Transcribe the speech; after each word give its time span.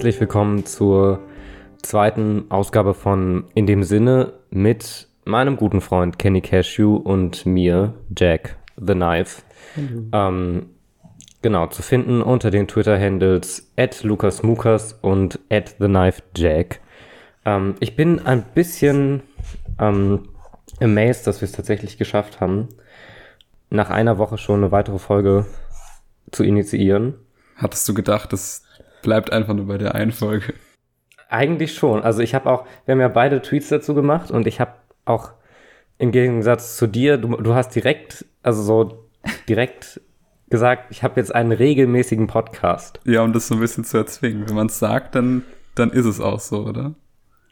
herzlich 0.00 0.20
willkommen 0.20 0.64
zur 0.64 1.20
zweiten 1.82 2.50
Ausgabe 2.50 2.94
von 2.94 3.44
In 3.52 3.66
dem 3.66 3.82
Sinne 3.82 4.32
mit 4.48 5.08
meinem 5.26 5.58
guten 5.58 5.82
Freund 5.82 6.18
Kenny 6.18 6.40
Cashew 6.40 6.96
und 6.96 7.44
mir, 7.44 7.92
Jack 8.16 8.56
the 8.78 8.94
Knife. 8.94 9.42
Ähm, 10.10 10.70
genau, 11.42 11.66
zu 11.66 11.82
finden 11.82 12.22
unter 12.22 12.50
den 12.50 12.66
Twitter-Handles 12.66 13.72
at 13.76 14.02
LukasMukas 14.02 14.94
und 15.02 15.38
at 15.50 15.76
the 15.78 15.84
Knife 15.84 16.22
Jack. 16.34 16.80
Ähm, 17.44 17.74
ich 17.80 17.94
bin 17.94 18.24
ein 18.24 18.42
bisschen 18.54 19.22
ähm, 19.78 20.30
amazed, 20.80 21.26
dass 21.26 21.42
wir 21.42 21.46
es 21.46 21.52
tatsächlich 21.52 21.98
geschafft 21.98 22.40
haben, 22.40 22.68
nach 23.68 23.90
einer 23.90 24.16
Woche 24.16 24.38
schon 24.38 24.60
eine 24.60 24.72
weitere 24.72 24.98
Folge 24.98 25.44
zu 26.30 26.42
initiieren. 26.42 27.16
Hattest 27.54 27.86
du 27.86 27.92
gedacht, 27.92 28.32
das 28.32 28.62
bleibt 29.02 29.32
einfach 29.32 29.54
nur 29.54 29.66
bei 29.66 29.78
der 29.78 29.94
einen 29.94 30.12
Folge? 30.12 30.54
Eigentlich 31.28 31.74
schon. 31.74 32.02
Also 32.02 32.20
ich 32.22 32.34
habe 32.34 32.50
auch, 32.50 32.66
wir 32.84 32.92
haben 32.92 33.00
ja 33.00 33.08
beide 33.08 33.40
Tweets 33.40 33.68
dazu 33.68 33.94
gemacht 33.94 34.30
und 34.30 34.46
ich 34.46 34.60
habe 34.60 34.72
auch 35.04 35.32
im 35.98 36.12
Gegensatz 36.12 36.76
zu 36.76 36.86
dir, 36.86 37.18
du, 37.18 37.36
du 37.36 37.54
hast 37.54 37.74
direkt, 37.74 38.24
also 38.42 38.62
so 38.62 39.08
direkt 39.48 40.00
gesagt, 40.48 40.90
ich 40.90 41.02
habe 41.02 41.20
jetzt 41.20 41.34
einen 41.34 41.52
regelmäßigen 41.52 42.26
Podcast. 42.26 43.00
Ja, 43.04 43.22
um 43.22 43.32
das 43.32 43.48
so 43.48 43.54
ein 43.54 43.60
bisschen 43.60 43.84
zu 43.84 43.98
erzwingen. 43.98 44.48
Wenn 44.48 44.56
man 44.56 44.66
es 44.66 44.78
sagt, 44.78 45.14
dann, 45.14 45.44
dann 45.74 45.90
ist 45.90 46.06
es 46.06 46.20
auch 46.20 46.40
so, 46.40 46.64
oder? 46.66 46.94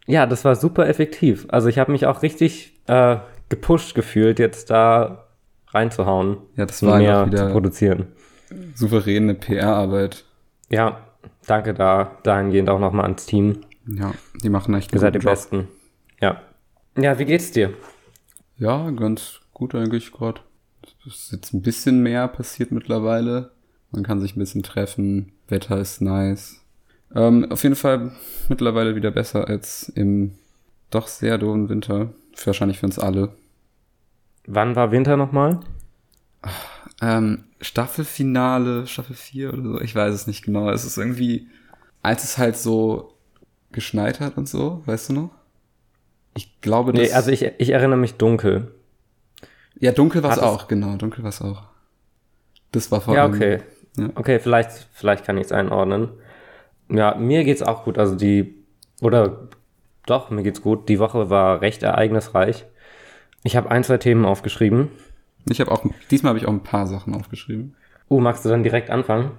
Ja, 0.07 0.27
das 0.27 0.45
war 0.45 0.57
super 0.57 0.89
effektiv. 0.89 1.47
Also 1.51 1.69
ich 1.69 1.79
habe 1.79 1.93
mich 1.93 2.07
auch 2.07 2.23
richtig 2.23 2.73
äh, 2.87 3.19
gepusht 3.49 3.95
gefühlt, 3.95 4.39
jetzt 4.39 4.71
da 4.71 5.27
reinzuhauen. 5.69 6.39
Ja, 6.57 6.67
das 6.67 6.83
war 6.83 6.99
mehr 6.99 7.27
wieder 7.27 7.47
zu 7.47 7.53
produzieren. 7.53 8.07
souveräne 8.75 9.35
PR-Arbeit. 9.35 10.25
Ja, 10.71 11.08
danke 11.47 11.75
da 11.75 12.17
dahingehend 12.23 12.69
auch 12.69 12.79
nochmal 12.79 13.05
ans 13.05 13.27
Team. 13.27 13.61
Ja, 13.87 14.13
die 14.43 14.49
machen 14.49 14.75
echt 14.75 14.91
Ihr 14.91 14.95
einen 14.95 15.01
seid 15.01 15.15
die 15.15 15.19
Job. 15.19 15.33
Besten. 15.33 15.69
Ja. 16.21 16.43
Ja, 16.97 17.19
wie 17.19 17.25
geht's 17.25 17.53
dir? 17.53 17.73
Ja, 18.57 18.91
ganz 18.91 19.41
gut 19.53 19.75
eigentlich 19.75 20.13
gerade. 20.13 20.41
Es 21.07 21.15
ist 21.15 21.33
jetzt 21.33 21.55
ein 21.55 21.63
bisschen 21.63 22.03
mehr 22.03 22.29
passiert 22.29 22.73
mittlerweile. 22.73 23.53
Man 23.91 24.03
kann 24.03 24.21
sich 24.21 24.37
ein 24.37 24.41
bisschen 24.41 24.63
treffen. 24.63 25.33
Wetter 25.47 25.79
ist 25.79 26.01
nice. 26.01 26.65
Ähm, 27.15 27.51
auf 27.51 27.63
jeden 27.63 27.77
Fall 27.77 28.13
mittlerweile 28.49 28.95
wieder 28.95 29.11
besser 29.11 29.49
als 29.49 29.89
im 29.89 30.35
doch 30.91 31.07
sehr 31.07 31.39
doofen 31.39 31.69
Winter. 31.69 32.13
Wahrscheinlich 32.45 32.79
für 32.79 32.87
uns 32.87 32.99
alle. 32.99 33.35
Wann 34.47 34.77
war 34.77 34.93
Winter 34.93 35.17
nochmal? 35.17 35.61
Ähm, 37.01 37.45
Staffelfinale, 37.61 38.87
Staffel 38.87 39.17
4 39.17 39.53
oder 39.53 39.63
so, 39.63 39.81
ich 39.81 39.95
weiß 39.95 40.15
es 40.15 40.27
nicht 40.27 40.45
genau. 40.45 40.71
Es 40.71 40.85
ist 40.85 40.97
irgendwie, 40.97 41.49
als 42.03 42.25
es 42.25 42.39
halt 42.39 42.57
so 42.57 43.15
geschneit 43.73 44.21
hat 44.21 44.37
und 44.37 44.49
so, 44.49 44.83
weißt 44.87 45.11
du 45.11 45.13
noch? 45.13 45.31
Ich 46.35 46.61
glaube, 46.61 46.93
das. 46.93 47.03
Nee, 47.03 47.13
also 47.13 47.31
ich, 47.31 47.43
ich 47.59 47.71
erinnere 47.71 47.99
mich 47.99 48.15
dunkel. 48.15 48.73
ja, 49.79 49.93
dunkel 49.93 50.23
war 50.23 50.33
es 50.33 50.39
auch, 50.39 50.69
genau, 50.69 50.97
dunkel 50.97 51.23
war 51.23 51.31
es 51.31 51.43
auch. 51.43 51.65
Das 52.73 52.91
war 52.91 53.01
vor 53.01 53.15
Ja, 53.15 53.27
okay. 53.27 53.61
Ja. 53.97 54.11
Okay, 54.15 54.39
vielleicht, 54.39 54.89
vielleicht 54.93 55.25
kann 55.25 55.39
ich 55.39 55.47
es 55.47 55.53
einordnen. 55.53 56.11
Ja, 56.91 57.15
mir 57.17 57.45
geht's 57.45 57.63
auch 57.63 57.85
gut. 57.85 57.99
Also 57.99 58.15
die, 58.15 58.55
oder 59.01 59.49
doch, 60.07 60.31
mir 60.31 60.43
geht's 60.43 60.63
gut. 60.63 60.89
Die 60.89 60.99
Woche 60.99 61.31
war 61.31 61.61
recht 61.61 61.83
ereignisreich. 61.83 62.65
Ich 63.43 63.57
habe 63.57 63.71
ein, 63.71 63.85
zwei 63.85 63.99
Themen 63.99 64.25
aufgeschrieben. 64.25 64.91
Ich 65.51 65.61
habe 65.61 65.71
auch, 65.71 65.85
diesmal 66.11 66.31
habe 66.31 66.39
ich 66.39 66.47
auch 66.47 66.53
ein 66.53 66.63
paar 66.63 66.87
Sachen 66.87 67.15
aufgeschrieben. 67.15 67.75
Uh, 68.11 68.21
magst 68.21 68.45
du 68.45 68.49
dann 68.49 68.63
direkt 68.63 68.91
anfangen? 68.91 69.33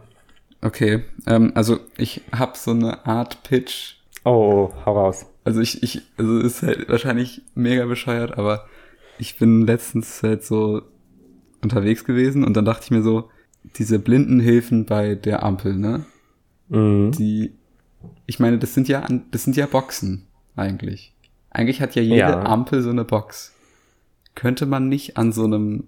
Okay, 0.61 1.03
ähm, 1.25 1.51
also 1.55 1.79
ich 1.97 2.21
habe 2.35 2.57
so 2.57 2.71
eine 2.71 3.05
Art 3.05 3.43
Pitch. 3.43 3.95
Oh, 4.25 4.71
hau 4.85 4.93
raus. 4.93 5.25
Also 5.43 5.61
ich, 5.61 5.81
ich, 5.83 6.01
also 6.17 6.39
ist 6.39 6.61
halt 6.61 6.89
wahrscheinlich 6.89 7.41
mega 7.55 7.85
bescheuert, 7.85 8.37
aber 8.37 8.65
ich 9.17 9.37
bin 9.37 9.65
letztens 9.65 10.21
halt 10.21 10.43
so 10.43 10.81
unterwegs 11.61 12.03
gewesen 12.05 12.43
und 12.43 12.55
dann 12.55 12.65
dachte 12.65 12.85
ich 12.85 12.91
mir 12.91 13.01
so, 13.01 13.29
diese 13.75 13.99
Blindenhilfen 13.99 14.85
bei 14.85 15.15
der 15.15 15.43
Ampel, 15.43 15.75
ne? 15.75 16.05
Mhm. 16.69 17.11
Die, 17.11 17.53
ich 18.25 18.39
meine, 18.39 18.57
das 18.57 18.73
sind 18.73 18.87
ja, 18.87 19.05
das 19.31 19.43
sind 19.43 19.57
ja 19.57 19.65
Boxen 19.65 20.27
eigentlich. 20.55 21.13
Eigentlich 21.51 21.81
hat 21.81 21.95
ja 21.95 22.01
jede 22.01 22.17
Ja. 22.17 22.43
Ampel 22.43 22.81
so 22.81 22.89
eine 22.89 23.05
Box. 23.05 23.55
Könnte 24.39 24.65
man 24.65 24.87
nicht 24.87 25.17
an 25.17 25.33
so 25.33 25.43
einem 25.43 25.87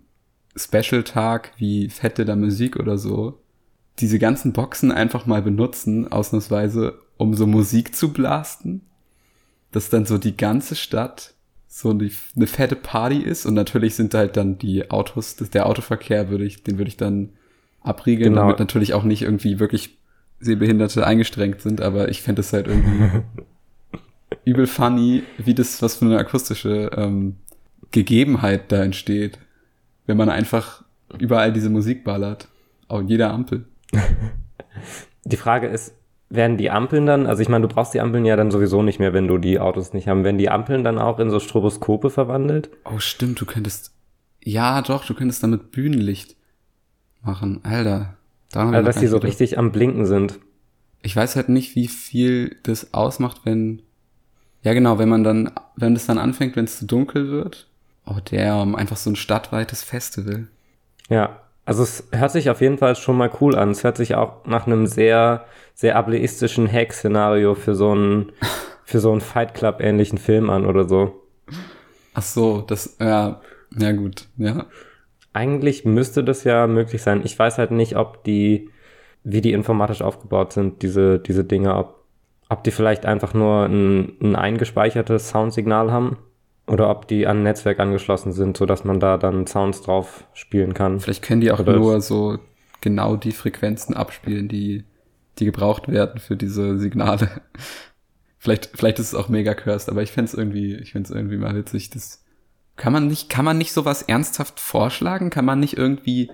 Special-Tag 0.57 1.53
wie 1.55 1.87
Fette 1.87 2.25
der 2.25 2.35
Musik 2.35 2.75
oder 2.75 2.97
so 2.97 3.39
diese 3.99 4.19
ganzen 4.19 4.51
Boxen 4.51 4.91
einfach 4.91 5.25
mal 5.25 5.41
benutzen, 5.41 6.11
ausnahmsweise, 6.11 6.99
um 7.15 7.33
so 7.33 7.47
Musik 7.47 7.95
zu 7.95 8.11
blasten? 8.11 8.81
Dass 9.71 9.89
dann 9.89 10.05
so 10.05 10.17
die 10.17 10.35
ganze 10.35 10.75
Stadt 10.75 11.33
so 11.69 11.93
die, 11.93 12.11
eine 12.35 12.45
fette 12.45 12.75
Party 12.75 13.19
ist 13.19 13.45
und 13.45 13.53
natürlich 13.53 13.95
sind 13.95 14.13
halt 14.13 14.35
dann 14.35 14.57
die 14.57 14.91
Autos, 14.91 15.37
der 15.37 15.65
Autoverkehr 15.65 16.29
würde 16.29 16.43
ich, 16.43 16.61
den 16.61 16.77
würde 16.77 16.89
ich 16.89 16.97
dann 16.97 17.29
abriegeln, 17.79 18.33
Genau. 18.33 18.41
damit 18.41 18.59
natürlich 18.59 18.93
auch 18.93 19.03
nicht 19.05 19.21
irgendwie 19.21 19.59
wirklich 19.59 19.97
Sehbehinderte 20.41 21.07
eingestrengt 21.07 21.61
sind, 21.61 21.79
aber 21.79 22.09
ich 22.09 22.21
fände 22.21 22.41
es 22.41 22.51
halt 22.51 22.67
irgendwie 22.67 23.21
übel 24.43 24.67
funny, 24.67 25.23
wie 25.37 25.53
das, 25.53 25.81
was 25.81 25.95
für 25.95 26.03
eine 26.05 26.17
akustische 26.17 26.91
ähm, 26.97 27.37
Gegebenheit 27.91 28.71
da 28.71 28.83
entsteht, 28.83 29.39
wenn 30.05 30.17
man 30.17 30.29
einfach 30.29 30.83
überall 31.19 31.51
diese 31.53 31.69
Musik 31.69 32.03
ballert. 32.03 32.47
Auf 32.87 33.03
jeder 33.07 33.31
Ampel. 33.31 33.65
Die 35.23 35.37
Frage 35.37 35.67
ist, 35.67 35.93
werden 36.31 36.57
die 36.57 36.71
Ampeln 36.71 37.05
dann, 37.05 37.27
also 37.27 37.41
ich 37.41 37.49
meine, 37.49 37.67
du 37.67 37.73
brauchst 37.73 37.93
die 37.93 37.99
Ampeln 37.99 38.25
ja 38.25 38.35
dann 38.35 38.51
sowieso 38.51 38.81
nicht 38.83 38.99
mehr, 38.99 39.13
wenn 39.13 39.27
du 39.27 39.37
die 39.37 39.59
Autos 39.59 39.93
nicht 39.93 40.07
haben. 40.07 40.23
Werden 40.23 40.37
die 40.37 40.49
Ampeln 40.49 40.83
dann 40.83 40.97
auch 40.97 41.19
in 41.19 41.29
so 41.29 41.39
Stroboskope 41.39 42.09
verwandelt? 42.09 42.69
Oh, 42.85 42.99
stimmt, 42.99 43.39
du 43.41 43.45
könntest. 43.45 43.91
Ja, 44.43 44.81
doch, 44.81 45.05
du 45.05 45.13
könntest 45.13 45.43
damit 45.43 45.71
Bühnenlicht 45.71 46.35
machen. 47.21 47.59
Alter. 47.63 48.17
Also, 48.53 48.81
dass 48.81 48.97
die 48.97 49.07
so 49.07 49.17
gedacht. 49.17 49.29
richtig 49.29 49.57
am 49.57 49.71
Blinken 49.71 50.05
sind. 50.05 50.39
Ich 51.01 51.15
weiß 51.15 51.35
halt 51.35 51.49
nicht, 51.49 51.75
wie 51.75 51.87
viel 51.87 52.57
das 52.63 52.93
ausmacht, 52.93 53.41
wenn. 53.43 53.81
Ja, 54.63 54.73
genau, 54.73 54.99
wenn 54.99 55.09
man 55.09 55.23
dann, 55.23 55.51
wenn 55.75 55.95
es 55.95 56.05
dann 56.05 56.17
anfängt, 56.17 56.55
wenn 56.55 56.65
es 56.65 56.79
zu 56.79 56.85
dunkel 56.85 57.29
wird. 57.29 57.67
Oh, 58.05 58.17
damn, 58.29 58.75
einfach 58.75 58.97
so 58.97 59.09
ein 59.09 59.15
stadtweites 59.15 59.83
Festival. 59.83 60.47
Ja, 61.09 61.39
also 61.65 61.83
es 61.83 62.07
hört 62.11 62.31
sich 62.31 62.49
auf 62.49 62.61
jeden 62.61 62.77
Fall 62.77 62.95
schon 62.95 63.17
mal 63.17 63.31
cool 63.39 63.55
an. 63.55 63.71
Es 63.71 63.83
hört 63.83 63.97
sich 63.97 64.15
auch 64.15 64.45
nach 64.45 64.65
einem 64.65 64.87
sehr, 64.87 65.45
sehr 65.73 65.95
ableistischen 65.95 66.71
Hack-Szenario 66.71 67.55
für 67.55 67.75
so 67.75 67.91
einen, 67.91 68.31
für 68.83 68.99
so 68.99 69.11
einen 69.11 69.21
Fight 69.21 69.53
Club-ähnlichen 69.53 70.17
Film 70.17 70.49
an 70.49 70.65
oder 70.65 70.87
so. 70.87 71.21
Ach 72.13 72.23
so, 72.23 72.61
das, 72.61 72.97
ja, 72.99 73.41
ja 73.77 73.91
gut, 73.93 74.27
ja. 74.37 74.65
Eigentlich 75.33 75.85
müsste 75.85 76.23
das 76.25 76.43
ja 76.43 76.67
möglich 76.67 77.01
sein. 77.01 77.21
Ich 77.23 77.39
weiß 77.39 77.57
halt 77.57 77.71
nicht, 77.71 77.95
ob 77.95 78.23
die, 78.25 78.69
wie 79.23 79.39
die 79.39 79.53
informatisch 79.53 80.01
aufgebaut 80.01 80.51
sind, 80.51 80.81
diese, 80.81 81.19
diese 81.19 81.45
Dinge, 81.45 81.75
ob, 81.75 82.03
ob 82.49 82.65
die 82.65 82.71
vielleicht 82.71 83.05
einfach 83.05 83.33
nur 83.33 83.65
ein, 83.65 84.17
ein 84.21 84.35
eingespeichertes 84.35 85.29
Soundsignal 85.29 85.91
haben 85.91 86.17
oder 86.71 86.89
ob 86.89 87.07
die 87.07 87.27
an 87.27 87.39
ein 87.39 87.43
Netzwerk 87.43 87.79
angeschlossen 87.79 88.31
sind, 88.31 88.55
sodass 88.55 88.85
man 88.85 88.99
da 89.01 89.17
dann 89.17 89.45
Sounds 89.45 89.81
drauf 89.81 90.23
spielen 90.33 90.73
kann. 90.73 91.01
Vielleicht 91.01 91.21
können 91.21 91.41
die 91.41 91.51
auch 91.51 91.59
Oder 91.59 91.75
nur 91.75 91.99
so 91.99 92.39
genau 92.79 93.17
die 93.17 93.33
Frequenzen 93.33 93.93
abspielen, 93.93 94.47
die, 94.47 94.85
die 95.37 95.45
gebraucht 95.45 95.89
werden 95.89 96.19
für 96.19 96.37
diese 96.37 96.77
Signale. 96.77 97.29
Vielleicht, 98.43 98.71
vielleicht 98.73 98.97
ist 98.97 99.09
es 99.09 99.13
auch 99.13 99.29
mega 99.29 99.53
cursed, 99.53 99.87
aber 99.87 100.01
ich 100.01 100.11
find's 100.11 100.33
irgendwie, 100.33 100.73
ich 100.73 100.93
find's 100.93 101.11
irgendwie 101.11 101.37
mal 101.37 101.55
witzig. 101.55 101.91
Das 101.91 102.23
kann 102.75 102.91
man 102.91 103.05
nicht, 103.05 103.29
kann 103.29 103.45
man 103.45 103.59
nicht 103.59 103.71
sowas 103.71 104.01
ernsthaft 104.01 104.59
vorschlagen? 104.59 105.29
Kann 105.29 105.45
man 105.45 105.59
nicht 105.59 105.77
irgendwie 105.77 106.31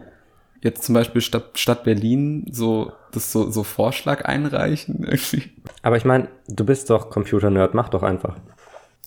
jetzt 0.62 0.84
zum 0.84 0.96
Beispiel 0.96 1.20
Stadt, 1.20 1.60
Stadt 1.60 1.84
Berlin 1.84 2.46
so, 2.50 2.94
das 3.12 3.34
so, 3.34 3.52
so 3.52 3.64
Vorschlag 3.64 4.24
einreichen 4.24 5.04
irgendwie? 5.04 5.52
Aber 5.82 5.98
ich 5.98 6.06
meine, 6.06 6.30
du 6.48 6.64
bist 6.64 6.90
doch 6.90 7.10
Computer-Nerd, 7.10 7.74
mach 7.74 7.90
doch 7.90 8.04
einfach. 8.04 8.38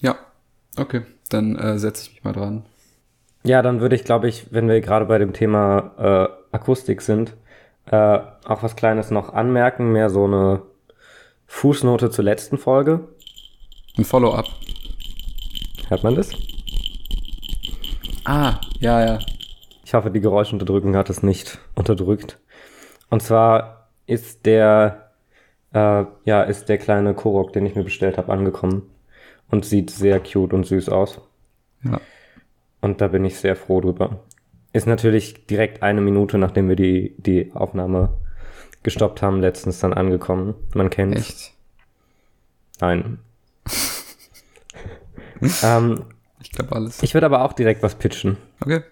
Ja, 0.00 0.18
okay, 0.76 1.02
dann 1.28 1.56
äh, 1.56 1.78
setze 1.78 2.04
ich 2.04 2.14
mich 2.14 2.24
mal 2.24 2.32
dran. 2.32 2.64
Ja, 3.42 3.62
dann 3.62 3.80
würde 3.80 3.96
ich, 3.96 4.04
glaube 4.04 4.28
ich, 4.28 4.52
wenn 4.52 4.68
wir 4.68 4.80
gerade 4.80 5.06
bei 5.06 5.18
dem 5.18 5.32
Thema 5.32 5.92
äh, 6.52 6.54
Akustik 6.56 7.00
sind, 7.00 7.34
äh, 7.86 8.18
auch 8.44 8.62
was 8.62 8.76
Kleines 8.76 9.10
noch 9.10 9.32
anmerken, 9.32 9.92
mehr 9.92 10.10
so 10.10 10.24
eine 10.24 10.62
Fußnote 11.46 12.10
zur 12.10 12.24
letzten 12.24 12.58
Folge. 12.58 13.08
Ein 13.96 14.04
Follow-up. 14.04 14.46
Hört 15.88 16.04
man 16.04 16.14
das? 16.14 16.30
Ah, 18.24 18.60
ja, 18.78 19.04
ja. 19.04 19.18
Ich 19.84 19.94
hoffe, 19.94 20.10
die 20.10 20.20
Geräuschunterdrückung 20.20 20.94
hat 20.94 21.10
es 21.10 21.22
nicht 21.22 21.58
unterdrückt. 21.74 22.38
Und 23.08 23.22
zwar 23.22 23.88
ist 24.06 24.44
der, 24.46 25.10
äh, 25.72 26.04
ja, 26.24 26.42
ist 26.42 26.68
der 26.68 26.78
kleine 26.78 27.14
Korok, 27.14 27.52
den 27.54 27.66
ich 27.66 27.74
mir 27.74 27.84
bestellt 27.84 28.18
habe, 28.18 28.32
angekommen 28.32 28.89
und 29.50 29.64
sieht 29.64 29.90
sehr 29.90 30.20
cute 30.20 30.52
und 30.52 30.64
süß 30.66 30.88
aus. 30.88 31.20
Ja. 31.82 32.00
Und 32.80 33.00
da 33.00 33.08
bin 33.08 33.24
ich 33.24 33.36
sehr 33.38 33.56
froh 33.56 33.80
drüber. 33.80 34.20
Ist 34.72 34.86
natürlich 34.86 35.46
direkt 35.46 35.82
eine 35.82 36.00
Minute, 36.00 36.38
nachdem 36.38 36.68
wir 36.68 36.76
die, 36.76 37.14
die 37.18 37.50
Aufnahme 37.54 38.10
gestoppt 38.82 39.20
haben, 39.22 39.40
letztens 39.40 39.80
dann 39.80 39.92
angekommen. 39.92 40.54
Man 40.74 40.90
kennt's. 40.90 41.20
Echt? 41.28 41.52
Nein. 42.80 43.18
ähm, 45.62 46.04
Ich 46.40 46.52
glaube 46.52 46.74
alles. 46.74 47.02
ich 47.02 47.14
würde 47.14 47.26
aber 47.26 47.44
auch 47.44 47.52
direkt 47.52 47.82
was 47.82 47.94
pitchen. 47.96 48.36
Okay. 48.62 48.82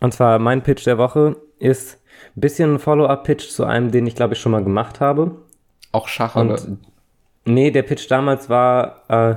Und 0.00 0.12
zwar 0.12 0.38
mein 0.38 0.62
Pitch 0.62 0.84
der 0.86 0.98
Woche 0.98 1.36
ist 1.58 2.00
ein 2.36 2.40
bisschen 2.40 2.74
ein 2.74 2.78
Follow-up-Pitch 2.78 3.48
zu 3.48 3.64
einem, 3.64 3.90
den 3.90 4.06
ich 4.06 4.14
glaube 4.16 4.34
ich 4.34 4.40
schon 4.40 4.52
mal 4.52 4.64
gemacht 4.64 5.00
habe. 5.00 5.36
Auch 5.92 6.08
Schach 6.08 6.34
Und 6.36 6.50
oder? 6.50 6.62
nee, 7.44 7.70
der 7.70 7.82
Pitch 7.82 8.10
damals 8.10 8.48
war, 8.48 9.04
äh, 9.08 9.36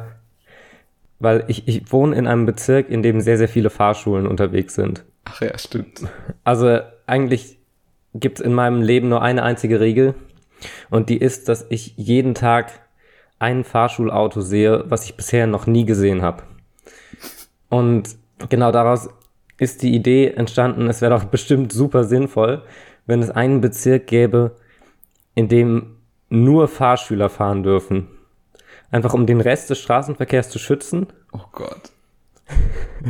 weil 1.20 1.44
ich, 1.48 1.68
ich 1.68 1.92
wohne 1.92 2.16
in 2.16 2.28
einem 2.28 2.46
Bezirk, 2.46 2.90
in 2.90 3.02
dem 3.02 3.22
sehr, 3.22 3.38
sehr 3.38 3.50
viele 3.50 3.70
Fahrschulen 3.70 4.28
unterwegs 4.28 4.76
sind. 4.76 5.04
Ach 5.26 5.42
ja, 5.42 5.58
stimmt. 5.58 6.04
Also 6.44 6.80
eigentlich 7.06 7.58
gibt 8.14 8.40
es 8.40 8.46
in 8.46 8.54
meinem 8.54 8.82
Leben 8.82 9.10
nur 9.10 9.22
eine 9.22 9.44
einzige 9.44 9.80
Regel 9.80 10.16
und 10.90 11.10
die 11.10 11.18
ist, 11.18 11.50
dass 11.50 11.66
ich 11.70 11.94
jeden 11.98 12.34
Tag 12.34 12.72
ein 13.40 13.64
Fahrschulauto 13.64 14.42
sehe, 14.42 14.86
was 14.88 15.06
ich 15.06 15.16
bisher 15.16 15.48
noch 15.48 15.68
nie 15.68 15.86
gesehen 15.86 16.22
habe. 16.22 16.44
Und 17.70 18.16
genau 18.50 18.72
daraus 18.72 19.10
ist 19.60 19.84
die 19.84 19.94
Idee 19.94 20.32
entstanden, 20.32 20.88
es 20.88 21.02
wäre 21.02 21.18
doch 21.18 21.26
bestimmt 21.26 21.72
super 21.72 22.04
sinnvoll, 22.04 22.64
wenn 23.06 23.22
es 23.22 23.30
einen 23.30 23.62
Bezirk 23.62 24.08
gäbe, 24.08 24.56
in 25.36 25.48
dem 25.48 25.98
nur 26.30 26.68
Fahrschüler 26.68 27.30
fahren 27.30 27.64
dürfen. 27.64 28.08
Einfach 28.92 29.14
um 29.14 29.26
den 29.26 29.42
Rest 29.42 29.70
des 29.70 29.80
Straßenverkehrs 29.80 30.50
zu 30.50 30.60
schützen. 30.60 31.08
Oh 31.34 31.42
Gott. 31.52 31.92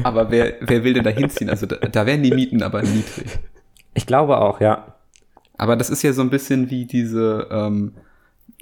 Aber 0.03 0.31
wer, 0.31 0.55
wer 0.61 0.83
will 0.83 0.93
denn 0.93 1.03
da 1.03 1.11
hinziehen? 1.11 1.49
Also 1.49 1.65
da, 1.67 1.75
da 1.75 2.05
wären 2.05 2.23
die 2.23 2.31
Mieten 2.31 2.63
aber 2.63 2.81
niedrig. 2.81 3.39
Ich 3.93 4.05
glaube 4.07 4.39
auch, 4.39 4.59
ja. 4.59 4.95
Aber 5.57 5.75
das 5.75 5.89
ist 5.89 6.01
ja 6.03 6.13
so 6.13 6.21
ein 6.21 6.29
bisschen 6.31 6.69
wie 6.71 6.85
diese, 6.85 7.47
ähm, 7.51 7.93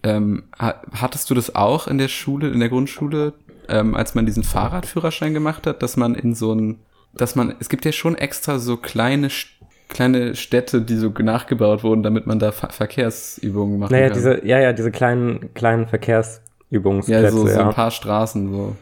ähm, 0.03 0.44
ha- 0.59 0.81
hattest 0.94 1.29
du 1.29 1.33
das 1.33 1.56
auch 1.56 1.88
in 1.88 1.97
der 1.97 2.07
Schule, 2.09 2.50
in 2.50 2.59
der 2.59 2.69
Grundschule, 2.69 3.33
ähm, 3.69 3.95
als 3.95 4.15
man 4.15 4.25
diesen 4.25 4.44
Fahrradführerschein 4.44 5.33
gemacht 5.33 5.65
hat, 5.67 5.81
dass 5.81 5.97
man 5.97 6.15
in 6.15 6.35
so 6.35 6.53
ein, 6.53 6.79
dass 7.13 7.35
man, 7.35 7.56
es 7.59 7.69
gibt 7.69 7.85
ja 7.85 7.91
schon 7.91 8.15
extra 8.15 8.59
so 8.59 8.77
kleine, 8.77 9.29
kleine 9.89 10.35
Städte, 10.35 10.81
die 10.81 10.95
so 10.97 11.09
nachgebaut 11.09 11.83
wurden, 11.83 12.03
damit 12.03 12.27
man 12.27 12.39
da 12.39 12.51
Ver 12.51 12.69
Verkehrsübungen 12.69 13.79
machen 13.79 13.94
Naja, 13.94 14.07
kann. 14.09 14.15
diese, 14.17 14.45
ja, 14.45 14.59
ja, 14.59 14.73
diese 14.73 14.91
kleinen, 14.91 15.53
kleinen 15.53 15.88
Verkehrsübungsplätze. 16.81 17.24
ja, 17.24 17.31
so, 17.31 17.48
so 17.48 17.60
ja. 17.60 17.68
ein 17.68 17.74
paar 17.74 17.92
Straßen 17.92 18.51
so. 18.51 18.75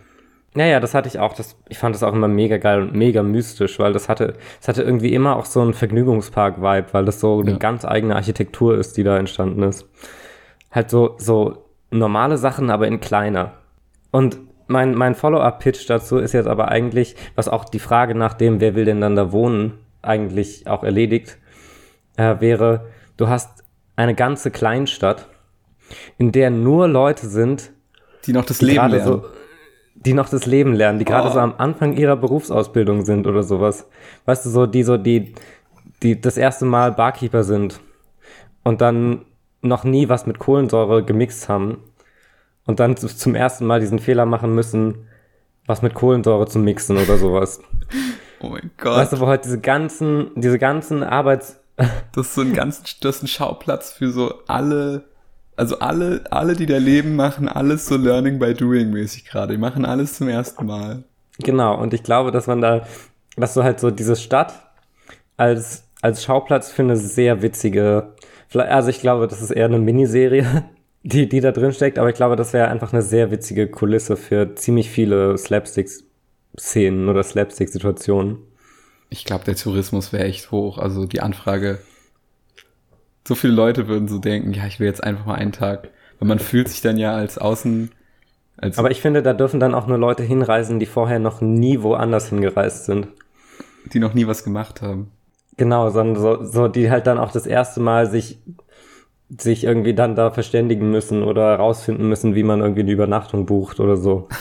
Ja, 0.56 0.66
ja, 0.66 0.80
das 0.80 0.94
hatte 0.94 1.07
ich 1.07 1.18
auch. 1.19 1.34
Das, 1.34 1.56
ich 1.68 1.80
fand 1.80 1.95
das 1.95 2.04
auch 2.04 2.13
immer 2.13 2.28
mega 2.28 2.57
geil 2.57 2.81
und 2.81 2.94
mega 2.94 3.24
mystisch, 3.24 3.80
weil 3.80 3.92
das 3.92 4.07
hatte, 4.07 4.36
es 4.62 4.68
hatte 4.68 4.84
irgendwie 4.84 5.13
immer 5.13 5.36
auch 5.36 5.45
so 5.45 5.62
einen 5.62 5.74
Vergnügungspark-Vibe, 5.74 6.88
weil 6.92 7.06
das 7.06 7.19
so 7.19 7.40
eine 7.40 7.51
Ja. 7.51 7.57
ganz 7.57 7.86
eigene 7.86 8.16
Architektur 8.16 8.78
ist, 8.78 8.95
die 8.98 9.04
da 9.04 9.18
entstanden 9.18 9.63
ist. 9.63 9.90
Halt 10.72 10.92
so, 10.92 11.16
so 11.18 11.66
normale 11.90 12.38
Sachen, 12.38 12.69
aber 12.69 12.88
in 12.88 13.00
kleiner. 13.00 13.54
Und 14.12 14.38
mein, 14.68 14.94
mein 14.94 15.16
Follow-up-Pitch 15.16 15.90
dazu 15.90 16.18
ist 16.18 16.34
jetzt 16.34 16.48
aber 16.48 16.69
eigentlich, 16.69 17.16
was 17.36 17.48
auch 17.50 17.66
die 17.66 17.80
Frage 17.80 18.13
nach 18.16 18.34
dem, 18.36 18.62
wer 18.62 18.75
will 18.75 18.86
denn 18.86 19.01
dann 19.01 19.16
da 19.16 19.31
wohnen, 19.31 19.80
eigentlich 20.04 20.68
auch 20.68 20.84
erledigt, 20.84 21.38
äh, 22.18 22.36
wäre, 22.40 22.88
du 23.18 23.28
hast 23.28 23.63
eine 23.95 24.13
ganze 24.16 24.51
Kleinstadt, 24.51 25.28
in 26.18 26.31
der 26.31 26.50
nur 26.51 26.88
Leute 26.88 27.28
sind, 27.28 27.72
Die 28.25 28.34
noch 28.34 28.46
das 28.46 28.58
die 28.60 28.66
Leben 28.66 28.90
lernen. 28.90 29.06
so, 29.06 29.25
die 29.96 30.14
noch 30.14 30.30
das 30.30 30.46
Leben 30.46 30.74
lernen, 30.74 31.00
die 31.00 31.06
gerade 31.06 31.30
Oh. 31.30 31.34
so 31.34 31.40
am 31.40 31.56
Anfang 31.58 31.94
ihrer 31.98 32.16
Berufsausbildung 32.16 33.06
sind 33.06 33.28
oder 33.28 33.44
sowas. 33.44 33.88
Weißt 34.25 34.46
du, 34.46 34.50
so, 34.50 34.66
die 34.66 34.84
so, 34.84 34.98
die, 34.98 35.34
die 36.02 36.20
das 36.20 36.38
erste 36.38 36.66
Mal 36.66 36.92
Barkeeper 36.92 37.44
sind 37.44 37.80
und 38.64 38.81
dann 38.81 39.25
noch 39.62 39.84
nie 39.84 40.10
was 40.10 40.25
mit 40.25 40.40
Kohlensäure 40.40 41.04
gemixt 41.04 41.48
haben 41.48 41.78
und 42.66 42.80
dann 42.80 42.98
zu- 42.98 43.08
zum 43.08 43.36
ersten 43.36 43.66
Mal 43.66 43.80
diesen 43.80 44.00
Fehler 44.00 44.26
machen 44.26 44.54
müssen, 44.56 45.08
was 45.66 45.81
mit 45.81 45.94
Kohlensäure 45.94 46.48
zu 46.48 46.60
mixen 46.60 46.98
oder 46.98 47.18
sowas. 47.18 47.62
oh 48.42 48.50
mein 48.50 48.72
Gott. 48.78 48.98
Weißt 48.98 49.14
du, 49.14 49.19
wo 49.22 49.28
halt 49.28 49.46
diese 49.46 49.60
ganzen, 49.62 50.31
diese 50.36 50.60
ganzen 50.60 51.04
Arbeits, 51.04 51.60
Das 52.14 52.28
ist 52.28 52.36
so 52.36 52.42
ein 52.42 52.54
ganz, 52.54 52.84
das 53.00 53.18
ist 53.18 53.24
ein 53.24 53.28
Schauplatz 53.28 53.92
für 53.94 54.10
so 54.12 54.34
alle, 54.48 55.06
also 55.56 55.80
alle, 55.80 56.24
alle, 56.32 56.56
die 56.56 56.66
da 56.66 56.78
leben, 56.78 57.16
machen 57.16 57.48
alles 57.48 57.86
so 57.86 57.98
Learning 57.98 58.40
by 58.40 58.54
Doing 58.54 58.92
mäßig 58.92 59.26
gerade. 59.26 59.54
Die 59.54 59.60
machen 59.60 59.86
alles 59.86 60.16
zum 60.16 60.28
ersten 60.28 60.66
Mal. 60.66 61.04
Genau, 61.40 61.80
und 61.80 61.94
ich 61.94 62.04
glaube, 62.04 62.32
dass 62.32 62.48
man 62.48 62.62
da, 62.62 62.86
dass 63.36 63.54
du 63.54 63.64
halt 63.64 63.80
so 63.80 63.92
diese 63.92 64.16
Stadt 64.16 64.54
als, 65.38 65.88
als 66.02 66.24
Schauplatz 66.24 66.72
für 66.72 66.84
eine 66.84 66.98
sehr 66.98 67.42
witzige, 67.42 68.14
also 68.54 68.90
ich 68.90 69.00
glaube, 69.00 69.28
das 69.28 69.42
ist 69.42 69.52
eher 69.52 69.66
eine 69.66 69.80
Miniserie, 69.80 70.66
die, 71.04 71.28
die 71.28 71.42
da 71.42 71.52
drin 71.52 71.74
steckt, 71.74 72.00
aber 72.00 72.10
ich 72.10 72.16
glaube, 72.16 72.36
das 72.36 72.54
wäre 72.54 72.68
einfach 72.68 72.94
eine 72.94 73.02
sehr 73.02 73.32
witzige 73.32 73.68
Kulisse 73.68 74.16
für 74.16 74.56
ziemlich 74.56 74.90
viele 74.90 75.38
Slapstick-Szenen 75.38 77.10
oder 77.10 77.24
Slapstick-Situationen. 77.24 78.38
Ich 79.10 79.26
glaube, 79.26 79.46
der 79.46 79.56
Tourismus 79.56 80.14
wäre 80.14 80.24
echt 80.24 80.52
hoch. 80.52 80.78
Also 80.80 81.06
die 81.06 81.22
Anfrage, 81.22 81.80
so 83.28 83.36
viele 83.36 83.54
Leute 83.54 83.88
würden 83.88 84.08
so 84.08 84.18
denken, 84.20 84.54
ja, 84.54 84.66
ich 84.66 84.80
will 84.80 84.88
jetzt 84.88 85.04
einfach 85.04 85.25
mal 85.25 85.36
einen 85.36 85.52
Tag. 85.52 85.90
Weil 86.20 86.28
man 86.28 86.40
fühlt 86.40 86.70
sich 86.70 86.81
dann 86.81 86.98
ja 86.98 87.14
als 87.14 87.38
Außen, 87.38 87.92
als 88.58 88.78
Aber 88.78 88.92
ich 88.92 89.02
finde, 89.02 89.24
da 89.24 89.34
dürfen 89.34 89.60
dann 89.60 89.75
auch 89.75 89.88
nur 89.88 89.98
Leute 89.98 90.24
hinreisen, 90.24 90.80
die 90.80 90.86
vorher 90.86 91.20
noch 91.20 91.42
nie 91.42 91.81
woanders 91.81 92.30
hingereist 92.30 92.86
sind. 92.86 93.08
die 93.94 94.00
noch 94.00 94.14
nie 94.14 94.28
was 94.28 94.44
gemacht 94.44 94.81
haben. 94.81 95.12
Genau, 95.58 95.90
sondern 95.90 96.22
so, 96.22 96.44
so, 96.44 96.68
die 96.68 96.90
halt 96.90 97.08
dann 97.08 97.20
auch 97.20 97.31
das 97.31 97.46
erste 97.46 97.80
Mal 97.80 98.10
sich, 98.10 98.40
sich 99.30 99.64
irgendwie 99.64 99.94
dann 99.94 100.16
da 100.16 100.31
verständigen 100.31 100.90
müssen 100.90 101.24
oder 101.24 101.56
rausfinden 101.56 102.08
müssen, 102.08 102.36
wie 102.36 102.44
man 102.44 102.62
irgendwie 102.62 102.81
eine 102.81 102.92
Übernachtung 102.92 103.46
bucht 103.46 103.80
oder 103.80 103.98
so. 103.98 104.28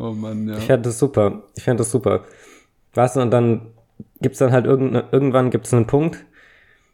Oh 0.00 0.12
Mann, 0.12 0.46
ja. 0.46 0.56
Ich 0.56 0.66
fände 0.66 0.82
das 0.88 1.00
super. 1.00 1.42
Ich 1.56 1.64
fände 1.64 1.80
das 1.80 1.90
super. 1.90 2.22
Weißt 2.94 3.16
du, 3.16 3.20
und 3.20 3.32
dann 3.32 3.72
gibt's 4.20 4.38
dann 4.38 4.52
halt 4.52 4.64
irgendwann 4.64 5.50
gibt's 5.50 5.74
einen 5.74 5.88
Punkt, 5.88 6.24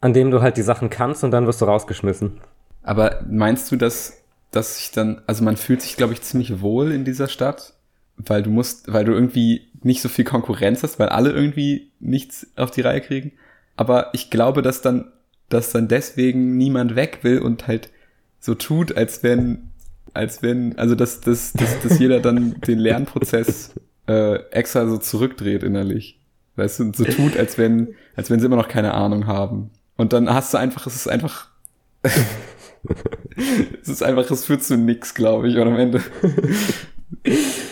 an 0.05 0.13
dem 0.13 0.31
du 0.31 0.43
halt 0.43 0.59
die 0.59 0.63
Sachen 0.63 0.91
kannst 0.91 1.25
und 1.25 1.31
dann 1.31 1.47
wirst 1.47 1.63
du 1.63 1.65
rausgeschmissen. 1.65 2.33
Aber 2.83 3.25
meinst 3.27 3.73
du, 3.73 3.77
dass, 3.77 4.23
dass 4.51 4.77
sich 4.77 4.91
dann, 4.91 5.23
also 5.27 5.43
man 5.43 5.57
fühlt 5.57 5.81
sich, 5.81 5.97
glaube 5.97 6.13
ich, 6.13 6.21
ziemlich 6.21 6.61
wohl 6.61 6.93
in 6.93 7.07
dieser 7.07 7.27
Stadt, 7.27 7.73
weil 8.19 8.43
du 8.43 8.51
musst, 8.51 8.93
weil 8.93 9.07
du 9.07 9.13
irgendwie 9.13 9.67
nicht 9.83 10.03
so 10.03 10.11
viel 10.11 10.27
Konkurrenz 10.27 10.83
hast, 10.83 10.99
weil 10.99 11.09
alle 11.09 11.31
irgendwie 11.31 11.91
nichts 12.01 12.47
auf 12.55 12.71
die 12.71 12.83
Reihe 12.83 13.01
kriegen. 13.01 13.33
Aber 13.77 14.11
ich 14.13 14.29
glaube, 14.29 14.61
dass 14.61 14.83
dann, 14.83 15.11
dass 15.49 15.73
dann 15.73 15.89
deswegen 15.89 16.59
niemand 16.59 16.97
weg 16.97 17.21
will 17.23 17.39
und 17.39 17.67
halt 17.67 17.89
so 18.41 18.55
tut, 18.55 18.95
als 18.95 19.23
wenn, 19.23 19.71
als 20.13 20.43
wenn, 20.43 20.79
also 20.79 20.95
dass, 20.95 21.23
dass, 21.23 21.55
dass, 21.55 21.81
dass 21.81 21.99
jeder 21.99 22.21
dann 22.21 22.61
den 22.61 22.79
Lernprozess 22.79 23.73
äh, 24.07 24.35
extra 24.51 24.87
so 24.87 24.99
zurückdreht 24.99 25.63
innerlich. 25.63 26.21
Weißt 26.57 26.79
du, 26.81 26.93
so 26.93 27.05
tut, 27.05 27.39
als 27.39 27.57
wenn, 27.57 27.95
als 28.17 28.29
wenn 28.29 28.39
sie 28.39 28.45
immer 28.45 28.57
noch 28.57 28.69
keine 28.69 28.93
Ahnung 28.93 29.27
haben. 29.27 29.71
Und 29.97 30.13
dann 30.13 30.33
hast 30.33 30.53
du 30.55 30.59
einfach, 30.59 30.87
es 30.87 30.97
ist 30.97 31.09
einfach 31.09 31.49
es 33.83 33.89
ist 33.89 34.03
einfach, 34.03 34.31
es 34.31 34.45
führt 34.45 34.63
zu 34.63 34.77
nix, 34.77 35.15
glaube 35.15 35.49
ich, 35.49 35.57
und 35.57 35.69
am 35.69 35.79
Ende. 35.79 36.03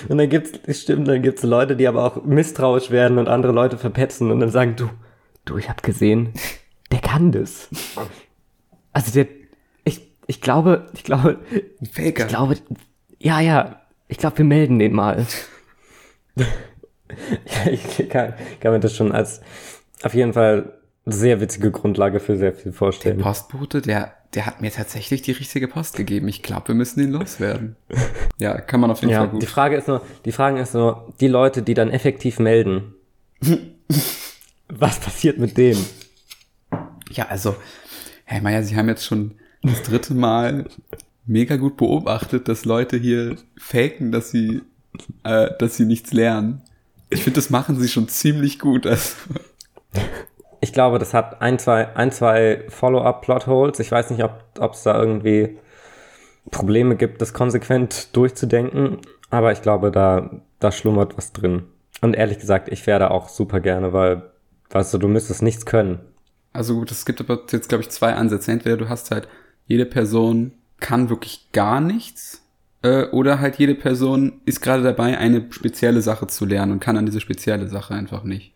Und 0.09 0.19
dann 0.19 0.29
gibt's, 0.29 0.81
stimmt, 0.81 1.09
dann 1.09 1.23
gibt's 1.23 1.43
Leute, 1.43 1.77
die 1.77 1.87
aber 1.87 2.05
auch 2.05 2.25
misstrauisch 2.25 2.91
werden 2.91 3.19
und 3.19 3.29
andere 3.29 3.53
Leute 3.53 3.77
verpetzen 3.77 4.31
und 4.31 4.41
dann 4.41 4.51
sagen, 4.51 4.77
du, 4.77 4.89
du, 5.45 5.59
ich 5.59 5.69
hab 5.69 5.83
gesehen, 5.83 6.33
der 6.91 7.01
kann 7.01 7.33
das. 7.33 7.69
Also 8.93 9.13
der, 9.13 9.27
ich, 9.85 10.01
ich 10.27 10.41
glaube, 10.41 10.87
ich 10.95 11.05
glaube, 11.05 11.41
Faker. 11.93 12.25
ich 12.25 12.29
glaube, 12.29 12.57
ja, 13.19 13.41
ja, 13.41 13.83
ich 14.09 14.19
glaube, 14.19 14.39
wir 14.39 14.45
melden 14.45 14.79
den 14.79 14.93
mal. 14.95 15.27
ja, 16.37 16.47
ich 17.71 18.09
kann, 18.09 18.35
kann 18.61 18.73
mir 18.73 18.81
das 18.81 18.97
schon 18.97 19.13
als 19.13 19.41
auf 20.03 20.15
jeden 20.15 20.33
Fall 20.33 20.79
sehr 21.05 21.41
witzige 21.41 21.71
Grundlage 21.71 22.21
für 22.21 22.37
sehr 22.37 22.53
viel 22.53 22.65
der 22.65 22.73
vorstellen. 22.73 23.19
Postbote, 23.19 23.81
der, 23.83 24.15
der 24.35 24.47
hat 24.47 24.61
mir 24.61 24.71
tatsächlich 24.71 25.23
die 25.23 25.33
richtige 25.33 25.67
Post 25.69 25.97
gegeben. 25.97 26.29
Ich 26.29 26.43
glaube, 26.43 26.69
wir 26.69 26.75
müssen 26.75 27.01
ihn 27.01 27.11
loswerden. 27.11 27.77
Ja, 28.39 28.61
kann 28.61 28.81
man 28.81 28.91
auf 28.91 29.01
jeden 29.01 29.11
Ja, 29.13 29.21
Fall 29.21 29.29
die 29.31 29.39
gut. 29.41 29.45
Frage 29.47 29.77
ist 29.77 29.89
nur, 29.89 30.03
die 30.25 30.33
Frage 30.33 30.61
ist 30.61 30.75
nur, 30.75 31.13
die 31.21 31.29
Leute, 31.29 31.63
die 31.63 31.75
dann 31.75 31.91
effektiv 31.91 32.39
melden, 32.39 32.95
was 34.69 35.01
passiert 35.01 35.39
mit 35.39 35.57
denen? 35.59 35.85
Ja, 37.11 37.27
also, 37.27 37.57
Herr 38.25 38.41
Meier, 38.41 38.63
Sie 38.63 38.77
haben 38.77 38.89
jetzt 38.89 39.05
schon 39.05 39.33
das 39.63 39.83
dritte 39.83 40.15
Mal 40.15 40.67
mega 41.27 41.57
gut 41.57 41.77
beobachtet, 41.77 42.49
dass 42.49 42.65
Leute 42.65 42.97
hier 42.97 43.37
faken, 43.59 44.13
dass 44.13 44.31
sie, 44.31 44.63
äh, 45.25 45.51
dass 45.59 45.77
sie 45.77 45.85
nichts 45.85 46.13
lernen. 46.13 46.63
Ich 47.11 47.23
finde, 47.23 47.37
das 47.37 47.51
machen 47.51 47.79
sie 47.79 47.89
schon 47.89 48.09
ziemlich 48.09 48.59
gut. 48.59 48.87
Also, 48.87 49.15
Ich 50.63 50.73
glaube, 50.73 50.99
das 50.99 51.13
hat 51.13 51.43
ein, 51.43 51.59
zwei, 51.59 51.95
ein, 51.97 52.13
zwei 52.13 52.65
Follow-up-Plotholes. 52.69 53.81
Ich 53.81 53.91
weiß 53.91 54.11
nicht, 54.11 54.23
ob 54.23 54.73
es 54.73 54.85
da 54.85 54.99
irgendwie 54.99 55.59
Probleme 56.51 56.97
gibt, 56.97 57.21
das 57.21 57.35
konsequent 57.35 58.17
durchzudenken. 58.17 58.99
Aber 59.29 59.53
ich 59.53 59.61
glaube, 59.61 59.91
da, 59.91 60.31
da 60.61 60.73
schlummert 60.73 61.19
was 61.19 61.33
drin. 61.33 61.65
Und 62.01 62.15
ehrlich 62.15 62.39
gesagt, 62.39 62.69
ich 62.71 62.87
werde 62.87 63.11
auch 63.11 63.29
super 63.29 63.61
gerne, 63.61 63.93
weil, 63.93 64.31
weißt 64.71 64.95
du, 64.95 64.99
du 64.99 65.09
müsstest 65.09 65.43
nichts 65.43 65.67
können. 65.67 65.99
Also 66.53 66.75
gut, 66.75 66.91
es 66.91 67.05
gibt 67.05 67.21
aber 67.21 67.41
jetzt, 67.51 67.69
glaube 67.69 67.83
ich, 67.83 67.91
zwei 67.91 68.15
Ansätze. 68.15 68.53
Entweder 68.53 68.77
du 68.77 68.89
hast 68.89 69.11
halt, 69.11 69.29
jede 69.67 69.85
Person 69.85 70.53
kann 70.81 71.11
wirklich 71.11 71.51
gar 71.53 71.81
nichts, 71.81 72.39
Äh, 72.85 73.07
oder 73.11 73.39
halt 73.39 73.57
jede 73.57 73.77
Person 73.77 74.41
ist 74.45 74.61
gerade 74.61 74.83
dabei, 74.83 75.17
eine 75.17 75.47
spezielle 75.51 76.03
Sache 76.03 76.27
zu 76.27 76.45
lernen 76.45 76.73
und 76.73 76.81
kann 76.81 76.97
an 76.97 77.07
diese 77.07 77.21
spezielle 77.21 77.69
Sache 77.69 77.95
einfach 77.95 78.25
nicht. 78.25 78.52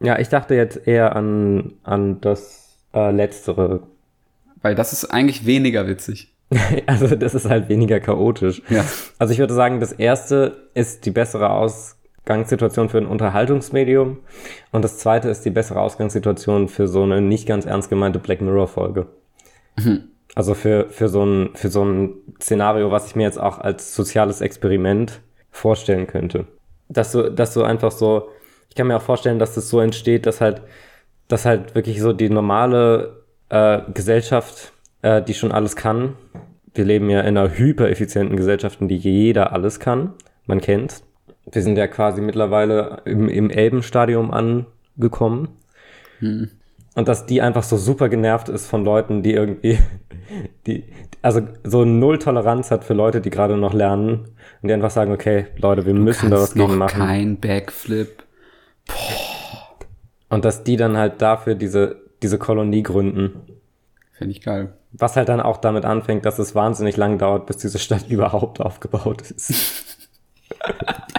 Ja, 0.00 0.18
ich 0.18 0.28
dachte 0.28 0.54
jetzt 0.54 0.86
eher 0.86 1.16
an, 1.16 1.74
an 1.82 2.20
das 2.20 2.76
äh, 2.94 3.10
Letztere. 3.10 3.82
Weil 4.62 4.74
das 4.74 4.92
ist 4.92 5.06
eigentlich 5.06 5.46
weniger 5.46 5.86
witzig. 5.86 6.32
also 6.86 7.14
das 7.14 7.34
ist 7.34 7.48
halt 7.48 7.68
weniger 7.68 8.00
chaotisch. 8.00 8.62
Ja. 8.68 8.84
Also 9.18 9.32
ich 9.32 9.38
würde 9.38 9.54
sagen, 9.54 9.80
das 9.80 9.92
erste 9.92 10.68
ist 10.74 11.04
die 11.04 11.10
bessere 11.10 11.50
Ausgangssituation 11.50 12.88
für 12.88 12.98
ein 12.98 13.06
Unterhaltungsmedium 13.06 14.18
und 14.72 14.82
das 14.82 14.98
zweite 14.98 15.28
ist 15.28 15.44
die 15.44 15.50
bessere 15.50 15.80
Ausgangssituation 15.80 16.68
für 16.68 16.88
so 16.88 17.02
eine 17.02 17.20
nicht 17.20 17.46
ganz 17.46 17.66
ernst 17.66 17.90
gemeinte 17.90 18.18
Black 18.18 18.40
Mirror 18.40 18.68
Folge. 18.68 19.06
Also 20.34 20.54
für, 20.54 20.88
für, 20.90 21.08
so 21.08 21.24
ein, 21.24 21.50
für 21.54 21.68
so 21.68 21.84
ein 21.84 22.14
Szenario, 22.40 22.90
was 22.90 23.06
ich 23.08 23.16
mir 23.16 23.24
jetzt 23.24 23.40
auch 23.40 23.58
als 23.58 23.94
soziales 23.94 24.40
Experiment 24.40 25.20
vorstellen 25.50 26.06
könnte. 26.06 26.46
Dass 26.88 27.12
du, 27.12 27.30
dass 27.30 27.54
du 27.54 27.62
einfach 27.62 27.90
so, 27.90 28.28
kann 28.78 28.86
mir 28.86 28.96
auch 28.96 29.02
vorstellen, 29.02 29.38
dass 29.38 29.54
das 29.54 29.68
so 29.68 29.80
entsteht, 29.80 30.24
dass 30.24 30.40
halt, 30.40 30.62
dass 31.26 31.44
halt 31.44 31.74
wirklich 31.74 32.00
so 32.00 32.14
die 32.14 32.30
normale 32.30 33.24
äh, 33.50 33.80
Gesellschaft, 33.92 34.72
äh, 35.02 35.20
die 35.20 35.34
schon 35.34 35.52
alles 35.52 35.76
kann. 35.76 36.14
Wir 36.74 36.84
leben 36.84 37.10
ja 37.10 37.20
in 37.20 37.36
einer 37.36 37.58
hypereffizienten 37.58 38.36
Gesellschaft, 38.36 38.80
in 38.80 38.88
die 38.88 38.96
jeder 38.96 39.52
alles 39.52 39.80
kann. 39.80 40.14
Man 40.46 40.60
kennt's. 40.60 41.02
Wir 41.50 41.62
sind 41.62 41.76
ja 41.76 41.88
quasi 41.88 42.20
mittlerweile 42.20 43.02
im, 43.04 43.28
im 43.28 43.50
Elbenstadium 43.50 44.30
angekommen. 44.30 45.48
Hm. 46.20 46.50
Und 46.94 47.08
dass 47.08 47.26
die 47.26 47.42
einfach 47.42 47.64
so 47.64 47.76
super 47.76 48.08
genervt 48.08 48.48
ist 48.48 48.66
von 48.66 48.84
Leuten, 48.84 49.22
die 49.22 49.34
irgendwie, 49.34 49.78
die, 50.66 50.84
also 51.20 51.40
so 51.64 51.84
null 51.84 52.18
Toleranz 52.18 52.70
hat 52.70 52.84
für 52.84 52.94
Leute, 52.94 53.20
die 53.20 53.30
gerade 53.30 53.56
noch 53.56 53.74
lernen 53.74 54.28
und 54.62 54.68
die 54.68 54.72
einfach 54.72 54.90
sagen, 54.90 55.12
okay, 55.12 55.46
Leute, 55.56 55.84
wir 55.84 55.94
müssen 55.94 56.30
da 56.30 56.36
was 56.36 56.54
gegen 56.54 56.76
machen. 56.76 57.00
kein 57.00 57.36
Backflip. 57.38 58.27
Und 60.28 60.44
dass 60.44 60.64
die 60.64 60.76
dann 60.76 60.96
halt 60.96 61.22
dafür 61.22 61.54
diese, 61.54 62.02
diese 62.22 62.38
Kolonie 62.38 62.82
gründen. 62.82 63.40
Finde 64.12 64.32
ich 64.32 64.42
geil. 64.42 64.74
Was 64.92 65.16
halt 65.16 65.28
dann 65.28 65.40
auch 65.40 65.58
damit 65.58 65.84
anfängt, 65.84 66.24
dass 66.24 66.38
es 66.38 66.54
wahnsinnig 66.54 66.96
lang 66.96 67.18
dauert, 67.18 67.46
bis 67.46 67.58
diese 67.58 67.78
Stadt 67.78 68.06
überhaupt 68.08 68.60
aufgebaut 68.60 69.22
ist. 69.22 69.86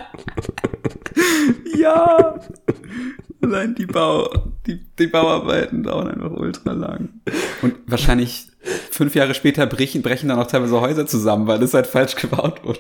Ja! 1.80 2.40
Allein 3.42 3.74
die 3.74 3.86
Bau, 3.86 4.28
die, 4.68 4.86
die 5.00 5.08
Bauarbeiten 5.08 5.84
dauern 5.84 6.10
einfach 6.10 6.32
ultra 6.32 6.74
lang. 6.74 7.22
Und 7.62 7.76
wahrscheinlich 7.88 8.49
fünf 8.92 9.16
Jahre 9.16 9.34
später 9.34 9.66
brechen, 9.66 10.02
brechen 10.02 10.30
dann 10.30 10.40
auch 10.40 10.48
teilweise 10.48 10.80
Häuser 10.82 11.06
zusammen, 11.08 11.48
weil 11.48 11.60
das 11.60 11.74
halt 11.74 11.88
falsch 11.88 12.16
gebaut 12.16 12.64
wurde. 12.64 12.80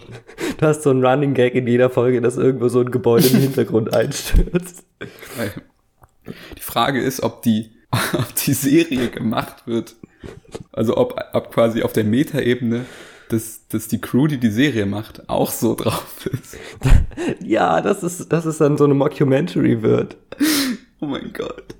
Du 0.57 0.65
hast 0.65 0.83
so 0.83 0.89
einen 0.89 1.05
Running 1.05 1.33
Gag 1.33 1.55
in 1.55 1.67
jeder 1.67 1.89
Folge, 1.89 2.21
dass 2.21 2.37
irgendwo 2.37 2.69
so 2.69 2.81
ein 2.81 2.91
Gebäude 2.91 3.27
im 3.27 3.39
Hintergrund 3.39 3.93
einstürzt. 3.95 4.83
Die 6.57 6.61
Frage 6.61 7.01
ist, 7.01 7.23
ob 7.23 7.41
die, 7.41 7.71
ob 8.13 8.35
die 8.35 8.53
Serie 8.53 9.09
gemacht 9.09 9.65
wird. 9.65 9.95
Also 10.71 10.97
ob, 10.97 11.15
ob 11.33 11.51
quasi 11.53 11.83
auf 11.83 11.93
der 11.93 12.03
Metaebene, 12.03 12.85
dass, 13.29 13.67
dass 13.67 13.87
die 13.87 14.01
Crew, 14.01 14.27
die 14.27 14.39
die 14.39 14.49
Serie 14.49 14.85
macht, 14.85 15.29
auch 15.29 15.51
so 15.51 15.75
drauf 15.75 16.25
ist. 16.25 16.57
Ja, 17.43 17.81
das 17.81 18.01
ist, 18.01 18.31
das 18.31 18.45
ist 18.45 18.61
dann 18.61 18.77
so 18.77 18.85
eine 18.85 18.93
Mockumentary 18.93 19.81
wird. 19.81 20.15
Oh 21.01 21.05
mein 21.05 21.33
Gott. 21.33 21.75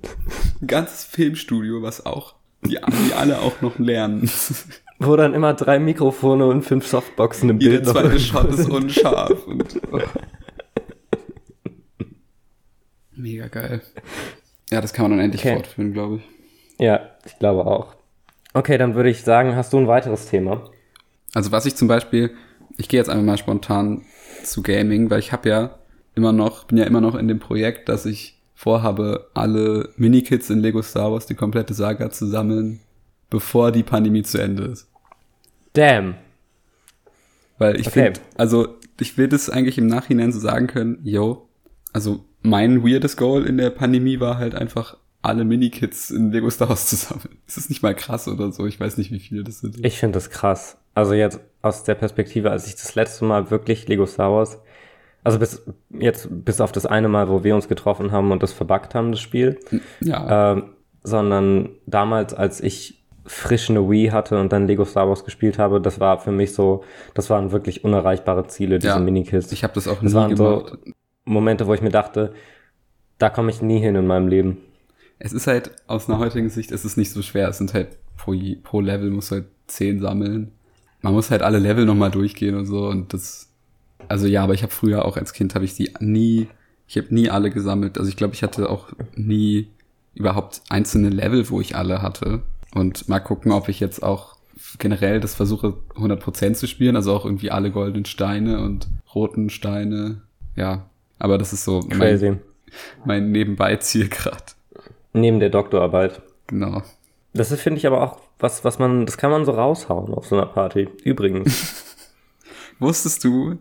Ein 0.60 0.66
ganzes 0.66 1.04
Filmstudio, 1.04 1.82
was 1.82 2.04
auch, 2.04 2.34
die, 2.64 2.78
die 3.06 3.12
alle 3.14 3.40
auch 3.40 3.60
noch 3.60 3.78
lernen. 3.78 4.30
Wo 4.98 5.16
dann 5.16 5.32
immer 5.32 5.54
drei 5.54 5.78
Mikrofone 5.78 6.46
und 6.46 6.62
fünf 6.62 6.86
Softboxen 6.86 7.48
im 7.48 7.58
Jeder 7.58 7.76
Bild 7.80 7.86
noch 7.86 7.92
zweite 7.94 8.20
Shot 8.20 8.52
ist 8.52 8.68
unscharf. 8.68 9.46
Und, 9.46 9.80
Mega 13.16 13.48
geil. 13.48 13.80
Ja, 14.70 14.80
das 14.80 14.92
kann 14.92 15.04
man 15.04 15.12
dann 15.12 15.20
endlich 15.20 15.42
Okay. 15.44 15.54
fortführen, 15.54 15.92
glaube 15.92 16.16
ich. 16.16 16.22
Ja, 16.84 17.00
ich 17.24 17.38
glaube 17.38 17.66
auch. 17.66 17.94
Okay, 18.52 18.78
dann 18.78 18.94
würde 18.94 19.10
ich 19.10 19.22
sagen, 19.22 19.54
hast 19.56 19.72
du 19.72 19.78
ein 19.78 19.86
weiteres 19.88 20.26
Thema? 20.26 20.70
Also 21.34 21.52
was 21.52 21.66
ich 21.66 21.76
zum 21.76 21.88
Beispiel, 21.88 22.34
ich 22.76 22.88
gehe 22.88 22.98
jetzt 22.98 23.08
einfach 23.08 23.24
mal 23.24 23.38
spontan 23.38 24.04
zu 24.42 24.62
Gaming, 24.62 25.10
weil 25.10 25.18
ich 25.18 25.32
habe 25.32 25.48
ja 25.48 25.78
immer 26.14 26.32
noch, 26.32 26.64
bin 26.64 26.78
ja 26.78 26.84
immer 26.84 27.00
noch 27.00 27.14
in 27.14 27.28
dem 27.28 27.38
Projekt, 27.38 27.88
dass 27.88 28.06
ich 28.06 28.39
vorhabe, 28.60 29.30
alle 29.32 29.88
Minikits 29.96 30.50
in 30.50 30.58
Lego 30.58 30.82
Star 30.82 31.10
Wars, 31.10 31.24
die 31.24 31.34
komplette 31.34 31.72
Saga 31.72 32.10
zu 32.10 32.26
sammeln, 32.26 32.80
bevor 33.30 33.72
die 33.72 33.82
Pandemie 33.82 34.22
zu 34.22 34.36
Ende 34.36 34.64
ist. 34.64 34.86
Damn. 35.72 36.16
Weil 37.56 37.80
ich 37.80 37.86
Okay. 37.86 38.04
finde, 38.04 38.20
also 38.36 38.76
ich 39.00 39.16
will 39.16 39.28
das 39.28 39.48
eigentlich 39.48 39.78
im 39.78 39.86
Nachhinein 39.86 40.30
so 40.30 40.38
sagen 40.38 40.66
können, 40.66 40.98
yo, 41.02 41.48
also 41.94 42.22
mein 42.42 42.84
weirdes 42.84 43.16
Goal 43.16 43.46
in 43.46 43.56
der 43.56 43.70
Pandemie 43.70 44.20
war 44.20 44.36
halt 44.36 44.54
einfach 44.54 44.98
alle 45.22 45.46
Minikits 45.46 46.10
in 46.10 46.30
Lego 46.30 46.50
Star 46.50 46.68
Wars 46.68 46.86
zu 46.86 46.96
sammeln. 46.96 47.38
Ist 47.46 47.56
das 47.56 47.70
nicht 47.70 47.82
mal 47.82 47.94
krass 47.94 48.28
oder 48.28 48.52
so? 48.52 48.66
Ich 48.66 48.78
weiß 48.78 48.98
nicht, 48.98 49.10
wie 49.10 49.20
viele 49.20 49.42
das 49.42 49.60
sind. 49.60 49.82
Ich 49.82 49.98
finde 49.98 50.16
das 50.18 50.28
krass. 50.28 50.76
Also 50.94 51.14
jetzt 51.14 51.40
aus 51.62 51.84
der 51.84 51.94
Perspektive, 51.94 52.50
als 52.50 52.66
ich 52.66 52.74
das 52.74 52.94
letzte 52.94 53.24
Mal 53.24 53.50
wirklich 53.50 53.88
Lego 53.88 54.04
Star 54.04 54.30
Wars, 54.30 54.58
also 55.24 55.38
bis 55.38 55.62
jetzt 55.90 56.28
bis 56.30 56.60
auf 56.60 56.72
das 56.72 56.86
eine 56.86 57.08
Mal, 57.08 57.28
wo 57.28 57.44
wir 57.44 57.54
uns 57.54 57.68
getroffen 57.68 58.12
haben 58.12 58.32
und 58.32 58.42
das 58.42 58.52
verbuggt 58.52 58.94
haben, 58.94 59.10
das 59.12 59.20
Spiel, 59.20 59.58
ja, 60.00 60.52
ähm, 60.52 60.70
sondern 61.02 61.70
damals, 61.86 62.34
als 62.34 62.60
ich 62.60 63.02
frisch 63.26 63.70
eine 63.70 63.88
Wii 63.88 64.08
hatte 64.08 64.40
und 64.40 64.52
dann 64.52 64.66
Lego 64.66 64.84
Star 64.84 65.08
Wars 65.08 65.24
gespielt 65.24 65.58
habe, 65.58 65.80
das 65.80 66.00
war 66.00 66.18
für 66.18 66.32
mich 66.32 66.52
so, 66.54 66.84
das 67.14 67.30
waren 67.30 67.52
wirklich 67.52 67.84
unerreichbare 67.84 68.46
Ziele, 68.48 68.78
diese 68.78 68.94
Ja, 68.94 68.98
Minikits. 68.98 69.52
ich 69.52 69.62
habe 69.62 69.74
das 69.74 69.86
auch 69.88 70.00
das 70.02 70.12
nie 70.12 70.14
waren 70.14 70.36
so 70.36 70.44
gemacht. 70.64 70.78
Momente, 71.24 71.66
wo 71.66 71.74
ich 71.74 71.82
mir 71.82 71.90
dachte, 71.90 72.32
da 73.18 73.30
komme 73.30 73.50
ich 73.50 73.62
nie 73.62 73.78
hin 73.78 73.94
in 73.94 74.06
meinem 74.06 74.28
Leben. 74.28 74.58
Es 75.18 75.32
ist 75.32 75.46
halt 75.46 75.70
aus 75.86 76.08
einer 76.08 76.18
heutigen 76.18 76.48
Sicht, 76.48 76.72
es 76.72 76.84
ist 76.84 76.96
nicht 76.96 77.12
so 77.12 77.20
schwer. 77.22 77.48
Es 77.48 77.58
sind 77.58 77.74
halt 77.74 77.98
pro, 78.16 78.34
pro 78.62 78.80
Level 78.80 79.10
muss 79.10 79.30
halt 79.30 79.44
zehn 79.66 80.00
sammeln. 80.00 80.52
Man 81.02 81.12
muss 81.12 81.30
halt 81.30 81.42
alle 81.42 81.58
Level 81.58 81.84
nochmal 81.84 82.10
durchgehen 82.10 82.56
und 82.56 82.66
so 82.66 82.86
und 82.88 83.12
das, 83.12 83.49
also 84.08 84.26
ja, 84.26 84.42
aber 84.42 84.54
ich 84.54 84.62
habe 84.62 84.72
früher 84.72 85.04
auch 85.04 85.16
als 85.16 85.32
Kind 85.32 85.54
habe 85.54 85.64
ich 85.64 85.74
die 85.74 85.92
nie, 86.00 86.48
ich 86.88 86.96
habe 86.96 87.14
nie 87.14 87.30
alle 87.30 87.50
gesammelt. 87.50 87.98
Also 87.98 88.08
ich 88.08 88.16
glaube, 88.16 88.34
ich 88.34 88.42
hatte 88.42 88.68
auch 88.70 88.88
nie 89.14 89.68
überhaupt 90.14 90.62
einzelne 90.68 91.08
Level, 91.08 91.48
wo 91.50 91.60
ich 91.60 91.76
alle 91.76 92.02
hatte. 92.02 92.42
Und 92.74 93.08
mal 93.08 93.20
gucken, 93.20 93.52
ob 93.52 93.68
ich 93.68 93.80
jetzt 93.80 94.02
auch 94.02 94.36
generell 94.78 95.20
das 95.20 95.34
versuche 95.34 95.74
100% 95.96 96.54
zu 96.54 96.66
spielen, 96.66 96.96
also 96.96 97.14
auch 97.14 97.24
irgendwie 97.24 97.50
alle 97.50 97.70
goldenen 97.70 98.04
Steine 98.04 98.60
und 98.60 98.88
roten 99.14 99.50
Steine. 99.50 100.22
Ja, 100.56 100.86
aber 101.18 101.38
das 101.38 101.52
ist 101.52 101.64
so 101.64 101.80
mein, 101.88 101.98
Crazy. 101.98 102.36
mein 103.04 103.30
Nebenbei-Ziel 103.32 104.08
gerade. 104.08 104.44
Neben 105.12 105.40
der 105.40 105.50
Doktorarbeit. 105.50 106.22
Genau. 106.46 106.82
Das 107.32 107.52
ist, 107.52 107.60
finde 107.60 107.78
ich, 107.78 107.86
aber 107.86 108.02
auch 108.02 108.20
was, 108.38 108.64
was 108.64 108.78
man, 108.78 109.06
das 109.06 109.16
kann 109.16 109.30
man 109.30 109.44
so 109.44 109.52
raushauen 109.52 110.14
auf 110.14 110.26
so 110.26 110.36
einer 110.36 110.46
Party. 110.46 110.88
Übrigens. 111.04 111.84
Wusstest 112.78 113.22
du, 113.24 113.58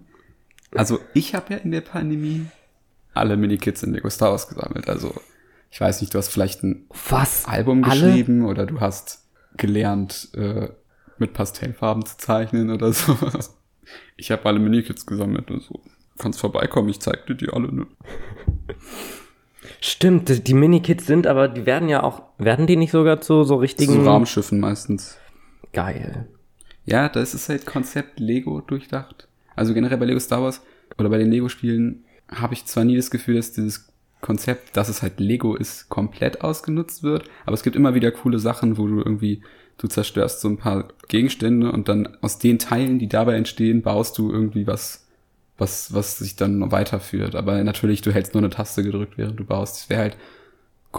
also 0.76 1.00
ich 1.14 1.36
habe 1.36 1.54
ja 1.54 1.60
in 1.60 1.72
der 1.72 1.82
Pandemie 1.82 2.46
alle 3.14 3.38
Minikits 3.38 3.84
in 3.84 3.94
Lego 3.94 4.10
Star 4.10 4.32
Wars 4.32 4.48
gesammelt. 4.48 4.90
Also 4.90 5.14
ich 5.72 5.80
weiß 5.82 6.02
nicht, 6.02 6.14
du 6.14 6.18
hast 6.18 6.30
vielleicht 6.30 6.64
ein 6.64 6.86
was? 7.10 7.46
Album 7.48 7.84
Alle? 7.84 8.08
geschrieben 8.08 8.46
oder 8.46 8.66
du 8.66 8.80
hast 8.80 9.28
gelernt, 9.58 10.30
äh, 10.36 10.70
mit 11.18 11.34
Pastellfarben 11.34 12.06
zu 12.06 12.18
zeichnen 12.18 12.70
oder 12.72 12.92
so. 12.94 13.18
Ich 14.18 14.32
habe 14.32 14.46
alle 14.46 14.60
Minikits 14.60 15.06
gesammelt 15.06 15.50
und 15.52 15.62
so. 15.64 15.82
Kannst 16.18 16.40
vorbeikommen, 16.40 16.90
ich 16.90 17.00
zeig 17.00 17.26
dir 17.28 17.36
die 17.36 17.50
alle. 17.50 17.74
Ne? 17.74 17.88
Stimmt, 19.82 20.48
die- 20.48 20.54
Minikits 20.54 21.06
sind 21.06 21.26
aber, 21.28 21.48
die 21.48 21.66
werden 21.66 21.88
ja 21.90 22.04
auch, 22.04 22.24
werden 22.38 22.68
die 22.68 22.76
nicht 22.76 22.92
sogar 22.92 23.22
zu 23.22 23.44
so 23.44 23.56
richtigen. 23.56 23.94
So 23.94 24.02
Raumschiffen 24.10 24.60
meistens. 24.60 25.18
Geil. 25.74 26.28
Ja, 26.86 27.08
das 27.08 27.34
ist 27.34 27.48
halt 27.50 27.66
Konzept 27.66 28.20
Lego 28.20 28.62
durchdacht. 28.62 29.28
Also 29.60 29.74
generell 29.74 29.98
bei 29.98 30.06
Lego 30.06 30.20
Star 30.20 30.42
Wars 30.42 30.62
oder 30.98 31.10
bei 31.10 31.18
den 31.18 31.30
Lego-Spielen 31.30 32.06
habe 32.30 32.54
ich 32.54 32.66
zwar 32.66 32.86
nie 32.86 32.96
das 32.96 33.12
Gefühl, 33.12 33.36
dass 33.36 33.52
dieses 33.52 33.90
Konzept, 34.22 34.78
dass 34.78 34.88
es 34.88 35.02
halt 35.02 35.20
Lego 35.20 35.54
ist, 35.54 35.90
komplett 35.90 36.42
ausgenutzt 36.42 37.04
wird, 37.04 37.30
aber 37.46 37.56
es 37.56 37.64
gibt 37.64 37.76
immer 37.76 37.94
wieder 37.94 38.12
coole 38.12 38.40
Sachen, 38.40 38.78
wo 38.78 38.88
du 38.88 39.00
irgendwie, 39.00 39.42
du 39.78 39.88
zerstörst 39.88 40.40
so 40.40 40.48
ein 40.48 40.58
paar 40.58 40.88
Gegenstände 41.10 41.74
und 41.74 41.90
dann 41.90 42.18
aus 42.22 42.40
den 42.40 42.58
Teilen, 42.58 43.00
die 43.00 43.10
dabei 43.10 43.36
entstehen, 43.36 43.82
baust 43.82 44.18
du 44.18 44.32
irgendwie 44.32 44.66
was, 44.66 45.08
was, 45.58 45.94
was 45.94 46.20
sich 46.20 46.38
dann 46.38 46.72
weiterführt. 46.72 47.36
Aber 47.36 47.62
natürlich, 47.62 48.02
du 48.02 48.14
hältst 48.14 48.34
nur 48.34 48.42
eine 48.42 48.50
Taste 48.50 48.82
gedrückt, 48.84 49.18
während 49.18 49.40
du 49.40 49.44
baust. 49.44 49.78
Es 49.78 49.90
wäre 49.90 50.02
halt 50.02 50.18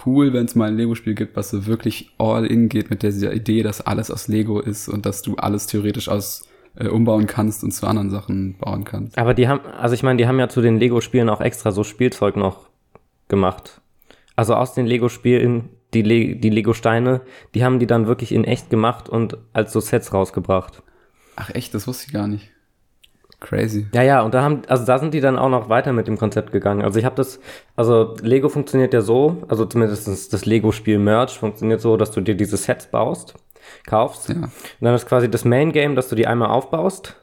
cool, 0.04 0.34
wenn 0.34 0.44
es 0.44 0.54
mal 0.54 0.68
ein 0.68 0.76
Lego-Spiel 0.76 1.14
gibt, 1.14 1.34
was 1.34 1.48
so 1.48 1.64
wirklich 1.64 2.10
all 2.18 2.44
in 2.44 2.68
geht 2.68 2.90
mit 2.90 3.02
dieser 3.02 3.32
Idee, 3.32 3.62
dass 3.62 3.80
alles 3.80 4.10
aus 4.10 4.28
Lego 4.28 4.60
ist 4.60 4.88
und 4.88 5.06
dass 5.06 5.22
du 5.22 5.36
alles 5.36 5.66
theoretisch 5.66 6.08
aus 6.08 6.44
äh, 6.76 6.88
umbauen 6.88 7.26
kannst 7.26 7.64
und 7.64 7.72
zu 7.72 7.86
anderen 7.86 8.10
Sachen 8.10 8.56
bauen 8.58 8.84
kannst. 8.84 9.18
Aber 9.18 9.34
die 9.34 9.48
haben, 9.48 9.60
also 9.78 9.94
ich 9.94 10.02
meine, 10.02 10.18
die 10.18 10.26
haben 10.26 10.38
ja 10.38 10.48
zu 10.48 10.60
den 10.60 10.78
Lego-Spielen 10.78 11.28
auch 11.28 11.40
extra 11.40 11.72
so 11.72 11.84
Spielzeug 11.84 12.36
noch 12.36 12.68
gemacht. 13.28 13.80
Also 14.36 14.54
aus 14.54 14.74
den 14.74 14.86
Lego-Spielen, 14.86 15.68
die, 15.94 16.02
Le 16.02 16.36
die 16.36 16.50
Lego-Steine, 16.50 17.22
die 17.54 17.64
haben 17.64 17.78
die 17.78 17.86
dann 17.86 18.06
wirklich 18.06 18.32
in 18.32 18.44
echt 18.44 18.70
gemacht 18.70 19.08
und 19.08 19.36
als 19.52 19.72
so 19.72 19.80
Sets 19.80 20.12
rausgebracht. 20.12 20.82
Ach 21.36 21.50
echt, 21.50 21.74
das 21.74 21.86
wusste 21.86 22.06
ich 22.06 22.12
gar 22.12 22.26
nicht. 22.26 22.50
Crazy. 23.40 23.86
Ja, 23.94 24.02
ja, 24.02 24.20
und 24.20 24.34
da 24.34 24.42
haben, 24.42 24.62
also 24.68 24.84
da 24.84 24.98
sind 24.98 25.14
die 25.14 25.20
dann 25.20 25.38
auch 25.38 25.48
noch 25.48 25.70
weiter 25.70 25.94
mit 25.94 26.06
dem 26.06 26.18
Konzept 26.18 26.52
gegangen. 26.52 26.82
Also 26.82 26.98
ich 26.98 27.06
habe 27.06 27.16
das, 27.16 27.40
also 27.74 28.14
Lego 28.20 28.50
funktioniert 28.50 28.92
ja 28.92 29.00
so, 29.00 29.42
also 29.48 29.64
zumindest 29.64 30.06
das 30.06 30.44
Lego-Spiel 30.44 30.98
Merch 30.98 31.38
funktioniert 31.38 31.80
so, 31.80 31.96
dass 31.96 32.10
du 32.10 32.20
dir 32.20 32.34
diese 32.34 32.58
Sets 32.58 32.86
baust, 32.86 33.34
kaufst. 33.86 34.28
Ja. 34.28 34.36
Und 34.36 34.50
dann 34.80 34.94
ist 34.94 35.06
quasi 35.06 35.30
das 35.30 35.44
Main 35.44 35.72
Game, 35.72 35.96
dass 35.96 36.08
du 36.08 36.16
die 36.16 36.26
einmal 36.26 36.50
aufbaust. 36.50 37.16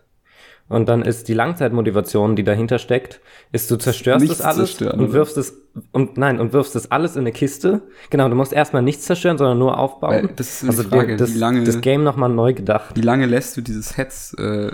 Und 0.70 0.90
dann 0.90 1.02
ist 1.02 1.30
die 1.30 1.34
Langzeitmotivation, 1.34 2.36
die 2.36 2.44
dahinter 2.44 2.78
steckt, 2.78 3.22
ist 3.54 3.72
du 3.72 3.78
zerstörst 3.78 4.22
Nichts 4.22 4.40
das 4.40 4.46
alles 4.46 4.78
zerstören, 4.78 5.00
und 5.00 5.14
wirfst 5.14 5.38
es 5.38 5.62
und 5.94 6.18
nein 6.18 6.42
und 6.42 6.52
wirfst 6.52 6.76
das 6.76 6.92
alles 6.92 7.16
in 7.16 7.22
eine 7.22 7.32
Kiste. 7.32 7.84
Genau, 8.10 8.28
du 8.28 8.36
musst 8.36 8.52
erstmal 8.52 8.82
nichts 8.82 9.06
zerstören, 9.06 9.38
sondern 9.38 9.58
nur 9.60 9.78
aufbauen. 9.78 10.12
Weil 10.12 10.28
das 10.36 10.48
ist 10.48 10.60
so 10.60 10.66
die 10.66 10.78
also 10.78 10.90
Frage, 10.90 11.16
das, 11.16 11.34
wie 11.34 11.38
lange- 11.38 11.64
das 11.64 11.80
Game 11.80 12.04
nochmal 12.04 12.30
neu 12.30 12.54
gedacht. 12.54 12.96
Wie 12.96 13.02
lange 13.02 13.28
lässt 13.28 13.56
du 13.56 13.62
dieses 13.62 13.96
Heads 13.96 14.34
äh, 14.34 14.72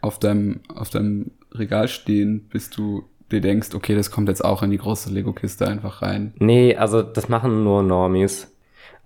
auf, 0.00 0.18
deinem, 0.18 0.60
auf 0.74 0.90
deinem 0.90 1.30
Regal 1.52 1.86
stehen, 1.86 2.48
bis 2.50 2.70
du 2.70 3.04
dir 3.30 3.40
denkst, 3.40 3.74
okay, 3.74 3.94
das 3.94 4.10
kommt 4.10 4.28
jetzt 4.28 4.44
auch 4.44 4.64
in 4.64 4.72
die 4.72 4.78
große 4.78 5.08
Lego-Kiste 5.10 5.68
einfach 5.68 6.02
rein? 6.02 6.34
Nee, 6.38 6.74
also 6.74 7.02
das 7.02 7.28
machen 7.28 7.62
nur 7.62 7.84
Normies. 7.84 8.50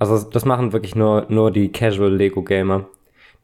Also 0.02 0.28
das 0.28 0.44
machen 0.44 0.72
wirklich 0.72 0.96
nur, 0.96 1.26
nur 1.28 1.52
die 1.52 1.70
Casual 1.70 2.12
Lego 2.12 2.42
Gamer, 2.42 2.86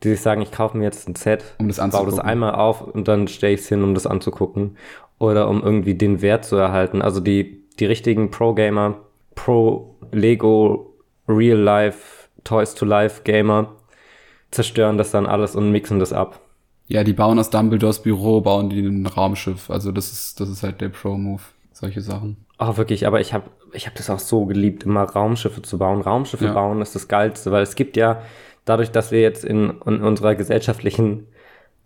die 0.02 0.08
sich 0.08 0.20
sagen, 0.20 0.42
ich 0.42 0.50
kaufe 0.50 0.76
mir 0.76 0.82
jetzt 0.82 1.08
ein 1.08 1.14
Set, 1.14 1.54
Um 1.60 1.68
das 1.68 1.76
baue 1.76 2.06
das 2.06 2.18
einmal 2.18 2.56
auf 2.56 2.82
und 2.82 3.06
dann 3.06 3.28
stelle 3.28 3.54
ich 3.54 3.60
es 3.60 3.68
hin, 3.68 3.84
um 3.84 3.94
das 3.94 4.08
anzugucken. 4.08 4.76
Oder 5.20 5.48
um 5.48 5.62
irgendwie 5.62 5.94
den 5.94 6.20
Wert 6.20 6.44
zu 6.44 6.56
erhalten. 6.56 7.00
Also 7.00 7.20
die, 7.20 7.62
die 7.78 7.86
richtigen 7.86 8.32
Pro-Gamer, 8.32 8.96
Pro-Lego, 9.36 10.94
Real-Life, 11.28 12.28
Toys-to-Life-Gamer 12.42 13.76
zerstören 14.50 14.98
das 14.98 15.12
dann 15.12 15.26
alles 15.26 15.54
und 15.54 15.70
mixen 15.70 16.00
das 16.00 16.12
ab. 16.12 16.40
Ja, 16.88 17.04
die 17.04 17.12
bauen 17.12 17.38
aus 17.38 17.50
Dumbledores 17.50 18.02
Büro, 18.02 18.40
bauen 18.40 18.68
die 18.68 18.80
ein 18.80 19.06
Raumschiff. 19.06 19.70
Also 19.70 19.92
das 19.92 20.10
ist, 20.10 20.40
das 20.40 20.48
ist 20.48 20.64
halt 20.64 20.80
der 20.80 20.88
Pro-Move. 20.88 21.42
Solche 21.72 22.00
Sachen. 22.00 22.36
Oh, 22.58 22.76
wirklich, 22.76 23.06
aber 23.06 23.20
ich 23.20 23.32
habe 23.32 23.48
ich 23.72 23.86
hab 23.86 23.94
das 23.94 24.10
auch 24.10 24.18
so 24.18 24.46
geliebt, 24.46 24.84
immer 24.84 25.02
Raumschiffe 25.04 25.62
zu 25.62 25.78
bauen. 25.78 26.00
Raumschiffe 26.00 26.46
Ja. 26.46 26.52
bauen 26.54 26.80
ist 26.82 26.94
das 26.94 27.08
Geilste, 27.08 27.50
weil 27.52 27.62
es 27.62 27.74
gibt 27.74 27.96
ja, 27.96 28.22
dadurch, 28.64 28.90
dass 28.90 29.10
wir 29.10 29.20
jetzt 29.20 29.44
in, 29.44 29.80
in 29.86 30.02
unserer 30.02 30.34
gesellschaftlichen 30.34 31.26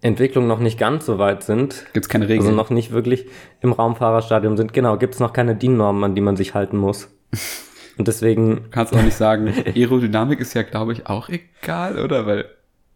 Entwicklung 0.01 0.47
noch 0.49 0.59
nicht 0.59 0.79
ganz 0.79 1.07
so 1.07 1.19
weit 1.19 1.45
sind, 1.45 1.87
Gibt's 1.93 2.09
keine 2.09 2.25
Regeln? 2.29 2.47
also 2.49 2.57
noch 2.57 2.71
nicht 2.71 2.91
wirklich 2.91 3.27
im 3.61 3.73
Raumfahrerstadium 3.73 4.57
sind, 4.57 4.73
genau, 4.73 4.97
gibt 4.97 5.15
es 5.15 5.21
noch 5.21 5.33
keine 5.33 5.55
DIN-Normen, 5.55 6.03
an 6.03 6.15
die 6.15 6.21
man 6.21 6.37
sich 6.37 6.55
halten 6.55 6.77
muss. 6.77 7.09
Und 7.99 8.09
deswegen, 8.09 8.71
Kannst 8.71 8.95
auch 8.97 9.03
nicht 9.03 9.17
sagen, 9.17 9.53
Aerodynamik 9.77 10.41
ist 10.41 10.55
ja, 10.55 10.63
glaube 10.63 10.93
ich, 10.93 11.07
auch 11.07 11.29
egal, 11.29 11.99
oder? 11.99 12.27
Weil 12.27 12.47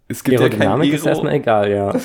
es 0.09 0.23
gibt 0.23 0.41
ja 0.41 0.49
kein 0.49 0.63
Aerodynamik 0.63 0.87
Aero. 0.87 0.97
ist 0.97 1.07
erstmal 1.07 1.35
egal, 1.35 1.71
ja. 1.71 1.93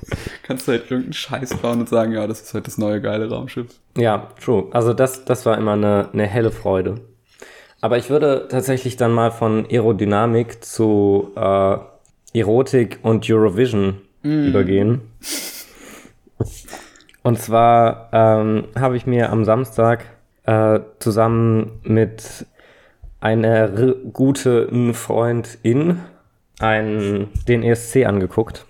Kannst 0.42 0.66
du 0.66 0.72
halt 0.72 0.82
irgendeinen 0.90 1.12
Scheiß 1.12 1.56
bauen 1.58 1.80
und 1.80 1.88
sagen, 1.88 2.12
ja, 2.12 2.26
das 2.26 2.40
ist 2.40 2.54
halt 2.54 2.66
das 2.66 2.78
neue 2.78 3.00
geile 3.00 3.28
Raumschiff. 3.28 3.68
Ja, 3.96 4.28
true. 4.42 4.66
Also 4.72 4.94
das, 4.94 5.24
das 5.24 5.46
war 5.46 5.56
immer 5.58 5.72
eine, 5.72 6.08
eine 6.12 6.26
helle 6.26 6.50
Freude. 6.50 7.00
Aber 7.80 7.98
ich 7.98 8.10
würde 8.10 8.48
tatsächlich 8.48 8.96
dann 8.96 9.12
mal 9.12 9.30
von 9.30 9.66
Aerodynamik 9.70 10.64
zu 10.64 11.30
äh, 11.36 11.76
Erotik 12.34 12.98
und 13.02 13.28
Eurovision 13.30 14.00
übergehen. 14.22 15.02
Und 17.22 17.38
zwar 17.38 18.08
ähm, 18.12 18.64
habe 18.74 18.96
ich 18.96 19.06
mir 19.06 19.30
am 19.30 19.44
Samstag 19.44 20.04
äh, 20.44 20.80
zusammen 20.98 21.80
mit 21.82 22.46
einer 23.20 23.68
guten 24.12 24.94
Freundin 24.94 26.00
einen, 26.60 27.28
den 27.46 27.62
ESC 27.62 28.06
angeguckt. 28.06 28.66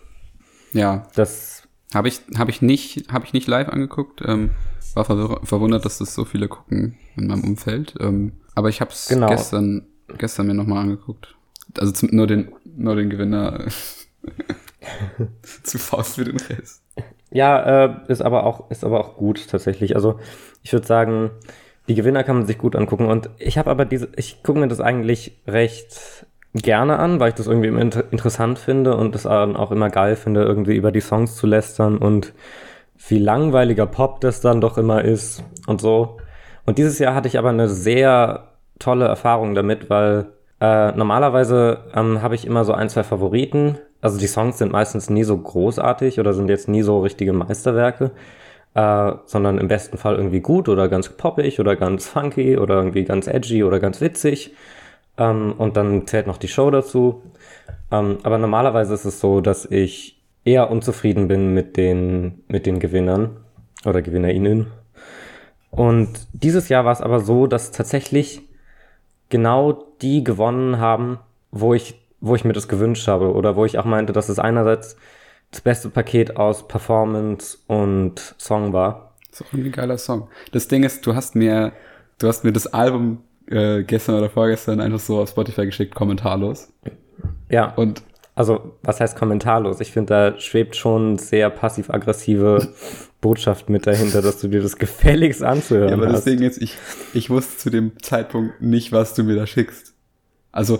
Ja, 0.72 1.06
Das 1.14 1.62
habe 1.94 2.08
ich, 2.08 2.20
hab 2.36 2.48
ich, 2.48 2.60
nicht, 2.62 3.10
hab 3.12 3.24
ich 3.24 3.32
nicht 3.32 3.46
live 3.48 3.68
angeguckt. 3.68 4.20
Ähm, 4.24 4.50
war 4.94 5.04
verwir- 5.04 5.44
verwundert, 5.46 5.84
dass 5.84 5.98
das 5.98 6.14
so 6.14 6.24
viele 6.24 6.48
gucken 6.48 6.96
in 7.16 7.26
meinem 7.28 7.44
Umfeld. 7.44 7.94
Ähm, 8.00 8.32
aber 8.54 8.68
ich 8.68 8.80
habe 8.80 8.90
es 8.90 9.08
Genau. 9.08 9.28
gestern, 9.28 9.86
gestern 10.18 10.46
mir 10.46 10.54
nochmal 10.54 10.82
angeguckt. 10.82 11.36
Also 11.78 11.92
zum, 11.92 12.10
nur, 12.12 12.26
den, 12.26 12.52
nur 12.64 12.96
den 12.96 13.08
Gewinner. 13.10 13.66
Zu 15.62 15.78
Faust 15.78 16.16
für 16.16 16.24
den 16.24 16.36
Rest. 16.38 16.82
Ja, 17.30 17.84
äh, 17.84 17.94
ist 18.08 18.22
aber 18.22 18.44
auch 18.44 18.70
ist 18.70 18.84
aber 18.84 19.00
auch 19.00 19.16
gut 19.16 19.48
tatsächlich. 19.48 19.94
Also 19.96 20.18
ich 20.62 20.72
würde 20.72 20.86
sagen, 20.86 21.30
die 21.88 21.94
Gewinner 21.94 22.24
kann 22.24 22.36
man 22.36 22.46
sich 22.46 22.58
gut 22.58 22.74
angucken 22.76 23.06
und 23.06 23.28
ich 23.38 23.58
habe 23.58 23.70
aber 23.70 23.84
diese, 23.84 24.08
ich 24.16 24.42
gucke 24.42 24.58
mir 24.60 24.68
das 24.68 24.80
eigentlich 24.80 25.38
recht 25.46 26.26
gerne 26.54 26.98
an, 26.98 27.20
weil 27.20 27.30
ich 27.30 27.34
das 27.34 27.46
irgendwie 27.46 27.68
immer 27.68 27.80
inter 27.80 28.04
interessant 28.10 28.58
finde 28.58 28.96
und 28.96 29.24
dann 29.24 29.56
auch 29.56 29.70
immer 29.70 29.90
geil 29.90 30.16
finde, 30.16 30.42
irgendwie 30.42 30.76
über 30.76 30.92
die 30.92 31.00
Songs 31.00 31.36
zu 31.36 31.46
lästern 31.46 31.98
und 31.98 32.32
wie 33.08 33.18
langweiliger 33.18 33.86
Pop 33.86 34.20
das 34.20 34.40
dann 34.40 34.60
doch 34.60 34.78
immer 34.78 35.04
ist 35.04 35.44
und 35.66 35.80
so. 35.80 36.18
Und 36.66 36.78
dieses 36.78 36.98
Jahr 36.98 37.14
hatte 37.14 37.28
ich 37.28 37.38
aber 37.38 37.50
eine 37.50 37.68
sehr 37.68 38.48
tolle 38.78 39.06
Erfahrung 39.06 39.54
damit, 39.54 39.88
weil 39.90 40.26
äh, 40.60 40.92
normalerweise 40.92 41.84
ähm, 41.94 42.22
habe 42.22 42.34
ich 42.34 42.46
immer 42.46 42.64
so 42.64 42.72
ein, 42.72 42.88
zwei 42.88 43.04
Favoriten. 43.04 43.78
Also 44.00 44.18
die 44.18 44.26
Songs 44.26 44.58
sind 44.58 44.72
meistens 44.72 45.10
nie 45.10 45.24
so 45.24 45.36
großartig 45.36 46.18
oder 46.18 46.32
sind 46.32 46.48
jetzt 46.48 46.68
nie 46.68 46.82
so 46.82 47.00
richtige 47.00 47.32
Meisterwerke, 47.32 48.10
äh, 48.74 49.12
sondern 49.24 49.58
im 49.58 49.68
besten 49.68 49.98
Fall 49.98 50.16
irgendwie 50.16 50.40
gut 50.40 50.68
oder 50.68 50.88
ganz 50.88 51.08
poppig 51.08 51.60
oder 51.60 51.76
ganz 51.76 52.08
funky 52.08 52.58
oder 52.58 52.76
irgendwie 52.76 53.04
ganz 53.04 53.26
edgy 53.28 53.64
oder 53.64 53.80
ganz 53.80 54.00
witzig. 54.00 54.54
Ähm, 55.18 55.52
und 55.58 55.76
dann 55.76 56.06
zählt 56.06 56.26
noch 56.26 56.38
die 56.38 56.48
Show 56.48 56.70
dazu. 56.70 57.22
Ähm, 57.90 58.18
aber 58.22 58.38
normalerweise 58.38 58.94
ist 58.94 59.04
es 59.04 59.20
so, 59.20 59.40
dass 59.40 59.66
ich 59.66 60.22
eher 60.44 60.70
unzufrieden 60.70 61.28
bin 61.28 61.52
mit 61.52 61.76
den, 61.76 62.42
mit 62.48 62.64
den 62.64 62.78
Gewinnern 62.78 63.36
oder 63.84 64.00
GewinnerInnen. 64.00 64.68
Und 65.70 66.08
dieses 66.32 66.68
Jahr 66.68 66.84
war 66.84 66.92
es 66.92 67.02
aber 67.02 67.20
so, 67.20 67.46
dass 67.46 67.72
tatsächlich 67.72 68.42
genau 69.28 69.84
die 70.00 70.24
gewonnen 70.24 70.78
haben, 70.78 71.18
wo 71.50 71.74
ich, 71.74 72.00
wo 72.20 72.34
ich 72.34 72.44
mir 72.44 72.54
das 72.54 72.68
gewünscht 72.68 73.06
habe 73.08 73.32
oder 73.32 73.56
wo 73.56 73.64
ich 73.64 73.78
auch 73.78 73.84
meinte, 73.84 74.12
dass 74.12 74.28
es 74.28 74.38
einerseits 74.38 74.96
das 75.50 75.60
beste 75.60 75.90
Paket 75.90 76.36
aus 76.36 76.66
Performance 76.68 77.58
und 77.66 78.34
Song 78.38 78.72
war. 78.72 79.14
auch 79.42 79.52
ein 79.52 79.72
geiler 79.72 79.98
Song. 79.98 80.28
Das 80.52 80.68
Ding 80.68 80.84
ist, 80.84 81.06
du 81.06 81.14
hast 81.14 81.34
mir, 81.34 81.72
du 82.18 82.28
hast 82.28 82.44
mir 82.44 82.52
das 82.52 82.66
Album 82.66 83.22
äh, 83.50 83.82
gestern 83.82 84.16
oder 84.16 84.30
vorgestern 84.30 84.80
einfach 84.80 85.00
so 85.00 85.20
auf 85.20 85.30
Spotify 85.30 85.66
geschickt, 85.66 85.94
kommentarlos. 85.94 86.72
Ja, 87.50 87.72
Und 87.74 88.02
also 88.34 88.76
was 88.82 89.00
heißt 89.00 89.16
kommentarlos? 89.18 89.80
Ich 89.80 89.90
finde, 89.90 90.14
da 90.14 90.40
schwebt 90.40 90.76
schon 90.76 91.18
sehr 91.18 91.50
passiv-aggressive 91.50 92.68
Botschaft 93.20 93.68
mit 93.68 93.84
dahinter, 93.86 94.22
dass 94.22 94.40
du 94.40 94.46
dir 94.46 94.62
das 94.62 94.76
gefälligst 94.76 95.42
anzuhören 95.42 95.88
Ja, 95.88 95.94
aber 95.96 96.06
das 96.06 96.18
hast. 96.18 96.26
Ding 96.28 96.42
ist, 96.42 96.62
ich, 96.62 96.76
ich 97.14 97.30
wusste 97.30 97.56
zu 97.56 97.70
dem 97.70 97.98
Zeitpunkt 98.00 98.60
nicht, 98.62 98.92
was 98.92 99.14
du 99.14 99.24
mir 99.24 99.34
da 99.34 99.44
schickst. 99.44 99.94
Also, 100.52 100.78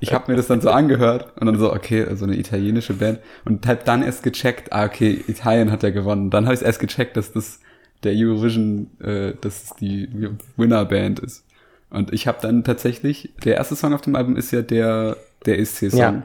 ich 0.00 0.14
habe 0.14 0.30
mir 0.32 0.36
das 0.36 0.46
dann 0.46 0.60
so 0.62 0.70
angehört 0.70 1.34
und 1.38 1.46
dann 1.46 1.58
so, 1.58 1.72
okay, 1.72 2.04
also 2.04 2.24
eine 2.24 2.36
italienische 2.36 2.94
Band 2.94 3.20
und 3.44 3.66
hab 3.66 3.84
dann 3.84 4.02
erst 4.02 4.22
gecheckt, 4.22 4.72
ah, 4.72 4.86
okay, 4.86 5.22
Italien 5.28 5.70
hat 5.70 5.82
ja 5.82 5.90
gewonnen. 5.90 6.30
Dann 6.30 6.46
habe 6.46 6.54
ich 6.54 6.62
erst 6.62 6.80
gecheckt, 6.80 7.16
dass 7.16 7.30
das 7.32 7.60
der 8.04 8.14
Eurovision, 8.14 8.90
äh, 9.00 9.34
dass 9.40 9.64
es 9.64 9.70
die 9.76 10.08
Winner-Band 10.56 11.20
ist. 11.20 11.45
Und 11.90 12.12
ich 12.12 12.26
habe 12.26 12.38
dann 12.40 12.64
tatsächlich, 12.64 13.32
der 13.44 13.56
erste 13.56 13.76
Song 13.76 13.94
auf 13.94 14.00
dem 14.00 14.16
Album 14.16 14.36
ist 14.36 14.50
ja 14.50 14.62
der, 14.62 15.16
der 15.44 15.58
ESC-Song. 15.58 15.98
Ja. 15.98 16.22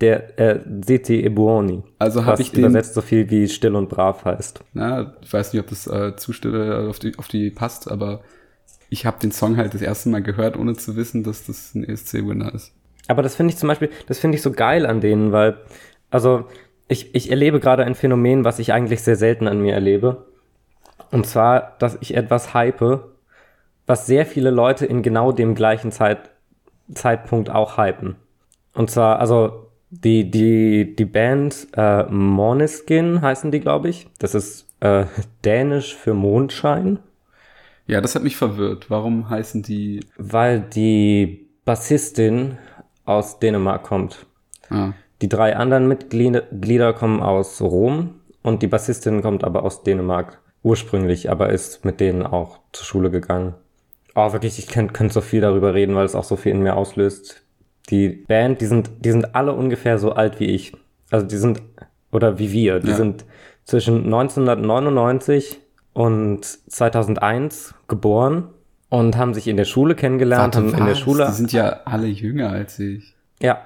Der 0.00 0.38
äh, 0.38 0.60
Siti 0.86 1.24
e 1.24 1.28
Buoni. 1.28 1.82
Also 1.98 2.24
habe 2.24 2.40
ich 2.40 2.52
den, 2.52 2.60
übersetzt 2.60 2.94
so 2.94 3.00
viel 3.00 3.28
wie 3.30 3.48
still 3.48 3.74
und 3.74 3.88
brav 3.88 4.24
heißt. 4.24 4.62
na, 4.72 5.14
ich 5.20 5.32
weiß 5.32 5.52
nicht, 5.52 5.60
ob 5.60 5.68
das 5.68 5.88
äh, 5.88 6.14
Zustimme 6.14 6.86
auf 6.88 7.00
die, 7.00 7.18
auf 7.18 7.26
die 7.26 7.50
passt, 7.50 7.90
aber 7.90 8.20
ich 8.90 9.06
habe 9.06 9.18
den 9.20 9.32
Song 9.32 9.56
halt 9.56 9.74
das 9.74 9.82
erste 9.82 10.08
Mal 10.08 10.22
gehört, 10.22 10.56
ohne 10.56 10.74
zu 10.74 10.94
wissen, 10.94 11.24
dass 11.24 11.46
das 11.46 11.74
ein 11.74 11.82
ESC-Winner 11.82 12.54
ist. 12.54 12.72
Aber 13.08 13.22
das 13.22 13.34
finde 13.34 13.52
ich 13.52 13.58
zum 13.58 13.68
Beispiel, 13.68 13.90
das 14.06 14.18
finde 14.20 14.36
ich 14.36 14.42
so 14.42 14.52
geil 14.52 14.86
an 14.86 15.00
denen, 15.00 15.32
weil, 15.32 15.56
also 16.10 16.44
ich, 16.86 17.14
ich 17.14 17.30
erlebe 17.30 17.58
gerade 17.58 17.84
ein 17.84 17.94
Phänomen, 17.94 18.44
was 18.44 18.58
ich 18.58 18.72
eigentlich 18.72 19.02
sehr 19.02 19.16
selten 19.16 19.48
an 19.48 19.60
mir 19.60 19.74
erlebe. 19.74 20.26
Und 21.10 21.26
zwar, 21.26 21.76
dass 21.78 21.98
ich 22.00 22.16
etwas 22.16 22.54
hype, 22.54 23.04
was 23.88 24.06
sehr 24.06 24.26
viele 24.26 24.50
Leute 24.50 24.86
in 24.86 25.02
genau 25.02 25.32
dem 25.32 25.54
gleichen 25.54 25.90
Zeit, 25.90 26.30
Zeitpunkt 26.92 27.50
auch 27.50 27.78
hypen. 27.78 28.16
Und 28.74 28.90
zwar, 28.90 29.18
also 29.18 29.70
die, 29.90 30.30
die, 30.30 30.94
die 30.94 31.06
Band 31.06 31.68
äh, 31.74 32.04
Måneskin 32.04 33.22
heißen 33.22 33.50
die, 33.50 33.60
glaube 33.60 33.88
ich. 33.88 34.06
Das 34.18 34.34
ist 34.34 34.68
äh, 34.80 35.06
dänisch 35.44 35.96
für 35.96 36.14
Mondschein. 36.14 37.00
Ja, 37.86 38.02
das 38.02 38.14
hat 38.14 38.22
mich 38.22 38.36
verwirrt. 38.36 38.90
Warum 38.90 39.30
heißen 39.30 39.62
die? 39.62 40.04
Weil 40.18 40.60
die 40.60 41.48
Bassistin 41.64 42.58
aus 43.06 43.38
Dänemark 43.38 43.84
kommt. 43.84 44.26
Ah, 44.68 44.92
Die 45.22 45.30
drei 45.30 45.56
anderen 45.56 45.88
Mitglieder 45.88 46.42
Glieder 46.52 46.92
kommen 46.92 47.22
aus 47.22 47.62
Rom 47.62 48.16
und 48.42 48.62
die 48.62 48.66
Bassistin 48.66 49.22
kommt 49.22 49.44
aber 49.44 49.62
aus 49.62 49.82
Dänemark 49.82 50.42
ursprünglich, 50.62 51.30
aber 51.30 51.48
ist 51.48 51.86
mit 51.86 52.00
denen 52.00 52.26
auch 52.26 52.60
zur 52.72 52.84
Schule 52.84 53.10
gegangen. 53.10 53.54
Oh, 54.20 54.32
wirklich, 54.32 54.58
ich 54.58 54.66
könnte 54.66 54.92
könnt 54.92 55.12
so 55.12 55.20
viel 55.20 55.40
darüber 55.40 55.74
reden, 55.74 55.94
weil 55.94 56.04
es 56.04 56.14
auch 56.16 56.24
so 56.24 56.34
viel 56.36 56.52
in 56.52 56.62
mir 56.62 56.74
auslöst. 56.76 57.42
Die 57.90 58.08
Band, 58.08 58.60
die 58.60 58.66
sind, 58.66 58.90
die 59.04 59.10
sind 59.12 59.34
alle 59.36 59.52
ungefähr 59.54 59.98
so 59.98 60.12
alt 60.12 60.40
wie 60.40 60.46
ich. 60.46 60.72
Also 61.10 61.26
die 61.26 61.36
sind 61.36 61.62
Oder 62.10 62.38
wie 62.38 62.50
wir. 62.52 62.80
Die 62.80 62.88
Ja. 62.88 62.96
sind 62.96 63.24
zwischen 63.64 64.04
1999 64.06 65.60
und 65.92 66.44
2001 66.44 67.74
geboren 67.86 68.48
und 68.88 69.16
haben 69.16 69.34
sich 69.34 69.46
in 69.46 69.56
der 69.58 69.64
Schule 69.66 69.94
kennengelernt, 69.94 70.56
haben 70.56 70.70
in 70.70 70.76
der 70.84 70.92
was? 70.92 70.98
Schule. 70.98 71.26
Die 71.26 71.32
sind 71.32 71.52
ja 71.52 71.80
alle 71.84 72.06
jünger 72.06 72.50
als 72.50 72.78
ich. 72.78 73.14
ja, 73.42 73.60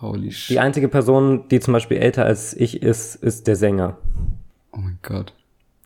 Holy 0.00 0.28
die 0.28 0.32
shit. 0.32 0.58
einzige 0.58 0.88
Person, 0.88 1.48
die 1.48 1.58
zum 1.60 1.72
Beispiel 1.72 1.96
älter 1.98 2.24
als 2.24 2.54
ich 2.54 2.82
ist, 2.82 3.16
ist 3.16 3.46
der 3.48 3.56
Sänger. 3.56 3.98
Oh 4.72 4.78
mein 4.78 4.98
Gott. 5.02 5.34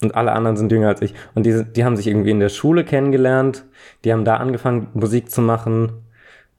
Und 0.03 0.15
alle 0.15 0.33
anderen 0.33 0.57
sind 0.57 0.73
jünger 0.73 0.89
als 0.89 1.01
ich. 1.01 1.15
Und 1.35 1.47
die, 1.47 1.65
die 1.65 1.85
haben 1.85 1.97
sich 1.97 2.09
irgendwie 2.09 2.31
in 2.31 2.41
der 2.41 2.49
Schule 2.49 2.85
kennengelernt. 2.85 3.65
Die 4.05 4.13
haben 4.13 4.25
da 4.25 4.37
angefangen, 4.37 4.89
Musik 4.95 5.31
zu 5.31 5.41
machen. 5.41 5.93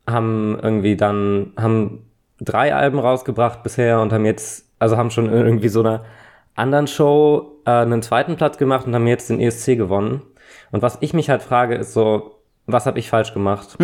Haben 0.08 0.58
irgendwie 0.62 0.96
dann, 0.96 1.52
haben 1.58 2.06
drei 2.40 2.74
Alben 2.74 3.00
rausgebracht 3.00 3.64
bisher 3.64 4.00
und 4.02 4.14
haben 4.14 4.26
jetzt, 4.26 4.66
also 4.80 4.98
haben 4.98 5.12
schon 5.12 5.32
irgendwie 5.32 5.70
so 5.70 5.82
einer 5.82 6.06
anderen 6.56 6.88
Show 6.88 7.60
äh, 7.66 7.72
einen 7.72 8.02
zweiten 8.02 8.36
Platz 8.36 8.58
gemacht 8.58 8.88
und 8.88 8.96
haben 8.96 9.08
jetzt 9.08 9.30
den 9.30 9.40
ESC 9.40 9.78
gewonnen. 9.78 10.22
Und 10.72 10.82
was 10.82 10.98
ich 11.02 11.14
mich 11.14 11.30
halt 11.30 11.42
frage, 11.42 11.76
ist 11.76 11.94
so, 11.94 12.40
was 12.66 12.86
habe 12.86 13.00
ich 13.00 13.10
falsch 13.10 13.34
gemacht? 13.34 13.78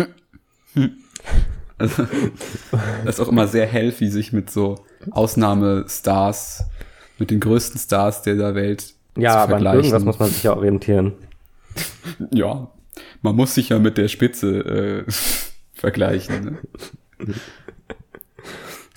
Also, 1.78 2.06
das 3.04 3.18
ist 3.18 3.20
auch 3.20 3.28
immer 3.28 3.46
sehr 3.46 3.66
healthy, 3.66 4.08
sich 4.08 4.32
mit 4.32 4.50
so 4.50 4.84
Ausnahmestars, 5.10 6.64
mit 7.18 7.30
den 7.30 7.40
größten 7.40 7.78
Stars 7.78 8.22
der 8.22 8.54
Welt 8.54 8.94
Ja, 9.20 9.32
zu 9.32 9.54
aber 9.54 9.56
an 9.56 9.76
irgendwas 9.76 10.04
muss 10.04 10.18
man 10.18 10.28
sich 10.30 10.42
ja 10.42 10.56
orientieren. 10.56 11.12
Ja, 12.32 12.68
man 13.22 13.36
muss 13.36 13.54
sich 13.54 13.68
ja 13.68 13.78
mit 13.78 13.98
der 13.98 14.08
Spitze 14.08 15.04
äh, 15.06 15.12
vergleichen. 15.72 16.58
Ne? 17.18 17.34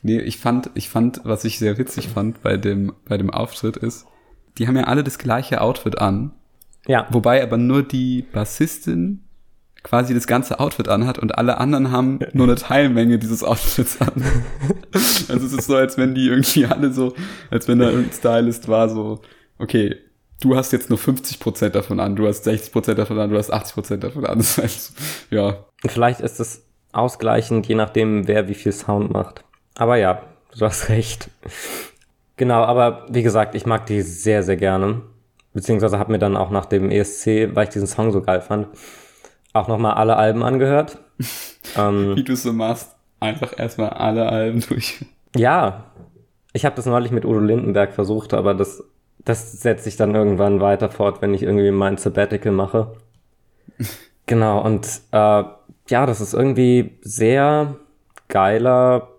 nee, 0.02 0.20
ich 0.20 0.38
fand, 0.38 0.70
ich 0.76 0.90
fand, 0.90 1.22
was 1.24 1.46
ich 1.46 1.60
sehr 1.60 1.78
witzig 1.78 2.10
fand 2.10 2.42
bei 2.42 2.58
dem, 2.58 2.94
bei 3.06 3.18
dem 3.18 3.30
Auftritt 3.30 3.78
ist, 3.78 4.06
die 4.58 4.68
haben 4.68 4.76
ja 4.76 4.84
alle 4.84 5.04
das 5.04 5.18
gleiche 5.18 5.62
Outfit 5.62 6.00
an, 6.00 6.34
Ja, 6.88 7.08
wobei 7.10 7.42
aber 7.42 7.58
nur 7.58 7.84
die 7.84 8.22
Bassistin 8.22 9.24
quasi 9.84 10.14
das 10.14 10.28
ganze 10.28 10.60
Outfit 10.60 10.88
anhat 10.88 11.20
und 11.20 11.38
alle 11.38 11.58
anderen 11.58 11.92
haben 11.92 12.20
nur 12.32 12.48
eine 12.48 12.56
Teilmenge 12.56 13.20
dieses 13.20 13.44
Outfits 13.44 14.00
an. 14.00 14.24
also 14.94 15.46
es 15.46 15.54
ist 15.54 15.68
so, 15.68 15.76
als 15.76 15.98
wenn 15.98 16.16
die 16.16 16.28
irgendwie 16.28 16.66
alle 16.66 16.92
so, 16.94 17.14
als 17.52 17.68
wenn 17.68 17.80
da 17.80 17.90
irgendein 17.90 18.14
Stylist 18.14 18.68
war, 18.70 18.90
so, 18.90 19.22
okay, 19.60 19.98
du 20.44 20.56
hast 20.56 20.74
jetzt 20.74 20.90
nur 20.90 21.00
50% 21.00 21.70
davon 21.70 22.00
an, 22.00 22.16
du 22.16 22.28
hast 22.28 22.46
60% 22.46 22.96
davon 22.96 23.18
an, 23.18 23.30
du 23.30 23.38
hast 23.38 23.54
80% 23.54 23.98
davon 23.98 24.26
an. 24.26 24.38
Das 24.44 24.58
heißt, 24.58 24.94
ja, 25.30 25.66
Und 25.84 25.90
vielleicht 25.92 26.20
ist 26.20 26.40
es 26.40 26.66
ausgleichend, 26.92 27.68
je 27.68 27.76
nachdem, 27.76 28.28
wer 28.28 28.48
wie 28.50 28.54
viel 28.54 28.74
Sound 28.74 29.12
macht. 29.12 29.44
Aber 29.76 29.96
ja, 29.96 30.22
du 30.58 30.66
hast 30.66 30.90
recht. 30.90 31.30
Genau, 32.36 32.64
aber 32.64 33.06
wie 33.10 33.24
gesagt, 33.24 33.56
ich 33.56 33.66
mag 33.66 33.86
die 33.86 34.02
sehr, 34.02 34.44
sehr 34.44 34.58
gerne. 34.58 35.02
Beziehungsweise 35.54 36.00
habe 36.00 36.12
mir 36.12 36.20
dann 36.20 36.36
auch 36.36 36.50
nach 36.50 36.66
dem 36.66 36.90
ESC, 36.90 37.56
weil 37.56 37.66
ich 37.66 37.70
diesen 37.70 37.88
Song 37.88 38.12
so 38.12 38.22
geil 38.22 38.42
fand, 38.42 38.68
auch 39.54 39.68
nochmal 39.68 39.94
alle 39.94 40.18
Alben 40.18 40.44
angehört. 40.44 40.98
ähm, 41.78 42.16
wie 42.16 42.24
du 42.24 42.34
es 42.34 42.44
so 42.44 42.52
machst, 42.52 42.96
einfach 43.20 43.58
erstmal 43.58 43.92
alle 43.92 44.28
Alben 44.28 44.62
durch. 44.62 45.06
ja, 45.36 45.86
ich 46.54 46.66
habe 46.66 46.76
das 46.76 46.86
neulich 46.86 47.12
mit 47.12 47.24
Udo 47.24 47.40
Lindenberg 47.40 47.94
versucht, 47.94 48.34
aber 48.34 48.54
das, 48.54 48.84
das 49.26 49.54
setzt 49.62 49.84
sich 49.86 49.96
dann 49.96 50.16
irgendwann 50.16 50.60
weiter 50.60 50.90
fort, 50.90 51.22
wenn 51.22 51.34
ich 51.34 51.44
irgendwie 51.44 51.72
mein 51.72 51.98
Sabbatical 51.98 52.52
mache. 52.52 52.96
Genau, 54.26 54.64
und 54.64 54.88
äh, 55.12 55.44
ja, 55.90 56.06
das 56.06 56.22
ist 56.22 56.34
irgendwie 56.34 56.98
sehr 57.02 57.76
geiler 58.30 59.10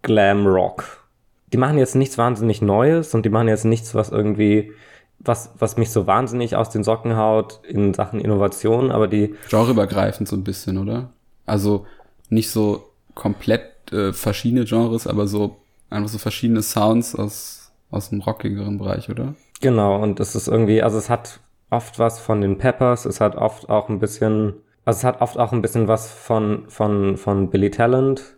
Glam 0.00 0.46
Rock. 0.46 1.04
Die 1.52 1.58
machen 1.58 1.76
jetzt 1.76 1.94
nichts 1.94 2.16
wahnsinnig 2.16 2.62
Neues 2.62 3.14
und 3.14 3.26
die 3.26 3.28
machen 3.28 3.48
jetzt 3.48 3.66
nichts, 3.66 3.94
was 3.94 4.08
irgendwie, 4.10 4.72
was, 5.18 5.52
was 5.58 5.76
mich 5.76 5.90
so 5.90 6.06
wahnsinnig 6.06 6.56
aus 6.56 6.70
den 6.70 6.84
Socken 6.84 7.16
haut 7.16 7.60
in 7.64 7.92
Sachen 7.92 8.18
Innovation, 8.18 8.90
aber 8.90 9.08
die, 9.08 9.34
Genreübergreifend 9.50 10.26
so 10.26 10.36
ein 10.36 10.44
bisschen, 10.44 10.78
oder? 10.78 11.10
Also 11.44 11.86
nicht 12.30 12.50
so 12.50 12.90
komplett 13.14 13.92
äh, 13.92 14.12
verschiedene 14.12 14.64
Genres, 14.64 15.06
aber 15.06 15.26
so 15.26 15.58
einfach 15.90 16.08
so 16.08 16.18
verschiedene 16.18 16.62
Sounds 16.62 17.14
aus, 17.14 17.57
aus 17.90 18.10
dem 18.10 18.20
rockigeren 18.20 18.78
Bereich, 18.78 19.08
oder? 19.10 19.34
genau, 19.60 20.00
und 20.02 20.20
es 20.20 20.34
ist 20.34 20.46
irgendwie, 20.48 20.82
also 20.82 20.98
es 20.98 21.08
hat 21.10 21.40
oft 21.70 21.98
was 21.98 22.20
von 22.20 22.40
den 22.40 22.58
Peppers, 22.58 23.04
es 23.06 23.20
hat 23.20 23.34
oft 23.36 23.68
auch 23.68 23.88
ein 23.88 23.98
bisschen, 23.98 24.54
also 24.84 24.98
es 24.98 25.04
hat 25.04 25.20
oft 25.20 25.38
auch 25.38 25.52
ein 25.52 25.62
bisschen 25.62 25.88
was 25.88 26.10
von, 26.10 26.64
von, 26.68 27.16
von 27.16 27.50
Billy 27.50 27.70
Talent 27.70 28.36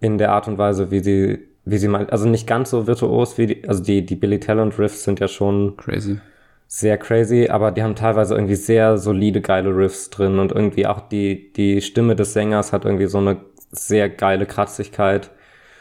in 0.00 0.18
der 0.18 0.32
Art 0.32 0.48
und 0.48 0.58
Weise, 0.58 0.90
wie 0.90 1.00
sie, 1.00 1.38
wie 1.64 1.78
sie 1.78 1.88
mal, 1.88 2.08
also 2.10 2.28
nicht 2.28 2.46
ganz 2.46 2.70
so 2.70 2.86
virtuos 2.86 3.38
wie 3.38 3.46
die, 3.46 3.68
also 3.68 3.82
die, 3.82 4.04
die 4.04 4.16
Billy 4.16 4.40
Talent 4.40 4.78
Riffs 4.78 5.04
sind 5.04 5.20
ja 5.20 5.28
schon 5.28 5.76
Crazy. 5.76 6.20
sehr 6.66 6.98
crazy, 6.98 7.48
aber 7.48 7.70
die 7.70 7.82
haben 7.82 7.94
teilweise 7.94 8.34
irgendwie 8.34 8.56
sehr 8.56 8.98
solide, 8.98 9.40
geile 9.40 9.74
Riffs 9.74 10.10
drin 10.10 10.38
und 10.38 10.52
irgendwie 10.52 10.86
auch 10.86 11.00
die, 11.00 11.52
die 11.52 11.80
Stimme 11.80 12.14
des 12.16 12.32
Sängers 12.32 12.72
hat 12.72 12.84
irgendwie 12.84 13.06
so 13.06 13.18
eine 13.18 13.36
sehr 13.70 14.08
geile 14.10 14.44
Kratzigkeit 14.46 15.30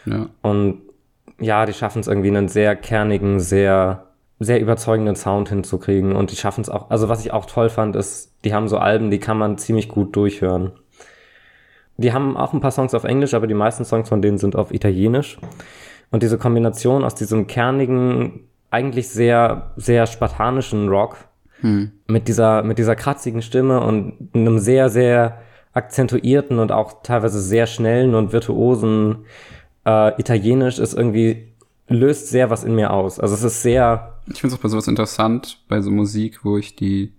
Ja. 0.05 0.29
und 0.41 0.81
ja, 1.41 1.65
die 1.65 1.73
schaffen 1.73 1.99
es 1.99 2.07
irgendwie 2.07 2.29
einen 2.29 2.47
sehr 2.47 2.75
kernigen, 2.75 3.39
sehr, 3.39 4.05
sehr 4.39 4.61
überzeugenden 4.61 5.15
Sound 5.15 5.49
hinzukriegen 5.49 6.15
und 6.15 6.31
die 6.31 6.35
schaffen 6.35 6.61
es 6.61 6.69
auch, 6.69 6.89
also 6.89 7.09
was 7.09 7.25
ich 7.25 7.33
auch 7.33 7.45
toll 7.45 7.69
fand, 7.69 7.95
ist, 7.95 8.33
die 8.43 8.53
haben 8.53 8.67
so 8.67 8.77
Alben, 8.77 9.11
die 9.11 9.19
kann 9.19 9.37
man 9.37 9.57
ziemlich 9.57 9.89
gut 9.89 10.15
durchhören. 10.15 10.71
Die 11.97 12.13
haben 12.13 12.37
auch 12.37 12.53
ein 12.53 12.61
paar 12.61 12.71
Songs 12.71 12.93
auf 12.93 13.03
Englisch, 13.03 13.33
aber 13.33 13.47
die 13.47 13.53
meisten 13.53 13.85
Songs 13.85 14.09
von 14.09 14.21
denen 14.21 14.37
sind 14.37 14.55
auf 14.55 14.73
Italienisch. 14.73 15.37
Und 16.09 16.23
diese 16.23 16.37
Kombination 16.37 17.03
aus 17.03 17.15
diesem 17.15 17.47
kernigen, 17.47 18.47
eigentlich 18.71 19.09
sehr, 19.09 19.71
sehr 19.75 20.07
spartanischen 20.07 20.89
Rock 20.89 21.17
Hm. 21.61 21.91
mit 22.07 22.27
dieser, 22.27 22.63
mit 22.63 22.79
dieser 22.79 22.95
kratzigen 22.95 23.41
Stimme 23.41 23.81
und 23.81 24.29
einem 24.33 24.57
sehr, 24.57 24.89
sehr 24.89 25.41
akzentuierten 25.73 26.59
und 26.59 26.71
auch 26.71 27.03
teilweise 27.03 27.39
sehr 27.39 27.67
schnellen 27.67 28.15
und 28.15 28.33
virtuosen 28.33 29.25
äh, 29.85 30.19
Italienisch 30.19 30.79
ist 30.79 30.93
irgendwie, 30.93 31.47
löst 31.87 32.29
sehr 32.29 32.49
was 32.49 32.63
in 32.63 32.75
mir 32.75 32.91
aus. 32.91 33.19
Also 33.19 33.35
es 33.35 33.43
ist 33.43 33.61
sehr, 33.61 34.19
Ich 34.27 34.39
finde 34.41 34.53
es 34.53 34.59
auch 34.59 34.63
bei 34.63 34.69
sowas 34.69 34.87
interessant, 34.87 35.59
bei 35.67 35.81
so 35.81 35.91
Musik, 35.91 36.43
wo 36.45 36.57
ich 36.57 36.75
die 36.75 37.13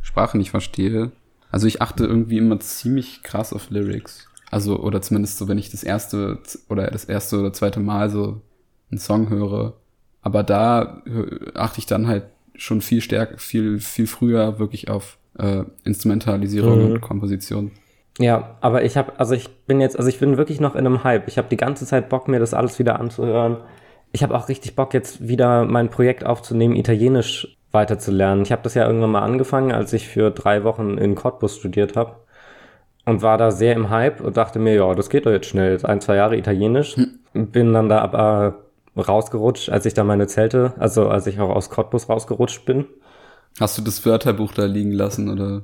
Sprache 0.00 0.38
nicht 0.38 0.50
verstehe. 0.50 1.12
Also 1.50 1.66
ich 1.66 1.82
achte 1.82 2.04
irgendwie 2.04 2.38
immer 2.38 2.58
ziemlich 2.60 3.22
krass 3.22 3.52
auf 3.52 3.70
Lyrics. 3.70 4.28
Also, 4.50 4.78
oder 4.80 5.00
zumindest 5.00 5.38
so, 5.38 5.48
wenn 5.48 5.58
ich 5.58 5.70
das 5.70 5.82
erste 5.82 6.38
oder 6.68 6.90
das 6.90 7.04
erste 7.04 7.38
oder 7.40 7.52
zweite 7.52 7.80
Mal 7.80 8.10
so 8.10 8.42
einen 8.90 8.98
Song 8.98 9.30
höre. 9.30 9.74
Aber 10.20 10.42
da 10.42 11.02
achte 11.54 11.78
ich 11.78 11.86
dann 11.86 12.06
halt 12.06 12.24
schon 12.54 12.80
viel 12.82 13.00
stärker, 13.00 13.38
viel, 13.38 13.80
viel 13.80 14.06
früher 14.06 14.58
wirklich 14.58 14.88
auf 14.90 15.16
äh, 15.38 15.64
Instrumentalisierung 15.84 16.78
Mhm. 16.78 16.84
und 16.92 17.00
Komposition. 17.00 17.70
Ja, 18.18 18.56
aber 18.60 18.84
ich 18.84 18.96
habe, 18.96 19.12
also 19.18 19.34
ich 19.34 19.48
bin 19.66 19.80
jetzt, 19.80 19.96
also 19.96 20.08
ich 20.08 20.18
bin 20.18 20.36
wirklich 20.36 20.60
noch 20.60 20.74
in 20.74 20.86
einem 20.86 21.04
Hype. 21.04 21.28
Ich 21.28 21.38
habe 21.38 21.48
die 21.48 21.56
ganze 21.56 21.86
Zeit 21.86 22.08
Bock, 22.08 22.28
mir 22.28 22.40
das 22.40 22.54
alles 22.54 22.78
wieder 22.78 23.00
anzuhören. 23.00 23.58
Ich 24.12 24.22
habe 24.22 24.34
auch 24.36 24.48
richtig 24.48 24.76
Bock, 24.76 24.92
jetzt 24.92 25.26
wieder 25.26 25.64
mein 25.64 25.88
Projekt 25.88 26.24
aufzunehmen, 26.24 26.76
Italienisch 26.76 27.56
weiterzulernen. 27.72 28.42
Ich 28.42 28.52
habe 28.52 28.62
das 28.62 28.74
ja 28.74 28.86
irgendwann 28.86 29.12
mal 29.12 29.22
angefangen, 29.22 29.72
als 29.72 29.92
ich 29.94 30.08
für 30.08 30.30
drei 30.30 30.62
Wochen 30.64 30.98
in 30.98 31.14
Cottbus 31.14 31.56
studiert 31.56 31.96
habe. 31.96 32.16
Und 33.04 33.22
war 33.22 33.38
da 33.38 33.50
sehr 33.50 33.74
im 33.74 33.90
Hype 33.90 34.20
und 34.20 34.36
dachte 34.36 34.60
mir, 34.60 34.74
ja, 34.74 34.94
das 34.94 35.10
geht 35.10 35.26
doch 35.26 35.32
jetzt 35.32 35.48
schnell. 35.48 35.72
Jetzt 35.72 35.84
ein, 35.84 36.00
zwei 36.00 36.16
Jahre 36.16 36.36
Italienisch. 36.36 36.96
Bin 37.32 37.72
dann 37.72 37.88
da 37.88 37.98
aber 37.98 38.58
rausgerutscht, 38.96 39.70
als 39.70 39.86
ich 39.86 39.94
da 39.94 40.04
meine 40.04 40.26
Zelte, 40.26 40.74
also 40.78 41.08
als 41.08 41.26
ich 41.26 41.40
auch 41.40 41.48
aus 41.48 41.70
Cottbus 41.70 42.08
rausgerutscht 42.08 42.64
bin. 42.64 42.84
Hast 43.58 43.76
du 43.78 43.82
das 43.82 44.04
Wörterbuch 44.06 44.52
da 44.52 44.66
liegen 44.66 44.92
lassen 44.92 45.30
oder? 45.30 45.62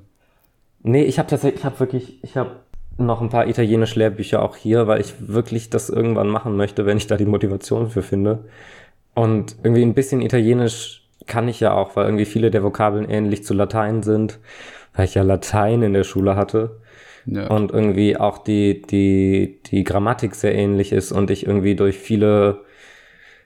Nee, 0.82 1.04
ich 1.04 1.18
habe 1.18 1.28
tatsächlich, 1.28 1.60
ich 1.60 1.64
habe 1.64 1.80
wirklich, 1.80 2.18
ich 2.22 2.36
habe 2.36 2.50
noch 2.98 3.20
ein 3.20 3.28
paar 3.28 3.46
italienische 3.46 3.98
Lehrbücher 3.98 4.42
auch 4.42 4.56
hier, 4.56 4.86
weil 4.86 5.00
ich 5.00 5.14
wirklich 5.28 5.70
das 5.70 5.88
irgendwann 5.88 6.28
machen 6.28 6.56
möchte, 6.56 6.86
wenn 6.86 6.96
ich 6.96 7.06
da 7.06 7.16
die 7.16 7.26
Motivation 7.26 7.88
für 7.90 8.02
finde. 8.02 8.44
Und 9.14 9.56
irgendwie 9.62 9.82
ein 9.82 9.94
bisschen 9.94 10.20
Italienisch 10.20 11.08
kann 11.26 11.48
ich 11.48 11.60
ja 11.60 11.74
auch, 11.74 11.96
weil 11.96 12.06
irgendwie 12.06 12.24
viele 12.24 12.50
der 12.50 12.62
Vokabeln 12.64 13.08
ähnlich 13.08 13.44
zu 13.44 13.54
Latein 13.54 14.02
sind, 14.02 14.38
weil 14.94 15.04
ich 15.04 15.14
ja 15.14 15.22
Latein 15.22 15.82
in 15.82 15.92
der 15.92 16.04
Schule 16.04 16.36
hatte 16.36 16.80
Ja. 17.26 17.48
und 17.48 17.70
irgendwie 17.72 18.16
auch 18.16 18.38
die, 18.38 18.82
die, 18.82 19.58
die 19.66 19.84
Grammatik 19.84 20.34
sehr 20.34 20.54
ähnlich 20.54 20.92
ist 20.92 21.12
und 21.12 21.30
ich 21.30 21.46
irgendwie 21.46 21.76
durch 21.76 21.98
viele, 21.98 22.60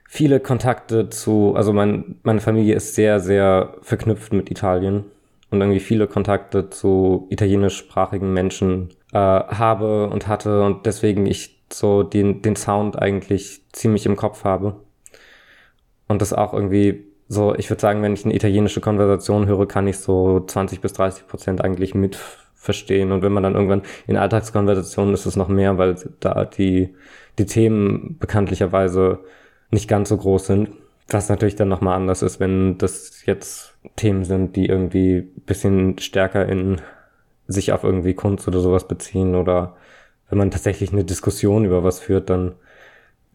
viele 0.07 0.39
Kontakte 0.39 1.09
zu, 1.09 1.53
also 1.55 1.73
mein, 1.73 2.15
meine 2.23 2.39
Familie 2.41 2.75
ist 2.75 2.95
sehr, 2.95 3.19
sehr 3.19 3.75
verknüpft 3.81 4.33
mit 4.33 4.49
Italien 4.49 5.05
und 5.53 5.61
irgendwie 5.61 5.79
viele 5.79 6.07
Kontakte 6.07 6.69
zu 6.69 7.27
italienischsprachigen 7.29 8.33
Menschen 8.33 8.89
äh, 9.13 9.17
habe 9.17 10.09
und 10.09 10.27
hatte 10.27 10.63
und 10.63 10.85
deswegen 10.87 11.27
ich 11.27 11.63
so 11.71 12.01
den, 12.03 12.41
den 12.41 12.55
Sound 12.55 12.99
eigentlich 12.99 13.61
ziemlich 13.71 14.05
im 14.05 14.15
Kopf 14.15 14.43
habe. 14.43 14.81
Und 16.07 16.21
das 16.21 16.33
auch 16.33 16.53
irgendwie 16.53 17.05
so, 17.27 17.55
ich 17.55 17.69
würde 17.69 17.81
sagen, 17.81 18.01
wenn 18.01 18.13
ich 18.13 18.25
eine 18.25 18.35
italienische 18.35 18.81
Konversation 18.81 19.47
höre, 19.47 19.67
kann 19.67 19.87
ich 19.87 19.97
so 19.99 20.39
20 20.41 20.81
bis 20.81 20.93
30 20.93 21.27
Prozent 21.27 21.61
eigentlich 21.63 21.95
mit 21.95 22.17
verstehen. 22.55 23.11
Und 23.11 23.21
wenn 23.21 23.31
man 23.31 23.43
dann 23.43 23.55
irgendwann 23.55 23.83
in 24.07 24.17
Alltagskonversationen 24.17 25.13
ist 25.13 25.25
es 25.25 25.35
noch 25.35 25.49
mehr, 25.49 25.77
weil 25.77 25.95
da 26.19 26.45
die, 26.45 26.95
die 27.37 27.45
Themen 27.45 28.17
bekanntlicherweise 28.19 29.19
nicht 29.69 29.87
ganz 29.87 30.09
so 30.09 30.17
groß 30.17 30.47
sind. 30.47 30.69
Was 31.13 31.29
natürlich 31.29 31.55
dann 31.55 31.69
nochmal 31.69 31.95
anders 31.95 32.21
ist, 32.21 32.39
wenn 32.39 32.77
das 32.77 33.25
jetzt 33.25 33.77
Themen 33.95 34.23
sind, 34.23 34.55
die 34.55 34.65
irgendwie 34.65 35.21
bisschen 35.21 35.97
stärker 35.99 36.47
in 36.47 36.81
sich 37.47 37.71
auf 37.71 37.83
irgendwie 37.83 38.13
Kunst 38.13 38.47
oder 38.47 38.59
sowas 38.59 38.87
beziehen 38.87 39.35
oder 39.35 39.75
wenn 40.29 40.37
man 40.37 40.51
tatsächlich 40.51 40.91
eine 40.91 41.03
Diskussion 41.03 41.65
über 41.65 41.83
was 41.83 41.99
führt, 41.99 42.29
dann 42.29 42.55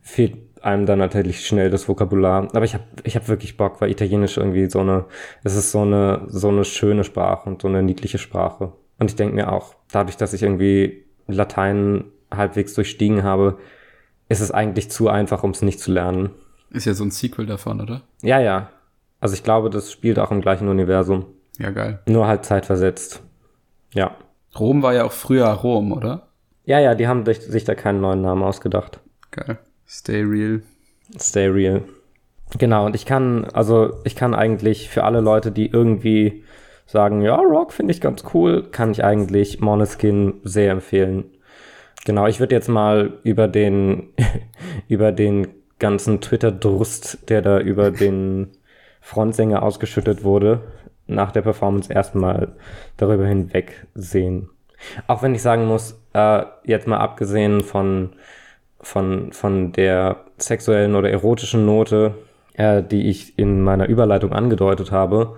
fehlt 0.01 0.37
einem 0.63 0.87
dann 0.87 0.99
natürlich 0.99 1.47
schnell 1.47 1.71
das 1.71 1.89
Vokabular. 1.89 2.49
Aber 2.53 2.65
ich 2.65 2.75
habe 2.75 2.85
ich 3.05 3.15
hab 3.15 3.29
wirklich 3.29 3.57
Bock, 3.57 3.81
weil 3.81 3.91
Italienisch 3.91 4.37
irgendwie 4.37 4.69
so 4.69 4.81
eine, 4.81 5.05
es 5.45 5.55
ist 5.55 5.71
so 5.71 5.83
eine, 5.83 6.23
so 6.27 6.49
eine 6.49 6.65
schöne 6.65 7.05
Sprache 7.05 7.49
und 7.49 7.63
so 7.63 7.69
eine 7.69 7.83
niedliche 7.83 8.19
Sprache. 8.19 8.73
Und 8.99 9.11
ich 9.11 9.17
denke 9.17 9.37
mir 9.37 9.53
auch, 9.53 9.75
dadurch, 9.93 10.17
dass 10.17 10.33
ich 10.33 10.43
irgendwie 10.43 11.05
Latein 11.29 12.05
halbwegs 12.31 12.75
durchstiegen 12.75 13.23
habe, 13.23 13.59
ist 14.29 14.41
es 14.41 14.51
eigentlich 14.51 14.91
zu 14.91 15.09
einfach, 15.09 15.45
um 15.45 15.51
es 15.51 15.63
nicht 15.63 15.81
zu 15.81 15.93
lernen. 15.93 16.31
Ist 16.71 16.85
ja 16.85 16.95
so 16.95 17.05
ein 17.05 17.11
Sequel 17.11 17.47
davon, 17.47 17.81
oder? 17.81 18.03
Ja, 18.23 18.41
ja. 18.41 18.71
Also 19.21 19.35
ich 19.35 19.43
glaube, 19.43 19.71
das 19.71 19.91
spielt 19.91 20.19
auch 20.19 20.31
im 20.31 20.41
gleichen 20.41 20.69
Universum. 20.69 21.27
Ja, 21.59 21.71
geil. 21.71 22.01
Nur 22.07 22.27
halt 22.27 22.45
zeitversetzt. 22.45 23.23
Ja. 23.93 24.17
Rom 24.59 24.83
war 24.83 24.95
ja 24.95 25.05
auch 25.05 25.13
früher 25.13 25.47
Rom, 25.49 25.93
oder? 25.93 26.29
Ja, 26.65 26.79
ja, 26.79 26.95
die 26.95 27.09
haben 27.09 27.25
sich 27.25 27.65
da 27.65 27.75
keinen 27.75 28.01
neuen 28.01 28.21
Namen 28.21 28.43
ausgedacht. 28.43 29.01
Geil. 29.31 29.59
Stay 29.87 30.23
real. 30.23 30.63
Stay 31.19 31.47
real. 31.47 31.83
Genau, 32.59 32.87
und 32.87 32.95
ich 32.95 33.07
kann, 33.07 33.47
also 33.47 33.95
ich 34.05 34.17
kann 34.17 34.35
eigentlich 34.35 34.89
für 34.89 35.05
alle 35.05 35.21
Leute, 35.21 35.51
die 35.53 35.67
irgendwie 35.67 36.45
sagen, 36.87 37.21
ja, 37.21 37.37
Rock 37.37 37.73
finde 37.73 37.93
ich 37.93 38.01
ganz 38.01 38.25
cool, 38.33 38.63
kann 38.71 38.91
ich 38.91 39.05
eigentlich 39.05 39.61
Moneskin 39.61 40.41
sehr 40.45 40.73
empfehlen. 40.73 41.25
Genau, 42.05 42.27
ich 42.27 42.41
würde 42.41 42.55
jetzt 42.55 42.69
mal 42.69 43.19
über 43.23 43.49
den, 43.49 44.15
über 44.89 45.13
den 45.13 45.49
ganzen 45.79 46.21
Twitter-Durst, 46.21 47.29
der 47.29 47.43
da 47.43 47.59
über 47.61 47.91
den 47.93 48.49
Frontsänger 49.01 49.63
ausgeschüttet 49.63 50.25
wurde, 50.25 50.61
nach 51.07 51.33
der 51.33 51.43
Performance 51.43 51.93
erstmal 51.93 52.49
darüber 52.97 53.27
hinwegsehen. 53.27 54.51
Auch 55.07 55.23
wenn 55.23 55.35
ich 55.35 55.43
sagen 55.43 55.67
muss, 55.67 56.01
äh, 56.13 56.43
jetzt 56.65 56.87
mal 56.87 56.99
abgesehen 56.99 57.63
von, 57.63 58.11
von, 58.81 59.33
von 59.33 59.73
der 59.73 60.25
sexuellen 60.37 60.95
oder 60.95 61.11
erotischen 61.11 61.67
Note, 61.67 62.15
äh, 62.55 62.83
die 62.83 63.09
ich 63.09 63.39
in 63.39 63.63
meiner 63.63 63.89
Überleitung 63.89 64.33
angedeutet 64.33 64.93
habe, 64.93 65.37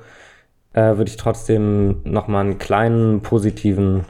äh, 0.72 0.96
würde 0.96 1.10
ich 1.10 1.16
trotzdem 1.16 2.00
nochmal 2.04 2.44
einen 2.44 2.58
kleinen 2.58 3.22
positiven, 3.22 4.04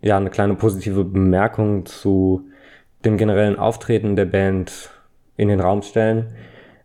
ja, 0.00 0.16
eine 0.16 0.30
kleine 0.30 0.54
positive 0.54 1.04
Bemerkung 1.04 1.86
zu 1.86 2.48
dem 3.04 3.16
generellen 3.16 3.58
Auftreten 3.58 4.16
der 4.16 4.26
Band 4.26 4.90
in 5.42 5.48
den 5.48 5.60
Raum 5.60 5.82
stellen, 5.82 6.34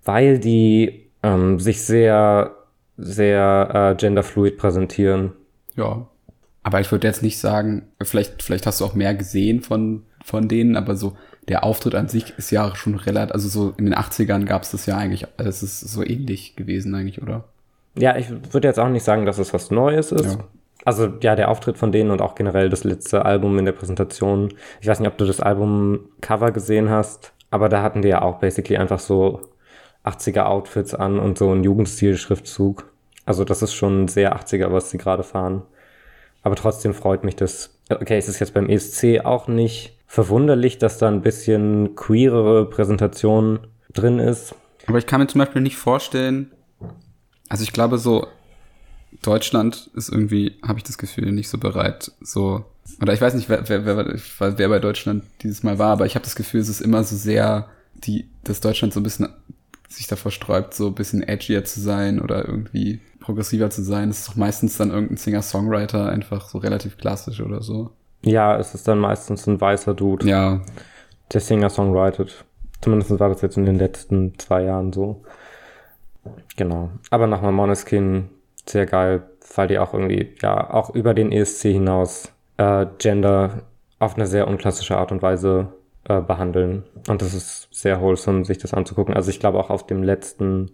weil 0.03 0.39
die 0.39 1.09
ähm, 1.23 1.59
sich 1.59 1.81
sehr, 1.81 2.55
sehr 2.97 3.69
äh, 3.73 3.95
genderfluid 3.95 4.57
präsentieren. 4.57 5.33
Ja. 5.75 6.07
Aber 6.63 6.81
ich 6.81 6.91
würde 6.91 7.07
jetzt 7.07 7.23
nicht 7.23 7.39
sagen, 7.39 7.87
vielleicht, 8.01 8.43
vielleicht 8.43 8.65
hast 8.65 8.81
du 8.81 8.85
auch 8.85 8.93
mehr 8.93 9.15
gesehen 9.15 9.61
von, 9.61 10.03
von 10.23 10.47
denen, 10.47 10.75
aber 10.75 10.95
so 10.95 11.15
der 11.47 11.63
Auftritt 11.63 11.95
an 11.95 12.09
sich 12.09 12.37
ist 12.37 12.51
ja 12.51 12.75
schon 12.75 12.95
relativ, 12.95 13.33
also 13.33 13.47
so 13.47 13.73
in 13.77 13.85
den 13.85 13.95
80ern 13.95 14.45
gab 14.45 14.63
es 14.63 14.71
das 14.71 14.85
ja 14.85 14.97
eigentlich, 14.97 15.25
es 15.37 15.63
ist 15.63 15.79
so 15.79 16.03
ähnlich 16.03 16.55
gewesen 16.55 16.93
eigentlich, 16.93 17.21
oder? 17.21 17.45
Ja, 17.97 18.17
ich 18.17 18.29
würde 18.51 18.67
jetzt 18.67 18.79
auch 18.79 18.89
nicht 18.89 19.03
sagen, 19.03 19.25
dass 19.25 19.37
es 19.37 19.53
was 19.53 19.71
Neues 19.71 20.11
ist. 20.11 20.35
Ja. 20.35 20.43
Also 20.85 21.07
ja, 21.21 21.35
der 21.35 21.49
Auftritt 21.49 21.77
von 21.77 21.91
denen 21.91 22.11
und 22.11 22.21
auch 22.21 22.35
generell 22.35 22.69
das 22.69 22.83
letzte 22.83 23.25
Album 23.25 23.57
in 23.59 23.65
der 23.65 23.71
Präsentation. 23.71 24.53
Ich 24.79 24.87
weiß 24.87 24.99
nicht, 24.99 25.09
ob 25.09 25.17
du 25.17 25.25
das 25.25 25.41
Albumcover 25.41 26.51
gesehen 26.51 26.89
hast, 26.89 27.33
aber 27.49 27.69
da 27.69 27.81
hatten 27.81 28.01
die 28.01 28.10
ja 28.10 28.21
auch 28.21 28.39
basically 28.39 28.77
einfach 28.77 28.99
so 28.99 29.41
80er 30.05 30.43
Outfits 30.43 30.93
an 30.93 31.19
und 31.19 31.38
so 31.38 31.51
ein 31.51 31.63
Jugendstil-Schriftzug. 31.63 32.89
Also 33.25 33.43
das 33.43 33.62
ist 33.62 33.73
schon 33.73 34.07
sehr 34.07 34.38
80er, 34.38 34.71
was 34.71 34.89
sie 34.89 34.97
gerade 34.97 35.23
fahren. 35.23 35.63
Aber 36.43 36.55
trotzdem 36.55 36.93
freut 36.93 37.23
mich 37.23 37.36
das. 37.36 37.77
Okay, 37.89 38.17
es 38.17 38.29
ist 38.29 38.39
jetzt 38.39 38.53
beim 38.53 38.69
ESC 38.69 39.25
auch 39.25 39.47
nicht 39.47 39.97
verwunderlich, 40.07 40.77
dass 40.77 40.97
da 40.97 41.10
ein 41.10 41.21
bisschen 41.21 41.95
queerere 41.95 42.69
Präsentation 42.69 43.60
drin 43.93 44.19
ist. 44.19 44.55
Aber 44.88 44.97
ich 44.97 45.05
kann 45.05 45.19
mir 45.19 45.27
zum 45.27 45.39
Beispiel 45.39 45.62
nicht 45.62 45.75
vorstellen, 45.75 46.51
also 47.49 47.63
ich 47.63 47.73
glaube 47.73 47.97
so, 47.97 48.27
Deutschland 49.21 49.89
ist 49.95 50.10
irgendwie, 50.10 50.56
habe 50.65 50.80
ich 50.80 50.84
das 50.84 50.97
Gefühl, 50.97 51.32
nicht 51.32 51.49
so 51.49 51.58
bereit, 51.58 52.12
so, 52.21 52.65
oder 53.01 53.13
ich 53.13 53.21
weiß 53.21 53.34
nicht, 53.34 53.49
wer, 53.49 53.67
wer, 53.67 53.86
wer, 53.86 54.58
wer 54.58 54.69
bei 54.69 54.80
Deutschland 54.80 55.23
dieses 55.41 55.63
Mal 55.63 55.80
war, 55.80 55.91
aber 55.91 56.06
ich 56.06 56.15
habe 56.15 56.23
das 56.23 56.36
Gefühl, 56.36 56.62
es 56.62 56.69
ist 56.69 56.82
immer 56.82 57.03
so 57.03 57.15
sehr, 57.15 57.67
die, 57.95 58.27
dass 58.43 58.62
Deutschland 58.62 58.93
so 58.93 58.99
ein 58.99 59.03
bisschen 59.03 59.30
sich 59.89 60.08
davor 60.08 60.32
sträubt, 60.32 60.73
so 60.73 60.88
ein 60.88 60.95
bisschen 60.95 61.23
edgier 61.23 61.63
zu 61.65 61.80
sein 61.80 62.19
oder 62.19 62.47
irgendwie 62.47 62.99
progressiver 63.19 63.69
zu 63.69 63.84
sein. 63.84 64.10
Es 64.10 64.19
ist 64.19 64.30
doch 64.30 64.36
meistens 64.36 64.77
dann 64.77 64.91
irgendein 64.91 65.17
Singer-Songwriter, 65.17 66.10
einfach 66.10 66.49
so 66.49 66.58
relativ 66.58 66.97
klassisch 66.97 67.41
oder 67.41 67.62
so. 67.62 67.91
Ja, 68.21 68.58
es 68.58 68.73
ist 68.73 68.88
dann 68.88 68.99
meistens 68.99 69.47
ein 69.47 69.60
weißer 69.60 69.93
Dude. 69.93 70.27
Ja. 70.27 70.62
Der 71.34 71.41
Singer-Songwritet. 71.41 72.45
Zumindest 72.82 73.19
war 73.19 73.30
das 73.30 73.41
jetzt 73.41 73.58
in 73.58 73.65
den 73.65 73.77
letzten 73.77 74.38
zwei 74.38 74.63
Jahren 74.63 74.93
so. 74.93 75.23
Genau. 76.56 76.91
Aber 77.10 77.27
nochmal 77.27 77.51
Moneskin, 77.51 78.30
sehr 78.69 78.86
geil, 78.86 79.23
weil 79.56 79.67
die 79.67 79.80
auch 79.80 79.93
irgendwie, 79.93 80.36
ja, 80.41 80.69
auch 80.71 80.93
über 80.93 81.13
den 81.13 81.32
ESC 81.32 81.63
hinaus 81.63 82.32
äh, 82.58 82.86
Gender 82.97 83.63
auf 83.99 84.15
eine 84.15 84.27
sehr 84.27 84.47
unklassische 84.47 84.97
Art 84.97 85.12
und 85.12 85.21
Weise 85.21 85.73
äh, 86.08 86.21
behandeln. 86.21 86.84
Und 87.08 87.21
das 87.21 87.34
ist 87.34 87.67
sehr 87.71 88.01
wholesome, 88.01 88.45
sich 88.45 88.58
das 88.58 88.73
anzugucken. 88.73 89.13
Also 89.13 89.30
ich 89.30 89.39
glaube 89.39 89.60
auch 89.60 89.69
auf 89.69 89.86
dem 89.86 90.03
letzten 90.03 90.71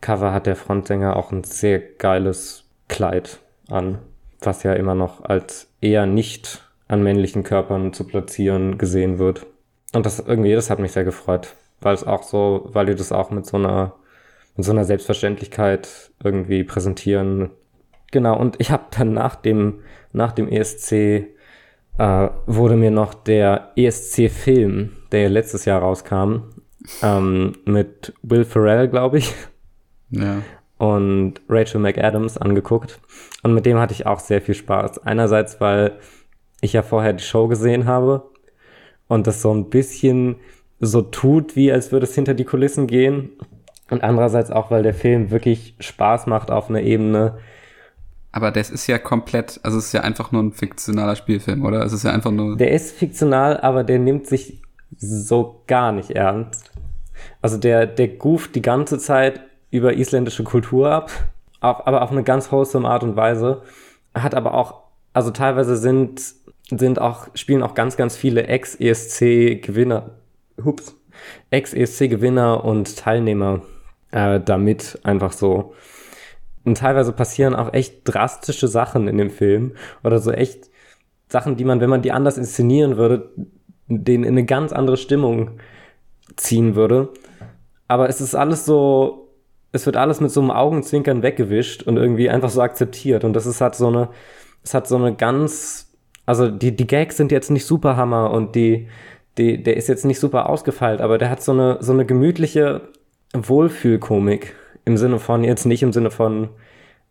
Cover 0.00 0.32
hat 0.32 0.46
der 0.46 0.56
Frontsänger 0.56 1.16
auch 1.16 1.32
ein 1.32 1.44
sehr 1.44 1.78
geiles 1.78 2.64
Kleid 2.88 3.38
an, 3.68 3.98
was 4.40 4.62
ja 4.62 4.74
immer 4.74 4.94
noch 4.94 5.24
als 5.24 5.70
eher 5.80 6.06
nicht 6.06 6.62
an 6.88 7.02
männlichen 7.02 7.42
Körpern 7.42 7.92
zu 7.92 8.04
platzieren 8.06 8.78
gesehen 8.78 9.18
wird. 9.18 9.46
Und 9.94 10.06
das 10.06 10.18
irgendwie, 10.18 10.52
das 10.52 10.70
hat 10.70 10.78
mich 10.78 10.92
sehr 10.92 11.04
gefreut, 11.04 11.54
weil 11.80 11.94
es 11.94 12.04
auch 12.04 12.22
so, 12.22 12.68
weil 12.72 12.86
die 12.86 12.94
das 12.94 13.12
auch 13.12 13.30
mit 13.30 13.46
so 13.46 13.56
einer 13.56 13.94
mit 14.56 14.64
so 14.64 14.72
einer 14.72 14.84
Selbstverständlichkeit 14.84 16.12
irgendwie 16.22 16.64
präsentieren. 16.64 17.50
Genau, 18.12 18.38
und 18.38 18.56
ich 18.60 18.70
habe 18.70 18.84
dann 18.96 19.12
nach 19.12 19.36
dem, 19.36 19.80
nach 20.12 20.32
dem 20.32 20.48
ESC 20.48 20.92
äh, 21.98 22.28
wurde 22.46 22.76
mir 22.76 22.90
noch 22.90 23.14
der 23.14 23.72
ESC-Film, 23.76 24.92
der 25.12 25.28
letztes 25.28 25.64
Jahr 25.64 25.80
rauskam, 25.80 26.50
ähm, 27.02 27.52
mit 27.64 28.12
Will 28.22 28.44
Ferrell, 28.44 28.88
glaube 28.88 29.18
ich. 29.18 29.34
Ja. 30.10 30.42
Und 30.78 31.40
Rachel 31.48 31.80
McAdams 31.80 32.36
angeguckt. 32.36 33.00
Und 33.42 33.54
mit 33.54 33.64
dem 33.66 33.78
hatte 33.78 33.94
ich 33.94 34.06
auch 34.06 34.20
sehr 34.20 34.42
viel 34.42 34.54
Spaß. 34.54 34.98
Einerseits, 34.98 35.60
weil 35.60 35.98
ich 36.60 36.72
ja 36.72 36.82
vorher 36.82 37.12
die 37.12 37.22
Show 37.22 37.48
gesehen 37.48 37.86
habe 37.86 38.30
und 39.06 39.26
das 39.26 39.42
so 39.42 39.52
ein 39.52 39.70
bisschen 39.70 40.36
so 40.80 41.02
tut, 41.02 41.56
wie 41.56 41.72
als 41.72 41.92
würde 41.92 42.04
es 42.04 42.14
hinter 42.14 42.34
die 42.34 42.44
Kulissen 42.44 42.86
gehen. 42.86 43.30
Und 43.90 44.02
andererseits 44.02 44.50
auch, 44.50 44.70
weil 44.70 44.82
der 44.82 44.94
Film 44.94 45.30
wirklich 45.30 45.74
Spaß 45.78 46.26
macht 46.26 46.50
auf 46.50 46.70
einer 46.70 46.80
Ebene. 46.80 47.38
Aber 48.32 48.50
das 48.50 48.70
ist 48.70 48.86
ja 48.86 48.98
komplett, 48.98 49.60
also 49.62 49.78
es 49.78 49.86
ist 49.86 49.92
ja 49.92 50.00
einfach 50.00 50.32
nur 50.32 50.42
ein 50.42 50.52
fiktionaler 50.52 51.16
Spielfilm, 51.16 51.64
oder? 51.64 51.84
Es 51.84 51.92
ist 51.92 52.02
ja 52.02 52.10
einfach 52.10 52.30
nur. 52.30 52.56
Der 52.56 52.72
ist 52.72 52.96
fiktional, 52.96 53.60
aber 53.60 53.84
der 53.84 53.98
nimmt 53.98 54.26
sich 54.26 54.62
so 54.96 55.62
gar 55.66 55.92
nicht 55.92 56.10
ernst. 56.10 56.70
Also 57.42 57.58
der, 57.58 57.86
der 57.86 58.08
gooft 58.08 58.54
die 58.54 58.62
ganze 58.62 58.98
Zeit 58.98 59.40
über 59.70 59.94
isländische 59.94 60.44
Kultur 60.44 60.90
ab, 60.90 61.10
auf, 61.60 61.86
aber 61.86 62.02
auf 62.02 62.10
eine 62.10 62.22
ganz 62.22 62.50
wholesome 62.50 62.88
Art 62.88 63.02
und 63.02 63.16
Weise. 63.16 63.62
Hat 64.14 64.34
aber 64.34 64.54
auch, 64.54 64.82
also 65.12 65.30
teilweise 65.30 65.76
sind, 65.76 66.20
sind 66.70 66.98
auch, 67.00 67.28
spielen 67.34 67.62
auch 67.62 67.74
ganz, 67.74 67.96
ganz 67.96 68.16
viele 68.16 68.46
Ex-ESC-Gewinner, 68.46 70.10
hups, 70.64 70.96
Ex-ESC-Gewinner 71.50 72.64
und 72.64 72.96
Teilnehmer 72.96 73.62
äh, 74.14 74.40
damit 74.40 75.00
einfach 75.02 75.32
so. 75.32 75.74
Und 76.64 76.78
teilweise 76.78 77.12
passieren 77.12 77.54
auch 77.54 77.74
echt 77.74 78.02
drastische 78.04 78.68
Sachen 78.68 79.08
in 79.08 79.18
dem 79.18 79.30
Film 79.30 79.74
oder 80.02 80.20
so 80.20 80.30
echt 80.30 80.70
Sachen, 81.28 81.56
die 81.56 81.64
man, 81.64 81.80
wenn 81.80 81.90
man 81.90 82.00
die 82.00 82.12
anders 82.12 82.38
inszenieren 82.38 82.96
würde, 82.96 83.32
den 83.88 84.22
in 84.22 84.30
eine 84.30 84.44
ganz 84.44 84.72
andere 84.72 84.96
Stimmung 84.96 85.58
ziehen 86.36 86.76
würde. 86.76 87.10
Aber 87.88 88.08
es 88.08 88.20
ist 88.20 88.34
alles 88.34 88.64
so, 88.64 89.32
es 89.72 89.84
wird 89.84 89.96
alles 89.96 90.20
mit 90.20 90.30
so 90.30 90.40
einem 90.40 90.52
Augenzwinkern 90.52 91.22
weggewischt 91.22 91.82
und 91.82 91.96
irgendwie 91.96 92.30
einfach 92.30 92.50
so 92.50 92.62
akzeptiert. 92.62 93.24
Und 93.24 93.34
das 93.34 93.46
ist 93.46 93.60
halt 93.60 93.74
so 93.74 93.88
eine, 93.88 94.10
es 94.62 94.74
hat 94.74 94.86
so 94.86 94.96
eine 94.96 95.14
ganz, 95.14 95.92
also 96.24 96.48
die, 96.48 96.74
die 96.74 96.86
Gags 96.86 97.16
sind 97.16 97.32
jetzt 97.32 97.50
nicht 97.50 97.66
super 97.66 97.96
Hammer 97.96 98.30
und 98.30 98.54
die, 98.54 98.88
die, 99.38 99.60
der 99.60 99.76
ist 99.76 99.88
jetzt 99.88 100.04
nicht 100.04 100.20
super 100.20 100.48
ausgefeilt, 100.48 101.00
aber 101.00 101.18
der 101.18 101.28
hat 101.30 101.42
so 101.42 101.52
eine, 101.52 101.78
so 101.80 101.92
eine 101.92 102.06
gemütliche 102.06 102.92
Wohlfühlkomik. 103.34 104.54
Im 104.84 104.96
Sinne 104.96 105.18
von, 105.18 105.44
jetzt 105.44 105.64
nicht 105.64 105.82
im 105.82 105.92
Sinne 105.92 106.10
von, 106.10 106.50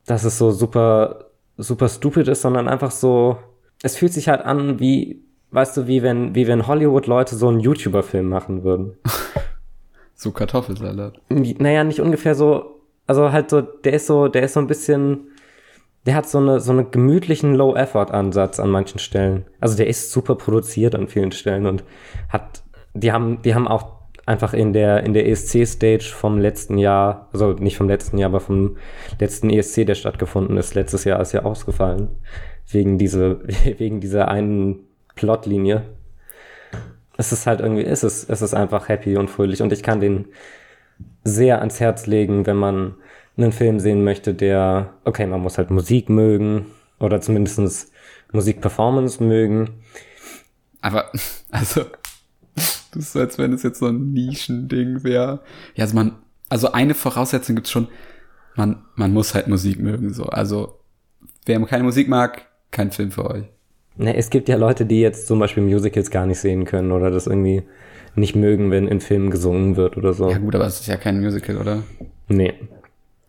dass 0.05 0.23
es 0.23 0.37
so 0.37 0.51
super, 0.51 1.25
super 1.57 1.89
stupid 1.89 2.27
ist, 2.27 2.41
sondern 2.41 2.67
einfach 2.67 2.91
so, 2.91 3.37
es 3.81 3.97
fühlt 3.97 4.13
sich 4.13 4.29
halt 4.29 4.41
an 4.41 4.79
wie, 4.79 5.23
weißt 5.51 5.77
du, 5.77 5.87
wie 5.87 6.03
wenn, 6.03 6.35
wie 6.35 6.47
wenn 6.47 6.67
Hollywood-Leute 6.67 7.35
so 7.35 7.47
einen 7.47 7.59
YouTuber-Film 7.59 8.27
machen 8.27 8.63
würden. 8.63 8.97
So 10.15 10.31
Kartoffelsalat. 10.31 11.19
Naja, 11.29 11.83
nicht 11.83 11.99
ungefähr 11.99 12.33
so, 12.33 12.79
also 13.07 13.33
halt 13.33 13.49
so, 13.49 13.61
der 13.61 13.93
ist 13.93 14.07
so, 14.07 14.29
der 14.29 14.43
ist 14.43 14.53
so 14.53 14.61
ein 14.61 14.67
bisschen, 14.67 15.27
der 16.05 16.15
hat 16.15 16.29
so 16.29 16.37
eine, 16.37 16.61
so 16.61 16.71
einen 16.71 16.91
gemütlichen 16.91 17.55
Low-Effort-Ansatz 17.55 18.59
an 18.59 18.69
manchen 18.69 18.99
Stellen. 18.99 19.45
Also 19.59 19.75
der 19.75 19.87
ist 19.87 20.11
super 20.11 20.35
produziert 20.35 20.95
an 20.95 21.07
vielen 21.07 21.33
Stellen 21.33 21.65
und 21.65 21.83
hat, 22.29 22.63
die 22.93 23.11
haben, 23.11 23.41
die 23.41 23.53
haben 23.53 23.67
auch 23.67 24.02
einfach 24.25 24.53
in 24.53 24.73
der, 24.73 25.03
in 25.03 25.13
der 25.13 25.27
ESC-Stage 25.27 26.05
vom 26.13 26.39
letzten 26.39 26.77
Jahr, 26.77 27.29
also 27.33 27.53
nicht 27.53 27.77
vom 27.77 27.89
letzten 27.89 28.17
Jahr, 28.17 28.29
aber 28.29 28.39
vom 28.39 28.77
letzten 29.19 29.49
ESC, 29.49 29.85
der 29.85 29.95
stattgefunden 29.95 30.57
ist, 30.57 30.75
letztes 30.75 31.03
Jahr 31.03 31.19
ist 31.19 31.33
ja 31.33 31.43
ausgefallen. 31.43 32.09
Wegen 32.69 32.97
diese, 32.97 33.41
wegen 33.77 33.99
dieser 33.99 34.29
einen 34.29 34.79
Plotlinie. 35.15 35.83
Es 37.17 37.31
ist 37.31 37.45
halt 37.45 37.59
irgendwie, 37.59 37.85
es 37.85 38.03
ist, 38.03 38.29
es 38.29 38.41
ist 38.41 38.53
einfach 38.53 38.89
happy 38.89 39.17
und 39.17 39.29
fröhlich 39.29 39.61
und 39.61 39.71
ich 39.71 39.83
kann 39.83 39.99
den 39.99 40.27
sehr 41.23 41.59
ans 41.59 41.79
Herz 41.79 42.07
legen, 42.07 42.45
wenn 42.45 42.57
man 42.57 42.95
einen 43.37 43.51
Film 43.51 43.79
sehen 43.79 44.03
möchte, 44.03 44.33
der, 44.33 44.93
okay, 45.05 45.25
man 45.25 45.41
muss 45.41 45.57
halt 45.57 45.69
Musik 45.69 46.09
mögen 46.09 46.67
oder 46.99 47.21
zumindestens 47.21 47.91
Musikperformance 48.31 49.23
mögen. 49.23 49.83
Aber, 50.81 51.11
also, 51.51 51.85
das 52.55 52.87
ist 52.93 53.13
so, 53.13 53.19
als 53.19 53.37
wenn 53.37 53.53
es 53.53 53.63
jetzt 53.63 53.79
so 53.79 53.87
ein 53.87 54.11
Nischending 54.13 55.03
wäre. 55.03 55.41
Ja, 55.75 55.83
also 55.83 55.95
man, 55.95 56.13
also 56.49 56.71
eine 56.71 56.93
Voraussetzung 56.93 57.55
gibt's 57.55 57.71
schon, 57.71 57.87
man, 58.55 58.83
man 58.95 59.11
muss 59.11 59.33
halt 59.33 59.47
Musik 59.47 59.79
mögen, 59.79 60.13
so. 60.13 60.25
Also, 60.25 60.79
wer 61.45 61.59
keine 61.65 61.83
Musik 61.83 62.07
mag, 62.07 62.45
kein 62.71 62.91
Film 62.91 63.11
für 63.11 63.29
euch. 63.29 63.45
Ne, 63.95 64.15
es 64.15 64.29
gibt 64.29 64.49
ja 64.49 64.55
Leute, 64.55 64.85
die 64.85 65.01
jetzt 65.01 65.27
zum 65.27 65.39
Beispiel 65.39 65.63
Musicals 65.63 66.09
gar 66.09 66.25
nicht 66.25 66.39
sehen 66.39 66.65
können 66.65 66.91
oder 66.91 67.11
das 67.11 67.27
irgendwie 67.27 67.63
nicht 68.15 68.35
mögen, 68.35 68.71
wenn 68.71 68.87
in 68.87 69.01
Filmen 69.01 69.29
gesungen 69.29 69.75
wird 69.75 69.97
oder 69.97 70.13
so. 70.13 70.29
Ja 70.29 70.37
gut, 70.37 70.55
aber 70.55 70.65
es 70.65 70.79
ist 70.79 70.87
ja 70.87 70.97
kein 70.97 71.19
Musical, 71.21 71.57
oder? 71.57 71.83
Nee. 72.27 72.53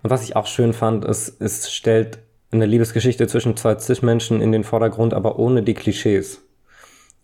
Und 0.03 0.11
was 0.11 0.25
ich 0.25 0.37
auch 0.37 0.47
schön 0.47 0.73
fand, 0.73 1.05
ist, 1.05 1.41
es 1.41 1.73
stellt 1.73 2.19
eine 2.51 2.67
Liebesgeschichte 2.67 3.27
zwischen 3.27 3.57
zwei 3.57 3.79
Cis-Menschen 3.79 4.41
in 4.41 4.53
den 4.53 4.65
Vordergrund, 4.65 5.13
aber 5.13 5.39
ohne 5.39 5.63
die 5.63 5.75
Klischees. 5.75 6.43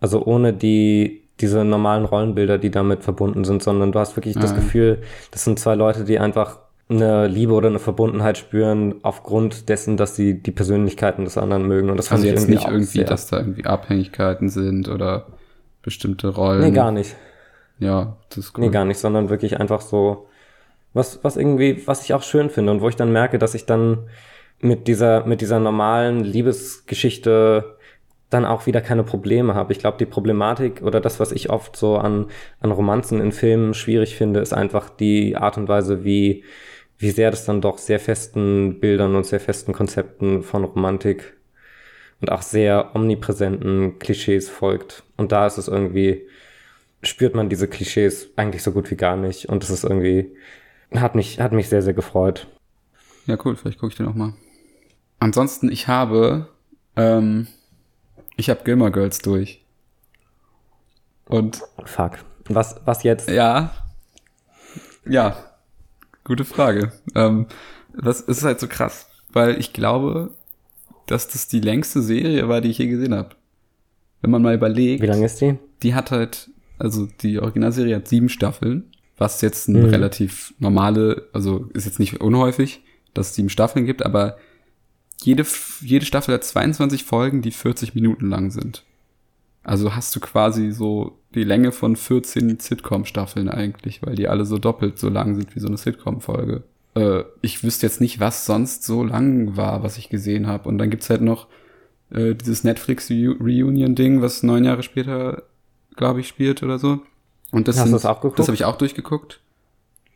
Also 0.01 0.25
ohne 0.25 0.53
die, 0.53 1.23
diese 1.41 1.65
normalen 1.65 2.05
Rollenbilder, 2.05 2.59
die 2.59 2.71
damit 2.71 3.03
verbunden 3.03 3.45
sind, 3.45 3.63
sondern 3.63 3.93
du 3.93 3.99
hast 3.99 4.17
wirklich 4.17 4.35
das 4.37 4.53
Ah. 4.53 4.57
Gefühl, 4.57 4.99
das 5.31 5.45
sind 5.45 5.59
zwei 5.59 5.75
Leute, 5.75 6.05
die 6.05 6.19
einfach 6.19 6.59
eine 6.89 7.29
Liebe 7.29 7.53
oder 7.53 7.69
eine 7.69 7.79
Verbundenheit 7.79 8.37
spüren 8.37 8.97
aufgrund 9.03 9.69
dessen, 9.69 9.97
dass 9.97 10.17
sie 10.17 10.43
die 10.43 10.51
Persönlichkeiten 10.51 11.25
des 11.25 11.39
anderen 11.39 11.67
mögen. 11.69 11.89
Und 11.89 11.97
das 11.97 12.11
Also 12.11 12.25
jetzt 12.27 12.41
irgendwie 12.43 12.55
nicht 12.55 12.67
irgendwie, 12.67 12.85
sehr- 12.85 13.05
dass 13.05 13.29
da 13.29 13.39
irgendwie 13.39 13.65
Abhängigkeiten 13.65 14.49
sind 14.49 14.89
oder 14.89 15.27
bestimmte 15.83 16.29
Rollen. 16.29 16.61
Nee, 16.63 16.73
gar 16.73 16.91
nicht. 16.91 17.15
Ja, 17.79 18.17
das 18.29 18.39
ist 18.39 18.59
cool. 18.59 18.65
Nee, 18.65 18.71
gar 18.71 18.85
nicht, 18.85 18.99
sondern 18.99 19.31
wirklich 19.31 19.59
einfach 19.61 19.81
so, 19.81 20.27
was, 20.93 21.21
was 21.23 21.37
irgendwie, 21.37 21.83
was 21.87 22.03
ich 22.05 22.13
auch 22.13 22.23
schön 22.23 22.51
finde 22.51 22.73
und 22.73 22.81
wo 22.81 22.89
ich 22.89 22.97
dann 22.97 23.13
merke, 23.13 23.39
dass 23.39 23.55
ich 23.55 23.65
dann 23.67 23.99
mit 24.61 24.89
dieser, 24.89 25.25
mit 25.25 25.41
dieser 25.41 25.61
normalen 25.61 26.25
Liebesgeschichte 26.25 27.77
dann 28.31 28.45
auch 28.45 28.67
wieder 28.67 28.81
keine 28.81 29.03
Probleme 29.03 29.55
habe. 29.55 29.73
Ich 29.73 29.81
glaube, 29.81 29.99
die 29.99 30.07
Problematik 30.07 30.83
oder 30.83 31.01
das, 31.01 31.19
was 31.21 31.33
ich 31.33 31.51
oft 31.51 31.77
so 31.77 31.97
an, 31.97 32.27
an 32.61 32.71
Romanzen 32.71 33.21
in 33.21 33.33
Filmen 33.33 33.75
schwierig 33.75 34.15
finde, 34.15 34.41
ist 34.41 34.53
einfach 34.53 34.89
die 34.89 35.37
Art 35.37 35.59
und 35.59 35.69
Weise, 35.69 36.05
wie, 36.05 36.45
wie 36.99 37.11
sehr 37.11 37.33
das 37.33 37.45
dann 37.45 37.61
doch 37.61 37.79
sehr 37.79 37.99
festen 37.99 38.79
Bildern 38.79 39.17
und 39.17 39.27
sehr 39.27 39.41
festen 39.41 39.73
Konzepten 39.73 40.43
von 40.43 40.65
Romantik 40.65 41.37
und 42.21 42.31
auch 42.31 42.43
sehr 42.43 42.95
omnipräsenten 42.95 43.99
Klischees 43.99 44.49
folgt. 44.49 45.03
Und 45.17 45.33
da 45.33 45.47
ist 45.47 45.59
es 45.59 45.67
irgendwie, 45.67 46.27
spürt 47.03 47.35
man 47.35 47.49
diese 47.49 47.67
Klischees 47.67 48.31
eigentlich 48.37 48.63
so 48.63 48.71
gut 48.71 48.91
wie 48.93 48.97
gar 48.97 49.17
nicht. 49.17 49.47
Und 49.47 49.65
das 49.65 49.71
ist 49.71 49.83
irgendwie, 49.83 50.31
hat 50.95 51.17
mich, 51.17 51.41
hat 51.41 51.53
mich 51.53 51.69
sehr, 51.69 51.83
sehr 51.83 51.95
gefreut. 51.95 52.47
Ja, 53.27 53.37
cool, 53.45 53.57
vielleicht 53.57 53.79
gucke 53.79 53.91
ich 53.91 53.97
den 53.97 54.07
auch 54.07 54.15
mal. 54.15 54.35
Ansonsten, 55.19 55.71
ich 55.71 55.89
habe, 55.89 56.49
ähm, 56.97 57.49
ich 58.41 58.51
habe 58.51 58.65
Gilmore 58.65 58.91
Girls 58.91 59.19
durch. 59.21 59.63
Und 61.27 61.63
Fuck. 61.85 62.19
Was, 62.49 62.81
was 62.85 63.03
jetzt? 63.05 63.29
ja, 63.31 63.71
ja, 65.07 65.37
gute 66.25 66.45
Frage. 66.45 66.93
Ähm, 67.15 67.47
das 67.97 68.21
ist 68.21 68.43
halt 68.43 68.59
so 68.61 68.67
krass, 68.67 69.09
weil 69.33 69.59
ich 69.61 69.73
glaube, 69.73 70.35
dass 71.07 71.29
das 71.29 71.47
die 71.49 71.61
längste 71.61 72.03
Serie 72.03 72.49
war, 72.49 72.61
die 72.61 72.71
ich 72.71 72.79
je 72.79 72.89
gesehen 72.89 73.15
habe. 73.15 73.31
Wenn 74.21 74.31
man 74.31 74.43
mal 74.43 74.55
überlegt, 74.55 75.03
Wie 75.03 75.07
lange 75.07 75.25
ist 75.27 75.41
die? 75.41 75.59
die 75.83 75.95
hat 75.95 76.11
halt, 76.11 76.51
also 76.79 77.07
die 77.23 77.39
Originalserie 77.39 77.97
hat 77.97 78.09
sieben 78.09 78.29
Staffeln, 78.29 78.91
was 79.17 79.41
jetzt 79.43 79.69
ein 79.69 79.81
Mhm. 79.83 79.91
relativ 79.91 80.53
normale, 80.59 81.29
also 81.33 81.67
ist 81.75 81.85
jetzt 81.87 81.99
nicht 82.01 82.21
unhäufig, 82.21 82.83
dass 83.15 83.31
es 83.31 83.35
sieben 83.37 83.49
Staffeln 83.49 83.87
gibt, 83.87 84.05
aber 84.05 84.37
jede, 85.25 85.47
jede 85.81 86.07
Staffel 86.07 86.35
hat 86.35 86.45
22 86.45 87.05
Folgen, 87.05 87.43
die 87.43 87.51
40 87.51 87.95
Minuten 87.95 88.29
lang 88.29 88.51
sind. 88.51 88.85
Also 89.63 89.95
hast 89.95 90.15
du 90.17 90.21
quasi 90.21 90.71
so 90.71 91.19
die 91.35 91.45
Länge 91.45 91.73
von 91.73 91.97
14 91.97 92.59
Sitcom-Staffeln 92.59 93.49
eigentlich, 93.49 94.03
weil 94.03 94.15
die 94.15 94.29
alle 94.29 94.45
so 94.45 94.59
doppelt 94.59 94.99
so 94.99 95.09
lang 95.09 95.35
sind 95.35 95.55
wie 95.55 95.61
so 95.61 95.69
eine 95.69 95.77
Sitcom-Folge. 95.77 96.63
Äh, 96.95 97.25
ich 97.43 97.63
wüsste 97.63 97.87
jetzt 97.87 98.01
nicht, 98.01 98.21
was 98.21 98.47
sonst 98.47 98.85
so 98.85 99.05
lang 99.05 99.57
war, 99.57 99.83
was 99.83 99.99
ich 99.99 100.09
gesehen 100.09 100.47
habe. 100.47 100.69
Und 100.69 100.79
dann 100.79 100.91
gibt's 100.91 101.11
halt 101.11 101.21
noch 101.21 101.47
äh, 102.11 102.35
dieses 102.35 102.65
Netflix-Reunion-Ding, 102.65 104.23
was 104.23 104.43
neun 104.43 104.65
Jahre 104.65 104.83
später, 104.83 105.45
glaube 105.97 106.21
ich, 106.21 106.29
spielt 106.29 106.63
oder 106.63 106.79
so. 106.79 107.01
Und 107.53 107.69
das 107.69 107.77
sind, 107.77 107.93
das? 107.93 108.03
Das 108.03 108.49
habe 108.49 108.55
ich 108.55 108.65
auch 108.65 108.79
durchgeguckt. 108.79 109.41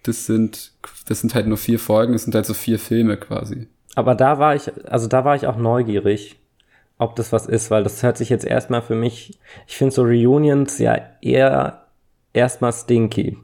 Das 0.04 0.26
sind, 0.26 0.72
das 1.06 1.20
sind 1.20 1.34
halt 1.34 1.46
nur 1.46 1.56
vier 1.56 1.78
Folgen, 1.78 2.14
es 2.14 2.24
sind 2.24 2.34
halt 2.34 2.46
so 2.46 2.54
vier 2.54 2.78
Filme 2.78 3.16
quasi. 3.16 3.68
Aber 3.94 4.14
da 4.14 4.38
war 4.38 4.54
ich, 4.54 4.70
also 4.90 5.06
da 5.06 5.24
war 5.24 5.36
ich 5.36 5.46
auch 5.46 5.56
neugierig, 5.56 6.36
ob 6.98 7.16
das 7.16 7.32
was 7.32 7.46
ist, 7.46 7.70
weil 7.70 7.82
das 7.82 8.02
hört 8.02 8.16
sich 8.16 8.28
jetzt 8.28 8.44
erstmal 8.44 8.82
für 8.82 8.94
mich, 8.94 9.38
ich 9.66 9.76
finde 9.76 9.94
so 9.94 10.02
Reunions 10.02 10.78
ja 10.78 10.98
eher 11.20 11.86
erstmal 12.32 12.72
stinky. 12.72 13.38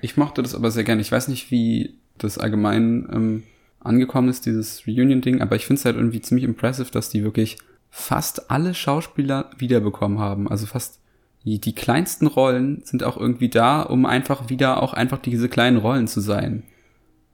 Ich 0.00 0.16
mochte 0.16 0.42
das 0.42 0.54
aber 0.54 0.70
sehr 0.70 0.84
gerne. 0.84 1.00
Ich 1.00 1.12
weiß 1.12 1.28
nicht, 1.28 1.50
wie 1.50 1.98
das 2.18 2.38
allgemein 2.38 3.08
ähm, 3.12 3.42
angekommen 3.80 4.28
ist, 4.28 4.46
dieses 4.46 4.86
Reunion-Ding, 4.86 5.40
aber 5.40 5.56
ich 5.56 5.66
finde 5.66 5.80
es 5.80 5.84
halt 5.84 5.96
irgendwie 5.96 6.20
ziemlich 6.20 6.44
impressive, 6.44 6.90
dass 6.90 7.10
die 7.10 7.22
wirklich 7.22 7.58
fast 7.90 8.50
alle 8.50 8.74
Schauspieler 8.74 9.50
wiederbekommen 9.58 10.18
haben. 10.18 10.48
Also 10.48 10.66
fast 10.66 11.00
die, 11.44 11.58
die 11.58 11.74
kleinsten 11.74 12.26
Rollen 12.26 12.82
sind 12.84 13.02
auch 13.02 13.16
irgendwie 13.16 13.48
da, 13.48 13.82
um 13.82 14.06
einfach 14.06 14.48
wieder 14.48 14.82
auch 14.82 14.92
einfach 14.92 15.18
diese 15.18 15.48
kleinen 15.48 15.78
Rollen 15.78 16.06
zu 16.06 16.20
sein. 16.20 16.64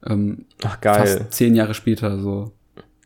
Ähm, 0.05 0.45
Ach 0.63 0.79
geil. 0.81 0.99
fast 0.99 1.33
zehn 1.33 1.55
Jahre 1.55 1.73
später 1.73 2.19
so. 2.19 2.51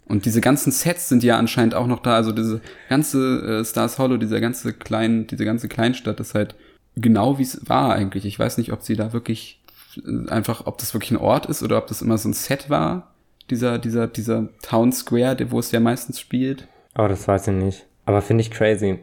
Und 0.08 0.26
diese 0.26 0.42
ganzen 0.42 0.72
Sets 0.72 1.08
sind 1.08 1.24
ja 1.24 1.38
anscheinend 1.38 1.74
auch 1.74 1.88
noch 1.88 2.02
da. 2.02 2.16
Also 2.16 2.32
diese 2.32 2.60
ganze 2.90 3.60
äh, 3.60 3.66
Stars 3.66 3.98
Hollow, 3.98 4.18
dieser 4.18 4.42
ganze 4.42 4.74
kleinen, 4.74 5.28
diese 5.28 5.46
ganze 5.46 5.70
Kleinstadt 5.70 6.20
ist 6.20 6.36
halt 6.36 6.56
genau 6.96 7.38
wie 7.38 7.44
es 7.44 7.70
war 7.70 7.94
eigentlich. 7.94 8.26
Ich 8.26 8.38
weiß 8.38 8.58
nicht, 8.58 8.74
ob 8.74 8.82
sie 8.82 8.96
da 8.96 9.14
wirklich 9.14 9.62
äh, 10.06 10.30
einfach, 10.30 10.66
ob 10.66 10.78
das 10.80 10.94
wirklich 10.94 11.12
ein 11.12 11.18
Ort 11.18 11.46
ist 11.46 11.64
oder 11.64 11.78
ob 11.78 11.88
das 11.88 12.02
immer 12.02 12.18
so 12.18 12.30
ein 12.30 12.34
Set 12.34 12.70
war. 12.70 13.14
Dieser, 13.50 13.80
dieser, 13.80 14.08
dieser 14.08 14.50
Town 14.62 14.92
Square, 14.92 15.38
wo 15.52 15.60
es 15.60 15.72
ja 15.72 15.80
meistens 15.80 16.20
spielt. 16.20 16.68
Oh, 16.98 17.08
das 17.08 17.28
weiß 17.28 17.48
ich 17.48 17.54
nicht. 17.54 17.86
Aber 18.06 18.22
finde 18.22 18.42
ich 18.42 18.52
crazy. 18.52 19.00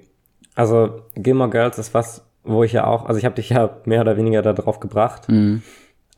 Also, 0.54 1.02
Gilmore 1.14 1.50
Girls 1.50 1.78
ist 1.78 1.94
was, 1.94 2.24
wo 2.44 2.64
ich 2.64 2.72
ja 2.72 2.86
auch, 2.86 3.06
also 3.06 3.18
ich 3.18 3.24
habe 3.24 3.34
dich 3.34 3.50
ja 3.50 3.78
mehr 3.84 4.00
oder 4.00 4.16
weniger 4.16 4.42
da 4.42 4.52
drauf 4.52 4.80
gebracht. 4.80 5.28
Mhm. 5.28 5.62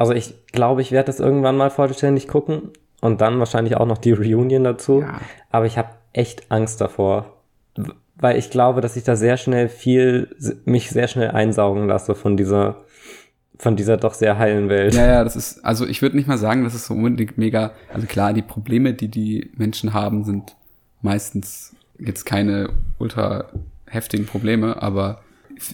Also 0.01 0.15
ich 0.15 0.47
glaube, 0.47 0.81
ich 0.81 0.93
werde 0.93 1.09
das 1.09 1.21
irgendwann 1.21 1.59
mal 1.59 1.69
vollständig 1.69 2.27
gucken 2.27 2.71
und 3.03 3.21
dann 3.21 3.39
wahrscheinlich 3.39 3.77
auch 3.77 3.85
noch 3.85 3.99
die 3.99 4.13
Reunion 4.13 4.65
dazu. 4.65 5.03
Ja. 5.03 5.21
Aber 5.51 5.67
ich 5.67 5.77
habe 5.77 5.91
echt 6.15 6.51
Angst 6.51 6.81
davor, 6.81 7.37
weil 8.17 8.39
ich 8.39 8.49
glaube, 8.49 8.81
dass 8.81 8.97
ich 8.97 9.05
da 9.05 9.15
sehr 9.15 9.37
schnell 9.37 9.69
viel, 9.69 10.35
mich 10.65 10.89
sehr 10.89 11.07
schnell 11.07 11.33
einsaugen 11.33 11.87
lasse 11.87 12.15
von 12.15 12.39
dieser, 12.39 12.77
von 13.59 13.77
dieser 13.77 13.99
doch 13.99 14.15
sehr 14.15 14.39
heilen 14.39 14.71
Welt. 14.71 14.95
Ja, 14.95 15.07
ja, 15.07 15.23
das 15.23 15.37
ist, 15.37 15.63
also 15.67 15.87
ich 15.87 16.01
würde 16.01 16.17
nicht 16.17 16.29
mal 16.29 16.39
sagen, 16.39 16.65
dass 16.65 16.73
es 16.73 16.87
so 16.87 16.95
unbedingt 16.95 17.37
mega, 17.37 17.73
also 17.93 18.07
klar, 18.07 18.33
die 18.33 18.41
Probleme, 18.41 18.95
die 18.95 19.09
die 19.09 19.51
Menschen 19.59 19.93
haben, 19.93 20.25
sind 20.25 20.57
meistens 21.03 21.77
jetzt 21.99 22.25
keine 22.25 22.71
ultra 22.99 23.51
heftigen 23.85 24.25
Probleme, 24.25 24.81
aber 24.81 25.21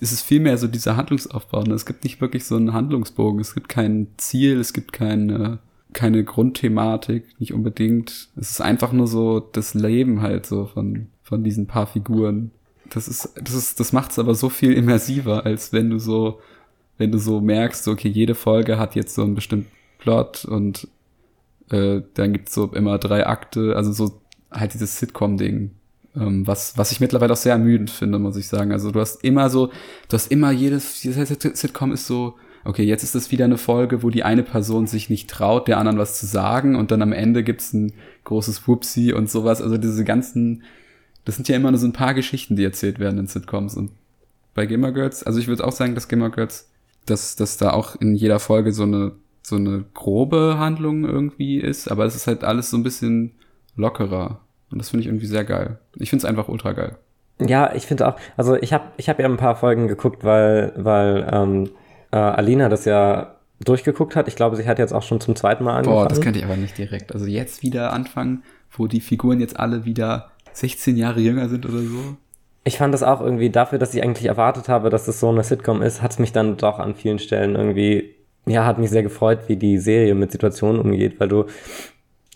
es 0.00 0.12
ist 0.12 0.22
vielmehr 0.22 0.58
so 0.58 0.66
dieser 0.66 0.96
Handlungsaufbau. 0.96 1.62
Ne? 1.62 1.74
Es 1.74 1.86
gibt 1.86 2.04
nicht 2.04 2.20
wirklich 2.20 2.44
so 2.44 2.56
einen 2.56 2.72
Handlungsbogen, 2.72 3.40
es 3.40 3.54
gibt 3.54 3.68
kein 3.68 4.08
Ziel, 4.16 4.58
es 4.58 4.72
gibt 4.72 4.92
keine, 4.92 5.58
keine 5.92 6.24
Grundthematik, 6.24 7.38
nicht 7.38 7.54
unbedingt. 7.54 8.28
Es 8.36 8.50
ist 8.50 8.60
einfach 8.60 8.92
nur 8.92 9.06
so 9.06 9.40
das 9.40 9.74
Leben 9.74 10.22
halt 10.22 10.46
so 10.46 10.66
von, 10.66 11.06
von 11.22 11.44
diesen 11.44 11.66
paar 11.66 11.86
Figuren. 11.86 12.50
Das 12.90 13.08
ist, 13.08 13.32
das 13.42 13.54
ist, 13.54 13.80
das 13.80 13.92
macht 13.92 14.12
es 14.12 14.18
aber 14.18 14.34
so 14.34 14.48
viel 14.48 14.72
immersiver, 14.72 15.44
als 15.44 15.72
wenn 15.72 15.90
du 15.90 15.98
so, 15.98 16.40
wenn 16.98 17.12
du 17.12 17.18
so 17.18 17.40
merkst, 17.40 17.88
okay, 17.88 18.08
jede 18.08 18.34
Folge 18.34 18.78
hat 18.78 18.94
jetzt 18.94 19.14
so 19.14 19.22
einen 19.22 19.34
bestimmten 19.34 19.70
Plot 19.98 20.44
und 20.44 20.88
äh, 21.70 22.02
dann 22.14 22.32
gibt's 22.32 22.54
so 22.54 22.72
immer 22.72 22.98
drei 22.98 23.26
Akte, 23.26 23.74
also 23.76 23.92
so 23.92 24.20
halt 24.50 24.74
dieses 24.74 24.98
Sitcom-Ding, 24.98 25.72
was, 26.16 26.76
was 26.78 26.92
ich 26.92 27.00
mittlerweile 27.00 27.32
auch 27.32 27.38
sehr 27.38 27.52
ermüdend 27.52 27.90
finde, 27.90 28.18
muss 28.18 28.36
ich 28.36 28.48
sagen. 28.48 28.72
Also 28.72 28.90
du 28.90 29.00
hast 29.00 29.22
immer 29.22 29.50
so, 29.50 29.66
du 30.08 30.14
hast 30.14 30.30
immer 30.30 30.50
jedes, 30.50 31.02
jedes 31.02 31.28
Sitcom 31.28 31.92
ist 31.92 32.06
so, 32.06 32.36
okay, 32.64 32.82
jetzt 32.82 33.02
ist 33.02 33.14
das 33.14 33.30
wieder 33.30 33.44
eine 33.44 33.58
Folge, 33.58 34.02
wo 34.02 34.10
die 34.10 34.24
eine 34.24 34.42
Person 34.42 34.86
sich 34.86 35.10
nicht 35.10 35.30
traut, 35.30 35.68
der 35.68 35.78
anderen 35.78 35.98
was 35.98 36.18
zu 36.18 36.26
sagen 36.26 36.74
und 36.74 36.90
dann 36.90 37.02
am 37.02 37.12
Ende 37.12 37.44
gibt's 37.44 37.72
ein 37.72 37.92
großes 38.24 38.66
Whoopsie 38.66 39.12
und 39.12 39.30
sowas. 39.30 39.62
Also 39.62 39.78
diese 39.78 40.04
ganzen, 40.04 40.64
das 41.24 41.36
sind 41.36 41.48
ja 41.48 41.56
immer 41.56 41.70
nur 41.70 41.78
so 41.78 41.86
ein 41.86 41.92
paar 41.92 42.14
Geschichten, 42.14 42.56
die 42.56 42.64
erzählt 42.64 42.98
werden 42.98 43.18
in 43.18 43.26
Sitcoms 43.26 43.76
und 43.76 43.90
bei 44.54 44.64
Gamer 44.66 44.90
Girls, 44.90 45.22
also 45.22 45.38
ich 45.38 45.48
würde 45.48 45.64
auch 45.64 45.72
sagen, 45.72 45.94
dass 45.94 46.08
Gamer 46.08 46.30
Girls, 46.30 46.70
dass, 47.04 47.36
dass 47.36 47.58
da 47.58 47.72
auch 47.72 47.94
in 47.96 48.14
jeder 48.14 48.40
Folge 48.40 48.72
so 48.72 48.84
eine, 48.84 49.12
so 49.42 49.56
eine 49.56 49.84
grobe 49.92 50.56
Handlung 50.58 51.04
irgendwie 51.04 51.58
ist, 51.58 51.88
aber 51.90 52.06
es 52.06 52.16
ist 52.16 52.26
halt 52.26 52.42
alles 52.42 52.70
so 52.70 52.78
ein 52.78 52.82
bisschen 52.82 53.32
lockerer. 53.76 54.40
Und 54.70 54.78
das 54.78 54.90
finde 54.90 55.02
ich 55.02 55.06
irgendwie 55.08 55.26
sehr 55.26 55.44
geil. 55.44 55.78
Ich 55.96 56.10
finde 56.10 56.24
es 56.24 56.28
einfach 56.28 56.48
ultra 56.48 56.72
geil. 56.72 56.96
Ja, 57.40 57.74
ich 57.74 57.86
finde 57.86 58.08
auch, 58.08 58.16
also 58.36 58.56
ich 58.56 58.72
habe 58.72 58.84
ich 58.96 59.08
hab 59.08 59.18
ja 59.18 59.26
ein 59.26 59.36
paar 59.36 59.56
Folgen 59.56 59.88
geguckt, 59.88 60.24
weil, 60.24 60.72
weil 60.76 61.28
ähm, 61.30 61.70
äh, 62.10 62.16
Alina 62.16 62.68
das 62.68 62.84
ja 62.86 63.36
durchgeguckt 63.64 64.16
hat. 64.16 64.28
Ich 64.28 64.36
glaube, 64.36 64.56
sie 64.56 64.66
hat 64.66 64.78
jetzt 64.78 64.92
auch 64.92 65.02
schon 65.02 65.20
zum 65.20 65.36
zweiten 65.36 65.64
Mal 65.64 65.76
angefangen. 65.76 65.96
Boah, 66.02 66.08
das 66.08 66.20
könnte 66.20 66.38
ich 66.38 66.44
aber 66.44 66.56
nicht 66.56 66.76
direkt. 66.78 67.12
Also 67.12 67.26
jetzt 67.26 67.62
wieder 67.62 67.92
anfangen, 67.92 68.42
wo 68.70 68.86
die 68.86 69.00
Figuren 69.00 69.40
jetzt 69.40 69.58
alle 69.58 69.84
wieder 69.84 70.30
16 70.52 70.96
Jahre 70.96 71.20
jünger 71.20 71.48
sind 71.48 71.66
oder 71.66 71.78
so. 71.78 72.16
Ich 72.64 72.78
fand 72.78 72.92
das 72.92 73.02
auch 73.02 73.20
irgendwie 73.20 73.50
dafür, 73.50 73.78
dass 73.78 73.94
ich 73.94 74.02
eigentlich 74.02 74.26
erwartet 74.26 74.68
habe, 74.68 74.90
dass 74.90 75.06
es 75.06 75.20
so 75.20 75.28
eine 75.28 75.44
Sitcom 75.44 75.82
ist, 75.82 76.02
hat 76.02 76.12
es 76.12 76.18
mich 76.18 76.32
dann 76.32 76.56
doch 76.56 76.78
an 76.78 76.96
vielen 76.96 77.18
Stellen 77.18 77.54
irgendwie, 77.54 78.16
ja, 78.46 78.64
hat 78.64 78.78
mich 78.78 78.90
sehr 78.90 79.04
gefreut, 79.04 79.40
wie 79.46 79.56
die 79.56 79.78
Serie 79.78 80.14
mit 80.14 80.32
Situationen 80.32 80.80
umgeht, 80.80 81.20
weil 81.20 81.28
du, 81.28 81.44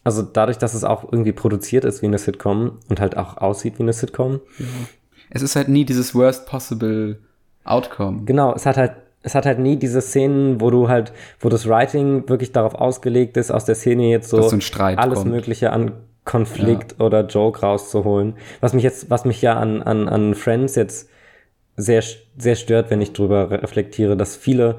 also 0.05 0.23
dadurch, 0.23 0.59
dass 0.59 0.75
es 0.75 0.85
auch 0.85 1.05
irgendwie 1.05 1.33
produziert 1.33 1.85
ist 1.85 2.03
wie 2.03 2.07
eine 2.07 2.19
Sitcom 2.19 2.79
und 2.89 3.01
halt 3.01 3.17
auch 3.17 3.37
aussieht 3.37 3.79
wie 3.79 3.83
eine 3.83 3.93
Sitcom. 3.93 4.41
Ja. 4.59 4.67
Es 5.31 5.43
ist 5.43 5.57
halt 5.57 5.69
nie 5.69 5.85
dieses 5.85 6.15
worst 6.15 6.47
possible 6.47 7.19
outcome. 7.65 8.25
Genau, 8.25 8.55
es 8.55 8.67
hat 8.67 8.77
halt 8.77 8.93
es 9.23 9.35
hat 9.35 9.45
halt 9.45 9.59
nie 9.59 9.77
diese 9.77 10.01
Szenen, 10.01 10.61
wo 10.61 10.71
du 10.71 10.89
halt, 10.89 11.13
wo 11.41 11.49
das 11.51 11.69
Writing 11.69 12.29
wirklich 12.29 12.53
darauf 12.53 12.75
ausgelegt 12.75 13.37
ist, 13.37 13.51
aus 13.51 13.67
der 13.67 13.75
Szene 13.75 14.09
jetzt 14.09 14.31
so, 14.31 14.41
so 14.41 14.57
alles 14.77 15.19
kommt. 15.19 15.31
Mögliche 15.31 15.73
an 15.73 15.93
Konflikt 16.25 16.97
ja. 16.99 17.05
oder 17.05 17.27
Joke 17.27 17.61
rauszuholen. 17.61 18.35
Was 18.61 18.73
mich 18.73 18.83
jetzt, 18.83 19.11
was 19.11 19.25
mich 19.25 19.43
ja 19.43 19.59
an, 19.59 19.83
an, 19.83 20.09
an 20.09 20.35
Friends 20.35 20.75
jetzt 20.75 21.11
sehr, 21.77 22.03
sehr 22.37 22.57
stört, 22.57 22.91
wenn 22.91 23.01
ich 23.01 23.13
drüber 23.13 23.51
reflektiere, 23.51 24.17
dass 24.17 24.37
viele, 24.37 24.79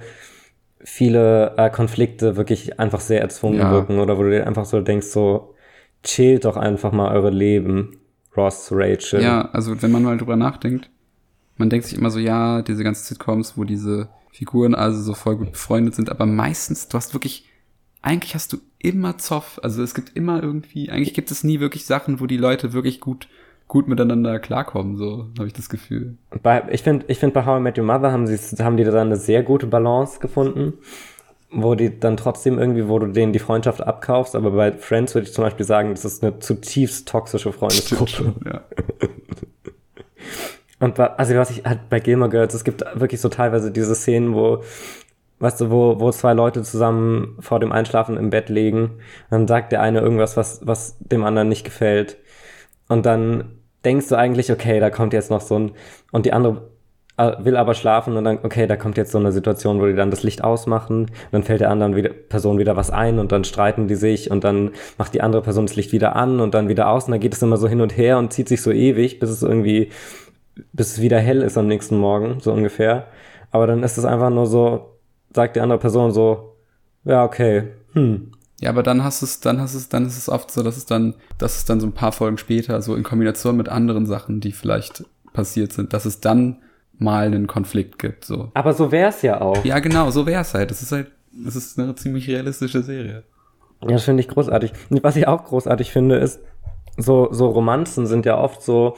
viele 0.84 1.55
äh, 1.57 1.69
Konflikte 1.69 2.36
wirklich 2.36 2.79
einfach 2.79 2.99
sehr 2.99 3.21
erzwungen 3.21 3.59
ja. 3.59 3.71
wirken 3.71 3.99
oder 3.99 4.17
wo 4.17 4.23
du 4.23 4.32
dir 4.32 4.47
einfach 4.47 4.65
so 4.65 4.82
denkst, 4.82 5.07
so, 5.07 5.53
chillt 6.03 6.45
doch 6.45 6.57
einfach 6.57 6.91
mal 6.91 7.13
eure 7.13 7.29
Leben, 7.29 7.97
Ross, 8.36 8.69
Rachel. 8.71 9.21
Ja, 9.21 9.49
also 9.51 9.82
wenn 9.82 9.91
man 9.91 10.03
mal 10.03 10.17
drüber 10.17 10.36
nachdenkt, 10.36 10.89
man 11.57 11.69
denkt 11.69 11.86
sich 11.86 11.97
immer 11.97 12.09
so, 12.09 12.19
ja, 12.19 12.61
diese 12.61 12.84
ganzen 12.84 13.05
Sitcoms, 13.05 13.57
wo 13.57 13.63
diese 13.63 14.09
Figuren 14.32 14.73
also 14.73 15.01
so 15.01 15.13
voll 15.13 15.38
gut 15.38 15.51
befreundet 15.51 15.95
sind, 15.95 16.09
aber 16.09 16.25
meistens, 16.25 16.88
du 16.88 16.97
hast 16.97 17.13
wirklich, 17.13 17.49
eigentlich 18.01 18.34
hast 18.34 18.53
du 18.53 18.57
immer 18.79 19.17
Zoff, 19.17 19.59
also 19.61 19.84
es 19.84 19.93
gibt 19.93 20.15
immer 20.15 20.41
irgendwie, 20.41 20.89
eigentlich 20.89 21.13
gibt 21.13 21.29
es 21.29 21.43
nie 21.43 21.59
wirklich 21.59 21.86
Sachen, 21.86 22.19
wo 22.19 22.25
die 22.25 22.38
Leute 22.38 22.73
wirklich 22.73 22.99
gut 22.99 23.27
gut 23.72 23.88
miteinander 23.88 24.38
klarkommen, 24.39 24.97
so 24.97 25.30
habe 25.38 25.47
ich 25.47 25.53
das 25.53 25.69
Gefühl. 25.69 26.17
Bei, 26.43 26.61
ich 26.72 26.84
finde, 26.84 27.05
ich 27.07 27.19
finde 27.19 27.36
bei 27.36 27.45
How 27.45 27.57
I 27.57 27.61
Met 27.61 27.78
Your 27.78 27.86
Mother 27.86 28.11
haben 28.11 28.28
sie 28.28 28.38
haben 28.61 28.76
die 28.76 28.84
da 28.84 28.99
eine 28.99 29.15
sehr 29.15 29.43
gute 29.43 29.65
Balance 29.65 30.19
gefunden, 30.19 30.74
wo 31.49 31.74
die 31.74 31.97
dann 31.97 32.17
trotzdem 32.17 32.59
irgendwie, 32.59 32.89
wo 32.89 32.99
du 32.99 33.07
denen 33.07 33.32
die 33.32 33.39
Freundschaft 33.39 33.82
abkaufst, 33.82 34.36
aber 34.36 34.51
bei 34.51 34.74
Friends 34.74 35.15
würde 35.15 35.28
ich 35.28 35.34
zum 35.34 35.45
Beispiel 35.45 35.65
sagen, 35.65 35.91
das 35.91 36.03
ist 36.03 36.22
eine 36.22 36.38
zutiefst 36.39 37.07
toxische 37.07 37.53
Freundesgruppe. 37.53 38.34
ja. 38.45 38.61
Und 40.82 40.99
also 40.99 41.36
was 41.36 41.51
ich 41.51 41.63
halt 41.63 41.88
bei 41.89 42.01
Gilmore 42.01 42.30
Girls, 42.30 42.53
es 42.53 42.65
gibt 42.65 42.84
wirklich 42.95 43.22
so 43.22 43.30
teilweise 43.30 43.72
diese 43.72 43.95
Szenen, 43.95 44.34
wo, 44.34 44.63
weißt 45.39 45.61
du, 45.61 45.72
wo, 45.72 45.97
wo 45.97 46.11
zwei 46.11 46.34
Leute 46.34 46.61
zusammen 46.63 47.38
vor 47.39 47.61
dem 47.61 47.72
Einschlafen 47.72 48.17
im 48.17 48.32
Bett 48.32 48.49
liegen, 48.49 48.99
dann 49.30 49.47
sagt 49.47 49.72
der 49.72 49.82
eine 49.82 50.01
irgendwas, 50.01 50.36
was, 50.36 50.59
was 50.67 50.97
dem 50.99 51.24
anderen 51.24 51.47
nicht 51.47 51.63
gefällt. 51.63 52.17
Und 52.89 53.05
dann 53.05 53.61
denkst 53.86 54.07
du 54.09 54.15
eigentlich, 54.15 54.51
okay, 54.51 54.79
da 54.79 54.89
kommt 54.89 55.13
jetzt 55.13 55.32
noch 55.32 55.41
so 55.41 55.57
ein, 55.57 55.71
und 56.11 56.25
die 56.25 56.34
andere 56.34 56.69
äh, 57.17 57.34
will 57.39 57.57
aber 57.57 57.73
schlafen 57.73 58.17
und 58.17 58.23
dann, 58.23 58.39
okay, 58.43 58.67
da 58.67 58.75
kommt 58.77 58.97
jetzt 58.97 59.11
so 59.11 59.17
eine 59.17 59.32
Situation, 59.32 59.82
wo 59.82 59.86
die 59.86 59.95
dann 59.95 60.11
das 60.11 60.23
Licht 60.23 60.43
ausmachen, 60.43 61.11
dann 61.32 61.43
fällt 61.43 61.61
der 61.61 61.69
anderen 61.69 61.95
wieder, 61.95 62.09
Person 62.09 62.57
wieder 62.57 62.75
was 62.75 62.91
ein 62.91 63.19
und 63.19 63.32
dann 63.32 63.43
streiten 63.43 63.88
die 63.88 63.95
sich 63.95 64.32
und 64.32 64.43
dann 64.43 64.71
macht 64.97 65.13
die 65.13 65.21
andere 65.21 65.41
Person 65.41 65.65
das 65.65 65.75
Licht 65.75 65.91
wieder 65.91 66.15
an 66.15 66.39
und 66.39 66.53
dann 66.53 66.69
wieder 66.69 66.89
aus 66.89 67.05
und 67.05 67.11
dann 67.11 67.19
geht 67.19 67.34
es 67.34 67.41
immer 67.41 67.57
so 67.57 67.67
hin 67.67 67.82
und 67.82 67.97
her 67.97 68.17
und 68.17 68.34
zieht 68.34 68.47
sich 68.47 68.61
so 68.61 68.71
ewig, 68.71 69.19
bis 69.19 69.29
es 69.29 69.43
irgendwie 69.43 69.89
bis 70.73 70.93
es 70.93 71.01
wieder 71.01 71.19
hell 71.19 71.41
ist 71.41 71.57
am 71.57 71.67
nächsten 71.67 71.97
Morgen, 71.97 72.39
so 72.39 72.51
ungefähr. 72.51 73.07
Aber 73.51 73.67
dann 73.67 73.84
ist 73.84 73.97
es 73.97 74.05
einfach 74.05 74.29
nur 74.29 74.47
so, 74.47 74.97
sagt 75.34 75.55
die 75.55 75.61
andere 75.61 75.79
Person 75.79 76.11
so, 76.11 76.55
ja, 77.03 77.23
okay, 77.23 77.69
hm. 77.93 78.32
Ja, 78.62 78.70
aber 78.70 78.84
dann 78.84 79.03
hast 79.03 79.22
du 79.22 79.26
es, 79.26 79.39
dann 79.39 79.59
hast 79.59 79.74
es, 79.74 79.89
dann 79.89 80.05
ist 80.05 80.18
es 80.18 80.30
oft 80.30 80.51
so, 80.51 80.62
dass 80.62 80.78
es 80.78 80.86
dann, 80.86 81.16
dass 81.39 81.57
es 81.57 81.66
dann 81.66 81.80
so 81.80 81.88
ein 81.88 81.93
paar 81.93 82.12
Folgen 82.12 82.38
später, 82.38 82.82
so 82.82 82.95
in 82.95 83.03
Kombination 83.03 83.57
mit 83.57 83.70
anderen 83.70 84.05
Sachen, 84.05 84.39
die 84.39 84.51
vielleicht 84.51 85.03
passiert 85.34 85.74
sind, 85.74 85.93
dass 85.93 86.05
es 86.05 86.22
dann 86.22 86.62
mal 86.99 87.26
einen 87.26 87.47
Konflikt 87.47 87.97
gibt, 87.97 88.24
so. 88.24 88.51
Aber 88.53 88.74
so 88.74 88.91
wär's 88.91 89.24
ja 89.24 89.41
auch. 89.41 89.66
Ja, 89.66 89.80
genau, 89.80 90.12
so 90.12 90.28
wär's 90.28 90.53
halt. 90.53 90.70
Das 90.70 90.84
ist 90.84 90.91
halt, 90.91 91.12
das 91.32 91.55
ist 91.55 91.80
eine 91.80 91.95
ziemlich 91.95 92.28
realistische 92.28 92.84
Serie. 92.84 93.24
Ja, 93.82 93.88
das 93.88 94.03
finde 94.03 94.22
ich 94.22 94.28
großartig. 94.28 94.74
Was 94.89 95.16
ich 95.16 95.28
auch 95.28 95.43
großartig 95.43 95.91
finde, 95.91 96.18
ist, 96.18 96.39
so, 96.97 97.30
so 97.32 97.47
Romanzen 97.47 98.05
sind 98.05 98.28
ja 98.28 98.38
oft 98.38 98.62
so, 98.62 98.95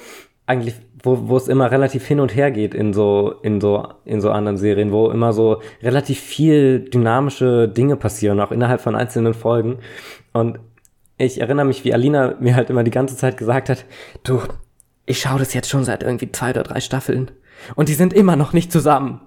eigentlich, 0.54 0.76
wo, 1.02 1.28
wo 1.28 1.38
es 1.38 1.48
immer 1.48 1.72
relativ 1.72 2.06
hin 2.06 2.20
und 2.20 2.36
her 2.36 2.52
geht 2.52 2.74
in 2.74 2.94
so, 2.94 3.36
in 3.42 3.60
so, 3.60 3.88
in 4.06 4.22
so 4.22 4.32
anderen 4.32 4.58
Serien, 4.58 4.92
wo 4.92 5.10
immer 5.10 5.34
so 5.34 5.62
relativ 5.82 6.20
viel 6.20 6.80
dynamische 6.80 7.68
Dinge 7.68 7.98
passieren, 7.98 8.40
auch 8.40 8.52
innerhalb 8.52 8.82
von 8.82 8.96
einzelnen 8.96 9.34
Folgen. 9.34 9.80
Und 10.32 10.60
ich 11.18 11.42
erinnere 11.42 11.66
mich, 11.66 11.84
wie 11.84 11.94
Alina 11.94 12.36
mir 12.40 12.56
halt 12.56 12.70
immer 12.70 12.84
die 12.84 12.92
ganze 12.92 13.18
Zeit 13.18 13.38
gesagt 13.38 13.70
hat, 13.70 13.86
du, 14.24 14.42
ich 15.06 15.20
schaue 15.20 15.40
das 15.40 15.54
jetzt 15.54 15.70
schon 15.70 15.84
seit 15.84 16.04
irgendwie 16.04 16.32
zwei 16.32 16.52
oder 16.52 16.64
drei 16.64 16.80
Staffeln. 16.80 17.32
Und 17.76 17.90
die 17.90 17.94
sind 17.94 18.14
immer 18.14 18.36
noch 18.36 18.54
nicht 18.54 18.72
zusammen. 18.72 19.22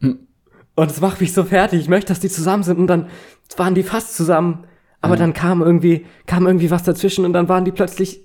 Hm. 0.00 0.26
Und 0.74 0.90
es 0.90 1.00
macht 1.00 1.20
mich 1.20 1.32
so 1.32 1.44
fertig. 1.44 1.80
Ich 1.80 1.88
möchte, 1.88 2.08
dass 2.08 2.20
die 2.20 2.28
zusammen 2.28 2.62
sind. 2.62 2.78
Und 2.78 2.86
dann 2.86 3.08
waren 3.56 3.74
die 3.74 3.82
fast 3.82 4.16
zusammen. 4.16 4.64
Aber 5.00 5.14
mhm. 5.14 5.20
dann 5.20 5.32
kam 5.34 5.62
irgendwie, 5.62 6.06
kam 6.26 6.46
irgendwie 6.46 6.70
was 6.70 6.82
dazwischen 6.82 7.24
und 7.24 7.32
dann 7.32 7.48
waren 7.48 7.64
die 7.64 7.72
plötzlich 7.72 8.22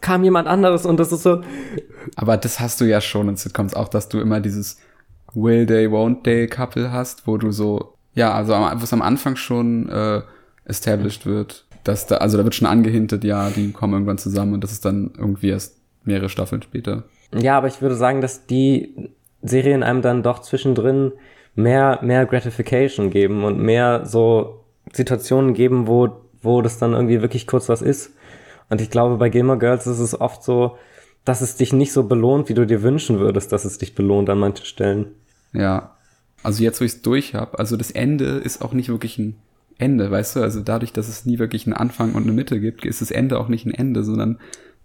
kam 0.00 0.24
jemand 0.24 0.48
anderes 0.48 0.86
und 0.86 0.98
das 0.98 1.12
ist 1.12 1.22
so. 1.22 1.42
Aber 2.16 2.36
das 2.36 2.60
hast 2.60 2.80
du 2.80 2.84
ja 2.84 3.00
schon 3.00 3.28
in 3.28 3.36
Sitcoms 3.36 3.74
auch, 3.74 3.88
dass 3.88 4.08
du 4.08 4.20
immer 4.20 4.40
dieses 4.40 4.78
Will 5.34 5.66
Day, 5.66 5.86
Won't 5.86 6.22
Day 6.24 6.46
Couple 6.46 6.92
hast, 6.92 7.26
wo 7.26 7.36
du 7.38 7.52
so, 7.52 7.94
ja, 8.14 8.32
also 8.32 8.52
wo 8.52 8.84
es 8.84 8.92
am 8.92 9.02
Anfang 9.02 9.36
schon 9.36 9.88
äh, 9.88 10.22
established 10.64 11.26
wird, 11.26 11.66
dass 11.84 12.06
da, 12.06 12.16
also 12.16 12.36
da 12.36 12.44
wird 12.44 12.54
schon 12.54 12.68
angehintet, 12.68 13.24
ja, 13.24 13.50
die 13.50 13.72
kommen 13.72 13.94
irgendwann 13.94 14.18
zusammen 14.18 14.54
und 14.54 14.64
das 14.64 14.72
ist 14.72 14.84
dann 14.84 15.12
irgendwie 15.16 15.50
erst 15.50 15.76
mehrere 16.04 16.28
Staffeln 16.28 16.62
später. 16.62 17.04
Ja, 17.34 17.56
aber 17.56 17.68
ich 17.68 17.80
würde 17.80 17.94
sagen, 17.94 18.20
dass 18.20 18.46
die 18.46 19.10
Serien 19.40 19.82
einem 19.82 20.02
dann 20.02 20.22
doch 20.22 20.40
zwischendrin 20.40 21.12
mehr, 21.54 21.98
mehr 22.02 22.26
Gratification 22.26 23.10
geben 23.10 23.44
und 23.44 23.58
mehr 23.58 24.04
so 24.04 24.64
Situationen 24.92 25.54
geben, 25.54 25.86
wo, 25.86 26.10
wo 26.42 26.60
das 26.62 26.78
dann 26.78 26.92
irgendwie 26.92 27.22
wirklich 27.22 27.46
kurz 27.46 27.68
was 27.68 27.82
ist 27.82 28.12
und 28.70 28.80
ich 28.80 28.90
glaube, 28.90 29.16
bei 29.16 29.28
Gamer 29.28 29.58
Girls 29.58 29.86
ist 29.86 29.98
es 29.98 30.20
oft 30.20 30.42
so, 30.42 30.76
dass 31.24 31.40
es 31.40 31.56
dich 31.56 31.72
nicht 31.72 31.92
so 31.92 32.04
belohnt, 32.04 32.48
wie 32.48 32.54
du 32.54 32.66
dir 32.66 32.82
wünschen 32.82 33.18
würdest, 33.18 33.52
dass 33.52 33.64
es 33.64 33.78
dich 33.78 33.94
belohnt 33.94 34.28
an 34.28 34.38
manchen 34.38 34.66
Stellen. 34.66 35.06
Ja. 35.52 35.96
Also 36.42 36.62
jetzt, 36.62 36.80
wo 36.80 36.84
ich 36.84 36.92
es 36.92 37.02
durch 37.02 37.34
habe, 37.34 37.58
also 37.58 37.76
das 37.76 37.90
Ende 37.90 38.24
ist 38.38 38.62
auch 38.62 38.72
nicht 38.72 38.88
wirklich 38.88 39.18
ein 39.18 39.36
Ende, 39.78 40.10
weißt 40.10 40.36
du? 40.36 40.40
Also 40.40 40.60
dadurch, 40.60 40.92
dass 40.92 41.08
es 41.08 41.24
nie 41.24 41.38
wirklich 41.38 41.66
einen 41.66 41.74
Anfang 41.74 42.14
und 42.14 42.24
eine 42.24 42.32
Mitte 42.32 42.60
gibt, 42.60 42.84
ist 42.84 43.00
das 43.00 43.10
Ende 43.10 43.38
auch 43.38 43.48
nicht 43.48 43.66
ein 43.66 43.74
Ende, 43.74 44.02
sondern 44.02 44.38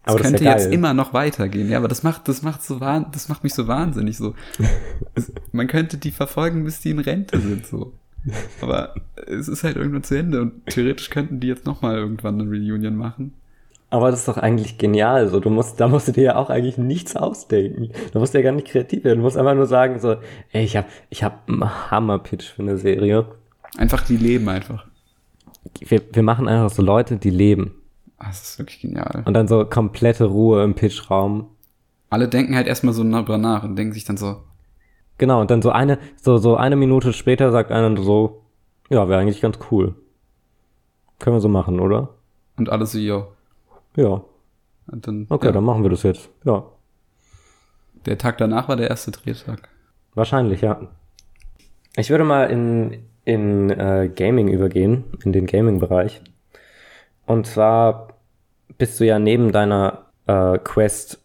es 0.03 0.13
aber 0.13 0.21
könnte 0.21 0.43
ja 0.43 0.51
jetzt 0.51 0.71
immer 0.71 0.93
noch 0.93 1.13
weitergehen. 1.13 1.69
Ja, 1.69 1.77
aber 1.77 1.87
das 1.87 2.03
macht, 2.03 2.27
das 2.27 2.41
macht 2.41 2.63
so 2.63 2.79
wahn, 2.79 3.07
das 3.11 3.27
macht 3.27 3.43
mich 3.43 3.53
so 3.53 3.67
wahnsinnig 3.67 4.17
so. 4.17 4.35
man 5.51 5.67
könnte 5.67 5.97
die 5.97 6.11
verfolgen, 6.11 6.63
bis 6.63 6.79
die 6.79 6.91
in 6.91 6.99
Rente 6.99 7.39
sind 7.39 7.65
so. 7.65 7.93
Aber 8.61 8.95
es 9.27 9.47
ist 9.47 9.63
halt 9.63 9.77
irgendwann 9.77 10.03
zu 10.03 10.17
Ende 10.17 10.41
und 10.41 10.65
theoretisch 10.67 11.09
könnten 11.09 11.39
die 11.39 11.47
jetzt 11.47 11.65
noch 11.65 11.81
mal 11.81 11.95
irgendwann 11.97 12.39
eine 12.39 12.49
Reunion 12.49 12.95
machen. 12.95 13.33
Aber 13.89 14.11
das 14.11 14.19
ist 14.21 14.27
doch 14.27 14.37
eigentlich 14.37 14.77
genial. 14.77 15.29
So, 15.29 15.39
du 15.39 15.49
musst, 15.49 15.79
da 15.79 15.87
musst 15.87 16.09
du 16.09 16.11
dir 16.11 16.23
ja 16.23 16.35
auch 16.35 16.49
eigentlich 16.49 16.77
nichts 16.77 17.15
ausdenken. 17.15 17.91
Du 18.11 18.19
musst 18.19 18.33
ja 18.33 18.41
gar 18.41 18.51
nicht 18.51 18.67
kreativ 18.67 19.05
werden. 19.05 19.19
Du 19.19 19.23
musst 19.23 19.37
einfach 19.37 19.55
nur 19.55 19.65
sagen 19.65 19.99
so, 19.99 20.17
ey, 20.51 20.63
ich 20.63 20.75
hab, 20.75 20.87
ich 21.09 21.23
hab 21.23 21.47
einen 21.47 21.89
Hammer-Pitch 21.89 22.51
für 22.51 22.63
eine 22.63 22.77
Serie. 22.77 23.25
Einfach 23.77 24.03
die 24.03 24.17
leben 24.17 24.49
einfach. 24.49 24.85
Wir, 25.79 26.01
wir 26.11 26.23
machen 26.23 26.47
einfach 26.47 26.69
so 26.69 26.81
Leute, 26.81 27.17
die 27.17 27.29
leben. 27.29 27.75
Ah, 28.17 28.27
das 28.27 28.43
ist 28.43 28.59
wirklich 28.59 28.81
genial. 28.81 29.23
Und 29.25 29.33
dann 29.33 29.47
so 29.47 29.63
komplette 29.65 30.25
Ruhe 30.25 30.63
im 30.63 30.73
Pitchraum. 30.73 31.49
Alle 32.09 32.27
denken 32.27 32.55
halt 32.55 32.67
erstmal 32.67 32.93
so 32.93 33.03
drüber 33.03 33.37
nach 33.37 33.63
und 33.63 33.75
denken 33.75 33.93
sich 33.93 34.05
dann 34.05 34.17
so. 34.17 34.37
Genau, 35.17 35.41
und 35.41 35.49
dann 35.49 35.61
so 35.61 35.71
eine, 35.71 35.97
so, 36.21 36.37
so 36.37 36.55
eine 36.55 36.75
Minute 36.75 37.13
später 37.13 37.51
sagt 37.51 37.71
einer 37.71 37.95
so, 38.01 38.43
ja, 38.89 39.07
wäre 39.07 39.21
eigentlich 39.21 39.41
ganz 39.41 39.59
cool. 39.71 39.95
Können 41.19 41.35
wir 41.35 41.41
so 41.41 41.49
machen, 41.49 41.79
oder? 41.79 42.09
Und 42.57 42.69
alle 42.69 42.85
so, 42.85 42.97
yo, 42.97 43.27
ja. 43.97 44.23
Dann, 44.87 45.27
okay, 45.29 45.47
ja. 45.47 45.51
dann 45.51 45.63
machen 45.63 45.83
wir 45.83 45.89
das 45.89 46.03
jetzt. 46.03 46.29
Ja. 46.45 46.63
Der 48.05 48.17
Tag 48.17 48.37
danach 48.37 48.69
war 48.69 48.77
der 48.77 48.89
erste 48.89 49.11
Drehtag. 49.11 49.67
Wahrscheinlich, 50.15 50.61
ja. 50.61 50.87
Ich 51.97 52.09
würde 52.09 52.23
mal 52.23 52.45
in, 52.45 53.03
in 53.25 53.69
äh, 53.69 54.09
Gaming 54.13 54.47
übergehen, 54.47 55.03
in 55.25 55.33
den 55.33 55.45
Gaming-Bereich. 55.45 56.21
Und 57.25 57.47
zwar 57.47 58.07
bist 58.77 58.99
du 58.99 59.05
ja 59.05 59.19
neben 59.19 59.51
deiner 59.51 60.05
äh, 60.27 60.57
Quest, 60.59 61.19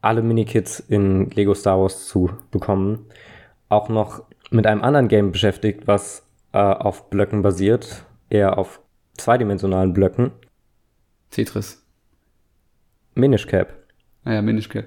alle 0.00 0.22
Minikits 0.22 0.80
in 0.80 1.30
Lego 1.30 1.54
Star 1.54 1.78
Wars 1.80 2.08
zu 2.08 2.30
bekommen, 2.50 3.06
auch 3.68 3.88
noch 3.88 4.22
mit 4.50 4.66
einem 4.66 4.82
anderen 4.82 5.08
Game 5.08 5.32
beschäftigt, 5.32 5.86
was 5.86 6.26
äh, 6.52 6.58
auf 6.58 7.10
Blöcken 7.10 7.42
basiert, 7.42 8.04
eher 8.30 8.56
auf 8.56 8.80
zweidimensionalen 9.18 9.92
Blöcken. 9.92 10.32
Tetris. 11.30 11.83
Minish 13.14 13.46
Cap. 13.46 13.72
Ah 14.24 14.34
ja, 14.34 14.42
Minish 14.42 14.68
Cap. 14.68 14.86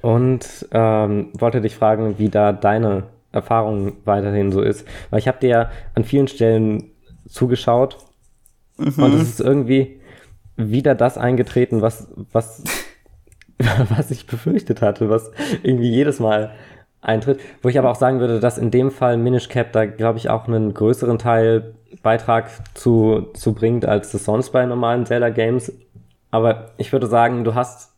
Und 0.00 0.66
ähm, 0.72 1.30
wollte 1.34 1.60
dich 1.60 1.76
fragen, 1.76 2.18
wie 2.18 2.28
da 2.28 2.52
deine 2.52 3.04
Erfahrung 3.30 3.94
weiterhin 4.04 4.52
so 4.52 4.60
ist. 4.60 4.86
Weil 5.10 5.20
ich 5.20 5.28
habe 5.28 5.38
dir 5.38 5.48
ja 5.48 5.70
an 5.94 6.04
vielen 6.04 6.28
Stellen 6.28 6.90
zugeschaut 7.28 7.98
mhm. 8.76 9.02
und 9.02 9.14
es 9.14 9.22
ist 9.22 9.40
irgendwie 9.40 10.00
wieder 10.56 10.94
das 10.94 11.18
eingetreten, 11.18 11.80
was, 11.80 12.08
was, 12.32 12.62
was 13.96 14.10
ich 14.10 14.26
befürchtet 14.26 14.82
hatte, 14.82 15.08
was 15.08 15.30
irgendwie 15.62 15.90
jedes 15.90 16.20
Mal 16.20 16.52
eintritt. 17.00 17.40
Wo 17.62 17.68
ich 17.68 17.78
aber 17.78 17.90
auch 17.90 17.96
sagen 17.96 18.20
würde, 18.20 18.40
dass 18.40 18.58
in 18.58 18.70
dem 18.70 18.90
Fall 18.90 19.16
Minish 19.16 19.48
Cap 19.48 19.72
da, 19.72 19.86
glaube 19.86 20.18
ich, 20.18 20.30
auch 20.30 20.46
einen 20.46 20.74
größeren 20.74 21.18
Teil 21.18 21.74
Beitrag 22.02 22.50
zu, 22.74 23.28
zu 23.34 23.52
bringt, 23.54 23.84
als 23.84 24.12
das 24.12 24.24
sonst 24.24 24.50
bei 24.50 24.64
normalen 24.64 25.04
Zelda 25.04 25.28
Games. 25.28 25.72
Aber 26.32 26.72
ich 26.78 26.92
würde 26.92 27.06
sagen, 27.06 27.44
du 27.44 27.54
hast, 27.54 27.92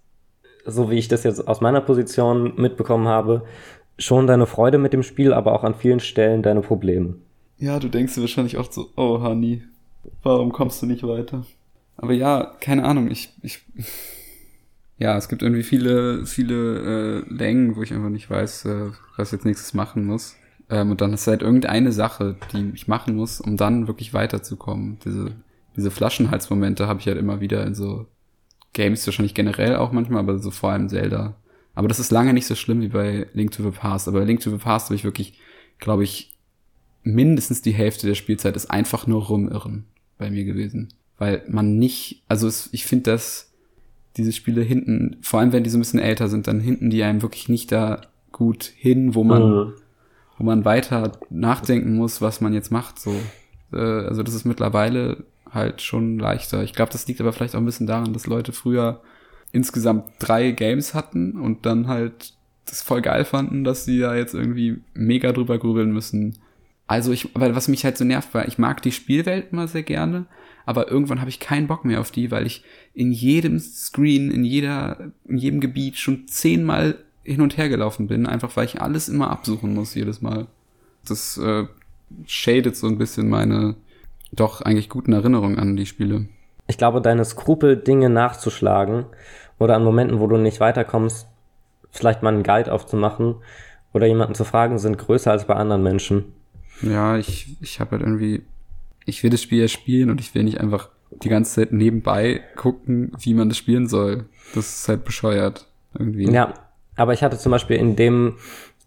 so 0.66 0.90
wie 0.90 0.98
ich 0.98 1.08
das 1.08 1.22
jetzt 1.22 1.48
aus 1.48 1.62
meiner 1.62 1.80
Position 1.80 2.54
mitbekommen 2.56 3.08
habe, 3.08 3.44
schon 3.96 4.26
deine 4.26 4.46
Freude 4.46 4.76
mit 4.76 4.92
dem 4.92 5.04
Spiel, 5.04 5.32
aber 5.32 5.52
auch 5.52 5.64
an 5.64 5.76
vielen 5.76 6.00
Stellen 6.00 6.42
deine 6.42 6.60
Probleme. 6.60 7.14
Ja, 7.58 7.78
du 7.78 7.88
denkst 7.88 8.16
dir 8.16 8.20
wahrscheinlich 8.20 8.58
oft 8.58 8.74
so, 8.74 8.90
oh 8.96 9.22
Honey, 9.22 9.62
warum 10.24 10.52
kommst 10.52 10.82
du 10.82 10.86
nicht 10.86 11.04
weiter? 11.04 11.46
Aber 11.96 12.12
ja, 12.12 12.52
keine 12.60 12.84
Ahnung, 12.84 13.08
ich, 13.08 13.32
ich, 13.42 13.60
ja, 14.98 15.16
es 15.16 15.28
gibt 15.28 15.42
irgendwie 15.42 15.62
viele, 15.62 16.26
viele 16.26 17.22
äh, 17.22 17.32
Längen, 17.32 17.76
wo 17.76 17.82
ich 17.82 17.94
einfach 17.94 18.10
nicht 18.10 18.28
weiß, 18.28 18.64
äh, 18.64 18.90
was 19.16 19.30
jetzt 19.30 19.44
nächstes 19.44 19.74
machen 19.74 20.04
muss. 20.04 20.34
Ähm, 20.70 20.90
und 20.90 21.00
dann 21.00 21.12
ist 21.12 21.28
halt 21.28 21.42
irgendeine 21.42 21.92
Sache, 21.92 22.34
die 22.52 22.72
ich 22.74 22.88
machen 22.88 23.14
muss, 23.14 23.40
um 23.40 23.56
dann 23.56 23.86
wirklich 23.86 24.12
weiterzukommen. 24.12 24.98
Diese, 25.04 25.30
diese 25.76 25.92
Flaschenhalsmomente 25.92 26.88
habe 26.88 26.98
ich 26.98 27.06
halt 27.06 27.18
immer 27.18 27.40
wieder 27.40 27.64
in 27.64 27.76
so 27.76 28.06
Games, 28.74 29.06
wahrscheinlich 29.06 29.34
generell 29.34 29.76
auch 29.76 29.92
manchmal, 29.92 30.20
aber 30.20 30.38
so 30.38 30.50
vor 30.50 30.70
allem 30.70 30.88
Zelda. 30.90 31.36
Aber 31.74 31.88
das 31.88 31.98
ist 31.98 32.12
lange 32.12 32.34
nicht 32.34 32.46
so 32.46 32.54
schlimm 32.54 32.82
wie 32.82 32.88
bei 32.88 33.26
Link 33.32 33.52
to 33.52 33.62
the 33.62 33.70
Past. 33.76 34.06
Aber 34.06 34.20
bei 34.20 34.26
Link 34.26 34.40
to 34.40 34.50
the 34.50 34.58
Past 34.58 34.86
habe 34.86 34.94
ich 34.94 35.04
wirklich, 35.04 35.38
glaube 35.78 36.04
ich, 36.04 36.32
mindestens 37.02 37.62
die 37.62 37.72
Hälfte 37.72 38.06
der 38.06 38.14
Spielzeit 38.14 38.56
ist 38.56 38.70
einfach 38.70 39.06
nur 39.06 39.24
rumirren 39.24 39.86
bei 40.18 40.30
mir 40.30 40.44
gewesen. 40.44 40.88
Weil 41.18 41.42
man 41.48 41.78
nicht, 41.78 42.22
also 42.28 42.46
es, 42.46 42.68
ich 42.72 42.84
finde, 42.84 43.12
dass 43.12 43.52
diese 44.16 44.32
Spiele 44.32 44.62
hinten, 44.62 45.16
vor 45.20 45.40
allem 45.40 45.52
wenn 45.52 45.64
die 45.64 45.70
so 45.70 45.78
ein 45.78 45.80
bisschen 45.80 46.00
älter 46.00 46.28
sind, 46.28 46.46
dann 46.46 46.60
hinten 46.60 46.90
die 46.90 47.02
einem 47.02 47.22
wirklich 47.22 47.48
nicht 47.48 47.72
da 47.72 48.02
gut 48.32 48.64
hin, 48.64 49.14
wo 49.14 49.24
man, 49.24 49.42
mhm. 49.42 49.72
wo 50.38 50.44
man 50.44 50.64
weiter 50.64 51.12
nachdenken 51.30 51.94
muss, 51.94 52.20
was 52.20 52.40
man 52.40 52.52
jetzt 52.52 52.70
macht. 52.70 53.00
So, 53.00 53.14
äh, 53.72 53.76
also 53.78 54.22
das 54.22 54.34
ist 54.34 54.44
mittlerweile 54.44 55.24
halt 55.54 55.82
schon 55.82 56.18
leichter. 56.18 56.62
Ich 56.62 56.72
glaube, 56.72 56.92
das 56.92 57.06
liegt 57.06 57.20
aber 57.20 57.32
vielleicht 57.32 57.54
auch 57.54 57.60
ein 57.60 57.66
bisschen 57.66 57.86
daran, 57.86 58.12
dass 58.12 58.26
Leute 58.26 58.52
früher 58.52 59.00
insgesamt 59.52 60.06
drei 60.18 60.50
Games 60.50 60.94
hatten 60.94 61.40
und 61.40 61.64
dann 61.64 61.86
halt 61.86 62.34
das 62.66 62.82
voll 62.82 63.02
geil 63.02 63.24
fanden, 63.24 63.64
dass 63.64 63.84
sie 63.84 64.00
da 64.00 64.16
jetzt 64.16 64.34
irgendwie 64.34 64.78
mega 64.94 65.32
drüber 65.32 65.58
grübeln 65.58 65.92
müssen. 65.92 66.38
Also 66.86 67.12
ich, 67.12 67.28
weil 67.34 67.54
was 67.54 67.68
mich 67.68 67.84
halt 67.84 67.96
so 67.96 68.04
nervt, 68.04 68.34
war, 68.34 68.48
ich 68.48 68.58
mag 68.58 68.82
die 68.82 68.92
Spielwelt 68.92 69.52
immer 69.52 69.68
sehr 69.68 69.82
gerne, 69.82 70.26
aber 70.66 70.90
irgendwann 70.90 71.20
habe 71.20 71.30
ich 71.30 71.40
keinen 71.40 71.66
Bock 71.66 71.84
mehr 71.84 72.00
auf 72.00 72.10
die, 72.10 72.30
weil 72.30 72.46
ich 72.46 72.64
in 72.94 73.12
jedem 73.12 73.58
Screen, 73.58 74.30
in 74.30 74.44
jeder, 74.44 75.12
in 75.26 75.38
jedem 75.38 75.60
Gebiet 75.60 75.96
schon 75.96 76.26
zehnmal 76.26 76.98
hin 77.22 77.40
und 77.40 77.56
her 77.56 77.68
gelaufen 77.68 78.06
bin, 78.06 78.26
einfach 78.26 78.56
weil 78.56 78.66
ich 78.66 78.82
alles 78.82 79.08
immer 79.08 79.30
absuchen 79.30 79.74
muss 79.74 79.94
jedes 79.94 80.20
Mal. 80.20 80.46
Das 81.06 81.38
äh, 81.38 81.66
shadet 82.26 82.76
so 82.76 82.86
ein 82.86 82.98
bisschen 82.98 83.28
meine 83.28 83.76
doch 84.36 84.60
eigentlich 84.60 84.88
guten 84.88 85.12
Erinnerungen 85.12 85.58
an 85.58 85.76
die 85.76 85.86
Spiele. 85.86 86.26
Ich 86.66 86.78
glaube, 86.78 87.00
deine 87.00 87.24
Skrupel, 87.24 87.76
Dinge 87.76 88.08
nachzuschlagen, 88.08 89.06
oder 89.58 89.76
an 89.76 89.84
Momenten, 89.84 90.20
wo 90.20 90.26
du 90.26 90.36
nicht 90.36 90.60
weiterkommst, 90.60 91.26
vielleicht 91.90 92.22
mal 92.22 92.32
einen 92.32 92.42
Guide 92.42 92.72
aufzumachen 92.72 93.36
oder 93.92 94.06
jemanden 94.06 94.34
zu 94.34 94.44
fragen, 94.44 94.78
sind 94.78 94.98
größer 94.98 95.30
als 95.30 95.46
bei 95.46 95.54
anderen 95.54 95.82
Menschen. 95.82 96.32
Ja, 96.82 97.16
ich, 97.16 97.56
ich 97.60 97.78
habe 97.80 97.92
halt 97.92 98.02
irgendwie, 98.02 98.42
ich 99.04 99.22
will 99.22 99.30
das 99.30 99.42
Spiel 99.42 99.60
ja 99.60 99.68
spielen 99.68 100.10
und 100.10 100.20
ich 100.20 100.34
will 100.34 100.42
nicht 100.42 100.60
einfach 100.60 100.88
die 101.22 101.28
ganze 101.28 101.54
Zeit 101.54 101.72
nebenbei 101.72 102.42
gucken, 102.56 103.12
wie 103.20 103.34
man 103.34 103.48
das 103.48 103.58
spielen 103.58 103.86
soll. 103.86 104.24
Das 104.54 104.80
ist 104.80 104.88
halt 104.88 105.04
bescheuert 105.04 105.66
irgendwie. 105.96 106.30
Ja, 106.30 106.54
aber 106.96 107.12
ich 107.12 107.22
hatte 107.22 107.38
zum 107.38 107.52
Beispiel 107.52 107.76
in 107.76 107.96
dem 107.96 108.36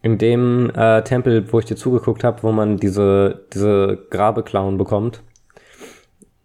in 0.03 0.17
dem 0.17 0.69
äh, 0.75 1.01
Tempel, 1.03 1.51
wo 1.51 1.59
ich 1.59 1.65
dir 1.65 1.75
zugeguckt 1.75 2.23
habe, 2.23 2.43
wo 2.43 2.51
man 2.51 2.77
diese 2.77 3.45
diese 3.53 4.05
Grabeklauen 4.09 4.77
bekommt, 4.77 5.23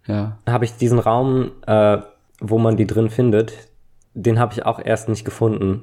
ja. 0.07 0.39
habe 0.49 0.65
ich 0.65 0.77
diesen 0.77 0.99
Raum, 0.99 1.53
äh, 1.67 1.99
wo 2.41 2.59
man 2.59 2.77
die 2.77 2.87
drin 2.87 3.11
findet, 3.11 3.53
den 4.15 4.39
habe 4.39 4.53
ich 4.55 4.67
auch 4.67 4.81
erst 4.85 5.09
nicht 5.09 5.25
gefunden 5.25 5.83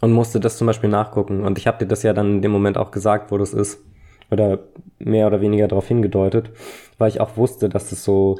und 0.00 0.12
musste 0.12 0.40
das 0.40 0.58
zum 0.58 0.66
Beispiel 0.66 0.90
nachgucken. 0.90 1.44
Und 1.44 1.58
ich 1.58 1.66
habe 1.66 1.78
dir 1.78 1.86
das 1.86 2.02
ja 2.02 2.12
dann 2.12 2.36
in 2.36 2.42
dem 2.42 2.52
Moment 2.52 2.78
auch 2.78 2.90
gesagt, 2.90 3.30
wo 3.30 3.38
das 3.38 3.52
ist. 3.52 3.82
Oder 4.30 4.58
mehr 4.98 5.26
oder 5.26 5.40
weniger 5.40 5.68
darauf 5.68 5.88
hingedeutet, 5.88 6.50
weil 6.98 7.08
ich 7.08 7.20
auch 7.20 7.36
wusste, 7.38 7.70
dass 7.70 7.88
das 7.88 8.04
so, 8.04 8.38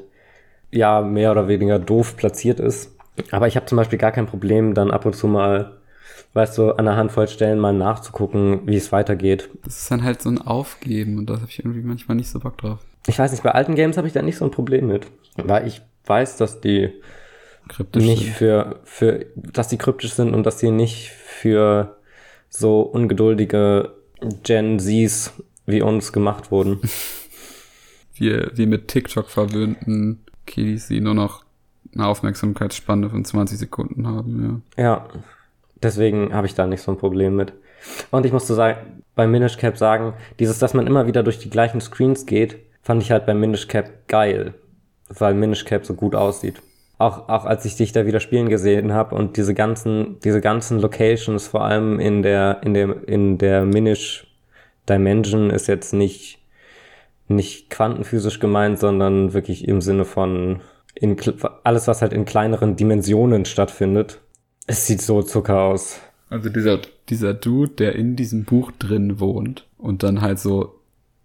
ja, 0.71 1.01
mehr 1.01 1.31
oder 1.31 1.49
weniger 1.49 1.79
doof 1.79 2.17
platziert 2.17 2.61
ist. 2.61 2.95
Aber 3.31 3.49
ich 3.49 3.57
habe 3.57 3.67
zum 3.67 3.77
Beispiel 3.77 3.99
gar 3.99 4.13
kein 4.13 4.27
Problem, 4.27 4.75
dann 4.75 4.91
ab 4.91 5.07
und 5.07 5.17
zu 5.17 5.27
mal, 5.27 5.79
weißt 6.35 6.59
du, 6.59 6.73
an 6.73 6.87
einer 6.87 6.97
Handvoll 6.97 7.27
Stellen 7.27 7.59
mal 7.59 7.73
nachzugucken, 7.73 8.67
wie 8.67 8.77
es 8.77 8.93
weitergeht. 8.93 9.49
Das 9.65 9.81
ist 9.81 9.91
dann 9.91 10.05
halt 10.05 10.21
so 10.21 10.29
ein 10.29 10.39
Aufgeben 10.39 11.19
und 11.19 11.31
da 11.31 11.37
habe 11.37 11.47
ich 11.49 11.59
irgendwie 11.59 11.81
manchmal 11.81 12.19
nicht 12.19 12.29
so 12.29 12.39
Bock 12.39 12.59
drauf. 12.59 12.81
Ich 13.07 13.19
weiß 13.19 13.31
nicht, 13.33 13.43
bei 13.43 13.53
alten 13.53 13.75
Games 13.75 13.97
habe 13.97 14.07
ich 14.07 14.13
da 14.13 14.23
nicht 14.23 14.37
so 14.37 14.45
ein 14.45 14.51
Problem 14.51 14.87
mit. 14.87 15.07
Weil 15.37 15.67
ich 15.67 15.83
weiß, 16.07 16.37
dass 16.37 16.61
die 16.61 16.93
kryptisch 17.69 18.05
nicht 18.05 18.25
sind. 18.25 18.35
für, 18.35 18.81
für, 18.85 19.27
dass 19.37 19.69
die 19.69 19.79
kryptisch 19.79 20.13
sind 20.13 20.35
und 20.35 20.45
dass 20.45 20.59
sie 20.59 20.71
nicht 20.71 21.11
für 21.11 21.97
so 22.49 22.81
ungeduldige 22.81 23.93
Gen 24.43 24.79
Zs 24.79 25.33
wie 25.67 25.83
uns 25.83 26.13
gemacht 26.13 26.51
wurden. 26.51 26.81
Wir, 28.15 28.51
wie 28.55 28.67
mit 28.67 28.89
TikTok 28.89 29.31
verwöhnten 29.31 30.25
Kiddies, 30.45 30.89
die 30.89 31.01
nur 31.01 31.15
noch 31.15 31.45
eine 31.95 32.07
Aufmerksamkeitsspanne 32.07 33.11
von 33.11 33.25
20 33.25 33.59
Sekunden 33.59 34.09
haben, 34.09 34.63
ja. 34.77 34.83
Ja, 34.83 35.09
deswegen 35.81 36.33
habe 36.33 36.49
ich 36.49 36.55
da 36.55 36.67
nicht 36.67 36.83
so 36.83 36.91
ein 36.91 36.99
Problem 36.99 37.37
mit. 37.37 37.53
Und 38.11 38.27
ich 38.27 38.33
musste 38.33 38.55
sagen, 38.55 39.05
bei 39.15 39.29
Minish 39.29 39.57
Cap 39.57 39.77
sagen, 39.77 40.15
dieses, 40.41 40.59
dass 40.59 40.75
man 40.75 40.89
immer 40.89 41.07
wieder 41.07 41.23
durch 41.23 41.39
die 41.39 41.51
gleichen 41.51 41.81
Screens 41.81 42.27
geht, 42.27 42.59
fand 42.89 43.03
ich 43.03 43.11
halt 43.11 43.27
bei 43.27 43.35
Minish 43.35 43.69
Cap 43.69 44.09
geil, 44.09 44.55
weil 45.09 45.35
Minish 45.35 45.65
Cap 45.65 45.87
so 45.87 45.95
gut 45.95 46.15
aussieht 46.15 46.61
auch, 46.99 47.29
auch 47.29 47.45
als 47.45 47.65
ich 47.65 47.77
dich 47.77 47.93
da 47.93 48.07
wieder 48.07 48.21
spielen 48.21 48.49
gesehen 48.49 48.93
habe 48.93 49.15
und 49.15 49.37
diese 49.37 49.55
ganzen, 49.55 50.19
diese 50.25 50.41
ganzen 50.41 50.81
Locations, 50.81 51.47
vor 51.47 51.65
allem 51.65 52.01
in 52.01 52.23
der, 52.23 52.61
in 52.65 52.75
der, 52.75 53.09
in 53.09 53.39
der 53.39 53.65
Minish 53.65 54.27
Dimension 54.89 55.51
ist 55.51 55.69
jetzt 55.69 55.93
nicht, 55.93 56.41
nicht 57.29 57.71
quantenphysisch 57.71 58.41
gemeint, 58.41 58.81
sondern 58.81 59.33
wirklich 59.33 59.69
im 59.69 59.81
Sinne 59.81 60.05
von 60.05 60.61
in, 60.95 61.17
alles, 61.63 61.87
was 61.87 62.03
halt 62.03 62.13
in 62.13 62.25
kleineren 62.25 62.75
Dimensionen 62.75 63.45
stattfindet. 63.45 64.21
Es 64.67 64.87
sieht 64.87 65.01
so 65.01 65.23
Zucker 65.23 65.61
aus. 65.61 66.01
Also 66.31 66.49
dieser, 66.49 66.81
dieser 67.09 67.33
Dude, 67.33 67.73
der 67.73 67.95
in 67.95 68.17
diesem 68.17 68.45
Buch 68.45 68.73
drin 68.77 69.21
wohnt 69.21 69.67
und 69.79 70.03
dann 70.03 70.21
halt 70.21 70.41
so 70.41 70.78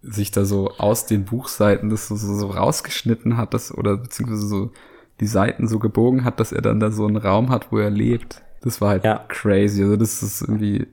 sich 0.04 0.32
da 0.32 0.46
so 0.46 0.72
aus 0.78 1.06
den 1.06 1.26
Buchseiten 1.26 1.90
das 1.90 2.08
so, 2.08 2.16
so, 2.16 2.36
so 2.36 2.48
rausgeschnitten 2.48 3.38
hat, 3.38 3.54
das 3.54 3.76
oder 3.76 3.98
beziehungsweise 3.98 4.46
so 4.46 4.72
die 5.20 5.28
Seiten 5.28 5.68
so 5.68 5.80
gebogen 5.80 6.26
hat, 6.26 6.40
dass 6.40 6.52
er 6.52 6.62
dann 6.62 6.80
da 6.80 6.92
so 6.92 7.06
einen 7.06 7.18
Raum 7.18 7.50
hat, 7.50 7.72
wo 7.72 7.78
er 7.78 7.90
lebt. 7.90 8.42
Das 8.62 8.82
war 8.82 8.90
halt 8.90 9.06
ja. 9.06 9.26
crazy. 9.28 9.84
Also 9.84 9.96
das 9.96 10.24
ist 10.24 10.42
irgendwie. 10.42 10.88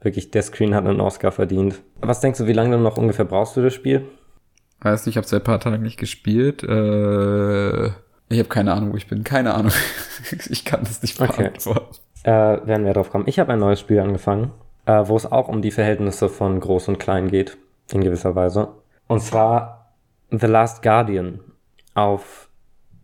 Wirklich, 0.00 0.30
der 0.30 0.42
Screen 0.42 0.74
hat 0.74 0.86
einen 0.86 1.00
Oscar 1.00 1.32
verdient. 1.32 1.80
Was 2.00 2.20
denkst 2.20 2.38
du, 2.38 2.46
wie 2.46 2.52
lange 2.52 2.76
du 2.76 2.82
noch 2.82 2.98
ungefähr 2.98 3.24
brauchst 3.24 3.54
für 3.54 3.62
das 3.62 3.74
Spiel? 3.74 4.06
Weiß 4.80 5.06
nicht, 5.06 5.14
ich 5.14 5.16
habe 5.16 5.26
seit 5.26 5.42
ein 5.42 5.44
paar 5.44 5.60
Tagen 5.60 5.82
nicht 5.82 5.98
gespielt. 5.98 6.62
Äh, 6.62 7.86
ich 8.28 8.38
habe 8.38 8.48
keine 8.48 8.72
Ahnung, 8.74 8.92
wo 8.92 8.96
ich 8.96 9.08
bin. 9.08 9.24
Keine 9.24 9.54
Ahnung. 9.54 9.72
ich 10.48 10.64
kann 10.64 10.80
das 10.84 11.02
nicht 11.02 11.18
beantworten. 11.18 11.96
Okay. 12.24 12.30
Äh, 12.30 12.66
werden 12.66 12.84
wir 12.84 12.92
drauf 12.92 13.10
kommen. 13.10 13.24
Ich 13.26 13.38
habe 13.38 13.52
ein 13.52 13.58
neues 13.58 13.80
Spiel 13.80 14.00
angefangen, 14.00 14.50
äh, 14.84 15.02
wo 15.06 15.16
es 15.16 15.30
auch 15.30 15.48
um 15.48 15.62
die 15.62 15.70
Verhältnisse 15.70 16.28
von 16.28 16.60
Groß 16.60 16.88
und 16.88 16.98
Klein 16.98 17.28
geht, 17.28 17.56
in 17.92 18.02
gewisser 18.02 18.34
Weise. 18.34 18.68
Und 19.06 19.20
zwar 19.20 19.94
The 20.30 20.46
Last 20.46 20.82
Guardian 20.82 21.40
auf 21.94 22.48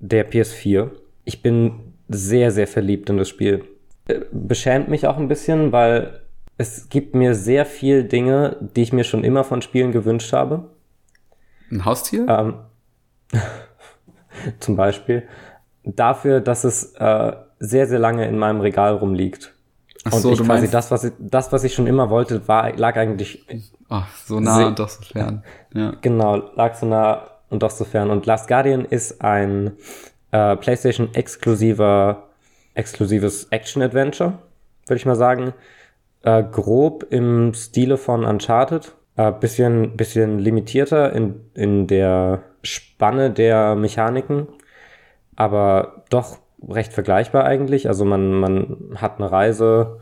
der 0.00 0.30
PS4. 0.30 0.90
Ich 1.24 1.42
bin 1.42 1.94
sehr, 2.08 2.50
sehr 2.50 2.66
verliebt 2.66 3.08
in 3.10 3.16
das 3.16 3.28
Spiel. 3.28 3.64
Äh, 4.08 4.20
beschämt 4.32 4.88
mich 4.88 5.06
auch 5.06 5.16
ein 5.16 5.28
bisschen, 5.28 5.72
weil 5.72 6.20
es 6.58 6.88
gibt 6.88 7.14
mir 7.14 7.34
sehr 7.34 7.64
viel 7.64 8.04
Dinge, 8.04 8.56
die 8.60 8.82
ich 8.82 8.92
mir 8.92 9.04
schon 9.04 9.24
immer 9.24 9.44
von 9.44 9.62
Spielen 9.62 9.92
gewünscht 9.92 10.32
habe. 10.32 10.70
Ein 11.70 11.84
Haustier? 11.84 12.26
Ähm, 12.28 12.54
zum 14.60 14.76
Beispiel. 14.76 15.24
Dafür, 15.84 16.40
dass 16.40 16.64
es 16.64 16.94
äh, 16.94 17.32
sehr, 17.58 17.86
sehr 17.86 17.98
lange 17.98 18.26
in 18.28 18.38
meinem 18.38 18.60
Regal 18.60 18.94
rumliegt. 18.94 19.54
Ach 20.04 20.12
Und 20.12 20.20
so, 20.20 20.32
ich 20.32 20.38
du 20.38 20.44
quasi 20.44 20.62
meinst, 20.62 20.74
das, 20.74 20.90
was 20.90 21.04
ich, 21.04 21.12
das, 21.18 21.52
was 21.52 21.64
ich 21.64 21.74
schon 21.74 21.86
immer 21.86 22.10
wollte, 22.10 22.46
war, 22.48 22.72
lag 22.76 22.96
eigentlich 22.96 23.46
ach, 23.92 24.08
so 24.24 24.40
nah 24.40 24.56
Se- 24.56 24.66
und 24.66 24.78
doch 24.78 24.88
so 24.88 25.02
fern. 25.02 25.44
Ja. 25.74 25.92
Genau, 26.00 26.36
lag 26.54 26.74
so 26.74 26.86
nah 26.86 27.30
und 27.50 27.62
doch 27.62 27.70
so 27.70 27.84
fern. 27.84 28.10
Und 28.10 28.26
Last 28.26 28.48
Guardian 28.48 28.84
ist 28.84 29.22
ein 29.22 29.72
äh, 30.30 30.56
PlayStation-exklusiver, 30.56 32.28
exklusives 32.74 33.48
Action-Adventure, 33.50 34.38
würde 34.86 34.96
ich 34.96 35.06
mal 35.06 35.16
sagen. 35.16 35.52
Äh, 36.22 36.44
grob 36.44 37.06
im 37.10 37.52
Stile 37.54 37.98
von 37.98 38.24
Uncharted. 38.24 38.94
Äh, 39.16 39.32
bisschen, 39.32 39.96
bisschen 39.96 40.38
limitierter 40.38 41.12
in, 41.12 41.42
in 41.54 41.86
der 41.86 42.42
Spanne 42.62 43.30
der 43.30 43.74
Mechaniken, 43.74 44.48
aber 45.36 46.04
doch 46.08 46.38
recht 46.66 46.92
vergleichbar 46.94 47.44
eigentlich. 47.44 47.88
Also 47.88 48.06
man, 48.06 48.32
man 48.32 48.96
hat 48.96 49.18
eine 49.18 49.30
Reise 49.30 50.00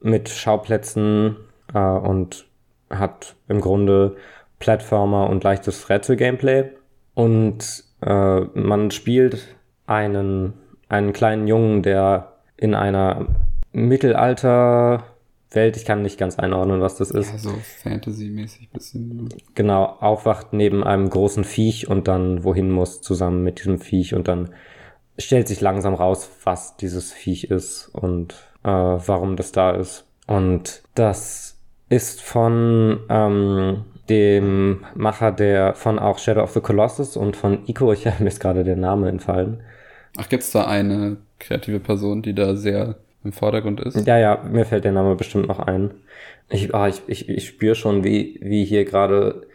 mit 0.00 0.30
Schauplätzen 0.30 1.36
äh, 1.74 1.78
und 1.78 2.47
hat 2.90 3.36
im 3.48 3.60
Grunde 3.60 4.16
Plattformer 4.58 5.30
und 5.30 5.44
leichtes 5.44 5.88
Rätsel-Gameplay. 5.88 6.70
Und 7.14 7.84
äh, 8.00 8.40
man 8.40 8.90
spielt 8.90 9.56
einen, 9.86 10.54
einen 10.88 11.12
kleinen 11.12 11.46
Jungen, 11.46 11.82
der 11.82 12.32
in 12.56 12.74
einer 12.74 13.26
Mittelalter-Welt, 13.72 15.76
ich 15.76 15.84
kann 15.84 16.02
nicht 16.02 16.18
ganz 16.18 16.38
einordnen, 16.38 16.80
was 16.80 16.96
das 16.96 17.10
ist, 17.10 17.32
ja, 17.32 17.38
so 17.38 17.50
Fantasy-mäßig 17.82 18.70
bisschen. 18.70 19.28
genau, 19.54 19.84
aufwacht 19.84 20.52
neben 20.52 20.84
einem 20.84 21.08
großen 21.08 21.44
Viech 21.44 21.88
und 21.88 22.08
dann 22.08 22.44
wohin 22.44 22.70
muss 22.70 23.00
zusammen 23.00 23.44
mit 23.44 23.60
diesem 23.60 23.78
Viech 23.78 24.14
und 24.14 24.28
dann 24.28 24.50
stellt 25.18 25.48
sich 25.48 25.60
langsam 25.60 25.94
raus, 25.94 26.30
was 26.44 26.76
dieses 26.76 27.12
Viech 27.12 27.44
ist 27.44 27.88
und 27.88 28.34
äh, 28.62 28.68
warum 28.68 29.36
das 29.36 29.52
da 29.52 29.72
ist. 29.72 30.06
Und 30.26 30.82
das 30.94 31.57
ist 31.88 32.20
von 32.22 33.00
ähm, 33.08 33.84
dem 34.08 34.84
Macher 34.94 35.32
der 35.32 35.74
von 35.74 35.98
auch 35.98 36.18
Shadow 36.18 36.42
of 36.42 36.52
the 36.52 36.60
Colossus 36.60 37.16
und 37.16 37.36
von 37.36 37.66
Ico, 37.66 37.92
ich 37.92 38.04
mir 38.20 38.28
ist 38.28 38.40
gerade 38.40 38.64
der 38.64 38.76
Name 38.76 39.08
entfallen. 39.08 39.60
Ach, 40.16 40.28
gibt's 40.28 40.50
da 40.50 40.66
eine 40.66 41.18
kreative 41.38 41.80
Person, 41.80 42.22
die 42.22 42.34
da 42.34 42.56
sehr 42.56 42.96
im 43.24 43.32
Vordergrund 43.32 43.80
ist? 43.80 44.06
Ja, 44.06 44.18
ja, 44.18 44.42
mir 44.50 44.64
fällt 44.64 44.84
der 44.84 44.92
Name 44.92 45.14
bestimmt 45.16 45.48
noch 45.48 45.60
ein. 45.60 45.90
Ich, 46.50 46.74
ah, 46.74 46.88
ich, 46.88 47.02
ich, 47.06 47.28
ich 47.28 47.46
spüre 47.46 47.74
schon, 47.74 48.04
wie, 48.04 48.38
wie 48.40 48.64
hier 48.64 48.84
gerade 48.84 49.46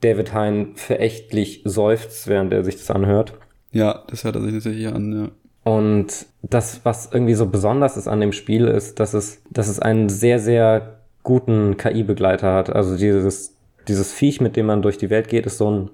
David 0.00 0.32
Hein 0.32 0.72
verächtlich 0.76 1.62
seufzt, 1.64 2.28
während 2.28 2.52
er 2.52 2.64
sich 2.64 2.76
das 2.76 2.90
anhört. 2.90 3.34
Ja, 3.72 4.04
das 4.08 4.24
hört 4.24 4.36
er 4.36 4.42
sich 4.42 4.52
natürlich 4.52 4.86
an, 4.86 5.12
ja. 5.12 5.28
Und 5.70 6.26
das, 6.42 6.80
was 6.84 7.12
irgendwie 7.12 7.34
so 7.34 7.46
besonders 7.46 7.96
ist 7.96 8.08
an 8.08 8.20
dem 8.20 8.32
Spiel, 8.32 8.66
ist, 8.68 9.00
dass 9.00 9.12
es, 9.12 9.42
dass 9.50 9.68
es 9.68 9.78
einen 9.78 10.08
sehr, 10.08 10.38
sehr 10.38 10.97
guten 11.22 11.76
KI-Begleiter 11.76 12.52
hat. 12.52 12.70
Also 12.70 12.96
dieses, 12.96 13.56
dieses 13.86 14.12
Viech, 14.12 14.40
mit 14.40 14.56
dem 14.56 14.66
man 14.66 14.82
durch 14.82 14.98
die 14.98 15.10
Welt 15.10 15.28
geht, 15.28 15.46
ist 15.46 15.58
so 15.58 15.70
ein, 15.70 15.90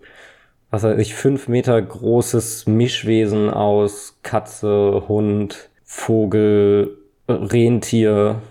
was 0.70 0.82
weiß 0.82 0.98
ich, 0.98 1.14
fünf 1.14 1.48
Meter 1.48 1.80
großes 1.80 2.66
Mischwesen 2.66 3.50
aus 3.50 4.18
Katze, 4.22 5.04
Hund, 5.08 5.70
Vogel, 5.84 6.98
Rentier, 7.28 8.42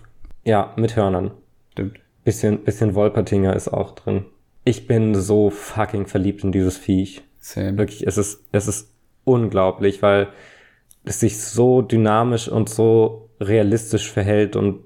ja, 0.44 0.74
mit 0.76 0.96
Hörnern. 0.96 1.32
Stimmt. 1.72 2.00
Bisschen, 2.24 2.64
bisschen 2.64 2.96
Wolpertinger 2.96 3.56
ist 3.56 3.68
auch 3.68 3.92
drin. 3.96 4.26
Ich 4.64 4.88
bin 4.88 5.14
so 5.16 5.50
fucking 5.50 6.08
verliebt 6.08 6.44
in 6.44 6.52
dieses 6.52 6.78
Viech. 6.78 7.22
Same. 7.40 7.78
Wirklich, 7.78 8.08
es 8.08 8.18
ist, 8.18 8.46
es 8.54 8.68
ist 8.68 8.94
unglaublich, 9.26 10.02
weil 10.02 10.30
es 11.04 11.20
sich 11.20 11.42
so 11.42 11.82
dynamisch 11.82 12.48
und 12.48 12.70
so 12.70 13.30
realistisch 13.42 14.10
verhält 14.10 14.56
und 14.56 14.80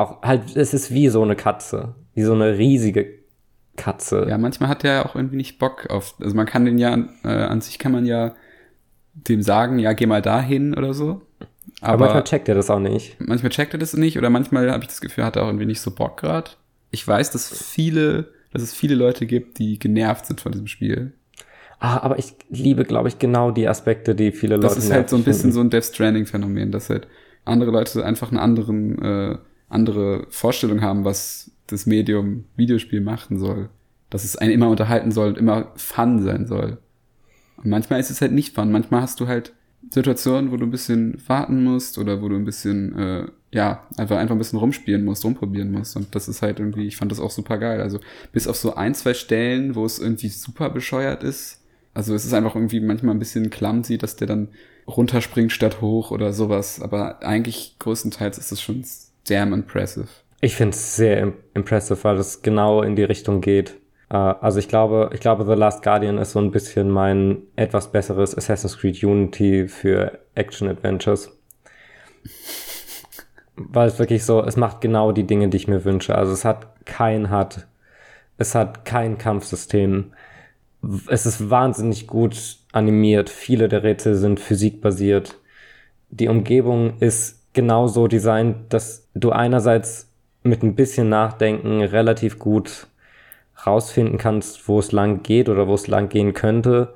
auch 0.00 0.22
halt, 0.22 0.56
es 0.56 0.74
ist 0.74 0.92
wie 0.92 1.08
so 1.08 1.22
eine 1.22 1.36
Katze. 1.36 1.94
Wie 2.14 2.22
so 2.22 2.32
eine 2.32 2.58
riesige 2.58 3.20
Katze. 3.76 4.26
Ja, 4.28 4.38
manchmal 4.38 4.68
hat 4.68 4.84
er 4.84 5.06
auch 5.06 5.14
irgendwie 5.14 5.36
nicht 5.36 5.58
Bock 5.58 5.88
auf. 5.90 6.14
Also 6.20 6.34
man 6.34 6.46
kann 6.46 6.64
den 6.64 6.78
ja, 6.78 6.96
äh, 7.24 7.28
an 7.28 7.60
sich 7.60 7.78
kann 7.78 7.92
man 7.92 8.04
ja 8.04 8.34
dem 9.14 9.42
sagen, 9.42 9.78
ja, 9.78 9.92
geh 9.92 10.06
mal 10.06 10.22
dahin 10.22 10.74
oder 10.76 10.94
so. 10.94 11.22
Aber, 11.80 11.92
Aber, 11.92 12.04
manchmal 12.04 12.24
checkt 12.24 12.48
er 12.48 12.54
das 12.54 12.70
auch 12.70 12.78
nicht. 12.78 13.16
manchmal 13.20 13.50
checkt 13.50 13.72
er 13.74 13.78
das 13.78 13.94
nicht 13.94 14.18
oder 14.18 14.30
manchmal 14.30 14.70
habe 14.70 14.82
ich 14.82 14.88
das 14.88 15.00
Gefühl, 15.00 15.24
hat 15.24 15.36
er 15.36 15.44
auch 15.44 15.48
irgendwie 15.48 15.66
nicht 15.66 15.80
so 15.80 15.90
Bock 15.90 16.18
gerade. 16.18 16.50
Ich 16.90 17.06
weiß, 17.06 17.30
dass 17.30 17.48
viele, 17.62 18.28
dass 18.52 18.62
es 18.62 18.74
viele 18.74 18.94
Leute 18.94 19.26
gibt, 19.26 19.58
die 19.58 19.78
genervt 19.78 20.26
sind 20.26 20.40
von 20.40 20.52
diesem 20.52 20.66
Spiel. 20.66 21.12
Ah, 21.78 21.98
aber 22.02 22.18
ich 22.18 22.34
liebe, 22.50 22.84
glaube 22.84 23.08
ich, 23.08 23.18
genau 23.18 23.50
die 23.50 23.66
Aspekte, 23.66 24.14
die 24.14 24.32
viele 24.32 24.58
Das 24.58 24.74
Leute 24.74 24.84
ist 24.86 24.92
halt 24.92 25.08
so 25.08 25.16
ein 25.16 25.24
bisschen 25.24 25.52
finden. 25.52 25.54
so 25.54 25.60
ein 25.60 25.70
Death 25.70 25.84
Stranding 25.84 26.26
Phänomen, 26.26 26.72
dass 26.72 26.90
halt 26.90 27.06
andere 27.46 27.70
Leute 27.70 28.04
einfach 28.04 28.30
einen 28.30 28.38
anderen, 28.38 29.00
äh, 29.00 29.38
andere 29.70 30.26
Vorstellung 30.28 30.82
haben, 30.82 31.04
was 31.04 31.50
das 31.66 31.86
Medium 31.86 32.44
Videospiel 32.56 33.00
machen 33.00 33.38
soll. 33.38 33.70
Dass 34.10 34.24
es 34.24 34.36
einen 34.36 34.52
immer 34.52 34.68
unterhalten 34.68 35.12
soll 35.12 35.28
und 35.28 35.38
immer 35.38 35.72
Fun 35.76 36.22
sein 36.22 36.46
soll. 36.46 36.78
Und 37.56 37.70
manchmal 37.70 38.00
ist 38.00 38.10
es 38.10 38.20
halt 38.20 38.32
nicht 38.32 38.54
Fun. 38.54 38.72
Manchmal 38.72 39.02
hast 39.02 39.20
du 39.20 39.28
halt 39.28 39.54
Situationen, 39.88 40.50
wo 40.50 40.56
du 40.56 40.66
ein 40.66 40.70
bisschen 40.70 41.16
warten 41.26 41.64
musst 41.64 41.96
oder 41.96 42.20
wo 42.20 42.28
du 42.28 42.36
ein 42.36 42.44
bisschen, 42.44 42.98
äh, 42.98 43.26
ja, 43.52 43.86
einfach, 43.96 44.18
einfach 44.18 44.34
ein 44.34 44.38
bisschen 44.38 44.58
rumspielen 44.58 45.04
musst, 45.04 45.24
rumprobieren 45.24 45.70
musst. 45.70 45.96
Und 45.96 46.14
das 46.14 46.28
ist 46.28 46.42
halt 46.42 46.58
irgendwie, 46.58 46.86
ich 46.86 46.96
fand 46.96 47.10
das 47.10 47.20
auch 47.20 47.30
super 47.30 47.58
geil. 47.58 47.80
Also 47.80 48.00
bis 48.32 48.46
auf 48.46 48.56
so 48.56 48.74
ein, 48.74 48.94
zwei 48.94 49.14
Stellen, 49.14 49.74
wo 49.74 49.84
es 49.84 49.98
irgendwie 49.98 50.28
super 50.28 50.70
bescheuert 50.70 51.22
ist. 51.22 51.62
Also 51.94 52.14
es 52.14 52.24
ist 52.24 52.34
einfach 52.34 52.54
irgendwie 52.54 52.80
manchmal 52.80 53.14
ein 53.14 53.18
bisschen 53.18 53.50
clumsy, 53.50 53.98
dass 53.98 54.16
der 54.16 54.26
dann 54.26 54.48
runterspringt 54.86 55.52
statt 55.52 55.80
hoch 55.80 56.10
oder 56.10 56.32
sowas. 56.32 56.80
Aber 56.80 57.22
eigentlich 57.22 57.76
größtenteils 57.78 58.38
ist 58.38 58.52
es 58.52 58.60
schon 58.60 58.84
damn 59.30 59.52
impressive. 59.52 60.08
Ich 60.40 60.56
finde 60.56 60.74
es 60.74 60.96
sehr 60.96 61.18
im 61.18 61.34
impressive, 61.54 62.02
weil 62.02 62.16
es 62.16 62.42
genau 62.42 62.82
in 62.82 62.96
die 62.96 63.04
Richtung 63.04 63.40
geht. 63.40 63.76
Äh, 64.10 64.16
also 64.16 64.58
ich 64.58 64.68
glaube, 64.68 65.10
ich 65.12 65.20
glaube, 65.20 65.44
The 65.44 65.52
Last 65.52 65.82
Guardian 65.82 66.18
ist 66.18 66.32
so 66.32 66.40
ein 66.40 66.50
bisschen 66.50 66.90
mein 66.90 67.42
etwas 67.56 67.92
besseres 67.92 68.36
Assassin's 68.36 68.78
Creed 68.78 69.02
Unity 69.02 69.68
für 69.68 70.18
Action 70.34 70.68
Adventures. 70.68 71.30
Weil 73.56 73.88
es 73.88 73.98
wirklich 73.98 74.24
so, 74.24 74.42
es 74.42 74.56
macht 74.56 74.80
genau 74.80 75.12
die 75.12 75.26
Dinge, 75.26 75.48
die 75.48 75.56
ich 75.58 75.68
mir 75.68 75.84
wünsche. 75.84 76.14
Also 76.14 76.32
es 76.32 76.44
hat 76.44 76.86
kein 76.86 77.30
HUD, 77.30 77.66
es 78.38 78.54
hat 78.54 78.84
kein 78.84 79.18
Kampfsystem. 79.18 80.12
Es 81.08 81.26
ist 81.26 81.50
wahnsinnig 81.50 82.06
gut 82.06 82.56
animiert. 82.72 83.28
Viele 83.28 83.68
der 83.68 83.82
Rätsel 83.82 84.14
sind 84.14 84.40
physikbasiert. 84.40 85.36
Die 86.08 86.28
Umgebung 86.28 86.98
ist 87.00 87.39
genauso 87.52 88.06
designt, 88.06 88.72
dass 88.72 89.08
du 89.14 89.30
einerseits 89.30 90.08
mit 90.42 90.62
ein 90.62 90.74
bisschen 90.74 91.08
Nachdenken 91.08 91.82
relativ 91.82 92.38
gut 92.38 92.86
rausfinden 93.66 94.18
kannst, 94.18 94.68
wo 94.68 94.78
es 94.78 94.92
lang 94.92 95.22
geht 95.22 95.48
oder 95.48 95.68
wo 95.68 95.74
es 95.74 95.86
lang 95.86 96.08
gehen 96.08 96.32
könnte, 96.32 96.94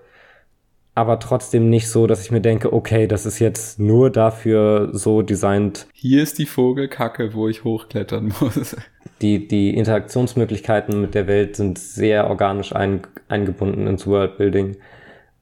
aber 0.95 1.19
trotzdem 1.19 1.71
nicht 1.71 1.89
so, 1.89 2.07
dass 2.07 2.23
ich 2.23 2.31
mir 2.31 2.41
denke, 2.41 2.73
okay, 2.73 3.07
das 3.07 3.27
ist 3.27 3.41
jetzt 3.41 3.81
nur 3.81 4.11
dafür 4.11 4.91
so 4.93 5.23
designt. 5.23 5.89
Hier 5.93 6.23
ist 6.23 6.39
die 6.39 6.47
Vogelkacke, 6.47 7.35
wo 7.35 7.49
ich 7.49 7.65
hochklettern 7.65 8.33
muss. 8.41 8.77
Die, 9.21 9.49
die 9.49 9.77
Interaktionsmöglichkeiten 9.77 11.01
mit 11.01 11.15
der 11.15 11.27
Welt 11.27 11.57
sind 11.57 11.79
sehr 11.79 12.29
organisch 12.29 12.75
ein, 12.75 13.03
eingebunden 13.29 13.87
ins 13.87 14.07
Worldbuilding. 14.07 14.77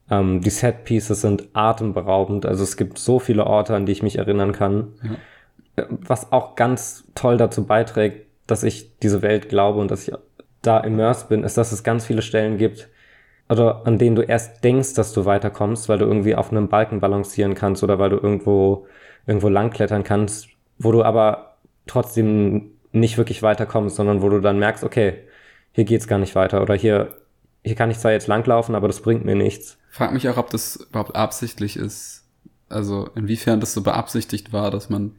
Ähm, 0.09 0.41
die 0.41 0.49
Set-Pieces 0.49 1.21
sind 1.21 1.47
atemberaubend, 1.53 2.45
also 2.45 2.63
es 2.63 2.77
gibt 2.77 2.97
so 2.97 3.19
viele 3.19 3.45
Orte, 3.45 3.75
an 3.75 3.85
die 3.85 3.91
ich 3.91 4.03
mich 4.03 4.17
erinnern 4.17 4.51
kann. 4.51 4.93
Ja. 5.03 5.83
Äh, 5.83 5.87
Was 6.01 6.31
auch 6.31 6.55
ganz 6.55 7.05
toll 7.15 7.37
dazu 7.37 7.65
beiträgt, 7.65 8.27
dass 8.47 8.63
ich 8.63 8.97
diese 8.99 9.21
Welt 9.21 9.49
glaube 9.49 9.79
und 9.79 9.89
dass 9.89 10.07
ich 10.07 10.13
da 10.61 10.79
immersed 10.79 11.29
bin, 11.29 11.43
ist, 11.43 11.57
dass 11.57 11.71
es 11.71 11.83
ganz 11.83 12.05
viele 12.05 12.21
Stellen 12.21 12.57
gibt, 12.57 12.89
oder 13.49 13.85
an 13.85 13.97
denen 13.97 14.15
du 14.15 14.21
erst 14.21 14.63
denkst, 14.63 14.93
dass 14.93 15.13
du 15.13 15.25
weiterkommst, 15.25 15.89
weil 15.89 15.97
du 15.97 16.05
irgendwie 16.05 16.35
auf 16.35 16.51
einem 16.51 16.69
Balken 16.69 16.99
balancieren 16.99 17.55
kannst 17.55 17.83
oder 17.83 17.99
weil 17.99 18.09
du 18.09 18.17
irgendwo, 18.17 18.87
irgendwo 19.27 19.49
langklettern 19.49 20.03
kannst, 20.03 20.47
wo 20.79 20.91
du 20.91 21.03
aber 21.03 21.57
trotzdem 21.85 22.71
nicht 22.91 23.17
wirklich 23.17 23.43
weiterkommst, 23.43 23.95
sondern 23.95 24.21
wo 24.21 24.29
du 24.29 24.39
dann 24.39 24.59
merkst, 24.59 24.83
okay, 24.83 25.15
hier 25.73 25.83
geht's 25.83 26.07
gar 26.07 26.19
nicht 26.19 26.35
weiter 26.35 26.61
oder 26.61 26.73
hier, 26.75 27.17
hier 27.63 27.75
kann 27.75 27.91
ich 27.91 27.99
zwar 27.99 28.11
jetzt 28.11 28.27
langlaufen, 28.27 28.75
aber 28.75 28.87
das 28.87 29.01
bringt 29.01 29.25
mir 29.25 29.35
nichts. 29.35 29.77
Frag 29.93 30.11
mich 30.11 30.27
auch, 30.27 30.37
ob 30.37 30.49
das 30.49 30.77
überhaupt 30.77 31.15
absichtlich 31.15 31.77
ist. 31.77 32.23
Also 32.67 33.11
inwiefern 33.13 33.59
das 33.59 33.75
so 33.75 33.83
beabsichtigt 33.83 34.51
war, 34.51 34.71
dass 34.71 34.89
man, 34.89 35.17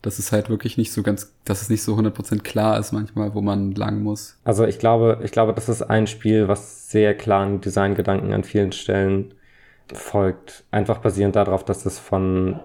dass 0.00 0.20
es 0.20 0.30
halt 0.30 0.48
wirklich 0.48 0.78
nicht 0.78 0.92
so 0.92 1.02
ganz, 1.02 1.34
dass 1.44 1.60
es 1.60 1.70
nicht 1.70 1.82
so 1.82 1.96
100% 1.96 2.44
klar 2.44 2.78
ist 2.78 2.92
manchmal, 2.92 3.34
wo 3.34 3.40
man 3.40 3.72
lang 3.72 4.04
muss. 4.04 4.38
Also 4.44 4.64
ich 4.64 4.78
glaube, 4.78 5.18
ich 5.24 5.32
glaube, 5.32 5.54
das 5.54 5.68
ist 5.68 5.82
ein 5.82 6.06
Spiel, 6.06 6.46
was 6.46 6.88
sehr 6.88 7.16
klaren 7.16 7.60
Designgedanken 7.60 8.32
an 8.32 8.44
vielen 8.44 8.70
Stellen 8.70 9.34
folgt. 9.92 10.62
Einfach 10.70 10.98
basierend 10.98 11.34
darauf, 11.34 11.64
dass 11.64 11.84
es 11.84 11.98
von 11.98 12.60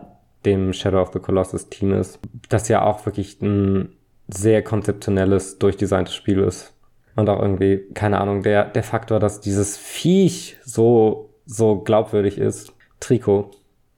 dem 0.45 0.73
Shadow 0.73 1.01
of 1.01 1.11
the 1.11 1.19
Colossus 1.19 1.69
Team 1.69 1.91
ist, 1.91 2.19
das 2.49 2.67
ja 2.67 2.85
auch 2.85 3.03
wirklich 3.07 3.41
ein 3.41 3.89
sehr 4.27 4.61
konzeptionelles, 4.61 5.57
durchdesigntes 5.57 6.13
Spiel 6.13 6.41
ist. 6.41 6.75
Und 7.15 7.29
auch 7.29 7.41
irgendwie, 7.41 7.81
keine 7.95 8.21
Ahnung, 8.21 8.43
der, 8.43 8.65
der 8.65 8.83
Faktor, 8.83 9.19
dass 9.19 9.41
dieses 9.41 9.75
Viech 9.75 10.57
so, 10.63 11.30
so 11.51 11.79
glaubwürdig 11.79 12.37
ist. 12.37 12.73
Trikot 12.99 13.51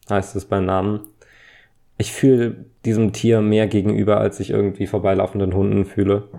heißt 0.10 0.36
es 0.36 0.46
beim 0.46 0.66
Namen. 0.66 1.02
Ich 1.98 2.12
fühle 2.12 2.66
diesem 2.84 3.14
Tier 3.14 3.42
mehr 3.42 3.68
gegenüber, 3.68 4.18
als 4.18 4.40
ich 4.40 4.50
irgendwie 4.50 4.88
vorbeilaufenden 4.88 5.54
Hunden 5.54 5.86
fühle. 5.86 6.30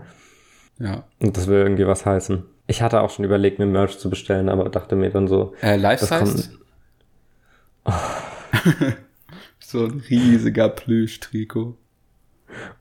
Ja. 0.79 1.05
Und 1.21 1.37
das 1.37 1.47
will 1.47 1.59
irgendwie 1.59 1.87
was 1.87 2.05
heißen. 2.05 2.45
Ich 2.67 2.83
hatte 2.83 3.01
auch 3.01 3.11
schon 3.11 3.25
überlegt, 3.25 3.59
mir 3.59 3.67
Merch 3.67 3.99
zu 3.99 4.11
bestellen, 4.11 4.49
aber 4.49 4.69
dachte 4.69 4.97
mir 4.97 5.11
dann 5.11 5.29
so. 5.29 5.55
Äh, 5.63 5.77
Life-Size? 5.77 6.51
Oh. 7.85 7.93
so 9.61 9.85
ein 9.85 10.03
riesiger 10.09 10.69
Plüsch-Trikot. 10.69 11.77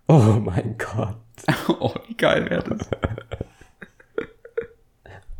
Oh 0.08 0.40
mein 0.40 0.78
Gott. 0.78 1.18
oh, 1.68 1.94
wie 2.08 2.16
geil 2.16 2.50
wäre 2.50 2.64
das? 2.64 2.90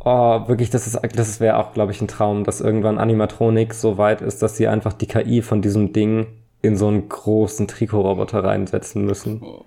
Oh, 0.04 0.48
wirklich, 0.48 0.70
das 0.70 0.86
ist, 0.86 0.98
das 1.14 1.40
wäre 1.40 1.56
auch, 1.56 1.72
glaube 1.72 1.92
ich, 1.92 2.00
ein 2.00 2.08
Traum, 2.08 2.44
dass 2.44 2.60
irgendwann 2.60 2.98
Animatronik 2.98 3.72
so 3.72 3.96
weit 3.96 4.20
ist, 4.20 4.42
dass 4.42 4.56
sie 4.56 4.68
einfach 4.68 4.92
die 4.92 5.06
KI 5.06 5.40
von 5.40 5.62
diesem 5.62 5.92
Ding 5.92 6.26
in 6.60 6.76
so 6.76 6.88
einen 6.88 7.08
großen 7.08 7.68
Trikoroboter 7.68 8.44
reinsetzen 8.44 9.04
müssen. 9.04 9.42
Oh. 9.42 9.64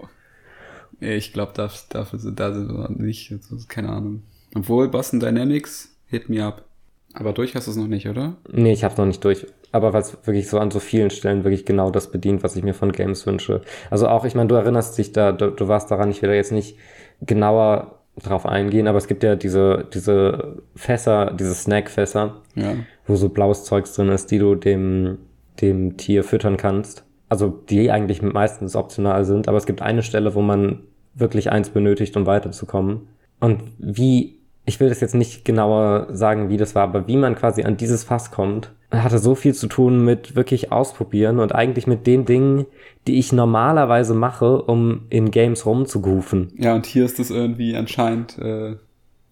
Ich 0.99 1.33
glaube, 1.33 1.53
dafür 1.53 2.19
sind 2.19 2.39
da 2.39 2.53
sind 2.53 2.69
wir 2.69 2.89
nicht, 2.89 3.33
keine 3.67 3.89
Ahnung. 3.89 4.23
Obwohl 4.55 4.87
Boston 4.89 5.19
Dynamics 5.19 5.95
hit 6.07 6.29
me 6.29 6.43
up. 6.43 6.63
Aber 7.13 7.33
durch 7.33 7.55
hast 7.55 7.67
du 7.67 7.71
es 7.71 7.77
noch 7.77 7.87
nicht, 7.87 8.07
oder? 8.07 8.35
Nee, 8.51 8.73
ich 8.73 8.83
hab's 8.83 8.97
noch 8.97 9.05
nicht 9.05 9.23
durch. 9.23 9.45
Aber 9.71 9.93
weil 9.93 10.01
es 10.01 10.17
wirklich 10.25 10.47
so 10.47 10.59
an 10.59 10.71
so 10.71 10.79
vielen 10.79 11.09
Stellen 11.09 11.43
wirklich 11.43 11.65
genau 11.65 11.91
das 11.91 12.11
bedient, 12.11 12.43
was 12.43 12.55
ich 12.55 12.63
mir 12.63 12.73
von 12.73 12.91
Games 12.91 13.25
wünsche. 13.25 13.61
Also 13.89 14.07
auch, 14.07 14.25
ich 14.25 14.35
meine, 14.35 14.47
du 14.47 14.55
erinnerst 14.55 14.97
dich 14.97 15.13
da, 15.13 15.31
du, 15.31 15.51
du 15.51 15.67
warst 15.67 15.91
daran, 15.91 16.09
ich 16.09 16.21
will 16.21 16.29
da 16.29 16.35
jetzt 16.35 16.51
nicht 16.51 16.77
genauer 17.21 17.96
drauf 18.23 18.45
eingehen, 18.45 18.87
aber 18.87 18.97
es 18.97 19.07
gibt 19.07 19.23
ja 19.23 19.35
diese, 19.35 19.85
diese 19.93 20.57
Fässer, 20.75 21.33
diese 21.33 21.53
Snackfässer, 21.53 22.41
ja. 22.55 22.75
wo 23.05 23.15
so 23.15 23.29
blaues 23.29 23.63
Zeugs 23.63 23.93
drin 23.93 24.09
ist, 24.09 24.31
die 24.31 24.39
du 24.39 24.55
dem, 24.55 25.19
dem 25.61 25.97
Tier 25.97 26.23
füttern 26.23 26.57
kannst. 26.57 27.03
Also 27.29 27.49
die 27.49 27.91
eigentlich 27.91 28.21
meistens 28.21 28.75
optional 28.75 29.25
sind, 29.25 29.47
aber 29.47 29.57
es 29.57 29.65
gibt 29.65 29.81
eine 29.81 30.01
Stelle, 30.01 30.33
wo 30.33 30.41
man 30.41 30.83
wirklich 31.13 31.51
eins 31.51 31.69
benötigt, 31.69 32.15
um 32.15 32.25
weiterzukommen. 32.25 33.07
Und 33.39 33.63
wie, 33.77 34.36
ich 34.67 34.81
will 34.81 34.89
das 34.89 34.99
jetzt 34.99 35.15
nicht 35.15 35.45
genauer 35.45 36.07
sagen, 36.11 36.49
wie 36.49 36.57
das 36.57 36.75
war, 36.75 36.83
aber 36.83 37.07
wie 37.07 37.15
man 37.15 37.35
quasi 37.35 37.63
an 37.63 37.77
dieses 37.77 38.03
Fass 38.03 38.31
kommt, 38.31 38.73
hatte 38.91 39.17
so 39.17 39.33
viel 39.33 39.53
zu 39.53 39.67
tun 39.67 40.03
mit 40.03 40.35
wirklich 40.35 40.71
ausprobieren 40.73 41.39
und 41.39 41.55
eigentlich 41.55 41.87
mit 41.87 42.05
den 42.05 42.25
Dingen, 42.25 42.65
die 43.07 43.17
ich 43.17 43.31
normalerweise 43.31 44.13
mache, 44.13 44.61
um 44.61 45.05
in 45.09 45.31
Games 45.31 45.65
rumzugrufen. 45.65 46.51
Ja, 46.57 46.75
und 46.75 46.85
hier 46.85 47.05
ist 47.05 47.17
das 47.17 47.29
irgendwie 47.29 47.77
anscheinend 47.77 48.37
äh, 48.39 48.75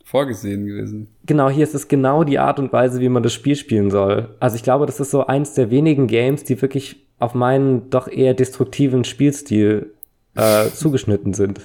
vorgesehen 0.06 0.66
gewesen. 0.66 1.10
Genau, 1.26 1.50
hier 1.50 1.66
ist 1.66 1.76
es 1.76 1.90
genau 1.90 2.24
die 2.24 2.40
Art 2.40 2.58
und 2.58 2.72
Weise, 2.72 3.02
wie 3.02 3.10
man 3.10 3.24
das 3.24 3.34
Spiel 3.34 3.58
spielen 3.58 3.92
soll. 3.92 4.36
Also 4.40 4.56
ich 4.56 4.64
glaube, 4.64 4.86
das 4.86 5.02
ist 5.02 5.12
so 5.12 5.28
eins 5.28 5.54
der 5.54 5.70
wenigen 5.70 6.08
Games, 6.08 6.46
die 6.46 6.62
wirklich 6.62 7.06
auf 7.20 7.34
meinen 7.34 7.90
doch 7.90 8.08
eher 8.08 8.34
destruktiven 8.34 9.04
Spielstil 9.04 9.94
äh, 10.36 10.70
zugeschnitten 10.74 11.34
sind. 11.34 11.60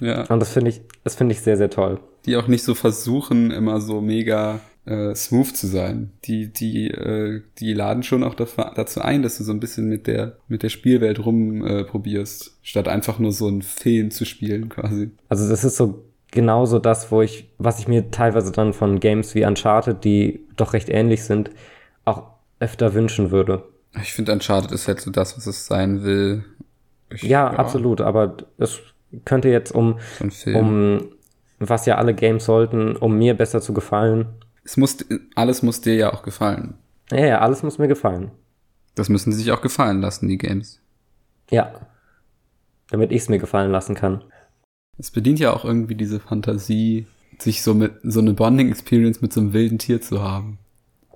Ja. 0.00 0.24
Und 0.26 0.40
das 0.40 0.52
finde 0.52 0.70
ich, 0.70 0.80
das 1.04 1.14
finde 1.14 1.32
ich 1.32 1.40
sehr, 1.40 1.56
sehr 1.56 1.70
toll. 1.70 2.00
Die 2.26 2.36
auch 2.36 2.48
nicht 2.48 2.64
so 2.64 2.74
versuchen, 2.74 3.50
immer 3.50 3.80
so 3.80 4.00
mega 4.00 4.60
äh, 4.84 5.14
smooth 5.14 5.56
zu 5.56 5.66
sein. 5.66 6.12
Die, 6.24 6.52
die, 6.52 6.88
äh, 6.90 7.42
die 7.58 7.72
laden 7.72 8.02
schon 8.02 8.22
auch 8.22 8.34
dazu 8.34 9.00
ein, 9.00 9.22
dass 9.22 9.38
du 9.38 9.44
so 9.44 9.52
ein 9.52 9.60
bisschen 9.60 9.88
mit 9.88 10.06
der, 10.06 10.36
mit 10.48 10.62
der 10.62 10.68
Spielwelt 10.68 11.24
rumprobierst, 11.24 12.46
äh, 12.46 12.50
statt 12.62 12.88
einfach 12.88 13.18
nur 13.18 13.32
so 13.32 13.48
einen 13.48 13.62
Film 13.62 14.10
zu 14.10 14.24
spielen 14.24 14.68
quasi. 14.68 15.10
Also 15.28 15.48
das 15.48 15.64
ist 15.64 15.76
so 15.76 16.04
genauso 16.30 16.78
das, 16.78 17.10
wo 17.10 17.22
ich, 17.22 17.48
was 17.58 17.78
ich 17.78 17.88
mir 17.88 18.10
teilweise 18.10 18.52
dann 18.52 18.72
von 18.72 19.00
Games 19.00 19.34
wie 19.34 19.44
Uncharted, 19.44 20.04
die 20.04 20.40
doch 20.56 20.72
recht 20.72 20.88
ähnlich 20.88 21.24
sind, 21.24 21.50
auch 22.04 22.24
öfter 22.60 22.94
wünschen 22.94 23.30
würde. 23.30 23.64
Ich 24.00 24.12
finde 24.12 24.32
Uncharted 24.32 24.72
ist 24.72 24.88
halt 24.88 25.00
so 25.00 25.10
das, 25.10 25.36
was 25.36 25.46
es 25.46 25.66
sein 25.66 26.02
will. 26.04 26.44
Ich, 27.10 27.22
ja, 27.22 27.50
ja, 27.52 27.58
absolut, 27.58 28.00
aber 28.00 28.36
es 28.58 28.80
könnte 29.24 29.48
jetzt 29.48 29.72
um, 29.72 29.98
so 30.30 30.50
um 30.50 31.08
was 31.58 31.86
ja 31.86 31.96
alle 31.96 32.14
Games 32.14 32.44
sollten, 32.44 32.96
um 32.96 33.16
mir 33.16 33.34
besser 33.34 33.60
zu 33.60 33.72
gefallen. 33.72 34.26
Es 34.64 34.76
muss, 34.76 34.98
alles 35.34 35.62
muss 35.62 35.80
dir 35.80 35.94
ja 35.94 36.12
auch 36.12 36.22
gefallen. 36.22 36.74
Ja, 37.10 37.24
ja, 37.24 37.38
alles 37.40 37.62
muss 37.62 37.78
mir 37.78 37.88
gefallen. 37.88 38.30
Das 38.94 39.08
müssen 39.08 39.32
sie 39.32 39.38
sich 39.38 39.52
auch 39.52 39.62
gefallen 39.62 40.00
lassen, 40.00 40.28
die 40.28 40.38
Games. 40.38 40.80
Ja. 41.50 41.72
Damit 42.90 43.12
ich 43.12 43.22
es 43.22 43.28
mir 43.28 43.38
gefallen 43.38 43.70
lassen 43.70 43.94
kann. 43.94 44.24
Es 44.98 45.10
bedient 45.10 45.38
ja 45.38 45.52
auch 45.52 45.64
irgendwie 45.64 45.94
diese 45.94 46.20
Fantasie, 46.20 47.06
sich 47.38 47.62
so 47.62 47.74
mit 47.74 47.92
so 48.02 48.20
eine 48.20 48.32
Bonding-Experience 48.32 49.20
mit 49.20 49.32
so 49.32 49.40
einem 49.40 49.52
wilden 49.52 49.78
Tier 49.78 50.00
zu 50.00 50.22
haben. 50.22 50.58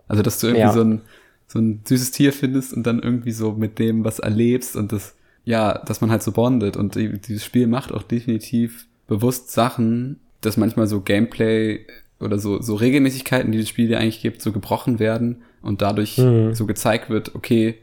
Also, 0.07 0.23
dass 0.23 0.39
du 0.39 0.49
irgendwie 0.49 0.61
ja. 0.61 0.73
so, 0.73 0.83
ein, 0.83 1.03
so 1.47 1.59
ein 1.59 1.81
süßes 1.85 2.11
Tier 2.11 2.33
findest 2.33 2.73
und 2.75 2.87
dann 2.87 3.01
irgendwie 3.01 3.33
so 3.33 3.53
mit 3.53 3.79
dem 3.79 4.05
was 4.05 4.19
erlebst 4.19 4.77
und 4.77 4.93
das 4.93 5.15
ja, 5.45 5.79
dass 5.79 6.01
man 6.01 6.11
halt 6.11 6.23
so 6.23 6.33
bondet 6.33 6.77
und 6.77 6.95
die, 6.95 7.19
dieses 7.21 7.45
Spiel 7.45 7.67
macht 7.67 7.93
auch 7.93 8.03
definitiv 8.03 8.87
bewusst 9.07 9.51
Sachen, 9.51 10.21
dass 10.41 10.57
manchmal 10.57 10.87
so 10.87 11.01
Gameplay 11.01 11.87
oder 12.21 12.39
so, 12.39 12.61
so 12.61 12.75
Regelmäßigkeiten, 12.75 13.51
die 13.51 13.59
das 13.59 13.69
Spiel 13.69 13.89
dir 13.89 13.99
eigentlich 13.99 14.21
gibt, 14.21 14.43
so 14.43 14.53
gebrochen 14.53 14.99
werden 14.99 15.43
und 15.63 15.83
dadurch 15.83 16.19
mhm. 16.19 16.55
so 16.55 16.67
gezeigt 16.67 17.11
wird, 17.11 17.35
okay, 17.35 17.77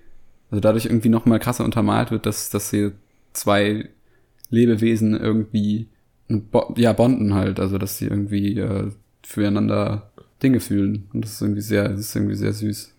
also 0.49 0.61
dadurch 0.61 0.85
irgendwie 0.85 1.09
nochmal 1.09 1.39
krasser 1.39 1.65
untermalt 1.65 2.11
wird, 2.11 2.25
dass, 2.25 2.49
dass 2.49 2.69
hier 2.69 2.93
zwei 3.33 3.89
Lebewesen 4.49 5.19
irgendwie 5.19 5.87
ja, 6.75 6.93
bonden 6.93 7.33
halt, 7.33 7.59
also 7.59 7.77
dass 7.77 7.97
sie 7.97 8.07
irgendwie 8.07 8.57
äh, 8.59 8.91
füreinander 9.23 10.11
Dinge 10.43 10.59
fühlen. 10.59 11.09
Und 11.13 11.23
das 11.23 11.33
ist 11.33 11.41
irgendwie 11.41 11.61
sehr, 11.61 11.89
das 11.89 11.99
ist 11.99 12.15
irgendwie 12.15 12.35
sehr 12.35 12.53
süß. 12.53 12.93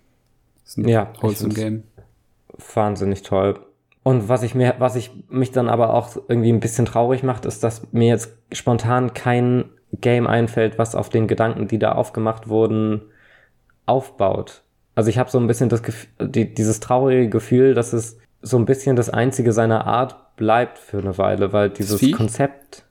Das 0.63 0.71
ist 0.71 0.79
ein 0.79 0.89
ja, 0.89 1.13
wholesome 1.21 1.55
Game. 1.55 1.83
Wahnsinnig 2.75 3.23
toll. 3.23 3.59
Und 4.09 4.31
was 4.31 4.43
ich 4.43 4.55
mir, 4.55 4.77
was 4.79 4.97
ich 4.97 5.11
mich 5.29 5.51
dann 5.51 5.69
aber 5.69 5.93
auch 5.93 6.17
irgendwie 6.29 6.51
ein 6.51 6.61
bisschen 6.61 6.87
traurig 6.87 7.23
macht, 7.23 7.45
ist, 7.45 7.63
dass 7.63 7.93
mir 7.93 8.09
jetzt 8.09 8.35
spontan 8.53 9.13
kein 9.13 9.67
Game 9.93 10.27
einfällt, 10.27 10.79
was 10.79 10.95
auf 10.95 11.11
den 11.11 11.29
Gedanken, 11.29 11.69
die 11.69 11.79
da 11.79 11.93
aufgemacht 11.93 12.49
wurden, 12.49 13.03
aufbaut. 13.85 14.63
Also 14.95 15.11
ich 15.11 15.19
habe 15.19 15.31
so 15.31 15.39
ein 15.39 15.47
bisschen 15.47 15.69
das 15.69 15.83
die, 16.23 16.55
dieses 16.55 16.81
traurige 16.81 17.29
Gefühl, 17.29 17.75
dass 17.75 17.93
es 17.93 18.17
so 18.41 18.57
ein 18.57 18.65
bisschen 18.65 18.97
das 18.97 19.11
einzige 19.11 19.53
seiner 19.53 19.87
Art 19.87 20.37
bleibt 20.37 20.79
für 20.79 21.01
eine 21.01 21.19
Weile, 21.19 21.53
weil 21.53 21.69
dieses 21.69 22.11
Konzept, 22.13 22.87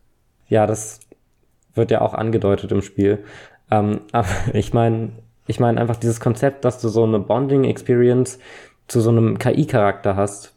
ja, 0.48 0.68
das 0.68 1.00
wird 1.74 1.90
ja 1.90 2.02
auch 2.02 2.14
angedeutet 2.14 2.72
im 2.72 2.84
Spiel. 2.84 3.24
Ähm, 3.72 4.02
aber 4.12 4.30
ich 4.54 4.72
meine, 4.72 5.14
ich 5.48 5.60
meine 5.60 5.82
einfach 5.82 5.96
dieses 5.96 6.20
Konzept, 6.20 6.64
dass 6.64 6.80
du 6.80 6.90
so 6.90 7.06
eine 7.06 7.18
Bonding-Experience 7.18 8.38
zu 8.88 9.02
so 9.02 9.10
einem 9.10 9.40
KI-Charakter 9.40 10.16
hast, 10.16 10.54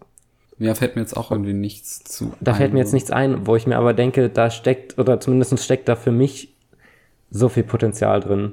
ja, 0.61 0.75
fällt 0.75 0.95
mir 0.95 1.01
jetzt 1.01 1.17
auch 1.17 1.31
irgendwie 1.31 1.55
nichts 1.55 2.05
zu. 2.05 2.35
Da 2.41 2.53
ein. 2.53 2.59
fällt 2.59 2.73
mir 2.75 2.81
jetzt 2.81 2.93
nichts 2.93 3.11
ein, 3.11 3.47
wo 3.47 3.57
ich 3.57 3.67
mir 3.67 3.79
aber 3.79 3.95
denke, 3.95 4.29
da 4.29 4.51
steckt, 4.51 4.99
oder 4.99 5.19
zumindest 5.19 5.59
steckt 5.65 5.89
da 5.89 5.97
für 5.97 6.13
mich 6.13 6.55
so 7.31 7.49
viel 7.49 7.63
Potenzial 7.63 8.21
drin. 8.21 8.53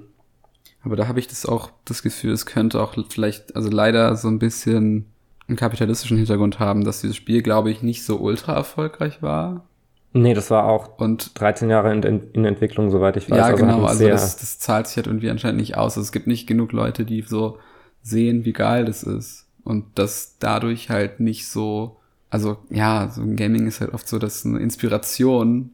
Aber 0.84 0.95
da 0.95 1.10
habe 1.10 1.20
ich 1.20 1.28
das 1.28 1.45
auch 1.45 1.70
das 1.84 2.01
Gefühl, 2.03 2.32
es 2.32 2.45
könnte 2.45 2.82
auch 2.82 2.95
vielleicht, 3.10 3.58
also 3.58 3.70
leider 3.70 4.16
so 4.16 4.30
ein 4.30 4.39
bisschen 4.39 5.08
einen 5.49 5.58
kapitalistischen 5.58 6.16
Hintergrund 6.16 6.60
haben, 6.60 6.86
dass 6.86 7.01
dieses 7.01 7.18
Spiel, 7.18 7.41
glaube 7.41 7.72
ich, 7.72 7.84
nicht 7.84 8.05
so 8.05 8.18
ultra 8.18 8.53
erfolgreich 8.53 9.22
war. 9.22 9.66
Nee, 10.14 10.34
das 10.34 10.49
war 10.49 10.64
auch 10.64 10.97
und 10.99 11.38
13 11.38 11.70
Jahre 11.70 11.91
in, 11.91 12.03
in 12.32 12.45
Entwicklung, 12.45 12.89
soweit 12.89 13.18
ich 13.18 13.30
weiß. 13.30 13.38
Ja, 13.38 13.45
also 13.47 13.66
genau, 13.66 13.84
also 13.84 14.08
das, 14.08 14.38
das 14.38 14.60
zahlt 14.60 14.88
sich 14.88 14.95
halt 14.95 15.08
irgendwie 15.08 15.30
anscheinend 15.30 15.60
nicht 15.60 15.76
aus. 15.76 15.97
Also 15.97 16.01
es 16.01 16.14
gibt 16.14 16.28
nicht 16.28 16.47
genug 16.47 16.72
Leute, 16.72 17.03
die 17.03 17.22
so 17.22 17.58
sehen, 18.01 18.45
wie 18.45 18.53
geil 18.53 18.86
das 18.86 19.03
ist 19.03 19.46
und 19.68 19.86
das 19.95 20.38
dadurch 20.39 20.89
halt 20.89 21.20
nicht 21.20 21.47
so, 21.47 21.99
also 22.30 22.57
ja, 22.70 23.09
so 23.13 23.22
ein 23.22 23.36
Gaming 23.36 23.68
ist 23.68 23.82
halt 23.82 23.93
oft 23.93 24.07
so, 24.07 24.18
dass 24.18 24.45
eine 24.45 24.59
Inspiration 24.59 25.72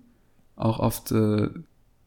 auch 0.56 0.80
oft 0.80 1.12
äh, 1.12 1.50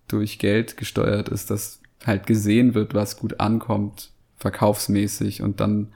durch 0.08 0.40
Geld 0.40 0.76
gesteuert 0.76 1.28
ist, 1.28 1.50
dass 1.50 1.80
halt 2.04 2.26
gesehen 2.26 2.74
wird, 2.74 2.94
was 2.94 3.18
gut 3.18 3.38
ankommt, 3.38 4.10
verkaufsmäßig 4.36 5.42
und 5.42 5.60
dann, 5.60 5.92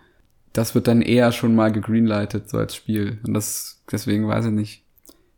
das 0.53 0.77
wird 0.77 0.87
dann 0.87 1.03
eher 1.03 1.33
schon 1.33 1.57
mal 1.57 1.73
gegreenlightet, 1.73 2.49
so 2.49 2.59
als 2.59 2.77
Spiel. 2.77 3.19
Und 3.27 3.35
das, 3.35 3.83
deswegen 3.91 4.29
weiß 4.29 4.47
ich 4.47 4.53
nicht, 4.53 4.85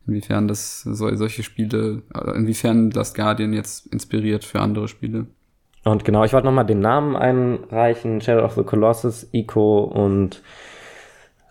inwiefern 0.05 0.47
das 0.47 0.81
so, 0.81 1.15
solche 1.15 1.41
Spiele, 1.41 2.03
äh, 2.13 2.37
inwiefern 2.37 2.91
Last 2.91 3.15
Guardian 3.15 3.53
jetzt 3.53 3.87
inspiriert 3.87 4.45
für 4.45 4.61
andere 4.61 4.87
Spiele. 4.87 5.25
Und 5.83 6.05
genau, 6.05 6.23
ich 6.23 6.33
wollte 6.33 6.45
nochmal 6.45 6.65
den 6.65 6.79
Namen 6.79 7.15
einreichen. 7.15 8.21
Shadow 8.21 8.45
of 8.45 8.55
the 8.55 8.63
Colossus, 8.63 9.27
Ico 9.33 9.83
und 9.83 10.41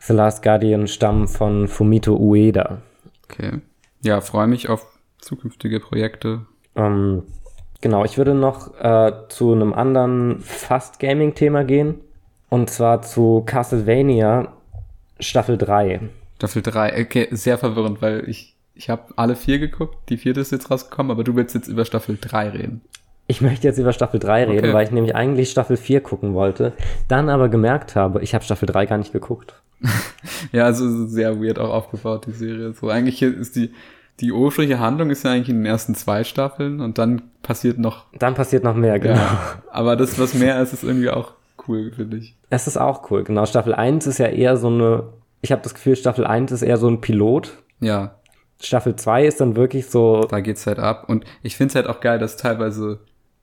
The 0.00 0.14
Last 0.14 0.42
Guardian 0.42 0.88
stammen 0.88 1.28
von 1.28 1.68
Fumito 1.68 2.16
Ueda. 2.16 2.78
Okay. 3.24 3.60
Ja, 4.02 4.20
freue 4.20 4.46
mich 4.46 4.68
auf 4.68 4.86
zukünftige 5.18 5.80
Projekte. 5.80 6.46
Ähm, 6.74 7.24
genau, 7.80 8.04
ich 8.04 8.18
würde 8.18 8.34
noch 8.34 8.74
äh, 8.80 9.12
zu 9.28 9.52
einem 9.52 9.72
anderen 9.72 10.40
fast 10.40 10.98
Gaming-Thema 10.98 11.64
gehen. 11.64 12.00
Und 12.48 12.70
zwar 12.70 13.02
zu 13.02 13.42
Castlevania 13.46 14.52
Staffel 15.20 15.56
3. 15.56 16.00
Staffel 16.36 16.62
3, 16.62 17.02
okay, 17.02 17.28
sehr 17.30 17.56
verwirrend, 17.58 18.02
weil 18.02 18.28
ich 18.28 18.52
ich 18.74 18.88
habe 18.88 19.12
alle 19.16 19.36
vier 19.36 19.58
geguckt, 19.58 20.08
die 20.08 20.16
vierte 20.16 20.40
ist 20.40 20.50
jetzt 20.50 20.70
rausgekommen, 20.70 21.12
aber 21.12 21.24
du 21.24 21.36
willst 21.36 21.54
jetzt 21.54 21.68
über 21.68 21.84
Staffel 21.84 22.18
3 22.20 22.48
reden. 22.50 22.80
Ich 23.26 23.40
möchte 23.40 23.66
jetzt 23.66 23.78
über 23.78 23.92
Staffel 23.92 24.20
3 24.20 24.44
reden, 24.44 24.58
Okay. 24.58 24.72
weil 24.74 24.84
ich 24.84 24.90
nämlich 24.90 25.14
eigentlich 25.14 25.50
Staffel 25.50 25.76
4 25.76 26.00
gucken 26.00 26.34
wollte, 26.34 26.72
dann 27.08 27.28
aber 27.28 27.48
gemerkt 27.48 27.96
habe, 27.96 28.20
ich 28.22 28.34
habe 28.34 28.44
Staffel 28.44 28.66
3 28.66 28.86
gar 28.86 28.98
nicht 28.98 29.12
geguckt. 29.12 29.54
Ja, 30.52 30.64
also 30.66 31.06
sehr 31.06 31.40
weird 31.42 31.58
auch 31.58 31.70
aufgebaut, 31.70 32.26
die 32.26 32.32
Serie. 32.32 32.72
So, 32.72 32.88
eigentlich 32.88 33.20
ist 33.22 33.56
die, 33.56 33.72
die 34.20 34.30
ursprüngliche 34.32 34.78
Handlung 34.80 35.10
ist 35.10 35.24
ja 35.24 35.32
eigentlich 35.32 35.48
in 35.48 35.56
den 35.56 35.66
ersten 35.66 35.94
zwei 35.94 36.22
Staffeln 36.24 36.80
und 36.80 36.98
dann 36.98 37.22
passiert 37.42 37.78
noch, 37.78 38.04
Dann 38.18 38.34
passiert 38.34 38.62
noch 38.64 38.74
mehr, 38.76 38.98
genau. 39.00 39.16
ja. 39.16 39.62
Aber 39.70 39.96
das, 39.96 40.18
was 40.18 40.34
mehr 40.34 40.60
ist, 40.62 40.72
ist 40.72 40.84
irgendwie 40.84 41.10
auch 41.10 41.32
cool, 41.66 41.90
finde 41.94 42.18
ich. 42.18 42.36
Es 42.50 42.66
ist 42.66 42.76
auch 42.76 43.10
cool, 43.10 43.24
genau. 43.24 43.46
Staffel 43.46 43.74
1 43.74 44.06
ist 44.06 44.18
ja 44.18 44.26
eher 44.26 44.56
so 44.56 44.68
eine, 44.68 45.04
ich 45.40 45.50
habe 45.52 45.62
das 45.62 45.74
Gefühl, 45.74 45.96
Staffel 45.96 46.26
1 46.26 46.52
ist 46.52 46.62
eher 46.62 46.76
so 46.76 46.88
ein 46.88 47.00
Pilot. 47.00 47.52
Ja, 47.80 48.16
Staffel 48.60 48.94
2 48.94 49.26
ist 49.26 49.40
dann 49.40 49.56
wirklich 49.56 49.86
so, 49.90 50.22
da 50.22 50.38
geht's 50.40 50.66
halt 50.68 50.78
ab. 50.78 51.08
Und 51.08 51.24
ich 51.42 51.56
finde 51.56 51.70
es 51.70 51.74
halt 51.74 51.88
auch 51.88 52.00
geil, 52.00 52.18
dass 52.20 52.36
teilweise 52.36 53.00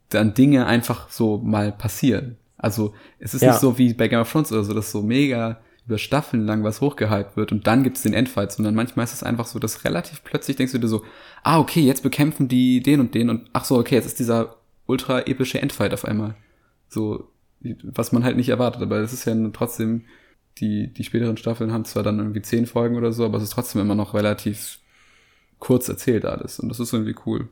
dann 0.10 0.34
Dinge 0.34 0.66
einfach 0.66 1.10
so 1.10 1.38
mal 1.38 1.72
passieren. 1.72 2.38
Also 2.58 2.94
es 3.20 3.34
ist 3.34 3.42
Ja. 3.42 3.52
nicht 3.52 3.60
so 3.62 3.78
wie 3.78 3.94
bei 3.94 4.08
Game 4.08 4.20
of 4.20 4.32
Thrones 4.32 4.52
oder 4.52 4.64
so, 4.64 4.74
dass 4.74 4.92
so 4.92 5.02
mega 5.02 5.60
über 5.88 5.98
Staffeln 5.98 6.46
lang 6.46 6.64
was 6.64 6.82
hochgehypt 6.82 7.36
wird 7.38 7.52
und 7.52 7.66
dann 7.66 7.84
gibt's 7.84 8.04
den 8.04 8.14
Endfight, 8.14 8.52
sondern 8.52 8.76
manchmal 8.76 9.06
ist 9.06 9.14
es 9.14 9.24
einfach 9.24 9.46
so, 9.48 9.58
dass 9.60 9.86
relativ 9.86 10.24
plötzlich 10.24 10.58
denkst 10.58 10.74
du 10.74 10.78
dir 10.78 10.88
so, 10.88 11.04
ah, 11.44 11.60
okay, 11.60 11.82
jetzt 11.82 12.04
bekämpfen 12.04 12.48
die 12.48 12.82
den 12.82 13.00
und 13.00 13.16
den 13.16 13.30
und 13.30 13.50
ach 13.54 13.66
so, 13.66 13.78
okay, 13.78 13.96
jetzt 13.96 14.06
ist 14.06 14.20
dieser 14.20 14.58
ultra 14.86 15.22
epische 15.22 15.62
Endfight 15.62 15.94
auf 15.94 16.06
einmal. 16.06 16.36
So, 16.90 17.30
was 17.84 18.12
man 18.12 18.24
halt 18.24 18.38
nicht 18.38 18.50
erwartet, 18.50 18.82
aber 18.82 18.98
es 18.98 19.14
ist 19.14 19.26
ja 19.26 19.36
trotzdem, 19.52 20.04
die, 20.60 20.94
die 20.94 21.04
späteren 21.04 21.38
Staffeln 21.38 21.72
haben 21.72 21.86
zwar 21.86 22.04
dann 22.04 22.20
irgendwie 22.20 22.42
zehn 22.42 22.66
Folgen 22.66 22.96
oder 22.98 23.12
so, 23.14 23.26
aber 23.26 23.38
es 23.38 23.44
ist 23.44 23.52
trotzdem 23.52 23.82
immer 23.82 23.96
noch 23.96 24.14
relativ 24.14 24.80
kurz 25.60 25.90
erzählt 25.90 26.26
alles 26.26 26.60
und 26.60 26.70
das 26.70 26.80
ist 26.80 26.94
irgendwie 26.94 27.16
cool. 27.26 27.48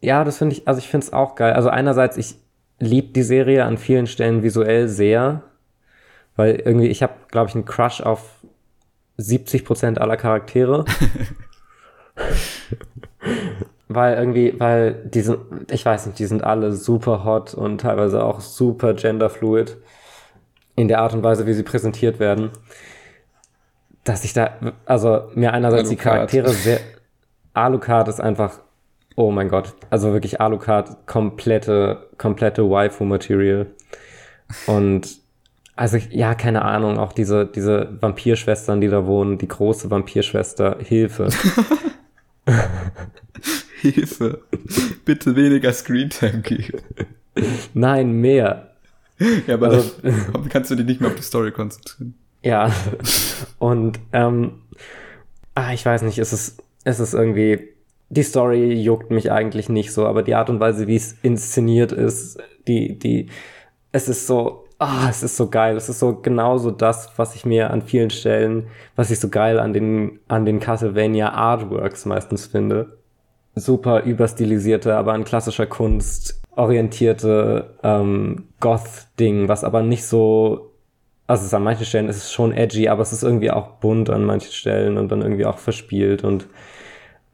Ja, 0.00 0.24
das 0.24 0.38
finde 0.38 0.56
ich, 0.56 0.66
also 0.66 0.78
ich 0.78 0.88
finde 0.88 1.06
es 1.06 1.12
auch 1.12 1.34
geil. 1.34 1.52
Also 1.52 1.68
einerseits, 1.68 2.16
ich 2.16 2.36
liebe 2.78 3.12
die 3.12 3.22
Serie 3.22 3.64
an 3.64 3.76
vielen 3.78 4.06
Stellen 4.06 4.42
visuell 4.42 4.88
sehr, 4.88 5.42
weil 6.36 6.56
irgendwie, 6.56 6.88
ich 6.88 7.02
habe, 7.02 7.12
glaube 7.28 7.48
ich, 7.48 7.54
einen 7.54 7.66
Crush 7.66 8.00
auf 8.00 8.40
70 9.18 9.64
Prozent 9.64 10.00
aller 10.00 10.16
Charaktere. 10.16 10.86
weil 13.88 14.16
irgendwie, 14.16 14.58
weil 14.58 14.94
die 14.94 15.20
sind, 15.20 15.38
ich 15.70 15.84
weiß 15.84 16.06
nicht, 16.06 16.18
die 16.18 16.26
sind 16.26 16.44
alle 16.44 16.72
super 16.72 17.24
hot 17.24 17.54
und 17.54 17.80
teilweise 17.80 18.24
auch 18.24 18.40
super 18.40 18.94
genderfluid 18.94 19.76
in 20.76 20.88
der 20.88 21.00
Art 21.00 21.12
und 21.12 21.22
Weise, 21.22 21.46
wie 21.46 21.54
sie 21.54 21.62
präsentiert 21.62 22.18
werden. 22.20 22.50
Dass 24.04 24.24
ich 24.24 24.32
da, 24.32 24.52
also 24.86 25.30
mir 25.34 25.52
einerseits 25.52 25.90
die 25.90 25.96
Alucard. 25.96 26.14
Charaktere 26.14 26.48
sehr, 26.50 26.80
Alucard 27.52 28.08
ist 28.08 28.20
einfach, 28.20 28.60
oh 29.16 29.30
mein 29.30 29.48
Gott, 29.48 29.74
also 29.90 30.12
wirklich 30.12 30.40
Alucard, 30.40 31.06
komplette, 31.06 32.08
komplette 32.18 32.68
Waifu-Material. 32.70 33.66
Und 34.66 35.18
also 35.76 35.96
ja, 36.10 36.34
keine 36.34 36.62
Ahnung, 36.62 36.98
auch 36.98 37.12
diese, 37.12 37.46
diese 37.46 37.96
Vampirschwestern, 38.00 38.80
die 38.80 38.88
da 38.88 39.06
wohnen, 39.06 39.38
die 39.38 39.48
große 39.48 39.90
Vampirschwester, 39.90 40.76
Hilfe. 40.80 41.28
Hilfe. 43.80 44.42
Bitte 45.04 45.36
weniger 45.36 45.72
Screentime 45.72 46.40
geben. 46.42 46.80
Nein, 47.74 48.12
mehr. 48.12 48.72
Ja, 49.46 49.54
aber 49.54 49.68
Also- 49.68 49.90
dann 50.02 50.48
kannst 50.48 50.70
du 50.70 50.74
dich 50.76 50.86
nicht 50.86 51.00
mehr 51.00 51.10
auf 51.10 51.16
die 51.16 51.22
Story 51.22 51.52
konzentrieren. 51.52 52.14
Ja. 52.42 52.72
Und 53.58 53.98
ähm, 54.12 54.62
ah, 55.54 55.72
ich 55.72 55.84
weiß 55.84 56.02
nicht, 56.02 56.18
es 56.18 56.32
ist, 56.32 56.62
es 56.84 57.00
ist 57.00 57.14
irgendwie, 57.14 57.68
die 58.10 58.24
Story 58.24 58.74
juckt 58.74 59.10
mich 59.10 59.30
eigentlich 59.30 59.68
nicht 59.68 59.92
so, 59.92 60.06
aber 60.06 60.22
die 60.22 60.34
Art 60.34 60.50
und 60.50 60.60
Weise, 60.60 60.86
wie 60.88 60.96
es 60.96 61.12
inszeniert 61.22 61.92
ist, 61.92 62.38
die, 62.66 62.98
die, 62.98 63.28
es 63.92 64.08
ist 64.08 64.26
so, 64.26 64.64
ah, 64.78 65.08
es 65.08 65.22
ist 65.22 65.36
so 65.36 65.48
geil. 65.48 65.76
Es 65.76 65.88
ist 65.88 66.00
so 66.00 66.16
genauso 66.16 66.72
das, 66.72 67.12
was 67.16 67.36
ich 67.36 67.46
mir 67.46 67.70
an 67.70 67.82
vielen 67.82 68.10
Stellen, 68.10 68.66
was 68.96 69.12
ich 69.12 69.20
so 69.20 69.28
geil 69.28 69.60
an 69.60 69.72
den, 69.72 70.18
an 70.26 70.44
den 70.44 70.58
Castlevania 70.58 71.30
Artworks 71.32 72.04
meistens 72.04 72.46
finde. 72.46 72.98
Super 73.54 74.02
überstilisierte, 74.02 74.96
aber 74.96 75.12
an 75.12 75.24
klassischer 75.24 75.66
Kunst 75.66 76.42
orientierte 76.56 77.76
ähm, 77.84 78.48
Goth-Ding, 78.58 79.48
was 79.48 79.62
aber 79.64 79.82
nicht 79.82 80.04
so 80.04 80.66
also 81.28 81.42
es 81.42 81.46
ist 81.46 81.54
an 81.54 81.62
manchen 81.62 81.86
Stellen 81.86 82.08
ist 82.08 82.16
es 82.16 82.32
schon 82.32 82.52
edgy, 82.52 82.88
aber 82.88 83.02
es 83.02 83.12
ist 83.12 83.22
irgendwie 83.22 83.52
auch 83.52 83.76
bunt 83.76 84.10
an 84.10 84.24
manchen 84.24 84.50
Stellen 84.50 84.98
und 84.98 85.12
dann 85.12 85.22
irgendwie 85.22 85.46
auch 85.46 85.58
verspielt. 85.58 86.24
Und 86.24 86.48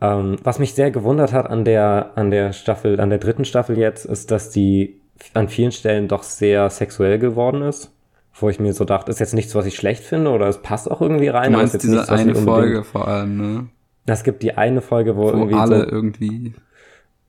ähm, 0.01 0.37
was 0.43 0.59
mich 0.59 0.75
sehr 0.75 0.91
gewundert 0.91 1.33
hat 1.33 1.47
an 1.49 1.65
der, 1.65 2.13
an 2.17 2.31
der 2.31 2.53
Staffel, 2.53 3.01
an 3.01 3.11
der 3.11 3.19
dritten 3.19 3.45
Staffel 3.45 3.79
jetzt, 3.79 4.05
ist, 4.05 4.31
dass 4.31 4.51
die 4.51 5.01
an 5.35 5.49
vielen 5.49 5.73
Stellen 5.73 6.09
doch 6.09 6.23
sehr 6.23 6.69
sexuell 6.71 7.19
geworden 7.19 7.63
ist. 7.63 7.93
Wo 8.39 8.51
ich 8.51 8.61
mir 8.61 8.75
so 8.75 8.85
dachte, 8.85 9.11
ist 9.11 9.19
jetzt 9.19 9.33
nichts, 9.33 9.55
was 9.55 9.65
ich 9.65 9.77
schlecht 9.77 10.05
finde 10.05 10.31
oder 10.31 10.47
es 10.47 10.61
passt 10.61 10.91
auch 10.91 11.01
irgendwie 11.01 11.29
rein. 11.29 11.53
Du 11.53 11.59
aber 11.59 11.65
es 11.65 11.73
meinst 11.73 11.85
ist 11.85 11.91
jetzt 11.91 12.07
diese 12.09 12.15
nichts, 12.15 12.39
eine 12.39 12.45
Folge 12.45 12.85
vor 12.85 13.09
allem, 13.09 13.37
ne? 13.37 13.69
Es 14.05 14.25
gibt 14.25 14.43
die 14.43 14.53
eine 14.53 14.83
Folge, 14.83 15.17
wo, 15.17 15.23
Wo 15.23 15.29
irgendwie 15.29 15.55
alle 15.55 15.81
so, 15.81 15.87
irgendwie. 15.87 16.55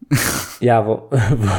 ja, 0.60 0.86
wo, 0.86 1.08
wo 1.10 1.50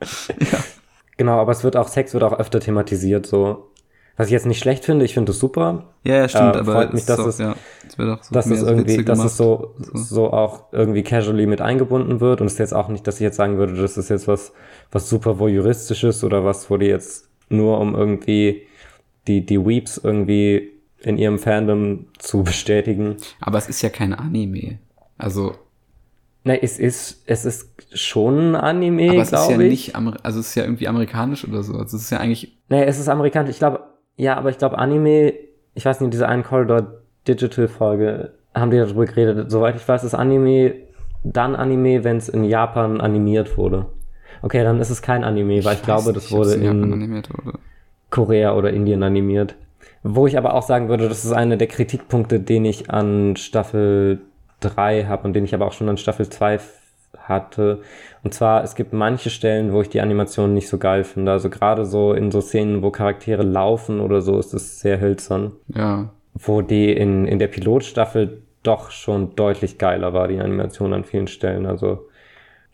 Genau, 1.16 1.38
aber 1.38 1.52
es 1.52 1.64
wird 1.64 1.76
auch, 1.76 1.88
Sex 1.88 2.14
wird 2.14 2.22
auch 2.22 2.38
öfter 2.38 2.60
thematisiert, 2.60 3.26
so. 3.26 3.69
Was 4.16 4.26
ich 4.26 4.32
jetzt 4.32 4.46
nicht 4.46 4.58
schlecht 4.58 4.84
finde, 4.84 5.04
ich 5.04 5.14
finde 5.14 5.32
es 5.32 5.38
super, 5.38 5.84
Ja, 6.04 6.16
ja, 6.16 6.28
stimmt, 6.28 6.54
Äh, 6.56 6.58
aber 6.60 6.72
freut 6.72 6.92
mich, 6.94 7.06
dass 7.06 7.20
auch, 7.20 7.26
es- 7.26 7.38
ja, 7.38 7.52
auch 7.52 8.22
so 8.22 8.34
dass 8.34 8.46
es 8.46 8.60
so 8.60 8.66
irgendwie, 8.66 9.04
dass 9.04 9.24
es 9.24 9.36
so, 9.36 9.74
So. 9.78 9.98
so 9.98 10.32
auch 10.32 10.72
irgendwie 10.72 11.02
casually 11.02 11.46
mit 11.46 11.60
eingebunden 11.60 12.20
wird. 12.20 12.40
Und 12.40 12.46
es 12.46 12.54
ist 12.54 12.58
jetzt 12.58 12.74
auch 12.74 12.88
nicht, 12.88 13.06
dass 13.06 13.16
ich 13.16 13.22
jetzt 13.22 13.36
sagen 13.36 13.56
würde, 13.58 13.74
das 13.74 13.96
ist 13.96 14.10
jetzt 14.10 14.28
was, 14.28 14.52
was 14.92 15.08
super 15.08 15.38
voyeuristisches 15.38 16.22
oder 16.24 16.44
was, 16.44 16.70
wo 16.70 16.76
die 16.76 16.86
jetzt 16.86 17.28
nur 17.48 17.78
um 17.80 17.94
irgendwie 17.94 18.62
die, 19.26 19.44
die 19.44 19.64
Weeps 19.64 19.98
irgendwie 20.02 20.72
in 21.00 21.16
ihrem 21.16 21.38
Fandom 21.38 22.06
zu 22.18 22.42
bestätigen. 22.44 23.16
Aber 23.40 23.58
es 23.58 23.68
ist 23.68 23.82
ja 23.82 23.88
kein 23.88 24.12
Anime. 24.14 24.78
Also, 25.18 25.54
Ne, 26.42 26.62
es 26.62 26.78
ist, 26.78 27.22
es 27.26 27.44
ist 27.44 27.68
schon 27.92 28.52
ein 28.52 28.56
Anime, 28.56 29.10
aber 29.10 29.20
es 29.20 29.28
ist 29.28 29.32
ja 29.32 29.46
glaube 29.46 29.64
ich. 29.64 29.70
nicht, 29.70 29.94
Amer 29.96 30.16
also 30.22 30.40
es 30.40 30.48
ist 30.48 30.54
ja 30.54 30.62
irgendwie 30.64 30.88
amerikanisch 30.88 31.46
oder 31.46 31.62
so. 31.62 31.74
Also 31.74 31.98
es 31.98 32.04
ist 32.04 32.10
ja 32.10 32.18
eigentlich, 32.18 32.56
Nee, 32.70 32.84
es 32.84 32.98
ist 32.98 33.08
amerikanisch. 33.08 33.50
Ich 33.50 33.58
glaube, 33.58 33.80
ja, 34.20 34.36
aber 34.36 34.50
ich 34.50 34.58
glaube, 34.58 34.78
Anime, 34.78 35.32
ich 35.74 35.84
weiß 35.84 36.00
nicht, 36.00 36.06
in 36.06 36.10
dieser 36.10 36.28
einen 36.28 36.42
Corridor 36.42 36.86
Digital 37.26 37.68
Folge 37.68 38.32
haben 38.54 38.70
die 38.70 38.78
darüber 38.78 39.06
geredet. 39.06 39.50
Soweit 39.50 39.76
ich 39.76 39.86
weiß, 39.88 40.04
ist 40.04 40.14
Anime 40.14 40.74
dann 41.22 41.54
Anime, 41.54 42.02
wenn 42.04 42.16
es 42.16 42.28
in 42.28 42.44
Japan 42.44 43.00
animiert 43.00 43.56
wurde. 43.58 43.86
Okay, 44.42 44.62
dann 44.64 44.80
ist 44.80 44.90
es 44.90 45.02
kein 45.02 45.22
Anime, 45.22 45.52
weil 45.52 45.58
ich, 45.58 45.66
weiß 45.66 45.82
glaube, 45.82 46.12
das 46.12 46.24
nicht, 46.24 46.32
wurde 46.32 46.54
in 46.54 46.62
Japan 46.64 46.84
in 46.84 46.92
animiert 46.94 47.28
wurde. 47.30 47.58
Korea 48.10 48.54
oder 48.54 48.70
Indien 48.72 49.02
animiert. 49.02 49.54
Wo 50.02 50.26
ich 50.26 50.38
aber 50.38 50.54
auch 50.54 50.62
sagen 50.62 50.88
würde, 50.88 51.08
das 51.08 51.24
ist 51.24 51.32
einer 51.32 51.56
der 51.58 51.66
Kritikpunkte, 51.68 52.40
den 52.40 52.64
ich 52.64 52.90
an 52.90 53.36
Staffel 53.36 54.20
3 54.60 55.04
habe 55.04 55.24
und 55.24 55.34
den 55.34 55.44
ich 55.44 55.54
aber 55.54 55.66
auch 55.66 55.72
schon 55.72 55.88
an 55.90 55.98
Staffel 55.98 56.28
2 56.28 56.54
f- 56.54 56.79
hatte. 57.30 57.80
Und 58.22 58.34
zwar, 58.34 58.62
es 58.62 58.74
gibt 58.74 58.92
manche 58.92 59.30
Stellen, 59.30 59.72
wo 59.72 59.80
ich 59.80 59.88
die 59.88 60.02
Animation 60.02 60.52
nicht 60.52 60.68
so 60.68 60.76
geil 60.76 61.04
finde. 61.04 61.32
Also 61.32 61.48
gerade 61.48 61.86
so 61.86 62.12
in 62.12 62.30
so 62.30 62.42
Szenen, 62.42 62.82
wo 62.82 62.90
Charaktere 62.90 63.42
laufen 63.42 64.00
oder 64.00 64.20
so, 64.20 64.38
ist 64.38 64.52
es 64.52 64.80
sehr 64.80 65.00
hölzern. 65.00 65.52
Ja. 65.74 66.10
Wo 66.34 66.60
die 66.60 66.92
in, 66.92 67.26
in 67.26 67.38
der 67.38 67.48
Pilotstaffel 67.48 68.42
doch 68.62 68.90
schon 68.90 69.34
deutlich 69.36 69.78
geiler 69.78 70.12
war, 70.12 70.28
die 70.28 70.38
Animation 70.38 70.92
an 70.92 71.04
vielen 71.04 71.28
Stellen. 71.28 71.64
Also, 71.64 72.08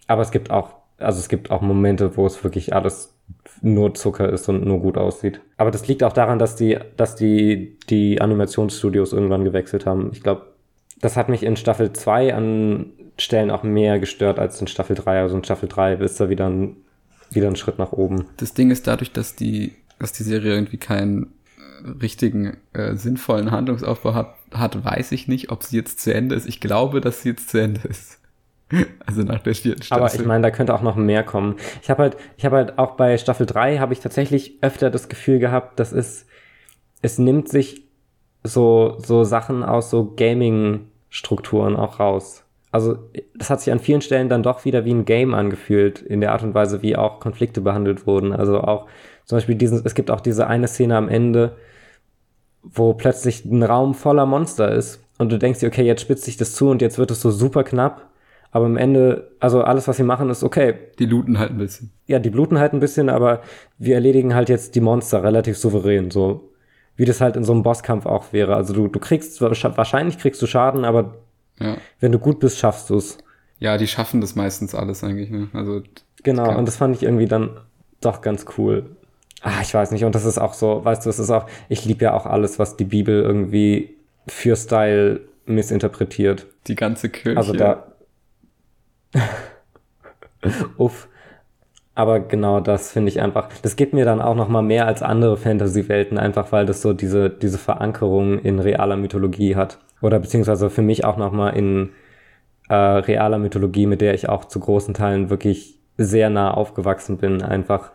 aber 0.09 0.23
es 0.23 0.33
gibt 0.33 0.51
auch, 0.51 0.71
also 0.99 1.21
es 1.21 1.29
gibt 1.29 1.53
auch 1.53 1.61
Momente, 1.61 2.17
wo 2.17 2.27
es 2.27 2.43
wirklich 2.43 2.75
alles 2.75 3.15
nur 3.63 3.95
Zucker 3.95 4.29
ist 4.29 4.49
und 4.49 4.65
nur 4.65 4.81
gut 4.81 4.99
aussieht. 4.99 5.41
Aber 5.57 5.71
das 5.71 5.87
liegt 5.89 6.03
auch 6.03 6.13
daran, 6.13 6.39
dass 6.39 6.57
die, 6.57 6.79
dass 6.97 7.17
die, 7.17 7.79
die 7.89 8.21
Animationsstudios 8.21 9.13
irgendwann 9.13 9.45
gewechselt 9.45 9.87
haben. 9.87 10.11
Ich 10.13 10.23
glaube, 10.23 10.47
das 11.01 11.17
hat 11.17 11.29
mich 11.29 11.43
in 11.43 11.57
Staffel 11.57 11.93
2 11.93 12.35
an 12.35 12.93
Stellen 13.19 13.51
auch 13.51 13.62
mehr 13.62 13.99
gestört 13.99 14.39
als 14.39 14.61
in 14.61 14.67
Staffel 14.67 14.97
3. 14.97 15.21
Also 15.21 15.37
in 15.37 15.45
Staffel 15.45 15.69
3 15.69 15.95
ist 15.95 16.21
da 16.21 16.29
wieder 16.29 16.49
ein, 16.49 16.77
wieder 17.31 17.49
ein 17.49 17.57
Schritt 17.57 17.79
nach 17.79 17.93
oben. 17.93 18.27
Das 18.37 18.55
Ding 18.55 18.71
ist 18.71 18.87
dadurch, 18.87 19.12
dass 19.12 19.35
die, 19.35 19.75
dass 19.99 20.12
die 20.12 20.23
Serie 20.23 20.55
irgendwie 20.55 20.77
keinen 20.77 21.33
äh, 21.57 21.89
richtigen, 22.03 22.59
äh, 22.73 22.95
sinnvollen 22.95 23.51
Handlungsaufbau 23.51 24.14
hat, 24.14 24.35
hat, 24.53 24.85
weiß 24.85 25.12
ich 25.12 25.29
nicht, 25.29 25.51
ob 25.51 25.62
sie 25.62 25.77
jetzt 25.77 26.01
zu 26.01 26.12
Ende 26.12 26.35
ist. 26.35 26.47
Ich 26.47 26.61
glaube, 26.61 27.01
dass 27.01 27.23
sie 27.23 27.31
jetzt 27.31 27.49
zu 27.49 27.61
Ende 27.61 27.81
ist. 27.89 28.21
Also 29.07 29.23
nach 29.23 29.39
der 29.45 29.55
vierten 29.55 29.83
Staffel. 29.83 30.03
Aber 30.03 30.12
ich 30.12 30.27
meine, 30.27 30.43
da 30.43 30.51
könnte 30.51 30.75
auch 30.75 30.83
noch 30.83 30.97
mehr 30.97 31.23
kommen. 31.23 31.55
Ich 31.83 31.89
habe 31.89 32.03
halt, 32.03 32.17
ich 32.37 32.45
habe 32.45 32.57
halt 32.57 32.79
auch 32.79 32.97
bei 32.97 33.17
Staffel 33.17 33.47
3 33.47 33.79
habe 33.79 33.93
ich 33.93 34.01
tatsächlich 34.01 34.59
öfter 34.61 34.91
das 34.91 35.09
Gefühl 35.09 35.39
gehabt, 35.39 35.79
dass 35.79 35.93
es, 35.93 36.27
es 37.01 37.17
nimmt 37.17 37.49
sich 37.49 37.85
so, 38.43 38.97
so 38.99 39.23
Sachen 39.23 39.62
aus 39.62 39.91
so 39.91 40.14
Gaming-Strukturen 40.17 41.77
auch 41.77 42.01
raus. 42.01 42.45
Also, 42.71 42.99
das 43.35 43.51
hat 43.51 43.61
sich 43.61 43.73
an 43.73 43.79
vielen 43.79 44.01
Stellen 44.01 44.29
dann 44.29 44.43
doch 44.43 44.64
wieder 44.64 44.85
wie 44.85 44.93
ein 44.93 45.05
Game 45.05 45.35
angefühlt, 45.35 46.03
in 46.03 46.21
der 46.21 46.33
Art 46.33 46.43
und 46.43 46.55
Weise, 46.55 46.83
wie 46.83 46.97
auch 46.97 47.21
Konflikte 47.21 47.61
behandelt 47.61 48.07
wurden. 48.07 48.33
Also 48.33 48.61
auch, 48.61 48.87
zum 49.25 49.37
Beispiel 49.37 49.55
diesen, 49.55 49.81
es 49.85 49.95
gibt 49.95 50.11
auch 50.11 50.21
diese 50.21 50.47
eine 50.47 50.69
Szene 50.69 50.97
am 50.97 51.09
Ende, 51.09 51.57
wo 52.62 52.95
plötzlich 52.95 53.45
ein 53.45 53.62
Raum 53.62 53.95
voller 53.95 54.27
Monster 54.27 54.73
ist 54.73 55.01
und 55.19 55.33
du 55.33 55.39
denkst 55.39 55.61
dir, 55.61 55.69
okay, 55.69 55.85
jetzt 55.85 56.03
spitzt 56.03 56.25
sich 56.25 56.37
das 56.37 56.55
zu 56.55 56.69
und 56.69 56.83
jetzt 56.83 56.99
wird 56.99 57.11
es 57.11 57.21
so 57.21 57.31
super 57.31 57.64
knapp. 57.64 58.11
Aber 58.51 58.67
am 58.67 58.77
Ende, 58.77 59.33
also 59.41 59.62
alles, 59.62 59.87
was 59.89 59.97
sie 59.97 60.03
machen, 60.03 60.31
ist 60.31 60.43
okay. 60.43 60.75
Die 60.99 61.07
looten 61.07 61.39
halt 61.39 61.51
ein 61.51 61.59
bisschen. 61.59 61.93
Ja, 62.07 62.19
die 62.19 62.31
bluten 62.31 62.59
halt 62.59 62.73
ein 62.73 62.81
bisschen, 62.81 63.09
aber 63.09 63.43
wir 63.79 63.95
erledigen 63.95 64.35
halt 64.35 64.49
jetzt 64.49 64.75
die 64.75 64.81
Monster 64.81 65.23
relativ 65.23 65.59
souverän, 65.59 66.11
so 66.11 66.53
wie 66.97 67.05
das 67.05 67.21
halt 67.21 67.37
in 67.37 67.45
so 67.45 67.53
einem 67.53 67.62
Bosskampf 67.62 68.07
auch 68.07 68.33
wäre. 68.33 68.57
Also 68.57 68.73
du, 68.73 68.89
du 68.89 68.99
kriegst, 68.99 69.41
wahrscheinlich 69.43 70.19
kriegst 70.19 70.41
du 70.41 70.47
Schaden, 70.47 70.85
aber 70.85 71.19
Ja. 71.61 71.77
wenn 72.01 72.13
du 72.13 72.19
gut 72.19 72.39
bist, 72.41 72.59
schaffst 72.59 72.91
du 72.91 72.97
es. 72.97 73.19
Ja, 73.59 73.79
die 73.79 73.87
schaffen 73.87 74.21
das 74.21 74.35
meistens 74.35 74.75
alles 74.75 75.03
eigentlich, 75.03 75.31
ne? 75.31 75.49
Also, 75.53 75.83
Genau, 76.23 76.57
und 76.59 76.67
das 76.67 76.77
fand 76.77 76.97
ich 76.97 77.03
irgendwie 77.03 77.27
dann 77.27 77.61
doch 78.01 78.21
ganz 78.21 78.45
cool. 78.59 78.97
Ah, 79.43 79.61
ich 79.63 79.73
weiß 79.73 79.91
nicht, 79.93 80.05
und 80.05 80.15
das 80.15 80.25
ist 80.25 80.39
auch 80.39 80.55
so, 80.55 80.85
weißt 80.85 81.07
du, 81.07 81.11
es 81.11 81.19
ist 81.19 81.31
auch, 81.31 81.47
ich 81.69 81.85
liebe 81.85 82.05
ja 82.05 82.15
auch 82.15 82.27
alles, 82.27 82.59
was 82.59 82.77
die 82.77 82.85
Bibel 82.85 83.23
irgendwie 83.23 83.95
für 84.27 84.57
Style 84.57 85.21
missinterpretiert. 85.47 86.47
die 86.67 86.75
ganze 86.75 87.09
Kirche. 87.09 87.39
Also 87.39 87.53
da. 87.53 87.93
Uff. 90.77 91.09
Aber 91.97 92.20
genau 92.20 92.61
das 92.61 92.92
finde 92.92 93.09
ich 93.09 93.22
einfach, 93.22 93.49
das 93.62 93.74
gibt 93.74 93.94
mir 93.94 94.05
dann 94.05 94.20
auch 94.20 94.34
noch 94.34 94.49
mal 94.49 94.61
mehr 94.61 94.86
als 94.86 95.03
andere 95.03 95.38
Fantasy-Welten, 95.38 96.18
einfach 96.18 96.53
weil 96.53 96.66
das 96.66 96.82
so 96.82 96.92
diese, 96.92 97.30
diese 97.30 97.57
Verankerung 97.57 98.38
in 98.38 98.59
realer 98.59 98.99
Mythologie 98.99 99.57
hat. 99.57 99.78
Oder 100.03 100.18
beziehungsweise 100.18 100.68
für 100.68 100.82
mich 100.82 101.07
auch 101.07 101.16
noch 101.16 101.32
mal 101.32 101.49
in 101.51 101.88
äh, 102.68 102.74
realer 102.74 103.38
Mythologie, 103.38 103.86
mit 103.86 104.03
der 104.03 104.12
ich 104.12 104.28
auch 104.28 104.44
zu 104.44 104.61
großen 104.61 104.92
Teilen 104.92 105.30
wirklich 105.30 105.78
sehr 105.97 106.28
nah 106.28 106.51
aufgewachsen 106.53 107.16
bin, 107.16 107.40
einfach 107.40 107.92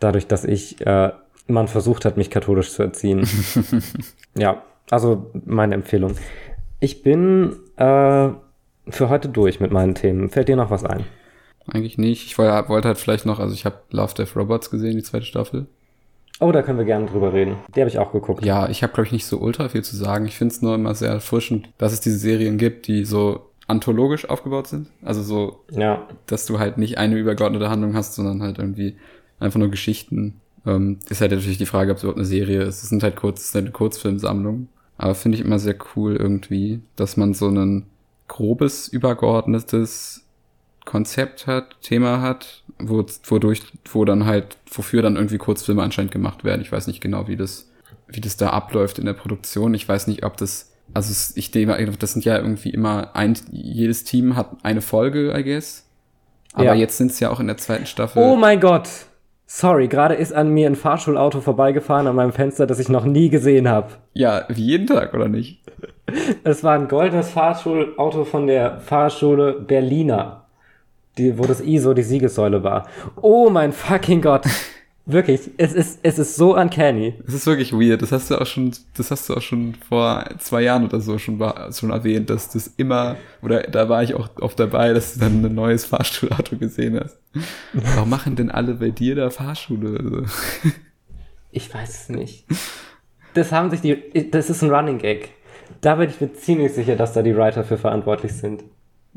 dadurch, 0.00 0.26
dass 0.26 0.44
ich, 0.44 0.84
äh, 0.84 1.12
man 1.46 1.68
versucht 1.68 2.04
hat, 2.04 2.16
mich 2.16 2.30
katholisch 2.30 2.72
zu 2.72 2.82
erziehen. 2.82 3.28
ja, 4.36 4.60
also 4.90 5.30
meine 5.44 5.76
Empfehlung. 5.76 6.16
Ich 6.80 7.04
bin 7.04 7.52
äh, 7.76 8.28
für 8.88 9.08
heute 9.08 9.28
durch 9.28 9.60
mit 9.60 9.70
meinen 9.70 9.94
Themen. 9.94 10.30
Fällt 10.30 10.48
dir 10.48 10.56
noch 10.56 10.72
was 10.72 10.84
ein? 10.84 11.04
Eigentlich 11.68 11.98
nicht. 11.98 12.26
Ich 12.26 12.38
wollte, 12.38 12.68
wollte 12.68 12.88
halt 12.88 12.98
vielleicht 12.98 13.26
noch, 13.26 13.38
also 13.38 13.54
ich 13.54 13.64
habe 13.64 13.80
Love 13.90 14.14
Death 14.14 14.36
Robots 14.36 14.70
gesehen, 14.70 14.96
die 14.96 15.02
zweite 15.02 15.24
Staffel. 15.24 15.66
Oh, 16.38 16.52
da 16.52 16.62
können 16.62 16.78
wir 16.78 16.84
gerne 16.84 17.06
drüber 17.06 17.32
reden. 17.32 17.56
Die 17.74 17.80
habe 17.80 17.88
ich 17.88 17.98
auch 17.98 18.12
geguckt. 18.12 18.44
Ja, 18.44 18.68
ich 18.68 18.82
habe, 18.82 18.92
glaube 18.92 19.06
ich, 19.06 19.12
nicht 19.12 19.24
so 19.24 19.38
ultra 19.38 19.68
viel 19.70 19.82
zu 19.82 19.96
sagen. 19.96 20.26
Ich 20.26 20.36
finde 20.36 20.54
es 20.54 20.62
nur 20.62 20.74
immer 20.74 20.94
sehr 20.94 21.10
erfrischend, 21.10 21.68
dass 21.78 21.92
es 21.92 22.00
diese 22.00 22.18
Serien 22.18 22.58
gibt, 22.58 22.88
die 22.88 23.04
so 23.04 23.46
anthologisch 23.66 24.28
aufgebaut 24.28 24.66
sind. 24.66 24.88
Also 25.02 25.22
so, 25.22 25.60
Ja, 25.70 26.06
dass 26.26 26.46
du 26.46 26.58
halt 26.58 26.78
nicht 26.78 26.98
eine 26.98 27.16
übergeordnete 27.16 27.70
Handlung 27.70 27.94
hast, 27.94 28.14
sondern 28.14 28.42
halt 28.42 28.58
irgendwie 28.58 28.96
einfach 29.40 29.58
nur 29.58 29.70
Geschichten. 29.70 30.40
Ähm, 30.66 30.98
ist 31.08 31.20
halt 31.20 31.32
natürlich 31.32 31.58
die 31.58 31.66
Frage, 31.66 31.90
ob 31.90 31.96
es 31.96 32.02
überhaupt 32.02 32.18
eine 32.18 32.26
Serie 32.26 32.62
ist. 32.62 32.82
Es 32.82 32.90
sind 32.90 33.02
halt 33.02 33.16
kurz, 33.16 33.40
es 33.40 33.48
ist 33.48 33.54
halt 33.54 33.64
eine 33.64 33.72
Kurzfilmsammlung. 33.72 34.68
Aber 34.98 35.14
finde 35.14 35.38
ich 35.38 35.44
immer 35.44 35.58
sehr 35.58 35.76
cool 35.94 36.16
irgendwie, 36.16 36.80
dass 36.96 37.16
man 37.16 37.34
so 37.34 37.48
ein 37.48 37.86
grobes, 38.28 38.88
übergeordnetes 38.88 40.25
Konzept 40.86 41.46
hat, 41.46 41.76
Thema 41.82 42.22
hat, 42.22 42.62
wo, 42.78 43.04
wodurch, 43.26 43.60
wo 43.92 44.06
dann 44.06 44.24
halt, 44.24 44.56
wofür 44.72 45.02
dann 45.02 45.16
irgendwie 45.16 45.36
Kurzfilme 45.36 45.82
anscheinend 45.82 46.12
gemacht 46.12 46.44
werden. 46.44 46.62
Ich 46.62 46.72
weiß 46.72 46.86
nicht 46.86 47.02
genau, 47.02 47.28
wie 47.28 47.36
das, 47.36 47.70
wie 48.08 48.22
das 48.22 48.38
da 48.38 48.50
abläuft 48.50 48.98
in 48.98 49.04
der 49.04 49.12
Produktion. 49.12 49.74
Ich 49.74 49.86
weiß 49.86 50.06
nicht, 50.06 50.24
ob 50.24 50.38
das, 50.38 50.72
also 50.94 51.12
ich 51.34 51.50
denke, 51.50 51.92
das 51.98 52.12
sind 52.14 52.24
ja 52.24 52.38
irgendwie 52.38 52.70
immer 52.70 53.14
ein, 53.14 53.36
jedes 53.52 54.04
Team 54.04 54.36
hat 54.36 54.50
eine 54.62 54.80
Folge, 54.80 55.34
I 55.36 55.44
guess. 55.44 55.86
Aber 56.54 56.64
Ja. 56.64 56.74
jetzt 56.74 56.96
sind 56.96 57.10
es 57.10 57.20
ja 57.20 57.28
auch 57.30 57.40
in 57.40 57.48
der 57.48 57.58
zweiten 57.58 57.84
Staffel. 57.84 58.22
Oh 58.22 58.36
mein 58.36 58.60
Gott! 58.60 58.88
Sorry, 59.48 59.86
gerade 59.88 60.14
ist 60.14 60.32
an 60.32 60.50
mir 60.50 60.68
ein 60.68 60.74
Fahrschulauto 60.74 61.40
vorbeigefahren 61.40 62.06
an 62.08 62.16
meinem 62.16 62.32
Fenster, 62.32 62.66
das 62.66 62.80
ich 62.80 62.88
noch 62.88 63.04
nie 63.04 63.28
gesehen 63.28 63.68
habe. 63.68 63.90
ja, 64.14 64.44
wie 64.48 64.64
jeden 64.64 64.86
Tag, 64.86 65.14
oder 65.14 65.28
nicht? 65.28 65.62
Es 66.42 66.64
war 66.64 66.74
ein 66.74 66.88
goldenes 66.88 67.28
Fahrschulauto 67.30 68.24
von 68.24 68.46
der 68.48 68.80
Fahrschule 68.80 69.52
Berliner, 69.52 70.45
die, 71.18 71.38
wo 71.38 71.44
das 71.44 71.60
ISO 71.60 71.94
die 71.94 72.02
Siegessäule 72.02 72.62
war. 72.62 72.88
Oh 73.20 73.50
mein 73.50 73.72
fucking 73.72 74.22
Gott! 74.22 74.44
Wirklich, 75.08 75.52
es 75.56 75.72
ist, 75.72 76.00
es 76.02 76.18
ist 76.18 76.34
so 76.34 76.56
uncanny. 76.56 77.14
Das 77.24 77.32
ist 77.32 77.46
wirklich 77.46 77.72
weird. 77.72 78.02
Das 78.02 78.10
hast 78.10 78.28
du 78.28 78.40
auch 78.40 78.46
schon, 78.46 78.72
das 78.96 79.12
hast 79.12 79.28
du 79.28 79.34
auch 79.34 79.40
schon 79.40 79.76
vor 79.88 80.24
zwei 80.40 80.62
Jahren 80.62 80.84
oder 80.84 81.00
so 81.00 81.16
schon, 81.18 81.40
schon 81.72 81.90
erwähnt, 81.90 82.28
dass 82.28 82.48
das 82.48 82.66
immer, 82.76 83.14
oder 83.40 83.62
da 83.62 83.88
war 83.88 84.02
ich 84.02 84.14
auch 84.14 84.28
oft 84.40 84.58
dabei, 84.58 84.92
dass 84.92 85.14
du 85.14 85.20
dann 85.20 85.44
ein 85.44 85.54
neues 85.54 85.84
Fahrschulauto 85.84 86.56
gesehen 86.56 86.98
hast. 86.98 87.20
Warum 87.72 88.10
machen 88.10 88.34
denn 88.34 88.50
alle 88.50 88.74
bei 88.74 88.90
dir 88.90 89.14
da 89.14 89.30
Fahrschule? 89.30 89.96
Also, 89.96 90.22
Ich 91.52 91.72
weiß 91.72 92.02
es 92.02 92.08
nicht. 92.08 92.44
Das 93.34 93.52
haben 93.52 93.70
sich 93.70 93.80
die, 93.80 94.30
das 94.30 94.50
ist 94.50 94.62
ein 94.62 94.70
Running 94.70 94.98
Gag. 94.98 95.30
Da 95.80 95.94
bin 95.94 96.10
ich 96.10 96.20
mir 96.20 96.32
ziemlich 96.34 96.72
sicher, 96.72 96.96
dass 96.96 97.12
da 97.12 97.22
die 97.22 97.36
Writer 97.36 97.62
für 97.64 97.78
verantwortlich 97.78 98.32
sind. 98.32 98.64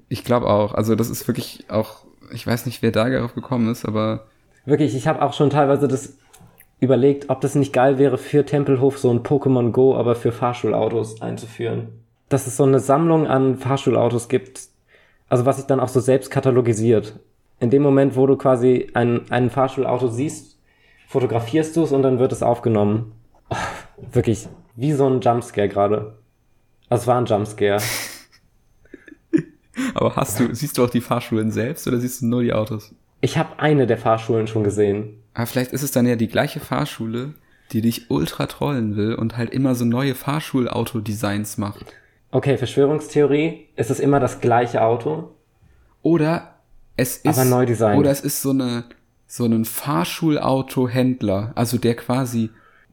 Ich 0.08 0.24
glaube 0.24 0.48
auch. 0.48 0.74
Also 0.74 0.96
das 0.96 1.10
ist 1.10 1.28
wirklich 1.28 1.66
auch, 1.70 2.06
ich 2.32 2.46
weiß 2.46 2.66
nicht, 2.66 2.82
wer 2.82 2.92
da 2.92 3.10
darauf 3.10 3.34
gekommen 3.34 3.70
ist, 3.70 3.86
aber 3.86 4.26
Wirklich, 4.66 4.96
ich 4.96 5.08
habe 5.08 5.22
auch 5.22 5.34
schon 5.34 5.50
teilweise 5.50 5.88
das 5.88 6.18
überlegt, 6.80 7.30
ob 7.30 7.42
das 7.42 7.56
nicht 7.56 7.74
geil 7.74 7.98
wäre, 7.98 8.18
für 8.18 8.46
Tempelhof 8.46 9.00
so 9.00 9.10
ein 9.10 9.24
Pokémon 9.24 9.72
Go, 9.72 9.96
aber 9.96 10.16
für 10.16 10.32
Fahrschulautos 10.32 11.22
einzuführen. 11.22 11.90
Dass 12.30 12.48
es 12.48 12.58
so 12.58 12.64
eine 12.64 12.80
Sammlung 12.80 13.28
an 13.28 13.58
Fahrschulautos 13.58 14.30
gibt, 14.30 14.62
also 15.28 15.46
was 15.46 15.58
sich 15.58 15.66
dann 15.66 15.80
auch 15.80 15.88
so 15.88 16.00
selbst 16.00 16.30
katalogisiert. 16.30 17.20
In 17.60 17.70
dem 17.70 17.82
Moment, 17.82 18.16
wo 18.16 18.28
du 18.28 18.38
quasi 18.38 18.90
ein, 18.94 19.22
ein 19.30 19.50
Fahrschulauto 19.50 20.08
siehst, 20.08 20.58
fotografierst 21.08 21.76
du 21.76 21.84
es 21.84 21.92
und 21.92 22.04
dann 22.04 22.20
wird 22.20 22.32
es 22.32 22.44
aufgenommen. 22.44 23.14
Oh, 23.50 23.56
wirklich, 24.14 24.48
wie 24.76 24.94
so 24.94 25.08
ein 25.10 25.22
Jumpscare 25.22 25.68
gerade. 25.68 26.20
Also 26.90 27.02
es 27.02 27.08
war 27.08 27.18
ein 27.18 27.26
Jumpscare. 27.26 27.82
aber 29.94 30.16
hast 30.16 30.40
du, 30.40 30.54
siehst 30.54 30.78
du 30.78 30.84
auch 30.84 30.90
die 30.90 31.02
Fahrschulen 31.02 31.52
selbst 31.52 31.88
oder 31.88 32.00
siehst 32.00 32.22
du 32.22 32.28
nur 32.28 32.44
die 32.44 32.54
Autos? 32.54 32.94
Ich 33.22 33.38
habe 33.38 33.60
eine 33.60 33.88
der 33.88 33.98
Fahrschulen 33.98 34.48
schon 34.48 34.64
gesehen. 34.64 35.22
Aber 35.34 35.46
vielleicht 35.46 35.74
ist 35.74 35.84
es 35.84 35.92
dann 35.92 36.06
ja 36.06 36.16
die 36.16 36.28
gleiche 36.28 36.60
Fahrschule, 36.60 37.34
die 37.72 37.82
dich 37.82 38.10
ultra 38.10 38.48
trollen 38.48 38.96
will 38.96 39.14
und 39.14 39.38
halt 39.38 39.52
immer 39.52 39.76
so 39.76 39.86
neue 39.86 40.16
Fahrschulauto-Designs 40.16 41.58
macht. 41.58 41.86
Okay, 42.32 42.58
Verschwörungstheorie, 42.58 43.68
es 43.76 43.90
ist 43.90 44.00
immer 44.00 44.20
das 44.20 44.40
gleiche 44.40 44.82
Auto. 44.84 45.32
Oder 46.02 46.56
es 46.96 47.18
ist 47.18 47.38
Aber 47.38 47.46
neu 47.46 47.66
designt. 47.66 48.00
oder 48.00 48.12
es 48.12 48.22
ist 48.22 48.42
so 48.42 48.52
eine 48.52 48.86
so 49.32 49.46
ein 49.46 49.64
Fahrschulauto-Händler, 49.64 51.52
also 51.56 51.78
der 51.78 51.96
quasi 51.96 52.50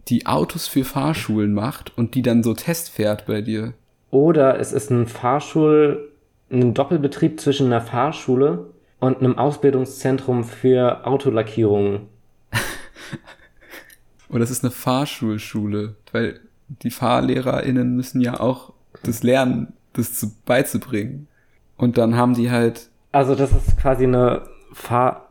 die 0.09 0.27
Autos 0.27 0.69
für 0.69 0.85
Fahrschulen 0.85 1.55
macht 1.55 1.97
und 1.97 2.15
die 2.15 2.23
dann 2.23 2.43
so 2.43 2.53
testfährt 2.53 3.27
bei 3.27 3.41
dir. 3.41 3.73
Oder 4.11 4.61
es 4.61 4.73
ist 4.73 4.91
ein 4.91 5.07
Fahrschul, 5.07 6.13
ein 6.51 6.75
Doppelbetrieb 6.75 7.41
zwischen 7.41 7.67
einer 7.67 7.81
Fahrschule 7.81 8.71
und 9.01 9.19
einem 9.19 9.39
Ausbildungszentrum 9.39 10.45
für 10.45 11.07
Autolackierungen. 11.07 12.09
Oder 14.29 14.45
es 14.45 14.51
ist 14.51 14.65
eine 14.65 14.71
Fahrschulschule, 14.71 15.97
weil 16.13 16.41
die 16.69 16.91
FahrlehrerInnen 16.91 17.95
müssen 17.95 18.21
ja 18.21 18.41
auch 18.41 18.73
das 19.03 19.23
lernen, 19.23 19.73
das 19.93 20.15
zu, 20.15 20.33
beizubringen. 20.45 21.29
Und 21.77 21.99
dann 21.99 22.17
haben 22.17 22.35
die 22.35 22.51
halt, 22.51 22.89
Also 23.13 23.35
das 23.35 23.53
ist 23.53 23.79
quasi 23.79 24.05
eine 24.05 24.43
Fahr 24.73 25.27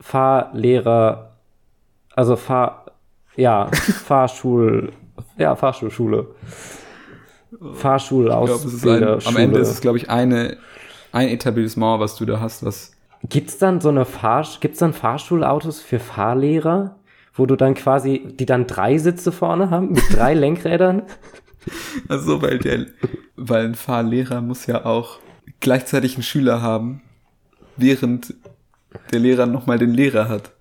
Fahrlehrer, 0.00 1.32
also 2.14 2.36
Fahr, 2.36 2.86
ja, 3.36 3.66
Fahrschul, 3.72 4.92
ja, 5.38 5.56
Fahrschulschule. 5.56 6.26
Es 7.60 7.66
ein, 7.68 7.74
Fahrschulausbilderschule. 7.74 9.26
am 9.26 9.36
Ende 9.36 9.58
ist 9.58 9.70
es, 9.70 9.80
glaube 9.80 9.98
ich, 9.98 10.10
eine, 10.10 10.56
ein 11.12 11.28
Etablissement, 11.28 12.00
was 12.00 12.16
du 12.16 12.24
da 12.24 12.40
hast, 12.40 12.64
was 12.64 12.94
Gibt's 13.28 13.56
dann 13.56 13.80
so 13.80 13.88
eine 13.88 14.04
Fahr 14.04 14.46
gibt's 14.60 14.80
dann 14.80 14.92
Fahrschulautos 14.92 15.80
für 15.80 15.98
Fahrlehrer, 15.98 16.96
wo 17.32 17.46
du 17.46 17.56
dann 17.56 17.74
quasi, 17.74 18.22
die 18.38 18.44
dann 18.44 18.66
drei 18.66 18.98
Sitze 18.98 19.32
vorne 19.32 19.70
haben 19.70 19.92
mit 19.92 20.02
drei 20.14 20.34
Lenkrädern? 20.34 21.02
Also, 22.08 22.42
weil 22.42 22.58
der, 22.58 22.86
weil 23.36 23.64
ein 23.64 23.74
Fahrlehrer 23.74 24.42
muss 24.42 24.66
ja 24.66 24.84
auch 24.84 25.20
gleichzeitig 25.60 26.16
einen 26.16 26.22
Schüler 26.22 26.60
haben, 26.60 27.00
während 27.78 28.34
der 29.10 29.20
Lehrer 29.20 29.46
nochmal 29.46 29.78
den 29.78 29.94
Lehrer 29.94 30.28
hat. 30.28 30.52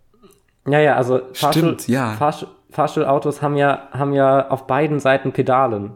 Ja, 0.65 0.79
ja, 0.79 0.95
also 0.95 1.19
Fahrschul 1.33 1.63
Stimmt, 1.63 1.87
ja. 1.89 2.13
Fahrsch 2.13 2.45
Fahrschulautos 2.69 3.41
haben 3.41 3.55
ja, 3.55 3.89
haben 3.91 4.13
ja 4.13 4.49
auf 4.49 4.65
beiden 4.65 4.99
Seiten 4.99 5.31
Pedalen. 5.31 5.91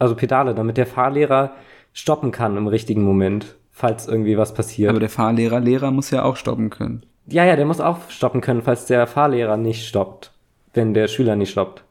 Also 0.00 0.16
Pedale, 0.16 0.54
damit 0.54 0.76
der 0.76 0.86
Fahrlehrer 0.86 1.52
stoppen 1.92 2.32
kann 2.32 2.56
im 2.56 2.66
richtigen 2.66 3.02
Moment, 3.02 3.56
falls 3.70 4.08
irgendwie 4.08 4.36
was 4.36 4.54
passiert. 4.54 4.90
Aber 4.90 4.98
der 5.00 5.08
Fahrlehrer, 5.10 5.60
Lehrer 5.60 5.90
muss 5.92 6.10
ja 6.10 6.24
auch 6.24 6.36
stoppen 6.36 6.70
können. 6.70 7.04
ja, 7.26 7.44
ja, 7.44 7.54
der 7.54 7.66
muss 7.66 7.80
auch 7.80 7.98
stoppen 8.10 8.40
können, 8.40 8.62
falls 8.62 8.86
der 8.86 9.06
Fahrlehrer 9.06 9.56
nicht 9.56 9.86
stoppt, 9.86 10.32
wenn 10.74 10.94
der 10.94 11.06
Schüler 11.06 11.36
nicht 11.36 11.50
stoppt. 11.50 11.84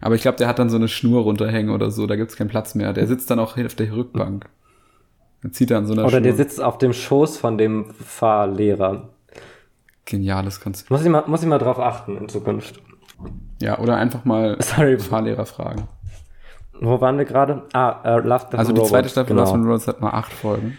Aber 0.00 0.16
ich 0.16 0.22
glaube, 0.22 0.36
der 0.38 0.48
hat 0.48 0.58
dann 0.58 0.68
so 0.68 0.76
eine 0.76 0.88
Schnur 0.88 1.22
runterhängen 1.22 1.72
oder 1.74 1.90
so, 1.90 2.06
da 2.06 2.16
gibt's 2.16 2.36
keinen 2.36 2.48
Platz 2.48 2.74
mehr. 2.74 2.92
Der 2.92 3.06
sitzt 3.06 3.30
dann 3.30 3.38
auch 3.38 3.56
auf 3.56 3.74
der 3.74 3.92
Rückbank. 3.94 4.46
Dann 5.42 5.52
zieht 5.52 5.70
er 5.70 5.78
an 5.78 5.86
so 5.86 5.92
einer 5.92 6.04
Oder 6.04 6.20
der 6.20 6.30
Schnur. 6.30 6.36
sitzt 6.36 6.60
auf 6.62 6.78
dem 6.78 6.92
Schoß 6.92 7.38
von 7.38 7.56
dem 7.56 7.86
Fahrlehrer. 7.94 9.08
Geniales 10.04 10.60
Konzept. 10.60 10.90
Muss 10.90 11.02
ich 11.04 11.08
mal, 11.08 11.24
muss 11.26 11.42
ich 11.42 11.48
mal 11.48 11.58
drauf 11.58 11.78
achten 11.78 12.16
in 12.18 12.28
Zukunft. 12.28 12.82
Ja, 13.60 13.78
oder 13.78 13.96
einfach 13.96 14.24
mal 14.24 14.56
Sorry. 14.60 14.98
Fahrlehrer 14.98 15.46
fragen. 15.46 15.88
Wo 16.82 17.00
waren 17.00 17.18
wir 17.18 17.24
gerade? 17.24 17.62
Ah, 17.72 18.00
äh, 18.04 18.20
Love, 18.20 18.46
Death 18.50 18.58
Also 18.58 18.72
die 18.72 18.82
zweite 18.82 19.08
Staffel 19.08 19.28
genau. 19.28 19.42
Lost 19.42 19.54
and 19.54 19.64
Robots 19.64 19.88
hat 19.88 20.00
mal 20.00 20.10
acht 20.10 20.32
Folgen. 20.32 20.78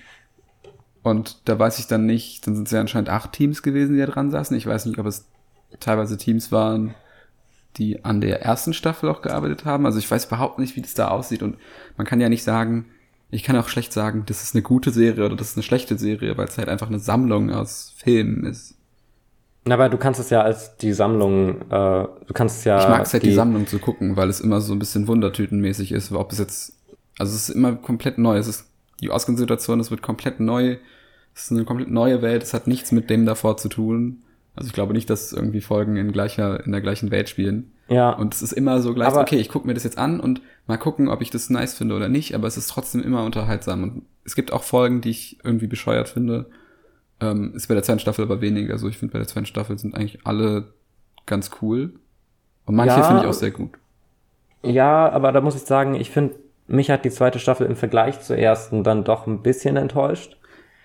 Und 1.02 1.48
da 1.50 1.58
weiß 1.60 1.80
ich 1.80 1.88
dann 1.88 2.06
nicht, 2.06 2.48
dann 2.48 2.56
sind 2.56 2.68
es 2.68 2.72
ja 2.72 2.80
anscheinend 2.80 3.10
acht 3.10 3.34
Teams 3.34 3.62
gewesen, 3.62 3.94
die 3.94 4.00
da 4.00 4.08
dran 4.08 4.32
saßen. 4.32 4.56
Ich 4.56 4.66
weiß 4.66 4.86
nicht, 4.86 5.00
ob 5.00 5.06
es 5.06 5.28
teilweise 5.80 6.18
Teams 6.18 6.52
waren, 6.52 6.96
die 7.78 8.06
an 8.06 8.22
der 8.22 8.42
ersten 8.42 8.74
Staffel 8.74 9.10
auch 9.10 9.22
gearbeitet 9.22 9.66
haben. 9.66 9.86
Also 9.86 10.00
ich 10.00 10.10
weiß 10.10 10.26
überhaupt 10.26 10.60
nicht, 10.60 10.76
wie 10.76 10.82
das 10.82 10.94
da 10.94 11.10
aussieht. 11.10 11.44
Und 11.44 11.58
man 11.98 12.08
kann 12.08 12.22
ja 12.22 12.30
nicht 12.30 12.44
sagen, 12.44 12.86
ich 13.32 13.44
kann 13.44 13.58
auch 13.58 13.68
schlecht 13.68 13.92
sagen, 13.92 14.24
das 14.26 14.44
ist 14.44 14.56
eine 14.56 14.62
gute 14.62 14.92
Serie 14.92 15.26
oder 15.26 15.36
das 15.36 15.50
ist 15.50 15.58
eine 15.58 15.64
schlechte 15.64 15.98
Serie, 15.98 16.38
weil 16.38 16.48
es 16.48 16.58
halt 16.58 16.70
einfach 16.70 16.88
eine 16.88 17.00
Sammlung 17.00 17.52
aus 17.52 17.94
Filmen 17.98 18.46
ist. 18.46 18.76
Na, 19.66 19.76
Aber 19.76 19.90
du 19.90 19.98
kannst 19.98 20.20
es 20.20 20.30
ja 20.30 20.42
als 20.42 20.76
die 20.78 20.92
Sammlung, 20.94 21.62
äh, 21.70 22.08
du 22.28 22.34
kannst 22.34 22.60
es 22.60 22.64
ja. 22.66 22.82
Ich 22.82 22.88
mag 22.90 23.04
es 23.04 23.14
halt 23.14 23.24
die, 23.24 23.34
Sammlung 23.34 23.66
zu 23.66 23.80
gucken, 23.80 24.18
weil 24.18 24.30
es 24.30 24.42
immer 24.42 24.60
so 24.62 24.74
ein 24.74 24.80
bisschen 24.80 25.08
wundertütenmäßig 25.08 25.92
ist, 25.94 26.12
ob 26.12 26.32
es 26.32 26.40
jetzt, 26.40 26.74
also 27.18 27.34
es 27.34 27.48
ist 27.50 27.56
immer 27.56 27.76
komplett 27.76 28.18
neu. 28.18 28.38
Es 28.38 28.48
ist 28.48 28.66
die 29.00 29.10
Ausgangssituation, 29.10 29.80
es 29.80 29.90
wird 29.92 30.02
komplett 30.02 30.40
neu. 30.40 30.78
Es 31.36 31.46
ist 31.46 31.52
eine 31.52 31.66
komplett 31.66 31.90
neue 31.90 32.22
Welt. 32.22 32.44
Es 32.44 32.54
hat 32.54 32.68
nichts 32.68 32.92
mit 32.92 33.10
dem 33.10 33.26
davor 33.26 33.58
zu 33.58 33.70
tun. 33.70 34.22
Also 34.56 34.68
ich 34.68 34.74
glaube 34.74 34.94
nicht, 34.94 35.10
dass 35.10 35.34
irgendwie 35.34 35.62
Folgen 35.62 35.96
in 35.96 36.12
gleicher, 36.12 36.64
in 36.66 36.72
der 36.72 36.82
gleichen 36.82 37.10
Welt 37.10 37.28
spielen. 37.30 37.72
Ja. 37.88 38.12
Und 38.12 38.34
es 38.36 38.42
ist 38.42 38.52
immer 38.54 38.82
so 38.82 38.94
gleich, 38.94 39.08
Aber- 39.08 39.22
okay, 39.22 39.38
ich 39.38 39.50
gucke 39.50 39.66
mir 39.66 39.74
das 39.74 39.84
jetzt 39.84 39.98
an 39.98 40.20
und 40.20 40.42
mal 40.68 40.78
gucken, 40.78 41.08
ob 41.10 41.22
ich 41.22 41.32
das 41.32 41.50
nice 41.50 41.74
finde 41.74 41.96
oder 41.96 42.08
nicht, 42.08 42.36
aber 42.36 42.48
es 42.48 42.56
ist 42.58 42.68
trotzdem 42.70 43.02
immer 43.02 43.24
unterhaltsam. 43.24 43.84
Und 43.84 44.02
es 44.26 44.36
gibt 44.36 44.54
auch 44.54 44.64
Folgen, 44.64 45.02
die 45.02 45.10
ich 45.10 45.40
irgendwie 45.44 45.68
bescheuert 45.68 46.08
finde. 46.10 46.46
Ähm, 47.32 47.54
ist 47.56 47.68
bei 47.68 47.74
der 47.76 47.84
zweiten 47.84 48.00
Staffel 48.00 48.24
aber 48.26 48.42
weniger. 48.42 48.74
Also 48.74 48.88
ich 48.90 48.98
finde, 48.98 49.14
bei 49.14 49.20
der 49.20 49.28
zweiten 49.28 49.46
Staffel 49.46 49.78
sind 49.78 49.96
eigentlich 49.96 50.26
alle 50.26 50.74
ganz 51.26 51.52
cool. 51.62 51.94
Und 52.66 52.76
manche 52.76 52.96
Ja. 52.98 53.04
finde 53.04 53.22
ich 53.22 53.28
auch 53.28 53.34
sehr 53.34 53.52
gut. 53.52 53.72
Ja, 54.64 55.10
aber 55.12 55.32
da 55.32 55.42
muss 55.42 55.56
ich 55.56 55.62
sagen, 55.64 55.96
ich 55.96 56.10
finde, 56.12 56.36
mich 56.68 56.90
hat 56.90 57.06
die 57.06 57.10
zweite 57.12 57.40
Staffel 57.40 57.68
im 57.68 57.76
Vergleich 57.76 58.22
zur 58.22 58.38
ersten 58.38 58.84
dann 58.84 59.04
doch 59.04 59.28
ein 59.28 59.42
bisschen 59.44 59.78
enttäuscht. 59.78 60.38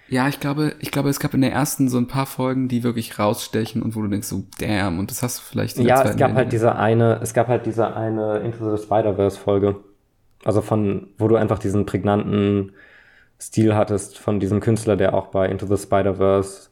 Ja, 0.07 0.26
ich 0.28 0.41
glaube, 0.41 0.74
ich 0.80 0.91
glaube, 0.91 1.09
es 1.11 1.20
gab 1.20 1.34
in 1.34 1.43
der 1.43 1.53
ersten 1.53 1.89
so 1.89 1.99
ein 1.99 2.09
paar 2.09 2.26
Folgen, 2.26 2.68
die 2.68 2.82
wirklich 2.82 3.18
rausstechen 3.18 3.82
und 3.82 3.95
wo 3.95 4.01
du 4.03 4.09
denkst 4.09 4.26
so, 4.28 4.45
damn, 4.59 4.99
und 4.99 5.11
das 5.11 5.22
hast 5.22 5.39
du 5.39 5.43
vielleicht 5.43 5.80
in 5.80 5.84
der 5.84 5.95
Ja, 5.95 5.95
zweiten 5.95 6.14
es 6.14 6.16
gab 6.16 6.34
halt 6.34 6.51
weniger. 6.51 6.51
diese 6.51 6.76
eine, 6.76 7.20
es 7.22 7.34
gab 7.34 7.49
halt 7.49 7.66
diese 7.66 7.95
eine 7.95 8.39
Into 8.39 8.74
the 8.76 8.82
Spider-Verse 8.82 9.39
Folge. 9.39 9.76
Also 10.45 10.62
von, 10.62 11.09
wo 11.18 11.28
du 11.28 11.36
einfach 11.36 11.59
diesen 11.59 11.86
prägnanten 11.86 12.72
Stil 13.41 13.74
hattest 13.74 14.18
von 14.18 14.41
diesem 14.41 14.61
Künstler, 14.61 14.97
der 14.97 15.14
auch 15.14 15.28
bei 15.28 15.49
Into 15.49 15.66
the 15.66 15.80
Spider-Verse 15.80 16.70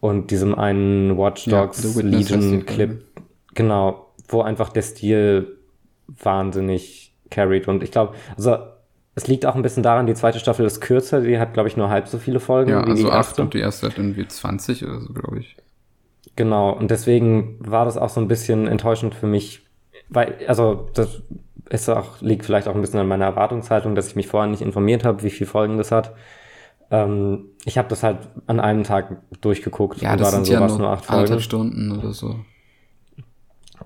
und 0.00 0.30
diesem 0.30 0.54
einen 0.54 1.16
Watch 1.18 1.46
Ja, 1.46 1.62
Dogs 1.62 1.82
die 1.82 2.02
Legion. 2.02 2.64
Clip, 2.66 3.02
genau, 3.54 4.12
wo 4.28 4.42
einfach 4.42 4.68
der 4.68 4.82
Stil 4.82 5.58
wahnsinnig 6.06 7.14
carried. 7.30 7.68
Und 7.68 7.82
ich 7.82 7.90
glaube, 7.90 8.14
also 8.36 8.56
es 9.14 9.26
liegt 9.26 9.46
auch 9.46 9.54
ein 9.54 9.62
bisschen 9.62 9.82
daran, 9.82 10.06
die 10.06 10.14
zweite 10.14 10.38
Staffel 10.38 10.66
ist 10.66 10.80
kürzer, 10.80 11.22
die 11.22 11.38
hat, 11.38 11.54
glaube 11.54 11.68
ich, 11.68 11.76
nur 11.76 11.88
halb 11.88 12.06
so 12.06 12.18
viele 12.18 12.38
Folgen 12.38 12.70
Ja, 12.70 12.86
wie 12.86 12.90
also 12.90 13.04
die 13.04 13.10
acht 13.10 13.16
erste. 13.28 13.42
und 13.42 13.54
die 13.54 13.60
erste 13.60 13.86
hat 13.86 13.98
irgendwie 13.98 14.28
20 14.28 14.84
oder 14.84 15.00
so, 15.00 15.12
glaube 15.12 15.38
ich. 15.40 15.56
Genau, 16.36 16.70
und 16.72 16.90
deswegen 16.90 17.56
war 17.60 17.84
das 17.86 17.96
auch 17.96 18.10
so 18.10 18.20
ein 18.20 18.28
bisschen 18.28 18.68
enttäuschend 18.68 19.14
für 19.14 19.26
mich, 19.26 19.62
weil, 20.08 20.36
also 20.46 20.90
das 20.94 21.22
ist 21.68 21.88
auch, 21.88 22.20
liegt 22.20 22.44
vielleicht 22.44 22.68
auch 22.68 22.74
ein 22.74 22.80
bisschen 22.80 23.00
an 23.00 23.08
meiner 23.08 23.24
Erwartungshaltung, 23.24 23.94
dass 23.94 24.08
ich 24.08 24.16
mich 24.16 24.28
vorher 24.28 24.50
nicht 24.50 24.62
informiert 24.62 25.04
habe, 25.04 25.22
wie 25.22 25.30
viele 25.30 25.48
Folgen 25.48 25.78
das 25.78 25.90
hat. 25.92 26.14
Ähm, 26.90 27.46
ich 27.64 27.78
habe 27.78 27.88
das 27.88 28.02
halt 28.02 28.18
an 28.46 28.60
einem 28.60 28.84
Tag 28.84 29.16
durchgeguckt 29.40 30.00
Ja, 30.00 30.12
und 30.12 30.20
das 30.20 30.26
war 30.26 30.32
dann 30.32 30.44
sind 30.44 30.54
so, 30.54 30.60
ja 30.60 30.60
was 30.60 30.72
nur, 30.72 30.80
nur 30.80 30.90
acht 30.90 31.06
Folgen. 31.06 31.40
Stunden 31.40 31.98
oder 31.98 32.12
so. 32.12 32.36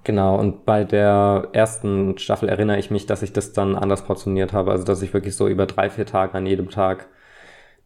Genau, 0.04 0.36
und 0.36 0.64
bei 0.64 0.84
der 0.84 1.48
ersten 1.52 2.16
Staffel 2.18 2.48
erinnere 2.48 2.78
ich 2.78 2.90
mich, 2.90 3.06
dass 3.06 3.22
ich 3.22 3.32
das 3.32 3.52
dann 3.52 3.76
anders 3.76 4.04
portioniert 4.04 4.52
habe, 4.52 4.70
also 4.70 4.84
dass 4.84 5.02
ich 5.02 5.12
wirklich 5.12 5.36
so 5.36 5.48
über 5.48 5.66
drei, 5.66 5.90
vier 5.90 6.06
Tage 6.06 6.34
an 6.34 6.46
jedem 6.46 6.70
Tag 6.70 7.08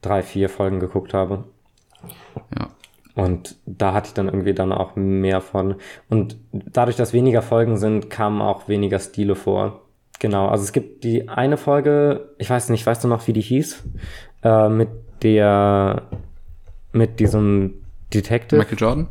drei, 0.01 0.22
vier 0.22 0.49
Folgen 0.49 0.80
geguckt 0.80 1.14
habe. 1.14 1.45
Ja. 2.57 2.68
Und 3.14 3.57
da 3.64 3.95
hatte 3.95 4.09
ich 4.09 4.14
dann 4.14 4.26
irgendwie 4.26 4.55
dann 4.55 4.72
auch 4.72 4.97
mehr 4.97 5.40
von. 5.40 5.76
Und 6.09 6.36
dadurch, 6.53 6.97
dass 6.97 7.12
weniger 7.12 7.42
Folgen 7.42 7.76
sind, 7.76 8.11
kamen 8.11 8.42
auch 8.42 8.68
weniger 8.68 8.99
Stile 8.99 9.36
vor. 9.36 9.84
Genau, 10.21 10.49
also 10.49 10.65
es 10.65 10.73
gibt 10.73 11.05
die 11.05 11.29
eine 11.29 11.57
Folge, 11.57 12.31
ich 12.39 12.49
weiß 12.49 12.71
nicht, 12.71 12.87
weißt 12.87 13.05
du 13.05 13.09
noch, 13.09 13.27
wie 13.27 13.33
die 13.33 13.41
hieß? 13.41 13.83
Äh, 14.43 14.69
mit 14.69 14.89
der, 15.23 16.03
mit 16.93 17.21
diesem 17.21 17.75
Detective. 18.12 18.59
Michael 18.59 18.79
Jordan? 18.79 19.09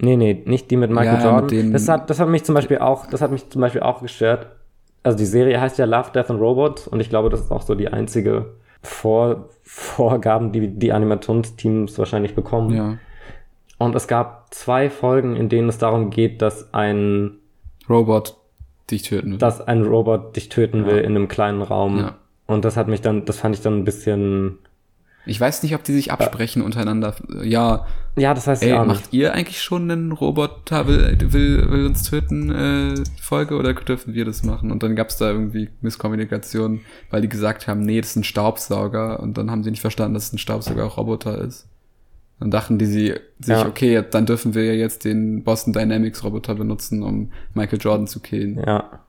Nee, 0.00 0.16
nee, 0.16 0.42
nicht 0.46 0.70
die 0.70 0.76
mit 0.76 0.90
Michael 0.90 1.20
Ja, 1.20 1.38
Jordan. 1.40 1.66
mit 1.66 1.74
das 1.74 1.88
hat, 1.88 2.08
das 2.08 2.20
hat 2.20 2.28
mich 2.28 2.44
zum 2.44 2.54
Beispiel 2.54 2.78
auch, 2.78 3.06
das 3.06 3.20
hat 3.20 3.30
mich 3.30 3.48
zum 3.50 3.60
Beispiel 3.60 3.82
auch 3.82 4.00
gestört. 4.00 4.46
Also 5.02 5.18
die 5.18 5.26
Serie 5.26 5.60
heißt 5.60 5.78
ja 5.78 5.84
Love, 5.84 6.10
Death 6.14 6.30
and 6.30 6.40
Robots 6.40 6.86
und 6.86 7.00
ich 7.00 7.08
glaube, 7.10 7.28
das 7.30 7.40
ist 7.40 7.50
auch 7.50 7.62
so 7.62 7.74
die 7.74 7.88
einzige 7.88 8.54
Vor 8.82 9.48
Vorgaben, 9.62 10.52
die 10.52 10.68
die 10.68 10.92
Animationsteams 10.92 11.98
wahrscheinlich 11.98 12.34
bekommen. 12.34 12.74
Ja. 12.74 12.98
Und 13.78 13.94
es 13.94 14.08
gab 14.08 14.52
zwei 14.52 14.90
Folgen, 14.90 15.36
in 15.36 15.48
denen 15.48 15.68
es 15.68 15.78
darum 15.78 16.10
geht, 16.10 16.42
dass 16.42 16.72
ein, 16.74 17.36
Robot 17.88 18.36
dich 18.90 19.02
töten 19.02 19.32
will. 19.32 19.38
dass 19.38 19.60
ein 19.60 19.82
Robot 19.82 20.36
dich 20.36 20.48
töten 20.48 20.86
will 20.86 20.98
in 20.98 21.16
einem 21.16 21.28
kleinen 21.28 21.62
Raum. 21.62 21.98
Ja. 21.98 22.16
Und 22.46 22.64
das 22.64 22.76
hat 22.76 22.88
mich 22.88 23.00
dann, 23.00 23.24
das 23.24 23.38
fand 23.38 23.54
ich 23.54 23.62
dann 23.62 23.78
ein 23.78 23.84
bisschen, 23.84 24.58
Ich 25.24 25.40
weiß 25.40 25.62
nicht, 25.62 25.74
ob 25.74 25.84
die 25.84 25.92
sich 25.92 26.10
absprechen 26.10 26.62
untereinander. 26.62 27.14
Ja, 27.42 27.86
ja, 28.16 28.34
das 28.34 28.48
heißt 28.48 28.62
ey, 28.62 28.76
nicht. 28.76 28.86
macht 28.86 29.12
ihr 29.12 29.32
eigentlich 29.34 29.62
schon 29.62 29.90
einen 29.90 30.12
Roboter 30.12 30.88
will, 30.88 31.16
will, 31.32 31.70
will 31.70 31.86
uns 31.86 32.02
töten 32.10 32.50
äh, 32.50 32.94
Folge 33.20 33.56
oder 33.56 33.72
dürfen 33.74 34.14
wir 34.14 34.24
das 34.24 34.42
machen? 34.42 34.72
Und 34.72 34.82
dann 34.82 34.96
gab's 34.96 35.16
da 35.16 35.30
irgendwie 35.30 35.70
Misskommunikation, 35.80 36.80
weil 37.10 37.22
die 37.22 37.28
gesagt 37.28 37.68
haben, 37.68 37.82
nee, 37.82 38.00
das 38.00 38.10
ist 38.10 38.16
ein 38.16 38.24
Staubsauger. 38.24 39.20
Und 39.20 39.38
dann 39.38 39.50
haben 39.50 39.62
sie 39.62 39.70
nicht 39.70 39.80
verstanden, 39.80 40.14
dass 40.14 40.32
ein 40.32 40.38
Staubsauger 40.38 40.84
auch 40.84 40.96
Roboter 40.96 41.38
ist. 41.38 41.68
Dann 42.40 42.50
dachten 42.50 42.78
die 42.78 42.86
sie 42.86 43.14
sich, 43.38 43.48
Ja. 43.54 43.66
okay, 43.66 44.02
dann 44.10 44.26
dürfen 44.26 44.54
wir 44.54 44.64
ja 44.64 44.72
jetzt 44.72 45.04
den 45.04 45.44
Boston 45.44 45.72
Dynamics 45.72 46.24
Roboter 46.24 46.54
benutzen, 46.54 47.02
um 47.02 47.30
Michael 47.54 47.78
Jordan 47.80 48.06
zu 48.06 48.20
killen. 48.20 48.58
Ja, 48.66 49.00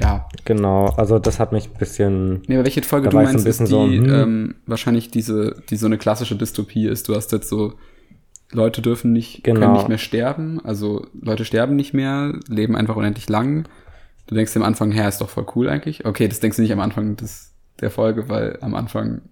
Ja. 0.00 0.28
genau. 0.44 0.86
Also 0.96 1.18
das 1.18 1.38
hat 1.38 1.52
mich 1.52 1.66
ein 1.68 1.78
bisschen, 1.78 2.42
Nee, 2.46 2.56
aber 2.56 2.64
welche 2.64 2.82
Folge 2.82 3.08
du 3.08 3.16
meinst, 3.16 3.46
ist 3.46 3.60
die 3.60 3.66
so, 3.66 3.84
hm. 3.84 4.12
ähm, 4.12 4.54
wahrscheinlich 4.66 5.10
diese, 5.10 5.62
die 5.70 5.76
so 5.76 5.86
eine 5.86 5.98
klassische 5.98 6.36
Dystopie 6.36 6.86
ist. 6.86 7.08
Du 7.08 7.14
hast 7.14 7.32
jetzt 7.32 7.48
so, 7.48 7.74
Leute 8.52 8.82
dürfen 8.82 9.12
nicht, 9.12 9.44
können 9.44 9.60
Genau. 9.60 9.74
nicht 9.74 9.88
mehr 9.88 9.98
sterben, 9.98 10.60
also 10.64 11.06
Leute 11.20 11.44
sterben 11.44 11.76
nicht 11.76 11.94
mehr, 11.94 12.32
leben 12.48 12.74
einfach 12.76 12.96
unendlich 12.96 13.28
lang. 13.28 13.68
Du 14.26 14.34
denkst 14.34 14.56
am 14.56 14.62
Anfang, 14.64 14.92
ja, 14.92 15.06
ist 15.08 15.20
doch 15.20 15.28
voll 15.28 15.46
cool 15.54 15.68
eigentlich. 15.68 16.04
Okay, 16.04 16.26
das 16.28 16.40
denkst 16.40 16.56
du 16.56 16.62
nicht 16.62 16.72
am 16.72 16.80
Anfang 16.80 17.16
des, 17.16 17.52
der 17.80 17.90
Folge, 17.90 18.28
weil 18.28 18.58
am 18.60 18.74
Anfang 18.74 19.22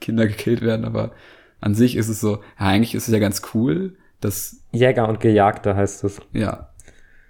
Kinder 0.00 0.26
gekillt 0.26 0.60
werden, 0.60 0.84
aber 0.84 1.12
an 1.60 1.74
sich 1.74 1.96
ist 1.96 2.08
es 2.08 2.20
so, 2.20 2.36
ja, 2.58 2.66
eigentlich 2.66 2.94
ist 2.94 3.08
es 3.08 3.12
ja 3.12 3.18
ganz 3.18 3.42
cool, 3.54 3.96
dass 4.20 4.60
Jäger 4.72 5.08
und 5.08 5.20
Gejagte 5.20 5.76
heißt 5.76 6.04
es. 6.04 6.20
ja. 6.32 6.68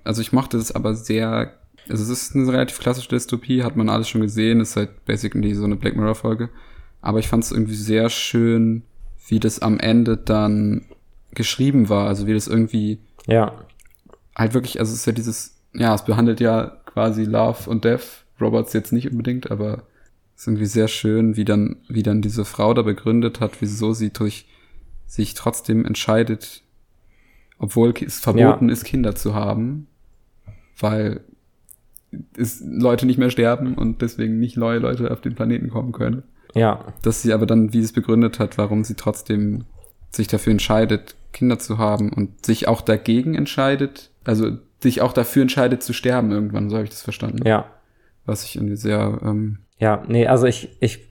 Also 0.04 0.22
ich 0.22 0.32
mochte 0.32 0.56
es 0.56 0.72
aber 0.72 0.94
sehr. 0.94 1.52
Also 1.86 2.02
es 2.02 2.08
ist 2.08 2.34
eine 2.34 2.50
relativ 2.50 2.78
klassische 2.78 3.10
Dystopie, 3.10 3.62
hat 3.62 3.76
man 3.76 3.90
alles 3.90 4.08
schon 4.08 4.22
gesehen, 4.22 4.60
ist 4.60 4.76
halt 4.76 5.04
basically 5.04 5.52
so 5.52 5.64
eine 5.64 5.76
Black 5.76 5.96
Mirror 5.96 6.14
Folge. 6.14 6.48
Aber 7.02 7.18
ich 7.18 7.28
fand 7.28 7.44
es 7.44 7.52
irgendwie 7.52 7.74
sehr 7.74 8.08
schön, 8.08 8.84
wie 9.26 9.38
das 9.38 9.60
am 9.60 9.78
Ende 9.78 10.16
dann 10.16 10.86
geschrieben 11.32 11.90
war. 11.90 12.06
Also 12.08 12.26
wie 12.26 12.32
das 12.32 12.46
irgendwie 12.46 13.00
Ja, 13.26 13.52
halt 14.34 14.54
wirklich, 14.54 14.80
also 14.80 14.92
es 14.92 15.00
ist 15.00 15.06
ja 15.06 15.12
dieses, 15.12 15.56
ja, 15.74 15.94
es 15.94 16.04
behandelt 16.04 16.40
ja 16.40 16.78
quasi 16.86 17.24
Love 17.24 17.68
und 17.68 17.84
Death, 17.84 18.24
Robots 18.40 18.72
jetzt 18.72 18.92
nicht 18.92 19.10
unbedingt, 19.10 19.50
aber 19.50 19.82
ist 20.38 20.46
irgendwie 20.46 20.66
sehr 20.66 20.86
schön, 20.86 21.36
wie 21.36 21.44
dann, 21.44 21.76
wie 21.88 22.04
dann 22.04 22.22
diese 22.22 22.44
Frau 22.44 22.72
da 22.72 22.82
begründet 22.82 23.40
hat, 23.40 23.60
wieso 23.60 23.92
sie 23.92 24.10
durch 24.10 24.46
sich 25.04 25.34
trotzdem 25.34 25.84
entscheidet, 25.84 26.62
obwohl 27.58 27.92
es 28.06 28.20
verboten 28.20 28.68
ist, 28.68 28.84
Kinder 28.84 29.16
zu 29.16 29.34
haben, 29.34 29.88
weil 30.78 31.22
es 32.36 32.62
Leute 32.64 33.04
nicht 33.04 33.18
mehr 33.18 33.30
sterben 33.30 33.74
und 33.74 34.00
deswegen 34.00 34.38
nicht 34.38 34.56
neue 34.56 34.78
Leute 34.78 35.10
auf 35.10 35.20
den 35.20 35.34
Planeten 35.34 35.70
kommen 35.70 35.90
können. 35.90 36.22
ja, 36.54 36.84
Dass 37.02 37.20
sie 37.20 37.32
aber 37.32 37.44
dann, 37.44 37.72
wie 37.72 37.80
es 37.80 37.92
begründet 37.92 38.38
hat, 38.38 38.58
warum 38.58 38.84
sie 38.84 38.94
trotzdem 38.94 39.64
sich 40.10 40.28
dafür 40.28 40.52
entscheidet, 40.52 41.16
Kinder 41.32 41.58
zu 41.58 41.78
haben 41.78 42.12
und 42.12 42.46
sich 42.46 42.68
auch 42.68 42.80
dagegen 42.80 43.34
entscheidet, 43.34 44.12
also 44.24 44.56
sich 44.80 45.00
auch 45.00 45.12
dafür 45.12 45.42
entscheidet 45.42 45.82
zu 45.82 45.92
sterben 45.92 46.30
irgendwann, 46.30 46.70
so 46.70 46.76
habe 46.76 46.84
ich 46.84 46.90
das 46.90 47.02
verstanden. 47.02 47.44
ja. 47.44 47.66
Was 48.24 48.44
ich 48.44 48.56
irgendwie 48.56 48.76
sehr, 48.76 49.20
ähm, 49.24 49.58
Ja, 49.80 50.02
nee, 50.08 50.26
also 50.26 50.46
ich, 50.46 50.76
ich 50.80 51.08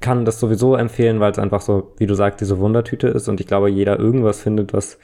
kann 0.00 0.24
das 0.24 0.40
sowieso 0.40 0.74
empfehlen, 0.76 1.20
weil 1.20 1.30
es 1.30 1.38
einfach 1.38 1.60
so, 1.60 1.92
wie 1.98 2.06
du 2.06 2.14
sagst, 2.14 2.40
diese 2.40 2.58
Wundertüte 2.58 3.08
ist 3.08 3.28
und 3.28 3.38
ich 3.40 3.46
glaube, 3.46 3.68
jeder 3.68 3.98
irgendwas 3.98 4.40
findet, 4.40 4.72
was, 4.72 4.98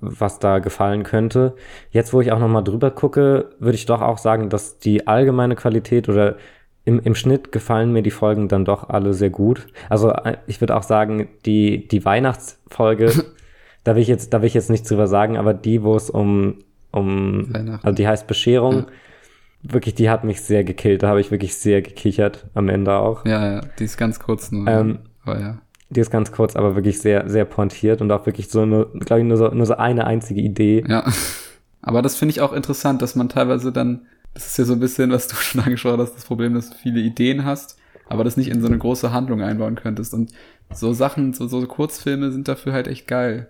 was 0.00 0.38
da 0.38 0.58
gefallen 0.58 1.04
könnte. 1.04 1.54
Jetzt, 1.90 2.12
wo 2.12 2.20
ich 2.20 2.30
auch 2.30 2.38
nochmal 2.38 2.64
drüber 2.64 2.90
gucke, 2.90 3.50
würde 3.58 3.76
ich 3.76 3.86
doch 3.86 4.02
auch 4.02 4.18
sagen, 4.18 4.50
dass 4.50 4.78
die 4.78 5.06
allgemeine 5.06 5.56
Qualität 5.56 6.10
oder 6.10 6.36
im, 6.84 7.00
im 7.00 7.14
Schnitt 7.14 7.50
gefallen 7.50 7.92
mir 7.92 8.02
die 8.02 8.10
Folgen 8.10 8.48
dann 8.48 8.66
doch 8.66 8.88
alle 8.90 9.14
sehr 9.14 9.30
gut. 9.30 9.66
Also 9.88 10.10
äh, 10.10 10.36
ich 10.46 10.60
würde 10.60 10.76
auch 10.76 10.82
sagen, 10.82 11.28
die, 11.46 11.88
die 11.88 12.04
Weihnachtsfolge, 12.04 13.12
da 13.84 13.94
will 13.94 14.02
ich 14.02 14.08
jetzt, 14.08 14.34
da 14.34 14.42
will 14.42 14.48
ich 14.48 14.54
jetzt 14.54 14.70
nichts 14.70 14.88
drüber 14.88 15.06
sagen, 15.06 15.38
aber 15.38 15.54
die, 15.54 15.82
wo 15.82 15.96
es 15.96 16.10
um, 16.10 16.58
um, 16.90 17.52
also 17.82 17.94
die 17.94 18.06
heißt 18.06 18.26
Bescherung. 18.26 18.86
Wirklich, 19.62 19.94
die 19.94 20.10
hat 20.10 20.24
mich 20.24 20.40
sehr 20.42 20.64
gekillt. 20.64 21.02
Da 21.02 21.08
habe 21.08 21.20
ich 21.20 21.30
wirklich 21.30 21.56
sehr 21.56 21.82
gekichert 21.82 22.46
am 22.54 22.68
Ende 22.68 22.94
auch. 22.96 23.24
Ja, 23.24 23.52
ja, 23.54 23.60
die 23.78 23.84
ist 23.84 23.96
ganz 23.96 24.18
kurz 24.20 24.50
nur. 24.52 24.66
Ähm, 24.66 24.98
aber 25.24 25.40
ja. 25.40 25.58
Die 25.90 26.00
ist 26.00 26.10
ganz 26.10 26.32
kurz, 26.32 26.54
aber 26.54 26.74
wirklich 26.74 27.00
sehr, 27.00 27.28
sehr 27.30 27.46
pointiert 27.46 28.02
und 28.02 28.12
auch 28.12 28.26
wirklich 28.26 28.50
so, 28.50 28.60
glaube 28.66 29.20
ich, 29.20 29.24
nur 29.26 29.36
so, 29.38 29.48
nur 29.48 29.64
so 29.66 29.74
eine 29.74 30.06
einzige 30.06 30.40
Idee. 30.40 30.84
Ja. 30.86 31.04
Aber 31.80 32.02
das 32.02 32.16
finde 32.16 32.32
ich 32.32 32.40
auch 32.40 32.52
interessant, 32.52 33.00
dass 33.00 33.14
man 33.14 33.28
teilweise 33.28 33.70
dann, 33.72 34.02
das 34.34 34.46
ist 34.46 34.58
ja 34.58 34.64
so 34.64 34.72
ein 34.74 34.80
bisschen, 34.80 35.10
was 35.12 35.28
du 35.28 35.36
schon 35.36 35.60
angesprochen 35.62 36.00
hast, 36.00 36.14
das 36.14 36.24
Problem, 36.24 36.52
dass 36.54 36.70
du 36.70 36.76
viele 36.76 37.00
Ideen 37.00 37.44
hast, 37.44 37.78
aber 38.08 38.24
das 38.24 38.36
nicht 38.36 38.48
in 38.50 38.60
so 38.60 38.66
eine 38.66 38.76
große 38.76 39.12
Handlung 39.12 39.40
einbauen 39.40 39.76
könntest. 39.76 40.12
Und 40.12 40.32
so 40.74 40.92
Sachen, 40.92 41.32
so, 41.32 41.46
so 41.46 41.64
Kurzfilme 41.66 42.32
sind 42.32 42.48
dafür 42.48 42.72
halt 42.72 42.88
echt 42.88 43.06
geil. 43.06 43.48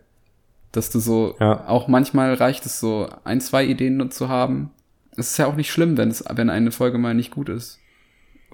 Dass 0.71 0.91
du 0.91 1.01
so, 1.01 1.35
Ja. 1.41 1.67
auch 1.67 1.89
manchmal 1.89 2.35
reicht 2.35 2.67
es 2.67 2.79
so, 2.79 3.09
ein, 3.25 3.41
zwei 3.41 3.65
Ideen 3.65 3.97
nur 3.97 4.11
zu 4.11 4.29
haben. 4.29 4.71
Es 5.19 5.33
ist 5.33 5.37
ja 5.39 5.47
auch 5.47 5.57
nicht 5.57 5.71
schlimm, 5.71 5.97
wenn 5.97 6.11
es, 6.11 6.25
wenn 6.31 6.49
eine 6.51 6.71
Folge 6.71 6.99
mal 6.99 7.15
nicht 7.15 7.31
gut 7.33 7.49
ist. 7.49 7.81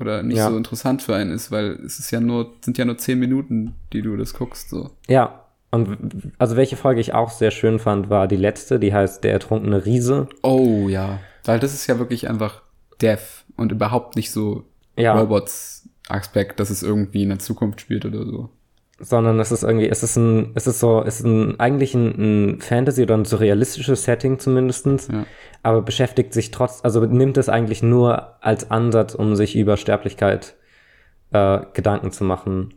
Oder 0.00 0.22
nicht 0.24 0.38
Ja. 0.38 0.50
so 0.50 0.56
interessant 0.56 1.02
für 1.02 1.14
einen 1.14 1.30
ist, 1.30 1.52
weil 1.52 1.72
es 1.84 1.98
ist 2.00 2.10
ja 2.10 2.18
nur, 2.20 2.54
sind 2.64 2.78
ja 2.78 2.84
nur 2.84 2.98
zehn 2.98 3.18
Minuten, 3.18 3.74
die 3.92 4.02
du 4.02 4.16
das 4.16 4.34
guckst, 4.34 4.68
so. 4.70 4.90
Ja, 5.08 5.44
und 5.70 6.32
also 6.38 6.56
welche 6.56 6.76
Folge 6.76 7.00
ich 7.00 7.14
auch 7.14 7.30
sehr 7.30 7.50
schön 7.52 7.78
fand, 7.78 8.10
war 8.10 8.26
die 8.28 8.36
letzte, 8.36 8.78
die 8.80 8.92
heißt 8.92 9.22
Der 9.24 9.32
ertrunkene 9.32 9.84
Riese. 9.84 10.28
Oh 10.42 10.88
ja. 10.88 11.20
Weil 11.44 11.60
das 11.60 11.74
ist 11.74 11.86
ja 11.86 11.98
wirklich 11.98 12.28
einfach 12.28 12.62
Death 13.00 13.44
und 13.56 13.70
überhaupt 13.72 14.16
nicht 14.16 14.30
so 14.32 14.64
Ja. 14.96 15.14
Robots-Aspekt, 15.18 16.60
dass 16.60 16.70
es 16.70 16.82
irgendwie 16.82 17.22
in 17.22 17.28
der 17.28 17.38
Zukunft 17.38 17.80
spielt 17.80 18.04
oder 18.04 18.24
so. 18.24 18.50
Sondern 18.98 19.40
es 19.40 19.50
ist 19.50 19.62
irgendwie, 19.64 19.88
es 19.88 20.02
ist 20.02 20.16
ein, 20.16 20.52
es 20.54 20.66
ist 20.66 20.78
so, 20.80 21.02
es 21.04 21.20
ist 21.20 21.26
ein, 21.26 21.58
eigentlich 21.58 21.94
ein, 21.94 22.54
ein 22.54 22.60
Fantasy 22.60 23.02
oder 23.02 23.16
ein 23.16 23.24
surrealistisches 23.24 24.04
Setting 24.04 24.38
zumindestens, 24.38 25.08
Ja. 25.08 25.26
aber 25.62 25.82
beschäftigt 25.82 26.32
sich 26.32 26.50
trotz, 26.50 26.80
also 26.84 27.00
nimmt 27.04 27.36
es 27.36 27.48
eigentlich 27.48 27.82
nur 27.82 28.42
als 28.44 28.70
Ansatz, 28.70 29.14
um 29.14 29.34
sich 29.36 29.56
über 29.56 29.76
Sterblichkeit 29.76 30.54
äh, 31.32 31.60
Gedanken 31.72 32.12
zu 32.12 32.24
machen. 32.24 32.74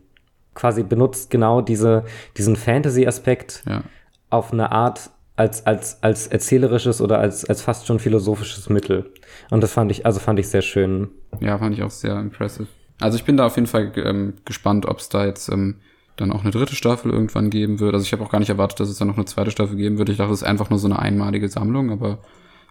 Quasi 0.54 0.82
benutzt 0.82 1.30
genau 1.30 1.60
diese, 1.60 2.04
diesen 2.36 2.56
Fantasy-Aspekt 2.56 3.62
Ja. 3.68 3.84
auf 4.30 4.52
eine 4.52 4.72
Art 4.72 5.10
als, 5.36 5.66
als, 5.66 6.02
als 6.02 6.26
erzählerisches 6.26 7.00
oder 7.00 7.20
als, 7.20 7.44
als 7.44 7.62
fast 7.62 7.86
schon 7.86 8.00
philosophisches 8.00 8.68
Mittel. 8.68 9.12
Und 9.50 9.62
das 9.62 9.72
fand 9.72 9.92
ich, 9.92 10.04
also 10.04 10.18
fand 10.18 10.40
ich 10.40 10.48
sehr 10.48 10.62
schön. 10.62 11.10
Ja, 11.38 11.56
fand 11.58 11.76
ich 11.76 11.82
auch 11.84 11.90
sehr 11.90 12.18
impressive. 12.18 12.66
Also 13.00 13.16
ich 13.16 13.24
bin 13.24 13.36
da 13.36 13.46
auf 13.46 13.54
jeden 13.54 13.68
Fall 13.68 13.92
ähm, 13.94 14.34
gespannt, 14.44 14.86
ob 14.86 14.98
es 14.98 15.08
da 15.08 15.24
jetzt 15.24 15.48
ähm, 15.48 15.76
dann 16.18 16.32
auch 16.32 16.42
eine 16.42 16.50
dritte 16.50 16.74
Staffel 16.74 17.10
irgendwann 17.12 17.48
geben 17.48 17.80
wird. 17.80 17.94
Also 17.94 18.04
ich 18.04 18.12
habe 18.12 18.22
auch 18.24 18.30
gar 18.30 18.38
nicht 18.40 18.50
erwartet, 18.50 18.80
dass 18.80 18.88
es 18.88 18.98
dann 18.98 19.08
noch 19.08 19.16
eine 19.16 19.24
zweite 19.24 19.50
Staffel 19.50 19.76
geben 19.76 19.98
wird. 19.98 20.08
Ich 20.10 20.18
dachte, 20.18 20.32
es 20.32 20.42
ist 20.42 20.46
einfach 20.48 20.68
nur 20.68 20.78
so 20.78 20.86
eine 20.86 20.98
einmalige 20.98 21.48
Sammlung, 21.48 21.90
aber 21.90 22.18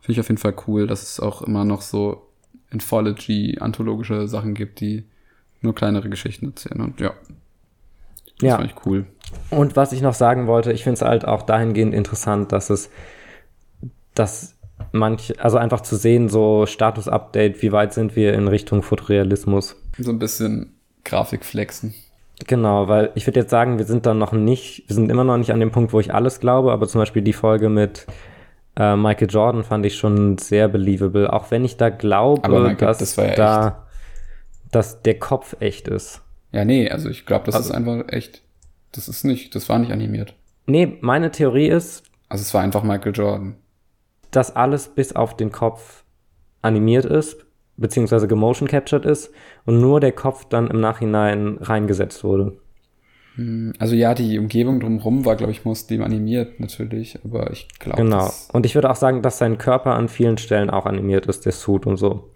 finde 0.02 0.11
ich 0.14 0.19
auf 0.19 0.28
jeden 0.30 0.38
Fall 0.38 0.53
cool, 0.68 0.86
dass 0.88 1.02
es 1.03 1.19
auch 1.19 1.41
immer 1.41 1.65
noch 1.65 1.82
so 1.82 2.28
Anthology-anthologische 2.72 4.28
Sachen 4.28 4.53
gibt, 4.53 4.80
die 4.82 5.06
nur 5.61 5.74
kleinere 5.74 6.10
Geschichten 6.10 6.48
erzählen. 6.48 6.82
Und 6.82 6.99
ja, 6.99 7.11
das 8.40 8.48
Ja. 8.49 8.56
fand 8.57 8.69
ich 8.72 8.86
cool. 8.86 9.06
Und 9.49 9.76
was 9.76 9.91
ich 9.91 10.02
noch 10.02 10.14
sagen 10.14 10.48
wollte, 10.48 10.72
ich 10.72 10.84
finde 10.84 10.95
es 10.95 11.02
halt 11.02 11.26
auch 11.26 11.41
dahingehend 11.44 11.94
interessant, 11.94 12.52
dass 12.52 12.69
es, 12.69 12.90
dass 14.14 14.56
manch, 14.91 15.41
also 15.44 15.57
einfach 15.57 15.82
zu 15.82 15.95
sehen, 15.95 16.30
so 16.30 16.65
Status-Update, 16.65 17.61
wie 17.61 17.72
weit 17.72 17.94
sind 17.94 18.15
wir 18.15 18.34
in 18.34 18.48
Richtung 18.48 18.84
Fotorealismus. 18.84 19.76
So 19.98 20.11
ein 20.11 20.19
bisschen 20.19 20.76
Grafik 21.03 21.44
flexen. 21.45 21.94
Genau, 22.45 22.88
weil 22.88 23.11
ich 23.15 23.26
würde 23.26 23.39
jetzt 23.39 23.49
sagen, 23.49 23.80
wir 23.80 23.85
sind 23.85 24.05
dann 24.05 24.19
noch 24.19 24.31
nicht, 24.31 24.84
wir 24.88 24.95
sind 24.95 25.09
immer 25.09 25.23
noch 25.23 25.38
nicht 25.38 25.51
an 25.51 25.59
dem 25.59 25.72
Punkt, 25.72 25.91
wo 25.91 25.99
ich 25.99 26.14
alles 26.14 26.39
glaube, 26.39 26.72
aber 26.72 26.88
zum 26.88 26.99
Beispiel 26.99 27.23
die 27.23 27.34
Folge 27.34 27.68
mit 27.69 28.05
äh, 28.77 28.95
Michael 28.95 29.27
Jordan 29.30 29.64
fand 29.64 29.85
ich 29.88 29.95
schon 29.97 30.38
sehr 30.38 30.68
believable, 30.68 31.34
auch 31.34 31.49
wenn 31.49 31.65
ich 31.65 31.77
da 31.77 31.89
glaube, 31.89 32.76
dass 32.77 32.99
das 32.99 33.15
ja 33.15 33.34
da, 33.34 33.88
dass 34.72 35.01
der 35.01 35.18
Kopf 35.18 35.55
echt 35.59 35.88
ist. 35.88 36.22
Ja, 36.51 36.64
nee, 36.64 36.89
also 36.89 37.09
ich 37.09 37.26
glaube, 37.26 37.45
das 37.47 37.55
Also- 37.55 37.69
ist 37.72 37.76
einfach 37.76 38.07
echt. 38.09 38.43
Das 38.91 39.07
ist 39.09 39.23
nicht, 39.26 39.53
das 39.53 39.68
war 39.68 39.80
nicht 39.80 39.91
animiert. 39.91 40.34
Nee, 40.68 40.97
meine 41.01 41.31
Theorie 41.31 41.68
ist, 41.68 42.03
Also 42.30 42.41
es 42.43 42.53
war 42.53 42.61
einfach 42.61 42.84
Michael 42.84 43.14
Jordan. 43.15 43.55
dass 44.31 44.55
alles 44.55 44.89
bis 44.89 45.15
auf 45.15 45.35
den 45.35 45.51
Kopf 45.51 46.03
animiert 46.61 47.05
ist, 47.05 47.45
beziehungsweise 47.77 48.27
gemotion 48.27 48.67
captured 48.67 49.05
ist 49.05 49.31
und 49.65 49.79
nur 49.79 49.99
der 49.99 50.11
Kopf 50.11 50.45
dann 50.45 50.67
im 50.67 50.79
Nachhinein 50.79 51.57
reingesetzt 51.61 52.23
wurde. 52.23 52.57
Also 53.77 53.93
ja, 53.93 54.15
die 54.15 54.39
Umgebung 54.39 54.79
drumherum 54.79 55.23
war, 55.23 55.35
glaube 55.35 55.51
ich, 55.51 55.63
muslim 55.63 56.01
animiert 56.01 56.59
natürlich, 56.59 57.19
aber 57.23 57.51
ich 57.51 57.67
glaube, 57.79 58.01
Genau. 58.01 58.31
Und 58.51 58.65
ich 58.65 58.73
würde 58.73 58.89
auch 58.89 58.95
sagen, 58.95 59.21
dass 59.21 59.37
sein 59.37 59.59
Körper 59.59 59.93
an 59.93 60.09
vielen 60.09 60.39
Stellen 60.39 60.71
auch 60.71 60.87
animiert 60.87 61.27
ist, 61.27 61.45
der 61.45 61.51
Suit 61.51 61.85
und 61.85 61.97
so. 61.97 62.31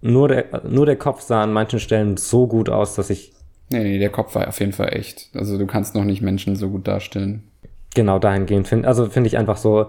Nur 0.00 0.28
der, 0.28 0.62
nur 0.68 0.86
der 0.86 0.96
Kopf 0.96 1.22
sah 1.22 1.42
an 1.42 1.52
manchen 1.52 1.80
Stellen 1.80 2.16
so 2.16 2.46
gut 2.46 2.70
aus, 2.70 2.94
dass 2.94 3.10
ich 3.10 3.32
Nee, 3.70 3.82
nee, 3.82 3.98
der 3.98 4.10
Kopf 4.10 4.36
war 4.36 4.46
auf 4.46 4.60
jeden 4.60 4.72
Fall 4.72 4.94
echt. 4.94 5.30
Also 5.34 5.58
du 5.58 5.66
kannst 5.66 5.96
noch 5.96 6.04
nicht 6.04 6.22
Menschen 6.22 6.54
so 6.54 6.70
gut 6.70 6.86
darstellen. 6.86 7.42
genau 7.94 8.18
dahingehend 8.18 8.68
finde. 8.68 8.86
Also 8.86 9.06
finde 9.06 9.26
ich 9.26 9.38
einfach 9.38 9.56
so, 9.56 9.88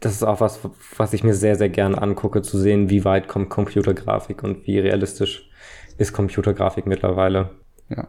das 0.00 0.12
ist 0.12 0.22
auch 0.22 0.40
was, 0.40 0.60
was 0.96 1.12
ich 1.12 1.24
mir 1.24 1.34
sehr, 1.34 1.56
sehr 1.56 1.68
gerne 1.68 2.00
angucke, 2.00 2.42
zu 2.42 2.58
sehen, 2.58 2.90
wie 2.90 3.04
weit 3.04 3.28
kommt 3.28 3.50
Computergrafik 3.50 4.42
und 4.42 4.66
wie 4.66 4.78
realistisch 4.78 5.48
ist 5.98 6.12
Computergrafik 6.12 6.86
mittlerweile. 6.86 7.50
Ja. 7.88 8.08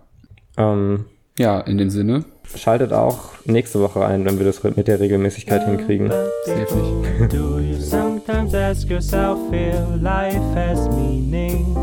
Ähm, 0.57 1.05
Ja, 1.37 1.59
in 1.61 1.77
dem 1.77 1.89
Sinne, 1.89 2.25
Schaltet 2.55 2.93
auch 2.93 3.33
nächste 3.45 3.81
Woche 3.81 4.05
ein, 4.05 4.23
wenn 4.25 4.37
wir 4.37 4.45
das 4.45 4.63
mit 4.63 4.87
der 4.87 4.99
Regelmäßigkeit 4.99 5.65
hinkriegen. 5.65 6.09
safe 6.45 6.75
nicht. 6.75 7.33
Do 7.33 7.59
you 7.59 7.75
sometimes 7.79 8.53
ask 8.53 8.89
yourself 8.89 9.39
if 9.51 10.01
life 10.01 10.39
has 10.55 10.87
meaning 10.89 11.75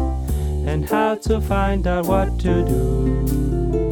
and 0.66 0.88
how 0.90 1.18
to 1.20 1.40
find 1.40 1.86
out 1.86 2.06
what 2.06 2.28
to 2.38 2.62
do? 2.64 3.91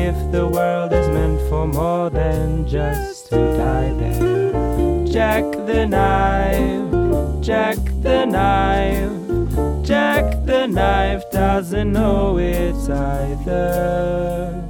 If 0.00 0.30
the 0.30 0.46
world 0.46 0.92
is 0.92 1.08
meant 1.08 1.40
for 1.48 1.66
more 1.66 2.08
than 2.08 2.68
just 2.68 3.30
to 3.30 3.36
die 3.56 3.92
there, 3.98 5.04
Jack 5.06 5.42
the 5.66 5.86
knife, 5.86 7.42
Jack 7.42 7.78
the 8.02 8.24
knife, 8.24 9.84
Jack 9.84 10.44
the 10.46 10.66
knife 10.68 11.24
doesn't 11.32 11.92
know 11.92 12.38
it's 12.38 12.88
either. 12.88 14.67